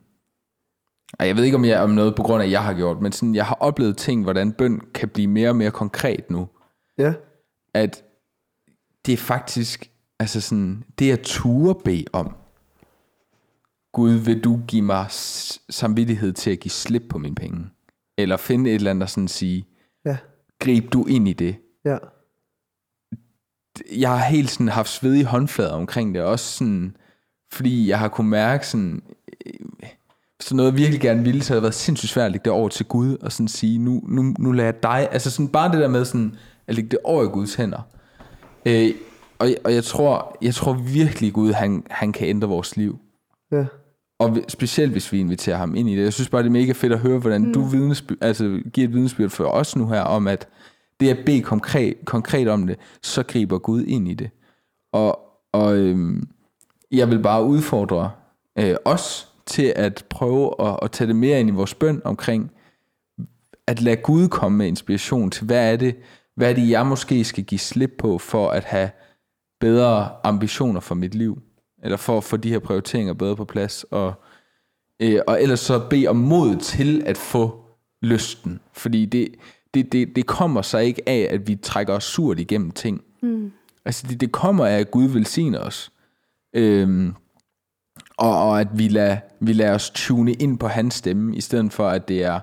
jeg 1.18 1.36
ved 1.36 1.44
ikke 1.44 1.56
om 1.56 1.64
jeg 1.64 1.80
om 1.80 1.90
noget 1.90 2.16
på 2.16 2.22
grund 2.22 2.42
af, 2.42 2.46
at 2.46 2.52
jeg 2.52 2.64
har 2.64 2.74
gjort, 2.74 3.00
men 3.00 3.12
sådan, 3.12 3.34
jeg 3.34 3.46
har 3.46 3.54
oplevet 3.54 3.96
ting, 3.96 4.22
hvordan 4.22 4.52
bøn 4.52 4.80
kan 4.94 5.08
blive 5.08 5.28
mere 5.28 5.48
og 5.48 5.56
mere 5.56 5.70
konkret 5.70 6.30
nu 6.30 6.48
Ja. 6.98 7.14
at 7.74 8.04
det 9.06 9.12
er 9.12 9.16
faktisk, 9.16 9.90
altså 10.18 10.40
sådan, 10.40 10.84
det 10.98 11.08
jeg 11.08 11.22
turde 11.22 11.80
bede 11.84 12.04
om, 12.12 12.36
Gud, 13.92 14.10
vil 14.10 14.44
du 14.44 14.60
give 14.68 14.82
mig 14.82 15.06
samvittighed 15.70 16.32
til 16.32 16.50
at 16.50 16.60
give 16.60 16.70
slip 16.72 17.02
på 17.08 17.18
mine 17.18 17.34
penge? 17.34 17.66
Eller 18.18 18.36
finde 18.36 18.70
et 18.70 18.74
eller 18.74 18.90
andet 18.90 19.02
og 19.02 19.10
sådan 19.10 19.28
sige, 19.28 19.66
Ja. 20.04 20.16
grib 20.58 20.92
du 20.92 21.04
ind 21.06 21.28
i 21.28 21.32
det. 21.32 21.56
Ja. 21.84 21.98
Jeg 23.92 24.10
har 24.10 24.24
helt 24.24 24.50
sådan 24.50 24.68
haft 24.68 24.88
svedige 24.88 25.24
håndflader 25.24 25.72
omkring 25.72 26.14
det, 26.14 26.22
også 26.22 26.58
sådan, 26.58 26.96
fordi 27.52 27.88
jeg 27.88 27.98
har 27.98 28.08
kunne 28.08 28.30
mærke 28.30 28.66
sådan, 28.66 29.02
øh, 29.46 29.52
så 30.40 30.54
noget 30.56 30.70
jeg 30.70 30.78
virkelig 30.78 31.00
gerne 31.00 31.24
ville, 31.24 31.42
så 31.42 31.52
har 31.52 31.56
det 31.56 31.62
været 31.62 31.74
sindssygt 31.74 32.10
svært 32.10 32.26
at 32.26 32.32
lægge 32.32 32.44
det 32.44 32.52
over 32.52 32.68
til 32.68 32.86
Gud, 32.86 33.16
og 33.16 33.32
sådan 33.32 33.48
sige, 33.48 33.78
nu, 33.78 34.02
nu, 34.08 34.34
nu 34.38 34.52
lader 34.52 34.66
jeg 34.66 34.82
dig, 34.82 35.08
altså 35.12 35.30
sådan 35.30 35.48
bare 35.48 35.72
det 35.72 35.80
der 35.80 35.88
med 35.88 36.04
sådan, 36.04 36.36
at 36.66 36.74
lægge 36.74 36.90
det 36.90 36.98
over 37.04 37.24
i 37.24 37.26
Guds 37.26 37.54
hænder. 37.54 37.86
Øh, 38.66 38.90
og, 39.38 39.48
og 39.64 39.74
jeg 39.74 39.84
tror, 39.84 40.36
jeg 40.42 40.54
tror 40.54 40.72
virkelig 40.72 41.32
Gud, 41.32 41.52
han, 41.52 41.84
han 41.90 42.12
kan 42.12 42.28
ændre 42.28 42.48
vores 42.48 42.76
liv. 42.76 42.98
Ja. 43.52 43.64
Og 44.18 44.38
specielt 44.48 44.92
hvis 44.92 45.12
vi 45.12 45.20
inviterer 45.20 45.56
ham 45.56 45.74
ind 45.74 45.88
i 45.88 45.96
det. 45.96 46.02
Jeg 46.02 46.12
synes 46.12 46.28
bare, 46.28 46.42
det 46.42 46.48
er 46.48 46.52
mega 46.52 46.72
fedt 46.72 46.92
at 46.92 46.98
høre, 46.98 47.18
hvordan 47.18 47.42
mm. 47.42 47.52
du 47.52 47.64
vidnesby, 47.64 48.12
altså, 48.20 48.60
giver 48.72 48.88
et 48.88 48.94
vidnesbyrd 48.94 49.30
for 49.30 49.44
os 49.44 49.76
nu 49.76 49.88
her, 49.88 50.00
om 50.00 50.28
at 50.28 50.48
det 51.00 51.08
at 51.08 51.18
bede 51.26 51.42
konkret, 51.42 51.94
konkret 52.04 52.48
om 52.48 52.66
det, 52.66 52.76
så 53.02 53.22
griber 53.22 53.58
Gud 53.58 53.84
ind 53.84 54.08
i 54.08 54.14
det. 54.14 54.30
Og, 54.92 55.18
og 55.52 55.76
øhm, 55.76 56.28
jeg 56.92 57.10
vil 57.10 57.18
bare 57.22 57.44
udfordre 57.44 58.10
øh, 58.58 58.76
os 58.84 59.29
til 59.50 59.72
at 59.76 60.04
prøve 60.10 60.54
at, 60.60 60.78
at 60.82 60.90
tage 60.92 61.08
det 61.08 61.16
mere 61.16 61.40
ind 61.40 61.48
i 61.48 61.52
vores 61.52 61.74
bøn 61.74 62.02
omkring, 62.04 62.50
at 63.66 63.80
lade 63.80 63.96
Gud 63.96 64.28
komme 64.28 64.58
med 64.58 64.66
inspiration 64.66 65.30
til, 65.30 65.46
hvad 65.46 65.72
er 65.72 65.76
det, 65.76 65.96
hvad 66.34 66.50
er 66.50 66.54
det, 66.54 66.70
jeg 66.70 66.86
måske 66.86 67.24
skal 67.24 67.44
give 67.44 67.58
slip 67.58 67.92
på, 67.98 68.18
for 68.18 68.50
at 68.50 68.64
have 68.64 68.90
bedre 69.60 70.10
ambitioner 70.24 70.80
for 70.80 70.94
mit 70.94 71.14
liv, 71.14 71.38
eller 71.82 71.96
for 71.96 72.16
at 72.16 72.24
få 72.24 72.36
de 72.36 72.48
her 72.48 72.58
prioriteringer 72.58 73.14
bedre 73.14 73.36
på 73.36 73.44
plads, 73.44 73.84
og, 73.90 74.14
øh, 75.00 75.20
og 75.26 75.42
ellers 75.42 75.60
så 75.60 75.88
bede 75.90 76.08
om 76.08 76.16
mod 76.16 76.56
til 76.56 77.02
at 77.06 77.16
få 77.16 77.64
lysten, 78.02 78.60
fordi 78.72 79.06
det, 79.06 79.28
det, 79.74 79.92
det, 79.92 80.16
det 80.16 80.26
kommer 80.26 80.62
sig 80.62 80.84
ikke 80.84 81.08
af, 81.08 81.28
at 81.30 81.48
vi 81.48 81.56
trækker 81.56 81.94
os 81.94 82.04
surt 82.04 82.40
igennem 82.40 82.70
ting. 82.70 83.02
Mm. 83.22 83.52
Altså 83.84 84.06
det, 84.08 84.20
det 84.20 84.32
kommer 84.32 84.66
af, 84.66 84.78
at 84.78 84.90
Gud 84.90 85.08
velsigner 85.08 85.58
os, 85.58 85.92
øhm, 86.54 87.14
og, 88.20 88.48
og 88.48 88.60
at 88.60 88.68
vi 88.78 88.88
lader, 88.88 89.16
vi 89.40 89.52
lader 89.52 89.74
os 89.74 89.90
tune 89.90 90.32
ind 90.32 90.58
på 90.58 90.68
hans 90.68 90.94
stemme, 90.94 91.36
i 91.36 91.40
stedet 91.40 91.72
for 91.72 91.88
at 91.88 92.08
det 92.08 92.24
er 92.24 92.40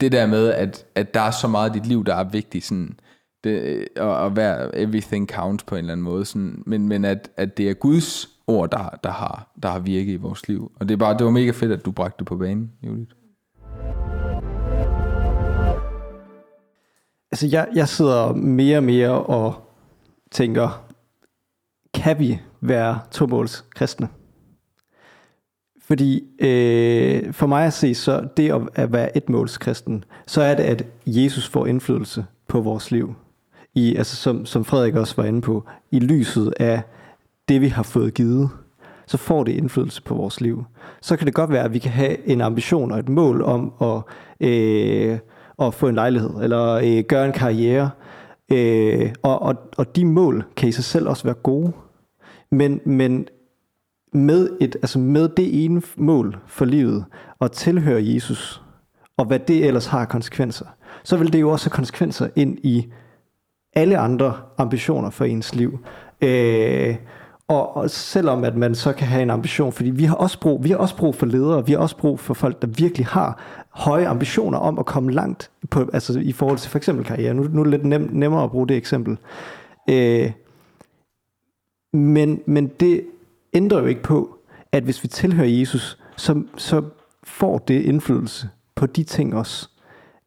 det 0.00 0.12
der 0.12 0.26
med, 0.26 0.52
at, 0.52 0.86
at 0.94 1.14
der 1.14 1.20
er 1.20 1.30
så 1.30 1.48
meget 1.48 1.76
i 1.76 1.78
dit 1.78 1.86
liv, 1.86 2.04
der 2.04 2.14
er 2.14 2.24
vigtigt, 2.24 2.64
sådan, 2.64 2.98
det, 3.44 3.88
og, 3.96 4.16
og 4.16 4.30
hver, 4.30 4.70
everything 4.74 5.28
counts 5.28 5.64
på 5.64 5.74
en 5.74 5.78
eller 5.78 5.92
anden 5.92 6.04
måde, 6.04 6.24
sådan, 6.24 6.62
men, 6.66 6.88
men 6.88 7.04
at, 7.04 7.30
at 7.36 7.56
det 7.56 7.70
er 7.70 7.74
Guds 7.74 8.28
ord, 8.46 8.70
der, 8.70 8.98
der, 9.04 9.10
har, 9.10 9.52
der 9.62 9.68
har 9.68 9.78
virket 9.78 10.12
i 10.12 10.16
vores 10.16 10.48
liv. 10.48 10.72
Og 10.80 10.88
det, 10.88 10.94
er 10.94 10.98
bare, 10.98 11.18
det 11.18 11.24
var 11.24 11.30
mega 11.30 11.50
fedt, 11.50 11.72
at 11.72 11.84
du 11.84 11.90
bragte 11.90 12.18
det 12.18 12.26
på 12.26 12.36
banen, 12.36 12.72
Judith. 12.82 13.10
Altså, 17.32 17.46
jeg, 17.52 17.68
jeg 17.74 17.88
sidder 17.88 18.32
mere 18.32 18.76
og 18.76 18.84
mere 18.84 19.24
og 19.24 19.54
tænker, 20.30 20.84
kan 21.94 22.18
vi 22.18 22.40
være 22.60 23.00
tomåls 23.10 23.64
kristne? 23.74 24.08
Fordi 25.86 26.24
øh, 26.38 27.32
for 27.32 27.46
mig 27.46 27.66
at 27.66 27.72
se, 27.72 27.94
så 27.94 28.28
det 28.36 28.68
at, 28.74 28.92
være 28.92 29.16
et 29.16 29.28
måls 29.28 29.58
kristen, 29.58 30.04
så 30.26 30.42
er 30.42 30.54
det, 30.54 30.62
at 30.62 30.86
Jesus 31.06 31.48
får 31.48 31.66
indflydelse 31.66 32.24
på 32.48 32.60
vores 32.60 32.90
liv. 32.90 33.14
I, 33.74 33.96
altså 33.96 34.16
som, 34.16 34.46
som 34.46 34.64
Frederik 34.64 34.94
også 34.94 35.16
var 35.16 35.24
inde 35.24 35.40
på, 35.40 35.64
i 35.90 35.98
lyset 35.98 36.54
af 36.60 36.82
det, 37.48 37.60
vi 37.60 37.68
har 37.68 37.82
fået 37.82 38.14
givet, 38.14 38.50
så 39.06 39.16
får 39.16 39.44
det 39.44 39.52
indflydelse 39.52 40.02
på 40.02 40.14
vores 40.14 40.40
liv. 40.40 40.64
Så 41.02 41.16
kan 41.16 41.26
det 41.26 41.34
godt 41.34 41.50
være, 41.50 41.64
at 41.64 41.72
vi 41.72 41.78
kan 41.78 41.90
have 41.90 42.28
en 42.28 42.40
ambition 42.40 42.92
og 42.92 42.98
et 42.98 43.08
mål 43.08 43.42
om 43.42 43.72
at, 43.80 44.02
øh, 44.48 45.18
at 45.62 45.74
få 45.74 45.88
en 45.88 45.94
lejlighed, 45.94 46.30
eller 46.42 46.72
øh, 46.72 47.04
gøre 47.08 47.26
en 47.26 47.32
karriere. 47.32 47.90
Øh, 48.52 49.12
og, 49.22 49.42
og, 49.42 49.54
og 49.76 49.96
de 49.96 50.04
mål 50.04 50.44
kan 50.56 50.68
i 50.68 50.72
sig 50.72 50.84
selv 50.84 51.08
også 51.08 51.24
være 51.24 51.34
gode. 51.34 51.72
Men, 52.50 52.80
men 52.84 53.28
med, 54.14 54.50
et, 54.60 54.76
altså 54.76 54.98
med 54.98 55.28
det 55.28 55.64
ene 55.64 55.82
mål 55.96 56.36
for 56.46 56.64
livet, 56.64 57.04
at 57.40 57.52
tilhøre 57.52 58.04
Jesus, 58.04 58.62
og 59.16 59.24
hvad 59.24 59.38
det 59.38 59.66
ellers 59.66 59.86
har 59.86 60.04
konsekvenser, 60.04 60.66
så 61.04 61.16
vil 61.16 61.32
det 61.32 61.40
jo 61.40 61.50
også 61.50 61.70
have 61.70 61.76
konsekvenser 61.76 62.28
ind 62.36 62.58
i 62.62 62.92
alle 63.74 63.98
andre 63.98 64.36
ambitioner 64.58 65.10
for 65.10 65.24
ens 65.24 65.54
liv. 65.54 65.78
Øh, 66.20 66.96
og, 67.48 67.76
og 67.76 67.90
selvom 67.90 68.44
at 68.44 68.56
man 68.56 68.74
så 68.74 68.92
kan 68.92 69.06
have 69.06 69.22
en 69.22 69.30
ambition, 69.30 69.72
fordi 69.72 69.90
vi 69.90 70.04
har 70.04 70.14
også 70.14 70.40
brug, 70.40 70.64
vi 70.64 70.70
har 70.70 70.76
også 70.76 70.96
brug 70.96 71.14
for 71.14 71.26
ledere, 71.26 71.66
vi 71.66 71.72
har 71.72 71.78
også 71.78 71.96
brug 71.96 72.20
for 72.20 72.34
folk, 72.34 72.62
der 72.62 72.68
virkelig 72.68 73.06
har 73.06 73.40
høje 73.70 74.08
ambitioner 74.08 74.58
om 74.58 74.78
at 74.78 74.86
komme 74.86 75.12
langt 75.12 75.50
på, 75.70 75.90
altså 75.92 76.18
i 76.18 76.32
forhold 76.32 76.58
til 76.58 76.70
for 76.70 76.78
eksempel 76.78 77.04
karriere. 77.04 77.34
Nu, 77.34 77.42
nu 77.42 77.60
er 77.60 77.64
det 77.64 77.70
lidt 77.70 77.84
nem, 77.84 78.08
nemmere 78.12 78.44
at 78.44 78.50
bruge 78.50 78.68
det 78.68 78.76
eksempel. 78.76 79.18
Øh, 79.90 80.32
men, 81.92 82.40
men 82.46 82.66
det 82.80 83.04
ændrer 83.54 83.80
jo 83.80 83.86
ikke 83.86 84.02
på, 84.02 84.38
at 84.72 84.82
hvis 84.82 85.02
vi 85.02 85.08
tilhører 85.08 85.48
Jesus, 85.48 85.98
så, 86.16 86.42
så 86.56 86.82
får 87.24 87.58
det 87.58 87.82
indflydelse 87.82 88.48
på 88.74 88.86
de 88.86 89.04
ting 89.04 89.34
også. 89.34 89.68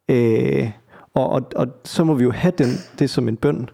Øh, 0.10 0.72
og, 1.14 1.30
og, 1.30 1.42
og 1.56 1.68
så 1.84 2.04
må 2.04 2.14
vi 2.14 2.24
jo 2.24 2.32
have 2.32 2.54
den, 2.58 2.70
det 3.00 3.10
som 3.10 3.28
en 3.28 3.38
bøn. 3.38 3.70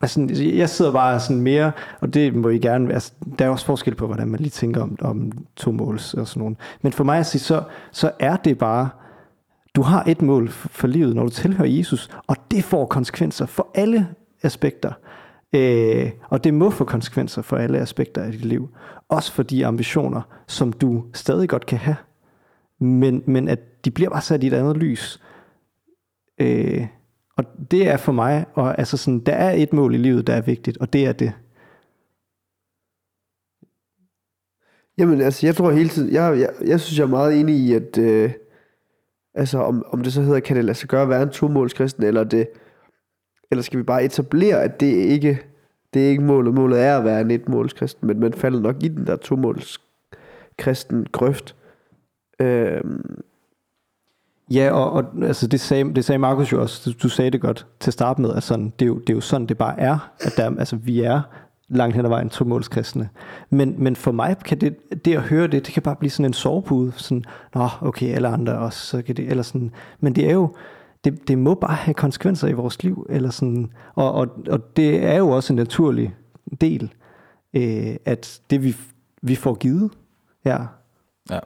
Altså, 0.00 0.26
jeg 0.40 0.68
sidder 0.68 0.92
bare 0.92 1.20
sådan 1.20 1.42
mere, 1.42 1.72
og 2.00 2.14
det 2.14 2.34
må 2.34 2.48
I 2.48 2.58
gerne, 2.58 2.94
altså, 2.94 3.12
der 3.38 3.44
er 3.44 3.48
også 3.48 3.66
forskel 3.66 3.94
på, 3.94 4.06
hvordan 4.06 4.28
man 4.28 4.40
lige 4.40 4.50
tænker 4.50 4.82
om, 4.82 4.96
om 5.00 5.32
to 5.56 5.72
måls 5.72 6.14
og 6.14 6.28
sådan 6.28 6.40
noget. 6.40 6.58
Men 6.82 6.92
for 6.92 7.04
mig 7.04 7.18
at 7.18 7.26
sige, 7.26 7.40
så, 7.40 7.62
så 7.92 8.10
er 8.18 8.36
det 8.36 8.58
bare, 8.58 8.88
du 9.74 9.82
har 9.82 10.04
et 10.06 10.22
mål 10.22 10.48
for, 10.48 10.68
for 10.68 10.86
livet, 10.86 11.14
når 11.14 11.22
du 11.22 11.28
tilhører 11.28 11.68
Jesus, 11.68 12.10
og 12.26 12.36
det 12.50 12.64
får 12.64 12.86
konsekvenser 12.86 13.46
for 13.46 13.68
alle 13.74 14.06
aspekter. 14.42 14.92
Øh, 15.54 16.10
og 16.28 16.44
det 16.44 16.54
må 16.54 16.70
få 16.70 16.84
konsekvenser 16.84 17.42
for 17.42 17.56
alle 17.56 17.78
aspekter 17.78 18.22
af 18.22 18.32
dit 18.32 18.44
liv. 18.44 18.68
Også 19.08 19.32
for 19.32 19.42
de 19.42 19.66
ambitioner, 19.66 20.22
som 20.46 20.72
du 20.72 21.04
stadig 21.14 21.48
godt 21.48 21.66
kan 21.66 21.78
have. 21.78 21.96
Men, 22.80 23.22
men 23.26 23.48
at 23.48 23.84
de 23.84 23.90
bliver 23.90 24.10
bare 24.10 24.22
sat 24.22 24.44
i 24.44 24.46
et 24.46 24.52
andet 24.52 24.76
lys. 24.76 25.22
Øh, 26.40 26.86
og 27.36 27.44
det 27.70 27.88
er 27.88 27.96
for 27.96 28.12
mig, 28.12 28.46
og 28.54 28.78
altså 28.78 28.96
sådan, 28.96 29.20
der 29.20 29.32
er 29.32 29.52
et 29.52 29.72
mål 29.72 29.94
i 29.94 29.98
livet, 29.98 30.26
der 30.26 30.34
er 30.34 30.40
vigtigt, 30.40 30.78
og 30.78 30.92
det 30.92 31.06
er 31.06 31.12
det. 31.12 31.32
Jamen, 34.98 35.20
altså, 35.20 35.46
jeg 35.46 35.56
tror 35.56 35.70
hele 35.70 35.88
tiden, 35.88 36.12
jeg, 36.12 36.38
jeg, 36.40 36.68
jeg 36.68 36.80
synes, 36.80 36.98
jeg 36.98 37.04
er 37.04 37.08
meget 37.08 37.40
enig 37.40 37.54
i, 37.54 37.72
at, 37.72 37.98
øh, 37.98 38.32
altså, 39.34 39.58
om, 39.58 39.84
om 39.92 40.02
det 40.02 40.12
så 40.12 40.22
hedder, 40.22 40.40
kan 40.40 40.56
det 40.56 40.64
lade 40.64 40.78
sig 40.78 40.88
gøre 40.88 41.02
at 41.02 41.08
være 41.08 41.22
en 41.22 41.30
tomålskristen, 41.30 42.04
eller 42.04 42.24
det, 42.24 42.48
eller 43.50 43.62
skal 43.62 43.78
vi 43.78 43.82
bare 43.82 44.04
etablere, 44.04 44.62
at 44.62 44.80
det 44.80 44.86
ikke, 44.86 45.40
det 45.94 46.06
er 46.06 46.10
ikke 46.10 46.22
målet. 46.22 46.54
Målet 46.54 46.80
er 46.80 46.98
at 46.98 47.04
være 47.04 47.20
en 47.20 47.30
etmålskristen, 47.30 48.06
men 48.06 48.20
man 48.20 48.32
falder 48.32 48.60
nok 48.60 48.76
i 48.82 48.88
den 48.88 49.06
der 49.06 49.16
tomålskristen 49.16 51.06
grøft. 51.12 51.56
Øhm, 52.40 53.22
Ja, 54.50 54.72
og, 54.72 54.92
og 54.92 55.04
altså 55.22 55.46
det, 55.46 55.60
sagde, 55.60 55.94
det 55.94 56.04
sagde 56.04 56.18
Markus 56.18 56.52
jo 56.52 56.60
også, 56.60 56.90
du, 56.90 56.96
du 57.02 57.08
sagde 57.08 57.30
det 57.30 57.40
godt 57.40 57.66
til 57.80 57.90
at 57.90 57.94
starte 57.94 58.20
med, 58.20 58.34
at 58.34 58.42
sådan, 58.42 58.72
det, 58.78 58.84
er 58.84 58.86
jo, 58.86 58.98
det 58.98 59.10
er 59.10 59.14
jo 59.14 59.20
sådan, 59.20 59.46
det 59.46 59.58
bare 59.58 59.80
er, 59.80 60.12
at 60.20 60.32
der, 60.36 60.56
altså, 60.58 60.76
vi 60.76 61.00
er 61.00 61.20
langt 61.68 61.96
hen 61.96 62.04
ad 62.04 62.10
vejen 62.10 62.28
tomålskristne. 62.28 63.08
Men, 63.50 63.74
men 63.78 63.96
for 63.96 64.12
mig 64.12 64.36
kan 64.44 64.60
det, 64.60 64.76
det 65.04 65.14
at 65.14 65.22
høre 65.22 65.46
det, 65.46 65.66
det 65.66 65.74
kan 65.74 65.82
bare 65.82 65.96
blive 65.96 66.10
sådan 66.10 66.24
en 66.24 66.32
sovepude, 66.32 66.92
sådan, 66.96 67.24
nå, 67.54 67.68
okay, 67.80 68.14
alle 68.14 68.28
andre 68.28 68.58
også, 68.58 68.86
så 68.86 69.02
kan 69.02 69.16
det, 69.16 69.30
eller 69.30 69.42
sådan, 69.42 69.70
men 70.00 70.12
det 70.12 70.28
er 70.28 70.32
jo, 70.32 70.54
det, 71.04 71.28
det 71.28 71.38
må 71.38 71.54
bare 71.54 71.74
have 71.74 71.94
konsekvenser 71.94 72.48
i 72.48 72.52
vores 72.52 72.82
liv, 72.82 73.06
eller 73.10 73.30
sådan, 73.30 73.72
og, 73.94 74.12
og, 74.12 74.28
og 74.50 74.76
det 74.76 75.04
er 75.04 75.16
jo 75.16 75.28
også 75.28 75.52
en 75.52 75.56
naturlig 75.56 76.14
del, 76.60 76.94
øh, 77.54 77.96
at 78.04 78.40
det 78.50 78.64
vi, 78.64 78.76
vi 79.22 79.34
får 79.34 79.54
givet, 79.54 79.90
ja, 80.44 80.58
Ja. 81.30 81.38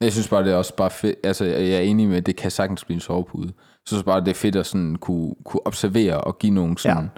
Jeg 0.00 0.12
synes 0.12 0.28
bare, 0.28 0.44
det 0.44 0.52
er 0.52 0.56
også 0.56 0.76
bare 0.76 0.90
fedt. 0.90 1.16
Altså, 1.24 1.44
jeg 1.44 1.70
er 1.70 1.80
enig 1.80 2.08
med, 2.08 2.16
at 2.16 2.26
det 2.26 2.36
kan 2.36 2.50
sagtens 2.50 2.84
blive 2.84 2.94
en 2.94 3.00
sovepude. 3.00 3.46
Jeg 3.46 3.86
synes 3.86 4.04
bare, 4.04 4.20
det 4.20 4.28
er 4.28 4.34
fedt 4.34 4.56
at 4.56 4.66
sådan 4.66 4.96
kunne, 4.96 5.34
kunne 5.44 5.66
observere 5.66 6.20
og 6.20 6.38
give 6.38 6.52
nogle 6.54 6.78
sådan 6.78 7.10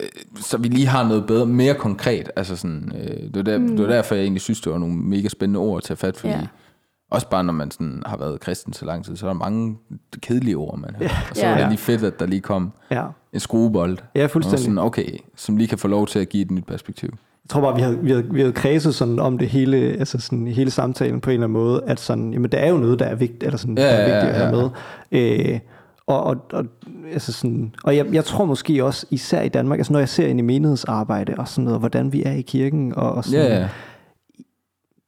øh, 0.00 0.08
så 0.36 0.58
vi 0.58 0.68
lige 0.68 0.86
har 0.86 1.08
noget 1.08 1.26
bedre, 1.26 1.46
mere 1.46 1.74
konkret. 1.74 2.30
Altså 2.36 2.56
sådan, 2.56 2.92
øh, 2.94 3.22
det, 3.22 3.36
var 3.36 3.42
der, 3.42 3.58
mm. 3.58 3.68
det 3.68 3.86
var 3.86 3.92
derfor, 3.92 4.14
jeg 4.14 4.22
egentlig 4.22 4.40
synes, 4.40 4.60
det 4.60 4.72
var 4.72 4.78
nogle 4.78 4.96
mega 4.96 5.28
spændende 5.28 5.60
ord 5.60 5.76
at 5.76 5.82
tage 5.82 5.96
fat, 5.96 6.16
fordi 6.16 6.32
Ja. 6.32 6.46
Ja. 7.14 7.16
også 7.16 7.28
bare 7.28 7.44
når 7.44 7.52
man 7.52 7.70
sådan 7.70 8.02
har 8.06 8.16
været 8.16 8.40
kristen 8.40 8.72
så 8.72 8.84
lang 8.84 9.04
tid, 9.04 9.16
så 9.16 9.26
er 9.26 9.30
der 9.30 9.38
mange 9.38 9.76
kedelige 10.20 10.56
ord, 10.56 10.78
man 10.78 10.90
hører. 10.98 11.10
Og 11.30 11.36
så 11.36 11.42
Ja. 11.42 11.48
var 11.48 11.56
det 11.56 11.62
Ja. 11.64 11.68
lige 11.68 11.78
fedt, 11.78 12.02
at 12.04 12.20
der 12.20 12.26
lige 12.26 12.40
kom 12.40 12.72
Ja, 12.90 13.04
en 13.32 13.40
skruebold. 13.40 13.98
ja 14.14 14.26
fuldstændig. 14.26 14.64
sådan, 14.64 14.78
okay, 14.78 15.08
som 15.36 15.56
lige 15.56 15.68
kan 15.68 15.78
få 15.78 15.88
lov 15.88 16.06
til 16.06 16.18
at 16.18 16.28
give 16.28 16.42
et 16.42 16.50
nyt 16.50 16.64
perspektiv. 16.66 17.08
Jeg 17.44 17.48
tror 17.48 17.60
bare, 17.60 17.74
vi 17.74 17.80
havde, 17.82 17.98
vi 17.98 18.10
havde, 18.10 18.24
vi 18.30 18.40
havde 18.40 18.52
kredset 18.52 18.94
sådan 18.94 19.18
om 19.18 19.38
det 19.38 19.48
hele, 19.48 19.76
altså 19.76 20.18
sådan 20.20 20.46
hele 20.46 20.70
samtalen 20.70 21.20
på 21.20 21.30
en 21.30 21.34
eller 21.34 21.46
anden 21.46 21.52
måde, 21.62 21.82
at 21.86 22.00
sådan, 22.00 22.32
jamen, 22.32 22.50
det 22.52 22.60
er 22.64 22.68
jo 22.70 22.76
noget, 22.76 22.98
der 22.98 23.04
er 23.04 23.14
vigtigt, 23.14 23.42
eller 23.42 23.56
sådan, 23.58 23.78
Ja, 23.78 23.82
der 23.84 23.88
er 23.90 24.00
ja, 24.08 24.14
vigtigt 24.14 24.30
at 24.30 24.36
have 24.48 24.56
ja, 24.56 24.70
med. 25.10 25.50
Øh, 25.52 25.58
og, 26.06 26.24
og, 26.24 26.36
og, 26.52 26.64
altså 27.12 27.32
sådan, 27.32 27.74
og 27.84 27.96
jeg, 27.96 28.06
jeg 28.12 28.24
tror 28.24 28.44
måske 28.44 28.84
også, 28.84 29.06
især 29.10 29.42
i 29.42 29.48
Danmark, 29.48 29.78
altså 29.78 29.92
når 29.92 30.00
jeg 30.00 30.08
ser 30.08 30.26
ind 30.26 30.38
i 30.38 30.42
menighedsarbejde 30.42 31.34
og 31.38 31.48
sådan 31.48 31.64
noget, 31.64 31.80
hvordan 31.80 32.12
vi 32.12 32.22
er 32.22 32.32
i 32.32 32.40
kirken, 32.40 32.94
og, 32.96 33.12
og 33.12 33.24
sådan, 33.24 33.46
Ja, 33.46 33.58
ja. 33.60 33.68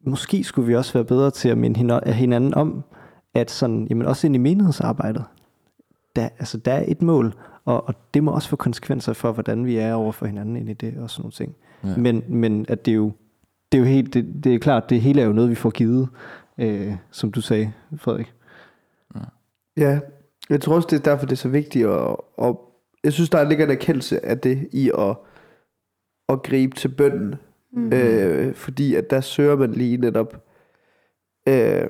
Måske 0.07 0.45
skulle 0.45 0.67
vi 0.67 0.77
også 0.77 0.93
være 0.93 1.05
bedre 1.05 1.31
til 1.31 1.49
at 1.49 1.59
minde 1.59 1.81
hina- 1.81 2.11
hinanden 2.11 2.55
om, 2.55 2.85
at 3.35 3.51
sådan, 3.51 3.87
jamen 3.91 4.07
også 4.07 4.27
ind 4.27 4.35
i 4.35 4.39
menighedsarbejdet, 4.39 5.25
der, 6.17 6.29
altså, 6.39 6.59
der 6.59 6.73
er 6.73 6.85
et 6.89 7.03
mål, 7.03 7.35
og, 7.65 7.89
og 7.89 7.95
det 8.15 8.25
må 8.25 8.31
også 8.31 8.49
få 8.49 8.57
konsekvenser 8.57 9.13
for, 9.13 9.33
hvordan 9.33 9.67
vi 9.67 9.77
er 9.77 9.95
over 9.95 10.13
for 10.13 10.27
hinanden 10.27 10.57
ind 10.57 10.69
i 10.69 10.73
det, 10.73 10.99
og 10.99 11.11
sådan 11.11 11.23
nogle 11.23 11.33
ting. 11.33 11.55
Ja. 11.85 11.89
Ja. 11.89 11.97
Men, 11.97 12.23
men 12.29 12.67
at 12.69 12.87
det 12.87 12.93
er 12.93 12.97
jo, 12.97 13.13
det 13.73 13.79
er 13.79 13.83
jo 13.83 13.89
helt, 13.89 14.15
det, 14.15 14.45
det 14.45 14.55
er 14.55 14.59
klart, 14.59 14.91
det 14.91 15.01
hele 15.01 15.21
er 15.23 15.27
jo 15.27 15.33
noget, 15.33 15.51
vi 15.51 15.55
får 15.55 15.71
givet, 15.71 16.09
øh, 16.59 16.95
som 17.11 17.33
du 17.33 17.41
sagde, 17.41 17.73
Frederik. 17.97 18.33
Ja, 19.77 19.99
jeg 20.51 20.61
tror 20.61 20.75
også, 20.75 20.89
det 20.91 20.99
er 20.99 21.03
derfor, 21.03 21.27
det 21.27 21.33
er 21.33 21.37
så 21.37 21.49
vigtigt. 21.49 21.87
Og, 21.87 22.39
og 22.39 22.73
jeg 23.05 23.13
synes, 23.13 23.31
der 23.31 23.45
ligger 23.45 23.65
en 23.65 23.71
erkendelse 23.71 24.27
af 24.27 24.39
det 24.39 24.69
i 24.73 24.91
at, 24.99 25.17
at 26.29 26.43
gribe 26.43 26.77
til 26.77 26.89
bønden. 26.89 27.35
Mm. 27.77 27.93
Øh, 27.93 28.55
fordi 28.55 28.95
at 28.95 29.11
der 29.11 29.21
søger 29.21 29.57
man 29.57 29.73
lige 29.73 29.97
netop 29.97 30.35
øh, 31.49 31.89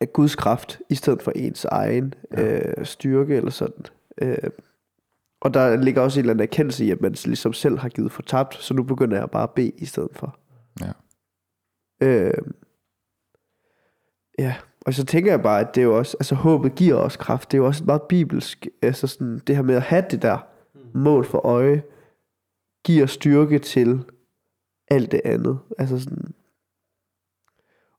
af 0.00 0.12
Guds 0.12 0.34
kraft, 0.34 0.80
i 0.88 0.94
stedet 0.94 1.22
for 1.22 1.32
ens 1.36 1.64
egen 1.64 2.14
øh, 2.30 2.84
styrke 2.84 3.36
eller 3.36 3.50
sådan. 3.50 3.84
Øh, 4.22 4.50
og 5.40 5.54
der 5.54 5.76
ligger 5.76 6.02
også 6.02 6.20
en 6.20 6.22
eller 6.22 6.32
anden 6.32 6.42
erkendelse 6.42 6.84
i, 6.84 6.90
at 6.90 7.00
man 7.00 7.14
ligesom 7.24 7.52
selv 7.52 7.78
har 7.78 7.88
givet 7.88 8.12
fortabt, 8.12 8.54
så 8.54 8.74
nu 8.74 8.82
begynder 8.82 9.18
jeg 9.18 9.30
bare 9.30 9.42
at 9.42 9.50
bede 9.50 9.72
i 9.76 9.84
stedet 9.84 10.10
for. 10.12 10.38
Ja. 10.80 10.92
Øh, 12.06 12.42
ja, 14.38 14.54
og 14.86 14.94
så 14.94 15.04
tænker 15.04 15.32
jeg 15.32 15.42
bare, 15.42 15.60
at 15.60 15.74
det 15.74 15.80
er 15.80 15.84
jo 15.84 15.98
også, 15.98 16.16
altså 16.20 16.34
håbet 16.34 16.74
giver 16.74 16.94
os 16.94 17.16
kraft. 17.16 17.52
Det 17.52 17.58
er 17.58 17.62
jo 17.62 17.66
også 17.66 17.84
meget 17.84 18.02
bibelsk, 18.02 18.66
altså 18.82 19.06
sådan, 19.06 19.38
det 19.46 19.56
her 19.56 19.62
med 19.62 19.74
at 19.74 19.82
have 19.82 20.04
det 20.10 20.22
der 20.22 20.38
mål 20.94 21.24
for 21.24 21.38
øje, 21.38 21.82
giver 22.84 23.06
styrke 23.06 23.58
til 23.58 24.04
alt 24.88 25.12
det 25.12 25.20
andet. 25.24 25.58
Altså 25.78 26.00
sådan, 26.00 26.34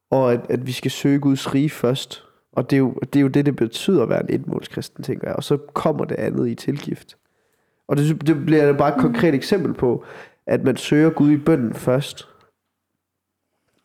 og 0.10 0.34
at, 0.34 0.46
at 0.50 0.68
vi 0.68 0.72
skal 0.72 0.92
søge 0.92 1.20
Guds 1.20 1.54
rige 1.54 1.70
først. 1.70 2.24
Og 2.52 2.70
det 2.70 2.76
er, 2.76 2.80
jo, 2.80 2.94
det 3.14 3.16
er 3.16 3.22
jo 3.22 3.28
det, 3.28 3.46
det 3.46 3.56
betyder 3.56 4.04
at 4.04 4.10
være 4.10 4.24
en 4.24 4.40
etmålskristen, 4.42 5.04
tænker 5.04 5.28
jeg. 5.28 5.36
Og 5.36 5.44
så 5.44 5.58
kommer 5.58 6.06
det 6.06 6.16
andet 6.16 6.48
i 6.48 6.56
tilgift. 6.56 7.18
Og 7.88 7.98
det, 7.98 8.28
det 8.28 8.46
bliver 8.46 8.78
bare 8.78 8.96
et 8.96 9.02
konkret 9.02 9.34
eksempel 9.34 9.74
på, 9.74 10.06
at 10.46 10.64
man 10.64 10.78
søger 10.78 11.10
Gud 11.10 11.32
i 11.32 11.38
bønden 11.38 11.74
først, 11.74 12.28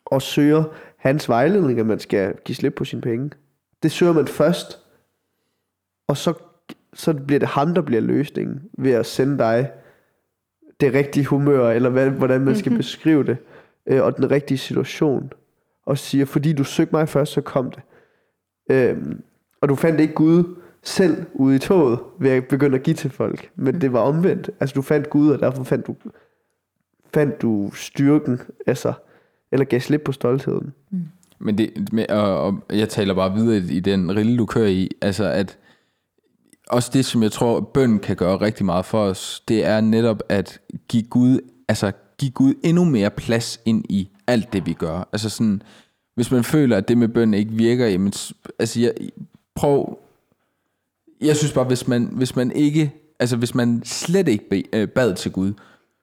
og 0.05 0.21
søger 0.21 0.63
hans 0.97 1.29
vejledning, 1.29 1.79
at 1.79 1.85
man 1.85 1.99
skal 1.99 2.35
give 2.45 2.55
slip 2.55 2.73
på 2.75 2.85
sine 2.85 3.01
penge. 3.01 3.29
Det 3.83 3.91
søger 3.91 4.13
man 4.13 4.27
først, 4.27 4.79
og 6.07 6.17
så, 6.17 6.33
så 6.93 7.13
bliver 7.13 7.39
det 7.39 7.47
ham, 7.47 7.73
der 7.73 7.81
bliver 7.81 8.01
løsningen 8.01 8.69
ved 8.77 8.91
at 8.91 9.05
sende 9.05 9.37
dig 9.37 9.71
det 10.83 10.93
rigtige 10.93 11.25
humør, 11.25 11.69
eller 11.69 11.89
hvad, 11.89 12.09
hvordan 12.09 12.41
man 12.41 12.55
skal 12.55 12.77
beskrive 12.77 13.23
det, 13.23 13.37
øh, 13.87 14.03
og 14.03 14.17
den 14.17 14.31
rigtige 14.31 14.57
situation, 14.57 15.31
og 15.85 15.97
siger, 15.97 16.25
fordi 16.25 16.53
du 16.53 16.63
søgte 16.63 16.95
mig 16.95 17.09
først, 17.09 17.31
så 17.31 17.41
kom 17.41 17.71
det. 17.71 17.81
Øhm, 18.69 19.21
og 19.61 19.69
du 19.69 19.75
fandt 19.75 19.99
ikke 19.99 20.13
Gud 20.13 20.55
selv 20.83 21.25
ude 21.33 21.55
i 21.55 21.59
toget, 21.59 21.99
ved 22.19 22.31
at 22.31 22.47
begynde 22.47 22.75
at 22.75 22.83
give 22.83 22.93
til 22.93 23.09
folk, 23.09 23.49
men 23.55 23.81
det 23.81 23.93
var 23.93 23.99
omvendt. 23.99 24.49
Altså 24.59 24.73
du 24.73 24.81
fandt 24.81 25.09
Gud, 25.09 25.31
og 25.31 25.39
derfor 25.39 25.63
fandt 25.63 25.87
du, 25.87 25.95
fandt 27.13 27.41
du 27.41 27.71
styrken, 27.73 28.41
altså, 28.67 28.93
eller 29.51 29.65
gav 29.65 29.79
slip 29.79 30.01
på 30.01 30.11
stoltheden. 30.11 30.73
Men 31.39 31.57
det, 31.57 31.93
med, 31.93 32.09
og, 32.09 32.45
og 32.45 32.61
jeg 32.69 32.89
taler 32.89 33.13
bare 33.13 33.33
videre 33.33 33.57
i, 33.57 33.77
i 33.77 33.79
den 33.79 34.15
rille, 34.15 34.37
du 34.37 34.45
kører 34.45 34.67
i, 34.67 34.89
altså 35.01 35.25
at 35.25 35.57
også 36.73 36.89
det, 36.93 37.05
som 37.05 37.23
jeg 37.23 37.31
tror, 37.31 37.59
bøn 37.59 37.99
kan 37.99 38.15
gøre 38.15 38.41
rigtig 38.41 38.65
meget 38.65 38.85
for 38.85 39.03
os, 39.03 39.43
det 39.47 39.65
er 39.65 39.81
netop 39.81 40.23
at 40.29 40.59
give 40.87 41.03
Gud, 41.03 41.39
altså 41.67 41.91
give 42.17 42.31
Gud 42.31 42.53
endnu 42.63 42.83
mere 42.83 43.09
plads 43.09 43.59
ind 43.65 43.85
i 43.89 44.09
alt 44.27 44.53
det, 44.53 44.65
vi 44.65 44.73
gør. 44.73 45.09
Altså 45.11 45.29
sådan, 45.29 45.61
hvis 46.15 46.31
man 46.31 46.43
føler, 46.43 46.77
at 46.77 46.87
det 46.87 46.97
med 46.97 47.07
bøn 47.07 47.33
ikke 47.33 47.51
virker, 47.51 47.87
jamen, 47.87 48.13
altså 48.59 48.79
jeg, 48.79 48.93
prøv, 49.55 49.99
jeg 51.21 51.35
synes 51.35 51.53
bare, 51.53 51.65
hvis 51.65 51.87
man, 51.87 52.09
hvis 52.11 52.35
man 52.35 52.51
ikke, 52.51 52.91
altså 53.19 53.37
hvis 53.37 53.55
man 53.55 53.81
slet 53.85 54.27
ikke 54.27 54.63
øh, 54.73 54.87
bad 54.87 55.15
til 55.15 55.31
Gud, 55.31 55.53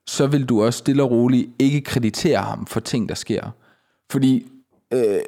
så 0.06 0.26
vil 0.26 0.44
du 0.44 0.64
også 0.64 0.78
stille 0.78 1.02
og 1.02 1.10
roligt 1.10 1.50
ikke 1.58 1.80
kreditere 1.80 2.38
ham 2.38 2.66
for 2.66 2.80
ting, 2.80 3.08
der 3.08 3.14
sker. 3.14 3.50
Fordi 4.10 4.46
øh, 4.92 5.20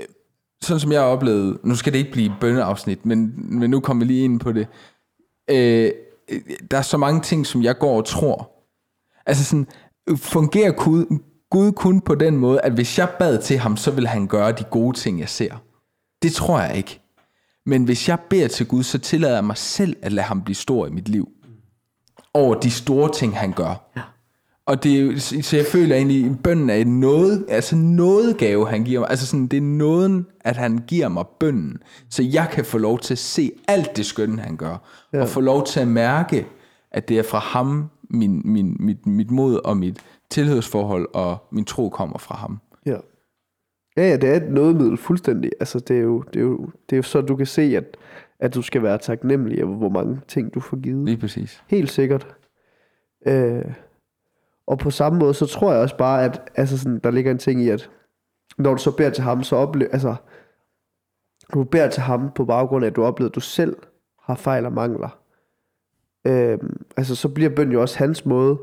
sådan 0.62 0.80
som 0.80 0.92
jeg 0.92 1.00
har 1.00 1.66
nu 1.66 1.74
skal 1.74 1.92
det 1.92 1.98
ikke 1.98 2.12
blive 2.12 2.32
bønneafsnit, 2.40 3.06
men, 3.06 3.34
men 3.36 3.70
nu 3.70 3.80
kommer 3.80 4.04
vi 4.04 4.12
lige 4.12 4.24
ind 4.24 4.40
på 4.40 4.52
det. 4.52 4.66
Øh, 5.50 5.92
der 6.70 6.78
er 6.78 6.82
så 6.82 6.96
mange 6.96 7.20
ting, 7.20 7.46
som 7.46 7.62
jeg 7.62 7.78
går 7.78 7.96
og 7.96 8.04
tror. 8.04 8.50
Altså 9.26 9.44
sådan, 9.44 9.66
fungerer 10.16 10.72
Gud, 10.72 11.18
Gud 11.50 11.72
kun 11.72 12.00
på 12.00 12.14
den 12.14 12.36
måde, 12.36 12.60
at 12.60 12.72
hvis 12.72 12.98
jeg 12.98 13.08
bad 13.18 13.42
til 13.42 13.58
ham, 13.58 13.76
så 13.76 13.90
vil 13.90 14.06
han 14.06 14.26
gøre 14.26 14.52
de 14.52 14.64
gode 14.64 14.98
ting, 14.98 15.20
jeg 15.20 15.28
ser. 15.28 15.54
Det 16.22 16.32
tror 16.32 16.60
jeg 16.60 16.76
ikke. 16.76 17.00
Men 17.66 17.84
hvis 17.84 18.08
jeg 18.08 18.18
beder 18.30 18.48
til 18.48 18.66
Gud, 18.66 18.82
så 18.82 18.98
tillader 18.98 19.34
jeg 19.34 19.44
mig 19.44 19.56
selv 19.56 19.96
at 20.02 20.12
lade 20.12 20.26
ham 20.26 20.42
blive 20.42 20.54
stor 20.54 20.86
i 20.86 20.90
mit 20.90 21.08
liv. 21.08 21.28
Over 22.34 22.54
de 22.54 22.70
store 22.70 23.12
ting, 23.12 23.38
han 23.38 23.52
gør. 23.52 23.90
Ja. 23.96 24.02
Og 24.66 24.82
det 24.84 24.96
er, 24.98 25.02
jo- 25.02 25.18
så 25.18 25.56
jeg 25.56 25.66
føler 25.66 25.96
egentlig, 25.96 26.24
at 26.30 26.42
bønnen 26.42 26.70
er 26.70 26.84
noget, 26.84 27.44
altså 27.48 27.76
noget 27.76 28.38
gave, 28.38 28.68
han 28.68 28.84
giver 28.84 29.00
mig. 29.00 29.10
Altså 29.10 29.26
sådan, 29.26 29.46
det 29.46 29.56
er 29.56 29.60
nåden, 29.62 30.26
at 30.40 30.56
han 30.56 30.78
giver 30.86 31.08
mig 31.08 31.24
bønnen, 31.40 31.78
så 32.10 32.22
jeg 32.22 32.48
kan 32.52 32.64
få 32.64 32.78
lov 32.78 32.98
til 32.98 33.14
at 33.14 33.18
se 33.18 33.52
alt 33.68 33.96
det 33.96 34.06
skønne, 34.06 34.42
han 34.42 34.56
gør. 34.56 34.76
Ja. 35.12 35.20
Og 35.20 35.28
få 35.28 35.40
lov 35.40 35.66
til 35.66 35.80
at 35.80 35.88
mærke, 35.88 36.46
at 36.90 37.08
det 37.08 37.18
er 37.18 37.22
fra 37.22 37.38
ham, 37.38 37.90
min, 38.10 38.42
min, 38.44 38.76
mit, 38.80 39.06
mit 39.06 39.30
mod 39.30 39.60
og 39.64 39.76
mit 39.76 39.98
tilhørsforhold 40.30 41.08
og 41.14 41.36
min 41.52 41.64
tro 41.64 41.88
kommer 41.88 42.18
fra 42.18 42.34
ham. 42.36 42.58
Ja. 42.86 42.96
Ja, 43.96 44.08
ja, 44.08 44.16
det 44.16 44.30
er 44.30 44.34
et 44.36 44.50
nådemiddel 44.52 44.96
fuldstændig. 44.96 45.50
Altså, 45.60 45.78
det 45.78 45.96
er 45.96 46.00
jo, 46.00 46.22
det 46.34 46.36
er 46.40 46.44
jo, 46.44 46.58
det 46.90 46.92
er 46.92 46.96
jo 46.96 47.02
så, 47.02 47.20
du 47.20 47.36
kan 47.36 47.46
se, 47.46 47.62
at, 47.76 47.96
at 48.40 48.54
du 48.54 48.62
skal 48.62 48.82
være 48.82 48.98
taknemmelig 48.98 49.64
over, 49.64 49.76
hvor 49.76 49.88
mange 49.88 50.20
ting 50.28 50.54
du 50.54 50.60
får 50.60 50.76
givet. 50.76 51.04
Lige 51.04 51.16
præcis. 51.16 51.62
Helt 51.68 51.90
sikkert. 51.90 52.26
Øh, 53.26 53.62
og 54.66 54.78
på 54.78 54.90
samme 54.90 55.18
måde, 55.18 55.34
så 55.34 55.46
tror 55.46 55.72
jeg 55.72 55.80
også 55.82 55.96
bare, 55.96 56.24
at 56.24 56.50
altså 56.54 56.78
sådan, 56.78 56.98
der 56.98 57.10
ligger 57.10 57.30
en 57.30 57.38
ting 57.38 57.62
i, 57.62 57.68
at 57.68 57.90
når 58.58 58.70
du 58.74 58.78
så 58.78 58.90
beder 58.96 59.10
til 59.10 59.24
ham, 59.24 59.42
så 59.42 59.56
oplever, 59.56 59.90
altså, 59.92 60.14
du 61.54 61.64
beder 61.64 61.90
til 61.90 62.02
ham 62.02 62.30
på 62.34 62.44
baggrund 62.44 62.84
af, 62.84 62.90
at 62.90 62.96
du 62.96 63.04
oplever, 63.04 63.28
at 63.28 63.34
du 63.34 63.40
selv 63.40 63.76
har 64.22 64.34
fejl 64.34 64.66
og 64.66 64.72
mangler. 64.72 65.18
Øh, 66.26 66.58
altså, 66.96 67.14
så 67.14 67.28
bliver 67.28 67.50
bøn 67.50 67.72
jo 67.72 67.80
også 67.80 67.98
hans 67.98 68.26
måde 68.26 68.58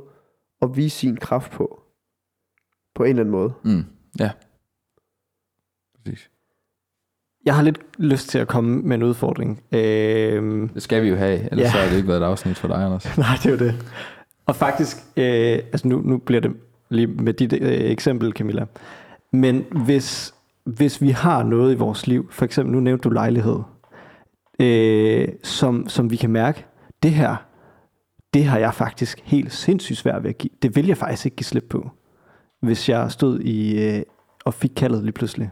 at 0.62 0.76
vise 0.76 0.98
sin 0.98 1.18
kraft 1.18 1.52
på. 1.52 1.82
På 2.96 3.04
en 3.04 3.10
eller 3.10 3.22
anden 3.22 3.32
måde. 3.32 3.54
Mm. 3.64 3.84
Ja. 4.20 4.32
Præcis. 5.98 6.30
Jeg 7.46 7.56
har 7.56 7.64
lidt 7.64 7.80
lyst 7.98 8.30
til 8.30 8.40
at 8.40 8.48
komme 8.48 8.82
med 8.82 8.96
en 8.96 9.04
udfordring. 9.04 9.64
Øh, 9.72 10.70
Det 10.74 10.82
skal 10.84 11.04
vi 11.04 11.10
jo 11.10 11.16
have, 11.16 11.52
ellers 11.52 11.66
Ja. 11.66 11.72
så 11.72 11.78
har 11.78 11.90
det 11.90 11.96
ikke 11.96 12.08
været 12.08 12.22
et 12.22 12.26
afsnit 12.26 12.58
for 12.58 12.68
dig, 12.68 12.78
Anders. 12.78 13.06
Nej, 13.18 13.28
det 13.44 13.46
er 13.46 13.52
jo 13.52 13.58
det. 13.58 13.86
Og 14.50 14.56
faktisk, 14.56 14.98
øh, 15.18 15.54
altså 15.54 15.88
nu, 15.88 16.02
nu 16.02 16.18
bliver 16.18 16.42
det 16.42 16.52
lige 16.90 17.08
med 17.08 17.34
dit 17.34 17.54
øh, 17.54 17.92
eksempel, 17.92 18.32
Camilla. 18.32 18.66
Men 19.32 19.66
hvis, 19.86 20.34
hvis 20.64 21.02
vi 21.02 21.10
har 21.10 21.44
noget 21.44 21.74
i 21.74 21.78
vores 21.78 22.08
liv, 22.08 22.32
for 22.32 22.46
eksempel 22.46 22.74
nu 22.74 22.80
nævnte 22.80 23.04
du 23.04 23.10
lejlighed, 23.10 23.60
øh, 24.60 25.28
som, 25.44 25.88
som 25.88 26.12
vi 26.12 26.16
kan 26.16 26.30
mærke, 26.30 26.66
det 27.04 27.12
her, 27.12 27.36
det 28.34 28.46
har 28.46 28.60
jeg 28.60 28.74
faktisk 28.74 29.22
helt 29.24 29.54
sindssygt 29.54 29.98
svært 29.98 30.24
ved 30.24 30.30
at 30.30 30.38
give. 30.38 30.52
Det 30.62 30.76
vil 30.76 30.88
jeg 30.88 30.98
faktisk 30.98 31.26
ikke 31.26 31.38
give 31.38 31.46
slip 31.46 31.66
på, 31.70 31.90
hvis 32.62 32.90
jeg 32.90 33.12
stod 33.12 33.40
i 33.40 33.84
øh, 33.84 34.04
og 34.46 34.54
fik 34.54 34.72
kaldet 34.76 35.04
lige 35.04 35.14
pludselig. 35.14 35.52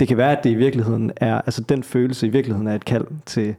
Det 0.00 0.08
kan 0.08 0.16
være, 0.16 0.38
at 0.38 0.44
det 0.44 0.50
i 0.50 0.54
virkeligheden 0.54 1.12
er, 1.16 1.40
altså 1.40 1.62
den 1.62 1.82
følelse 1.82 2.26
i 2.26 2.30
virkeligheden 2.30 2.68
er 2.68 2.74
et 2.74 2.84
kald 2.84 3.06
til, 3.26 3.54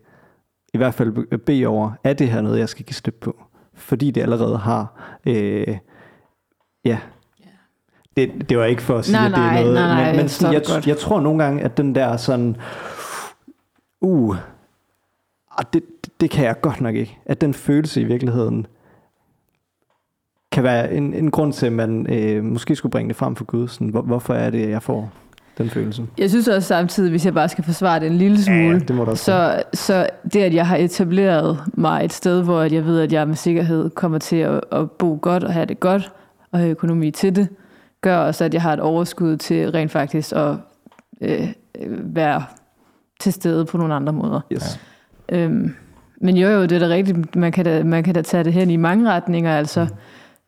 i 0.74 0.78
hvert 0.78 0.94
fald 0.94 1.12
be- 1.12 1.38
bede 1.38 1.66
over, 1.66 1.92
er 2.04 2.14
det 2.14 2.30
her 2.30 2.42
noget, 2.42 2.60
jeg 2.60 2.70
skal 2.70 2.86
give 2.86 2.96
slip 2.96 3.18
på? 3.22 3.44
Fordi 3.74 4.12
det 4.12 4.22
allerede 4.22 4.58
har, 4.58 4.88
øh, 5.26 5.78
ja, 6.86 7.00
det, 8.18 8.50
det 8.50 8.58
var 8.58 8.66
ikke 8.66 8.82
for 8.82 8.98
at 8.98 9.06
sige, 9.06 9.16
Nej, 9.16 9.26
at 9.26 9.32
det 9.32 9.44
er 9.44 9.64
noget, 9.64 9.74
nej, 9.74 9.88
nej, 9.88 10.06
men, 10.06 10.12
men 10.12 10.22
jeg 10.22 10.30
sådan, 10.30 10.54
jeg, 10.54 10.64
godt. 10.68 10.88
jeg 10.88 10.98
tror 10.98 11.20
nogle 11.20 11.44
gange, 11.44 11.64
at 11.64 11.78
den 11.78 11.96
der 11.96 12.18
sådan, 12.18 12.56
uh, 14.02 14.36
ah, 15.58 15.66
det, 15.74 15.84
det, 16.06 16.22
det 16.22 16.30
kan 16.30 16.46
jeg 16.46 16.62
godt 16.62 16.82
nok 16.82 16.96
ikke. 16.96 17.18
At 17.26 17.42
den 17.42 17.54
følelse 17.54 18.02
i 18.02 18.04
virkeligheden 18.04 18.68
kan 20.52 20.64
være 20.64 20.94
en, 20.94 21.14
en 21.14 21.32
grund 21.32 21.54
til, 21.54 21.66
at 21.66 21.74
man 21.74 22.14
øh, 22.14 22.44
måske 22.44 22.76
skulle 22.76 22.92
bringe 22.92 23.08
det 23.10 23.16
frem 23.16 23.36
for 23.36 23.46
Gud. 23.46 23.68
Sådan, 23.68 23.90
hvor, 23.90 24.02
hvorfor 24.02 24.34
er 24.34 24.50
det, 24.50 24.70
jeg 24.70 24.84
får 24.84 25.12
den 25.58 25.70
følelse? 25.70 26.06
Jeg 26.18 26.30
synes 26.30 26.48
også 26.48 26.68
samtidig, 26.68 27.10
hvis 27.10 27.26
jeg 27.26 27.34
bare 27.34 27.50
skal 27.50 27.64
forsvare 27.64 28.00
det 28.00 28.08
en 28.08 28.18
lille 28.18 28.44
smule, 28.44 28.80
det 28.80 28.96
må 28.96 29.06
du 29.06 29.12
også 29.12 29.24
så, 29.24 29.64
så 29.74 30.10
det, 30.34 30.42
at 30.42 30.54
jeg 30.54 30.68
har 30.68 30.78
etableret 30.78 31.60
mig 31.74 32.06
et 32.06 32.14
sted, 32.14 32.44
hvor 32.44 32.60
at 32.60 32.72
jeg 32.74 32.86
ved, 32.86 33.00
at 33.00 33.14
jeg 33.14 33.28
med 33.28 33.36
sikkerhed 33.36 33.90
kommer 33.90 34.18
til 34.18 34.36
at, 34.36 34.62
at 34.72 34.92
bo 34.92 35.20
godt 35.22 35.44
og 35.44 35.54
have 35.54 35.66
det 35.66 35.80
godt, 35.80 36.12
og 36.52 36.60
have 36.60 36.72
økonomi 36.72 37.12
til 37.12 37.36
det, 37.36 37.48
gør 38.02 38.18
også, 38.18 38.44
at 38.44 38.54
jeg 38.54 38.62
har 38.62 38.74
et 38.74 38.80
overskud 38.80 39.38
til 39.38 39.72
rent 39.72 39.92
faktisk 39.92 40.32
at 40.32 40.56
øh, 41.22 41.48
øh, 41.82 42.16
være 42.16 42.44
til 43.20 43.34
stede 43.34 43.66
på 43.66 43.78
nogle 43.78 43.94
andre 43.94 44.14
måder. 44.14 44.42
Yes. 44.54 44.80
Øhm, 45.30 45.76
men 46.22 46.38
jo, 46.38 46.48
jo, 46.48 46.62
det 46.62 46.72
er 46.72 46.80
da 46.80 46.88
rigtigt. 46.88 47.36
Man 47.36 47.52
kan 47.52 47.66
da, 47.66 47.84
man 47.84 48.04
kan 48.04 48.14
da 48.14 48.22
tage 48.22 48.44
det 48.44 48.54
hen 48.54 48.70
i 48.70 48.76
mange 48.76 49.10
retninger. 49.10 49.58
Altså, 49.58 49.84
mm. 49.84 49.96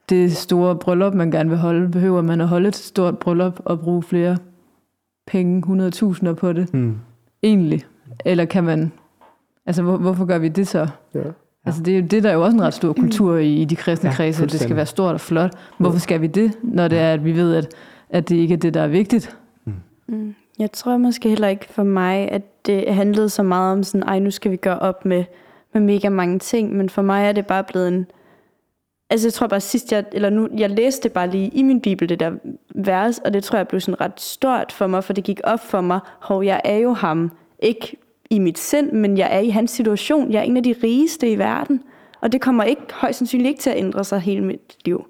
det 0.10 0.38
store 0.38 0.76
bryllup, 0.76 1.14
man 1.14 1.32
gerne 1.32 1.50
vil 1.50 1.60
holde, 1.60 1.92
behøver 1.92 2.22
man 2.22 2.42
at 2.42 2.48
holde 2.48 2.68
et 2.68 2.76
stort 2.76 3.20
bryllup 3.20 3.60
og 3.66 3.80
bruge 3.80 4.04
flere 4.04 4.38
penge, 5.30 5.64
100.000 6.26 6.34
på 6.34 6.54
det, 6.54 6.74
Mm. 6.74 6.96
egentlig? 7.44 7.86
Eller 8.26 8.46
kan 8.46 8.64
man... 8.64 8.92
Altså, 9.66 9.82
hvor, 9.84 9.98
hvorfor 9.98 10.26
gør 10.26 10.38
vi 10.38 10.48
det 10.48 10.68
så? 10.68 10.88
Ja. 11.16 11.20
Altså, 11.66 11.84
det, 11.84 11.94
er 11.96 12.00
jo- 12.00 12.06
det 12.12 12.24
der 12.24 12.30
er 12.30 12.34
jo 12.34 12.44
også 12.44 12.56
en 12.58 12.62
ret 12.64 12.74
stor 12.74 12.94
kultur 12.94 13.38
i, 13.38 13.54
i 13.54 13.66
de 13.66 13.76
kristne 13.76 14.10
Ja, 14.10 14.16
kredse, 14.16 14.44
at 14.44 14.52
det 14.52 14.60
skal 14.60 14.76
være 14.76 14.86
stort 14.86 15.14
og 15.14 15.22
flot. 15.22 15.52
Hvorfor 15.78 16.00
skal 16.00 16.22
vi 16.22 16.28
det, 16.28 16.52
når 16.64 16.88
det 16.88 17.00
er, 17.00 17.14
at 17.14 17.26
vi 17.26 17.36
ved, 17.36 17.56
at, 17.56 17.68
at 18.10 18.30
det 18.30 18.36
ikke 18.36 18.54
er 18.54 18.58
det, 18.58 18.74
der 18.74 18.82
er 18.82 18.88
vigtigt? 18.88 19.38
Mm. 20.08 20.36
Jeg 20.60 20.72
tror 20.72 20.98
måske 20.98 21.30
heller 21.30 21.48
ikke 21.48 21.66
for 21.70 21.84
mig, 21.84 22.32
at 22.32 22.66
det 22.66 22.94
handlede 22.94 23.30
så 23.30 23.44
meget 23.44 23.74
om 23.74 23.84
sådan, 23.84 24.04
ej, 24.08 24.20
nu 24.20 24.32
skal 24.32 24.52
vi 24.52 24.56
gøre 24.56 24.80
op 24.80 25.06
med, 25.06 25.24
med 25.74 25.82
mega 25.82 26.10
mange 26.10 26.40
ting, 26.40 26.76
men 26.78 26.90
for 26.90 27.02
mig 27.02 27.26
er 27.26 27.32
det 27.32 27.46
bare 27.48 27.64
blevet 27.64 27.88
en... 27.88 28.06
Altså 29.10 29.28
jeg 29.28 29.34
tror 29.34 29.48
bare 29.48 29.60
sidst, 29.60 29.92
jeg, 29.92 30.04
eller 30.12 30.30
nu, 30.30 30.48
jeg 30.58 30.70
læste 30.70 31.04
det 31.04 31.12
bare 31.12 31.30
lige 31.30 31.48
i 31.48 31.64
min 31.64 31.82
bibel, 31.82 32.10
det 32.10 32.20
der 32.20 32.32
vers, 32.76 33.18
og 33.18 33.34
det 33.34 33.44
tror 33.44 33.58
jeg 33.58 33.68
blev 33.68 33.82
sådan 33.82 34.02
ret 34.02 34.22
stort 34.22 34.72
for 34.72 34.88
mig, 34.88 35.04
for 35.04 35.14
det 35.14 35.24
gik 35.24 35.42
op 35.44 35.60
for 35.60 35.82
mig, 35.82 36.00
hov, 36.20 36.44
jeg 36.44 36.62
er 36.64 36.78
jo 36.78 36.94
ham, 36.94 37.32
ikke 37.60 37.98
i 38.30 38.40
mit 38.40 38.60
sind, 38.60 38.92
men 38.92 39.18
jeg 39.18 39.36
er 39.36 39.40
i 39.40 39.50
hans 39.50 39.72
situation, 39.72 40.32
jeg 40.32 40.40
er 40.40 40.44
en 40.44 40.58
af 40.58 40.64
de 40.64 40.76
rigeste 40.84 41.32
i 41.32 41.38
verden, 41.38 41.82
og 42.22 42.32
det 42.32 42.42
kommer 42.42 42.64
ikke, 42.64 42.82
højst 42.94 43.18
sandsynligt 43.18 43.48
ikke 43.48 43.62
til 43.62 43.70
at 43.70 43.78
ændre 43.78 44.04
sig 44.04 44.20
hele 44.20 44.46
mit 44.46 44.78
liv. 44.86 45.06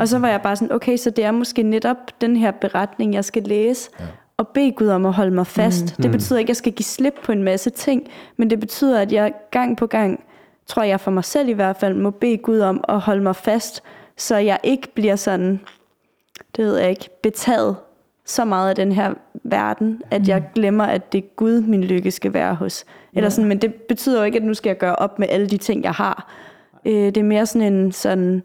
Og 0.00 0.08
så 0.08 0.18
var 0.18 0.28
jeg 0.28 0.42
bare 0.42 0.56
sådan, 0.56 0.72
okay, 0.72 0.96
så 0.96 1.10
det 1.10 1.24
er 1.24 1.30
måske 1.30 1.62
netop 1.62 2.20
den 2.20 2.36
her 2.36 2.50
beretning, 2.50 3.14
jeg 3.14 3.24
skal 3.24 3.42
læse, 3.42 3.90
ja. 4.00 4.04
og 4.36 4.48
bede 4.48 4.72
Gud 4.72 4.86
om 4.86 5.06
at 5.06 5.12
holde 5.12 5.30
mig 5.30 5.46
fast. 5.46 5.98
Mm. 5.98 6.02
Det 6.02 6.10
betyder 6.10 6.38
ikke, 6.38 6.46
at 6.46 6.48
jeg 6.48 6.56
skal 6.56 6.72
give 6.72 6.84
slip 6.84 7.14
på 7.24 7.32
en 7.32 7.42
masse 7.42 7.70
ting, 7.70 8.08
men 8.36 8.50
det 8.50 8.60
betyder, 8.60 9.00
at 9.00 9.12
jeg 9.12 9.32
gang 9.50 9.76
på 9.76 9.86
gang, 9.86 10.24
tror 10.68 10.82
jeg 10.82 11.00
for 11.00 11.10
mig 11.10 11.24
selv 11.24 11.48
i 11.48 11.52
hvert 11.52 11.76
fald, 11.76 11.94
må 11.94 12.10
bede 12.10 12.36
Gud 12.36 12.60
om 12.60 12.84
at 12.88 13.00
holde 13.00 13.22
mig 13.22 13.36
fast, 13.36 13.82
så 14.16 14.36
jeg 14.36 14.58
ikke 14.62 14.88
bliver 14.94 15.16
sådan, 15.16 15.60
det 16.56 16.64
ved 16.64 16.78
jeg 16.78 16.90
ikke, 16.90 17.08
betaget 17.22 17.76
så 18.24 18.44
meget 18.44 18.68
af 18.68 18.76
den 18.76 18.92
her 18.92 19.14
verden, 19.44 20.02
at 20.10 20.28
jeg 20.28 20.42
glemmer, 20.54 20.84
at 20.84 21.12
det 21.12 21.18
er 21.18 21.28
Gud, 21.36 21.60
min 21.60 21.84
lykke 21.84 22.10
skal 22.10 22.32
være 22.32 22.54
hos. 22.54 22.84
Eller 23.12 23.30
sådan, 23.30 23.48
men 23.48 23.58
det 23.58 23.74
betyder 23.74 24.18
jo 24.18 24.24
ikke, 24.24 24.38
at 24.38 24.44
nu 24.44 24.54
skal 24.54 24.70
jeg 24.70 24.78
gøre 24.78 24.96
op 24.96 25.18
med 25.18 25.28
alle 25.30 25.48
de 25.48 25.56
ting, 25.56 25.84
jeg 25.84 25.92
har. 25.92 26.32
Øh, 26.84 26.92
det 26.92 27.16
er 27.16 27.22
mere 27.22 27.46
sådan 27.46 27.72
en 27.72 27.92
sådan, 27.92 28.42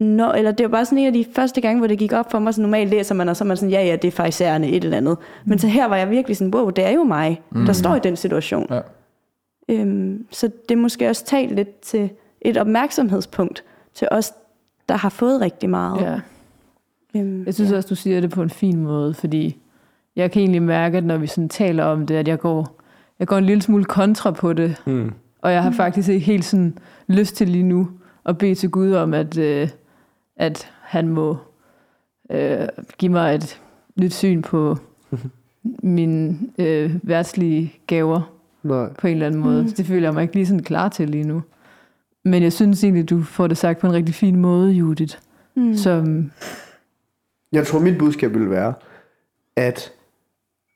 Nå, 0.00 0.32
eller 0.32 0.52
det 0.52 0.64
var 0.64 0.70
bare 0.70 0.84
sådan 0.84 0.98
en 0.98 1.06
af 1.06 1.12
de 1.12 1.26
første 1.34 1.60
gange, 1.60 1.78
hvor 1.78 1.86
det 1.86 1.98
gik 1.98 2.12
op 2.12 2.30
for 2.30 2.38
mig, 2.38 2.54
så 2.54 2.60
normalt 2.60 2.90
læser 2.90 3.14
man, 3.14 3.28
og 3.28 3.36
så 3.36 3.44
er 3.44 3.46
man 3.46 3.56
sådan, 3.56 3.70
ja, 3.70 3.84
ja, 3.84 3.96
det 3.96 4.08
er 4.08 4.12
faktisk 4.12 4.40
et 4.40 4.84
eller 4.84 4.96
andet. 4.96 5.16
Men 5.44 5.58
så 5.58 5.66
her 5.66 5.88
var 5.88 5.96
jeg 5.96 6.10
virkelig 6.10 6.36
sådan, 6.36 6.54
wow, 6.54 6.70
det 6.70 6.86
er 6.86 6.90
jo 6.90 7.04
mig, 7.04 7.42
der 7.66 7.72
står 7.72 7.96
i 7.96 7.98
den 7.98 8.16
situation. 8.16 8.66
Ja. 8.70 8.80
Øhm, 9.68 10.26
så 10.30 10.50
det 10.68 10.78
måske 10.78 11.08
også 11.08 11.24
talt 11.24 11.54
lidt 11.54 11.80
til 11.80 12.10
et 12.40 12.56
opmærksomhedspunkt 12.56 13.64
til 13.94 14.08
os, 14.10 14.32
der 14.88 14.96
har 14.96 15.08
fået 15.08 15.40
rigtig 15.40 15.70
meget. 15.70 16.00
Ja. 16.02 16.20
Øhm, 17.20 17.44
Jeg 17.46 17.54
synes 17.54 17.72
også, 17.72 17.88
du 17.88 17.94
siger 17.94 18.20
det 18.20 18.30
på 18.30 18.42
en 18.42 18.50
fin 18.50 18.80
måde, 18.82 19.14
fordi 19.14 19.58
jeg 20.16 20.30
kan 20.30 20.40
egentlig 20.40 20.62
mærke, 20.62 20.98
at 20.98 21.04
når 21.04 21.16
vi 21.16 21.26
sådan 21.26 21.48
taler 21.48 21.84
om 21.84 22.06
det, 22.06 22.14
at 22.14 22.28
jeg 22.28 22.38
går, 22.38 22.80
jeg 23.18 23.26
går 23.26 23.36
en 23.36 23.44
lille 23.44 23.62
smule 23.62 23.84
kontra 23.84 24.30
på 24.30 24.52
det, 24.52 24.82
Mm. 24.86 25.12
og 25.42 25.52
jeg 25.52 25.62
har 25.62 25.70
faktisk 25.70 26.08
ikke 26.08 26.26
helt 26.26 26.44
sådan 26.44 26.78
lyst 27.06 27.36
til 27.36 27.48
lige 27.48 27.62
nu 27.64 27.88
at 28.24 28.38
bede 28.38 28.54
til 28.54 28.70
Gud 28.70 28.92
om, 28.92 29.14
at, 29.14 29.38
øh, 29.38 29.68
at 30.36 30.70
han 30.82 31.08
må 31.08 31.36
øh, 32.30 32.68
give 32.98 33.12
mig 33.12 33.34
et 33.34 33.60
nyt 33.96 34.12
syn 34.14 34.42
på 34.42 34.76
mine 35.82 36.38
øh, 36.58 36.94
værtslige 37.02 37.72
gaver 37.86 38.32
Nej. 38.66 38.88
på 38.98 39.06
en 39.06 39.12
eller 39.12 39.26
anden 39.26 39.40
måde. 39.40 39.62
Mm. 39.62 39.68
Det 39.72 39.86
føler 39.86 40.02
jeg 40.02 40.14
mig 40.14 40.22
ikke 40.22 40.34
lige 40.34 40.46
sådan 40.46 40.62
klar 40.62 40.88
til 40.88 41.08
lige 41.10 41.24
nu. 41.24 41.42
Men 42.24 42.42
jeg 42.42 42.52
synes 42.52 42.84
egentlig, 42.84 43.10
du 43.10 43.22
får 43.22 43.46
det 43.46 43.58
sagt 43.58 43.78
på 43.78 43.86
en 43.86 43.92
rigtig 43.92 44.14
fin 44.14 44.36
måde, 44.36 44.70
Judith. 44.72 45.16
mm. 45.56 45.74
Som, 45.76 46.30
Jeg 47.52 47.66
tror, 47.66 47.78
mit 47.80 47.98
budskab 47.98 48.34
vil 48.34 48.50
være, 48.50 48.74
at 49.56 49.92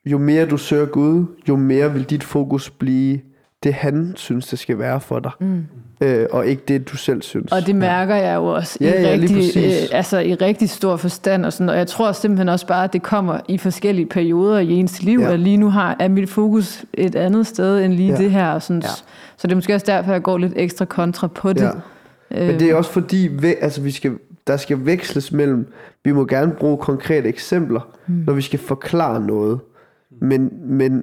jo 0.06 0.18
mere 0.18 0.46
du 0.46 0.56
søger 0.56 0.86
Gud, 0.86 1.26
jo 1.48 1.56
mere 1.56 1.92
vil 1.92 2.04
dit 2.04 2.24
fokus 2.24 2.70
blive 2.70 3.20
det, 3.62 3.74
han 3.74 4.12
synes, 4.16 4.46
det 4.46 4.58
skal 4.58 4.78
være 4.78 5.00
for 5.00 5.18
dig. 5.18 5.30
mm. 5.40 5.62
Øh, 6.02 6.26
og 6.30 6.46
ikke 6.46 6.62
det, 6.68 6.88
du 6.88 6.96
selv 6.96 7.22
synes. 7.22 7.52
Og 7.52 7.66
det 7.66 7.74
mærker 7.76 8.14
jeg 8.14 8.36
jo 8.36 8.44
også 8.46 8.78
Ja, 8.80 9.00
i, 9.00 9.02
ja, 9.02 9.10
rigtig, 9.12 9.56
øh, 9.64 9.72
altså 9.92 10.18
i 10.18 10.34
rigtig 10.34 10.70
stor 10.70 10.96
forstand. 10.96 11.44
Og, 11.46 11.52
sådan, 11.52 11.68
og 11.68 11.76
jeg 11.76 11.86
tror 11.86 12.12
simpelthen 12.12 12.48
også 12.48 12.66
bare, 12.66 12.84
at 12.84 12.92
det 12.92 13.02
kommer 13.02 13.40
i 13.48 13.58
forskellige 13.58 14.06
perioder 14.06 14.58
i 14.58 14.70
ens 14.70 15.02
liv. 15.02 15.18
Ja. 15.20 15.26
Ja. 15.26 15.32
At 15.32 15.40
lige 15.40 15.56
nu 15.56 15.70
har, 15.70 15.96
er 16.00 16.08
mit 16.08 16.28
fokus 16.30 16.84
et 16.94 17.14
andet 17.14 17.46
sted 17.46 17.84
end 17.84 17.92
lige 17.92 18.08
Ja. 18.08 18.14
ja. 18.14 18.22
det 18.22 18.30
her. 18.30 18.48
Og 18.50 18.62
sådan, 18.62 18.82
Ja. 18.82 18.88
ja. 18.88 18.92
Så 19.36 19.46
det 19.46 19.52
er 19.52 19.56
måske 19.56 19.74
også 19.74 19.86
derfor, 19.86 20.12
jeg 20.12 20.22
går 20.22 20.38
lidt 20.38 20.52
ekstra 20.56 20.84
kontra 20.84 21.26
på 21.26 21.52
det. 21.52 21.62
Ja. 21.62 21.70
Men 22.30 22.60
det 22.60 22.70
er 22.70 22.74
også 22.74 22.90
fordi, 22.90 23.28
væ- 23.28 23.62
altså, 23.64 23.80
vi 23.80 23.90
skal, 23.90 24.12
der 24.46 24.56
skal 24.56 24.86
veksles 24.86 25.32
mellem, 25.32 25.72
vi 26.04 26.12
må 26.12 26.24
gerne 26.24 26.52
bruge 26.52 26.78
konkrete 26.78 27.28
eksempler, 27.28 27.80
mm. 28.06 28.14
når 28.26 28.32
vi 28.32 28.42
skal 28.42 28.58
forklare 28.58 29.20
noget. 29.26 29.60
Men, 30.20 30.50
men 30.66 31.02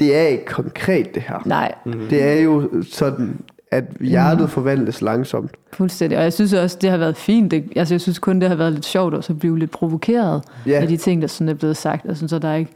det 0.00 0.16
er 0.16 0.22
ikke 0.22 0.44
konkret, 0.44 1.14
det 1.14 1.22
her. 1.22 1.42
Nej, 1.46 1.74
Det 2.10 2.22
er 2.22 2.34
jo 2.40 2.82
sådan, 2.90 3.40
at 3.70 3.84
hjertet 4.00 4.50
forvandles 4.50 5.02
langsomt. 5.02 5.50
fuldstændig. 5.72 6.18
Og 6.18 6.24
jeg 6.24 6.32
synes 6.32 6.52
også, 6.52 6.78
det 6.80 6.90
har 6.90 6.96
været 6.96 7.16
fint. 7.16 7.50
Det, 7.50 7.72
altså, 7.76 7.94
jeg 7.94 8.00
synes 8.00 8.18
kun, 8.18 8.40
det 8.40 8.48
har 8.48 8.56
været 8.56 8.72
lidt 8.72 8.84
sjovt 8.84 9.14
også 9.14 9.32
at 9.32 9.38
blive 9.38 9.58
lidt 9.58 9.70
provokeret 9.70 10.42
Ja, 10.66 10.80
af 10.80 10.88
de 10.88 10.96
ting, 10.96 11.22
der 11.22 11.28
sådan 11.28 11.48
er 11.48 11.54
blevet 11.54 11.76
sagt. 11.76 12.06
Og 12.06 12.16
sådan, 12.16 12.28
så 12.28 12.38
der 12.38 12.48
er 12.48 12.56
ikke... 12.56 12.72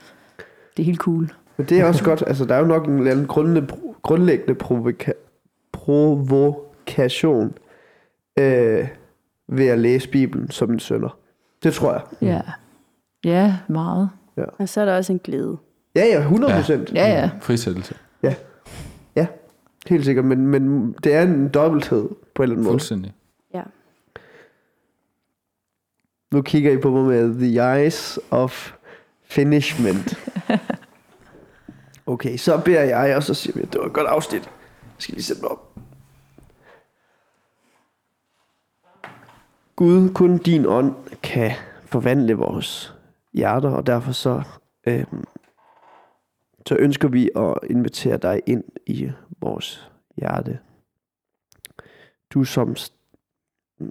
Det 0.76 0.82
er 0.82 0.86
helt 0.86 0.98
cool. 0.98 1.32
men 1.56 1.66
det 1.66 1.80
er 1.80 1.84
også 1.84 2.04
godt. 2.04 2.24
Altså, 2.26 2.44
der 2.44 2.54
er 2.54 2.58
jo 2.58 2.66
nok 2.66 2.86
en 2.86 2.98
eller 2.98 3.10
anden 3.10 3.26
grundlæggende, 3.26 3.74
grundlæggende 4.02 4.54
provoka- 4.64 5.12
provokation 5.72 7.52
øh, 8.38 8.88
ved 9.48 9.66
at 9.66 9.78
læse 9.78 10.08
Bibelen 10.08 10.50
som 10.50 10.70
en 10.72 10.80
sønder. 10.80 11.16
Det 11.62 11.74
tror 11.74 11.92
jeg. 11.92 12.02
Ja. 12.22 12.40
Ja, 13.24 13.54
meget. 13.68 14.10
Og 14.58 14.68
så 14.68 14.80
er 14.80 14.84
der 14.84 14.96
også 14.96 15.12
en 15.12 15.20
glæde. 15.24 15.56
Ja, 15.94 16.04
ja, 16.04 16.20
100 16.20 16.54
procent. 16.54 16.92
Ja, 16.92 17.06
ja. 17.06 17.30
Frisættelse. 17.40 17.94
Helt 19.86 20.04
sikkert, 20.04 20.24
men, 20.24 20.46
men 20.46 20.92
det 21.04 21.14
er 21.14 21.22
en 21.22 21.48
dobbelthed 21.48 22.08
på 22.34 22.42
en 22.42 22.44
eller 22.44 22.54
anden 22.54 22.64
måde. 22.64 22.72
Fuldstændig. 22.72 23.12
Ja. 23.54 23.62
Nu 26.32 26.42
kigger 26.42 26.72
I 26.72 26.76
på 26.76 26.90
mig 26.90 27.04
med 27.04 27.34
the 27.38 27.76
eyes 27.76 28.18
of 28.30 28.72
finishment. 29.24 30.14
Okay, 32.06 32.36
så 32.36 32.60
beder 32.64 32.82
jeg, 32.82 33.16
og 33.16 33.22
så 33.22 33.34
siger 33.34 33.54
vi, 33.54 33.62
at 33.62 33.72
det 33.72 33.80
var 33.80 33.86
et 33.86 33.92
godt 33.92 34.06
afsnit. 34.06 34.42
Jeg 34.42 34.50
skal 34.98 35.14
lige 35.14 35.24
sætte 35.24 35.42
mig 35.42 35.50
op. 35.50 35.78
Gud, 39.76 40.10
kun 40.14 40.38
din 40.38 40.66
ånd 40.66 40.94
kan 41.22 41.52
forvandle 41.84 42.34
vores 42.34 42.94
hjerter, 43.32 43.70
og 43.70 43.86
derfor 43.86 44.12
så, 44.12 44.42
øhm, 44.86 45.24
så 46.68 46.76
ønsker 46.76 47.08
vi 47.08 47.30
at 47.36 47.54
invitere 47.70 48.16
dig 48.16 48.42
ind 48.46 48.64
i 48.86 49.10
vores 49.40 49.90
hjerte. 50.16 50.58
Du 52.30 52.44
som 52.44 52.76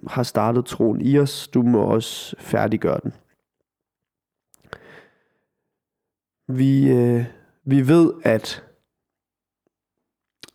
har 0.06 0.22
startet 0.22 0.64
troen 0.64 1.00
i 1.00 1.18
os, 1.18 1.48
du 1.48 1.62
må 1.62 1.82
også 1.82 2.36
færdiggøre 2.38 3.00
den. 3.02 3.12
Vi, 6.48 6.90
øh, 6.90 7.24
vi 7.64 7.88
ved, 7.88 8.12
at, 8.24 8.64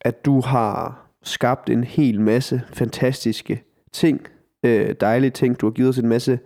at 0.01 0.25
du 0.25 0.41
har 0.41 1.09
skabt 1.23 1.69
en 1.69 1.83
hel 1.83 2.21
masse 2.21 2.61
fantastiske 2.73 3.63
ting, 3.91 4.27
øh, 4.63 4.95
dejlige 4.99 5.31
ting. 5.31 5.61
Du 5.61 5.65
har 5.65 5.71
givet 5.71 5.89
os 5.89 5.97
en 5.97 6.07
masse 6.07 6.39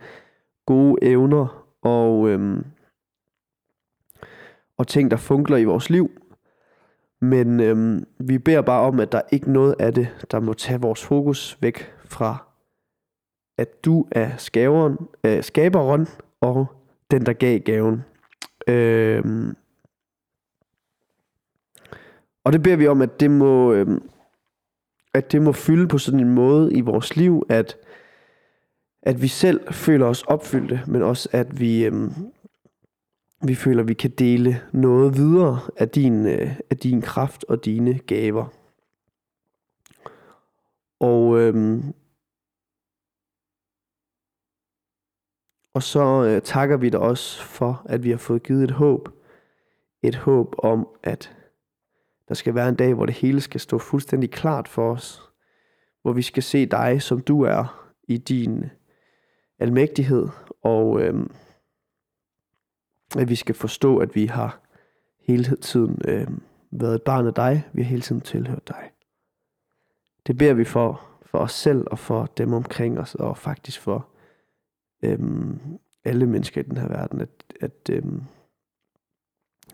gode 0.65 0.97
evner 1.01 1.67
og, 1.81 2.29
øhm, 2.29 2.65
og 4.77 4.87
ting, 4.87 5.11
der 5.11 5.17
funkler 5.17 5.57
i 5.57 5.63
vores 5.63 5.89
liv. 5.89 6.11
Men 7.21 7.59
øhm, 7.59 8.03
vi 8.19 8.37
beder 8.37 8.61
bare 8.61 8.81
om, 8.81 8.99
at 8.99 9.11
der 9.11 9.21
ikke 9.31 9.47
er 9.47 9.51
noget 9.51 9.75
af 9.79 9.93
det, 9.93 10.27
der 10.31 10.39
må 10.39 10.53
tage 10.53 10.81
vores 10.81 11.05
fokus 11.05 11.57
væk 11.61 11.93
fra, 12.05 12.47
at 13.57 13.85
du 13.85 14.07
er 14.11 14.37
skaberen, 14.37 14.97
øh, 15.23 15.43
skaberen 15.43 16.07
og 16.41 16.65
den, 17.11 17.25
der 17.25 17.33
gav 17.33 17.59
gaven. 17.59 18.03
Øhm, 18.67 19.55
Og 22.43 22.53
det 22.53 22.63
beder 22.63 22.75
vi 22.75 22.87
om, 22.87 23.01
at 23.01 23.19
det 23.19 23.31
må, 23.31 23.73
øhm, 23.73 24.09
at 25.13 25.31
det 25.31 25.41
må 25.41 25.51
fylde 25.51 25.87
på 25.87 25.97
sådan 25.97 26.19
en 26.19 26.29
måde 26.29 26.73
i 26.73 26.81
vores 26.81 27.15
liv, 27.15 27.45
at, 27.49 27.77
at 29.03 29.21
vi 29.21 29.27
selv 29.27 29.73
føler 29.73 30.05
os 30.05 30.23
opfyldte, 30.23 30.81
men 30.87 31.01
også 31.01 31.29
at 31.31 31.59
vi, 31.59 31.85
øhm, 31.85 32.13
vi 33.47 33.55
føler, 33.55 33.83
vi 33.83 33.93
kan 33.93 34.11
dele 34.11 34.61
noget 34.73 35.17
videre 35.17 35.59
af 35.77 35.89
din, 35.89 36.25
øh, 36.25 36.59
af 36.69 36.77
din 36.77 37.01
kraft 37.01 37.43
og 37.43 37.65
dine 37.65 37.99
gaver. 37.99 38.45
Og, 40.99 41.39
øhm, 41.39 41.93
og 45.73 45.83
så 45.83 46.23
øh, 46.23 46.41
takker 46.41 46.77
vi 46.77 46.89
dig 46.89 46.99
også 46.99 47.43
for, 47.43 47.85
at 47.85 48.03
vi 48.03 48.09
har 48.09 48.17
fået 48.17 48.43
givet 48.43 48.63
et 48.63 48.71
håb. 48.71 49.09
Et 50.01 50.15
håb 50.15 50.55
om, 50.57 50.87
at 51.03 51.35
der 52.27 52.33
skal 52.33 52.55
være 52.55 52.69
en 52.69 52.75
dag, 52.75 52.93
hvor 52.93 53.05
det 53.05 53.15
hele 53.15 53.41
skal 53.41 53.59
stå 53.59 53.77
fuldstændig 53.77 54.31
klart 54.31 54.67
for 54.67 54.91
os. 54.91 55.21
Hvor 56.01 56.13
vi 56.13 56.21
skal 56.21 56.43
se 56.43 56.65
dig, 56.65 57.01
som 57.01 57.21
du 57.21 57.41
er, 57.41 57.89
i 58.07 58.17
din 58.17 58.65
almægtighed. 59.59 60.27
Og 60.61 61.01
øhm, 61.01 61.31
at 63.17 63.29
vi 63.29 63.35
skal 63.35 63.55
forstå, 63.55 63.97
at 63.97 64.15
vi 64.15 64.25
har 64.25 64.59
hele 65.19 65.55
tiden 65.55 66.01
øh, 66.07 66.27
været 66.71 66.95
et 66.95 67.01
barn 67.01 67.27
af 67.27 67.33
dig. 67.33 67.67
Vi 67.73 67.81
har 67.81 67.89
hele 67.89 68.01
tiden 68.01 68.21
tilhørt 68.21 68.67
dig. 68.67 68.91
Det 70.27 70.37
beder 70.37 70.53
vi 70.53 70.63
for, 70.63 71.01
for 71.25 71.37
os 71.37 71.51
selv 71.51 71.87
og 71.91 71.99
for 71.99 72.25
dem 72.25 72.53
omkring 72.53 72.99
os, 72.99 73.15
og 73.15 73.37
faktisk 73.37 73.79
for 73.79 74.07
øhm, 75.03 75.59
alle 76.03 76.25
mennesker 76.25 76.61
i 76.61 76.63
den 76.63 76.77
her 76.77 76.87
verden, 76.87 77.21
at, 77.21 77.29
at, 77.61 77.89
øhm, 77.89 78.23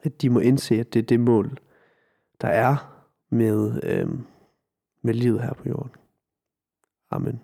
at 0.03 0.21
de 0.21 0.29
må 0.29 0.39
indse, 0.39 0.79
at 0.79 0.93
det 0.93 0.99
er 0.99 1.05
det 1.05 1.19
mål, 1.19 1.57
der 2.41 2.47
er 2.47 3.03
med, 3.29 3.83
øhm, 3.83 4.25
med 5.01 5.13
livet 5.13 5.41
her 5.41 5.53
på 5.53 5.69
jorden. 5.69 5.91
Amen. 7.11 7.41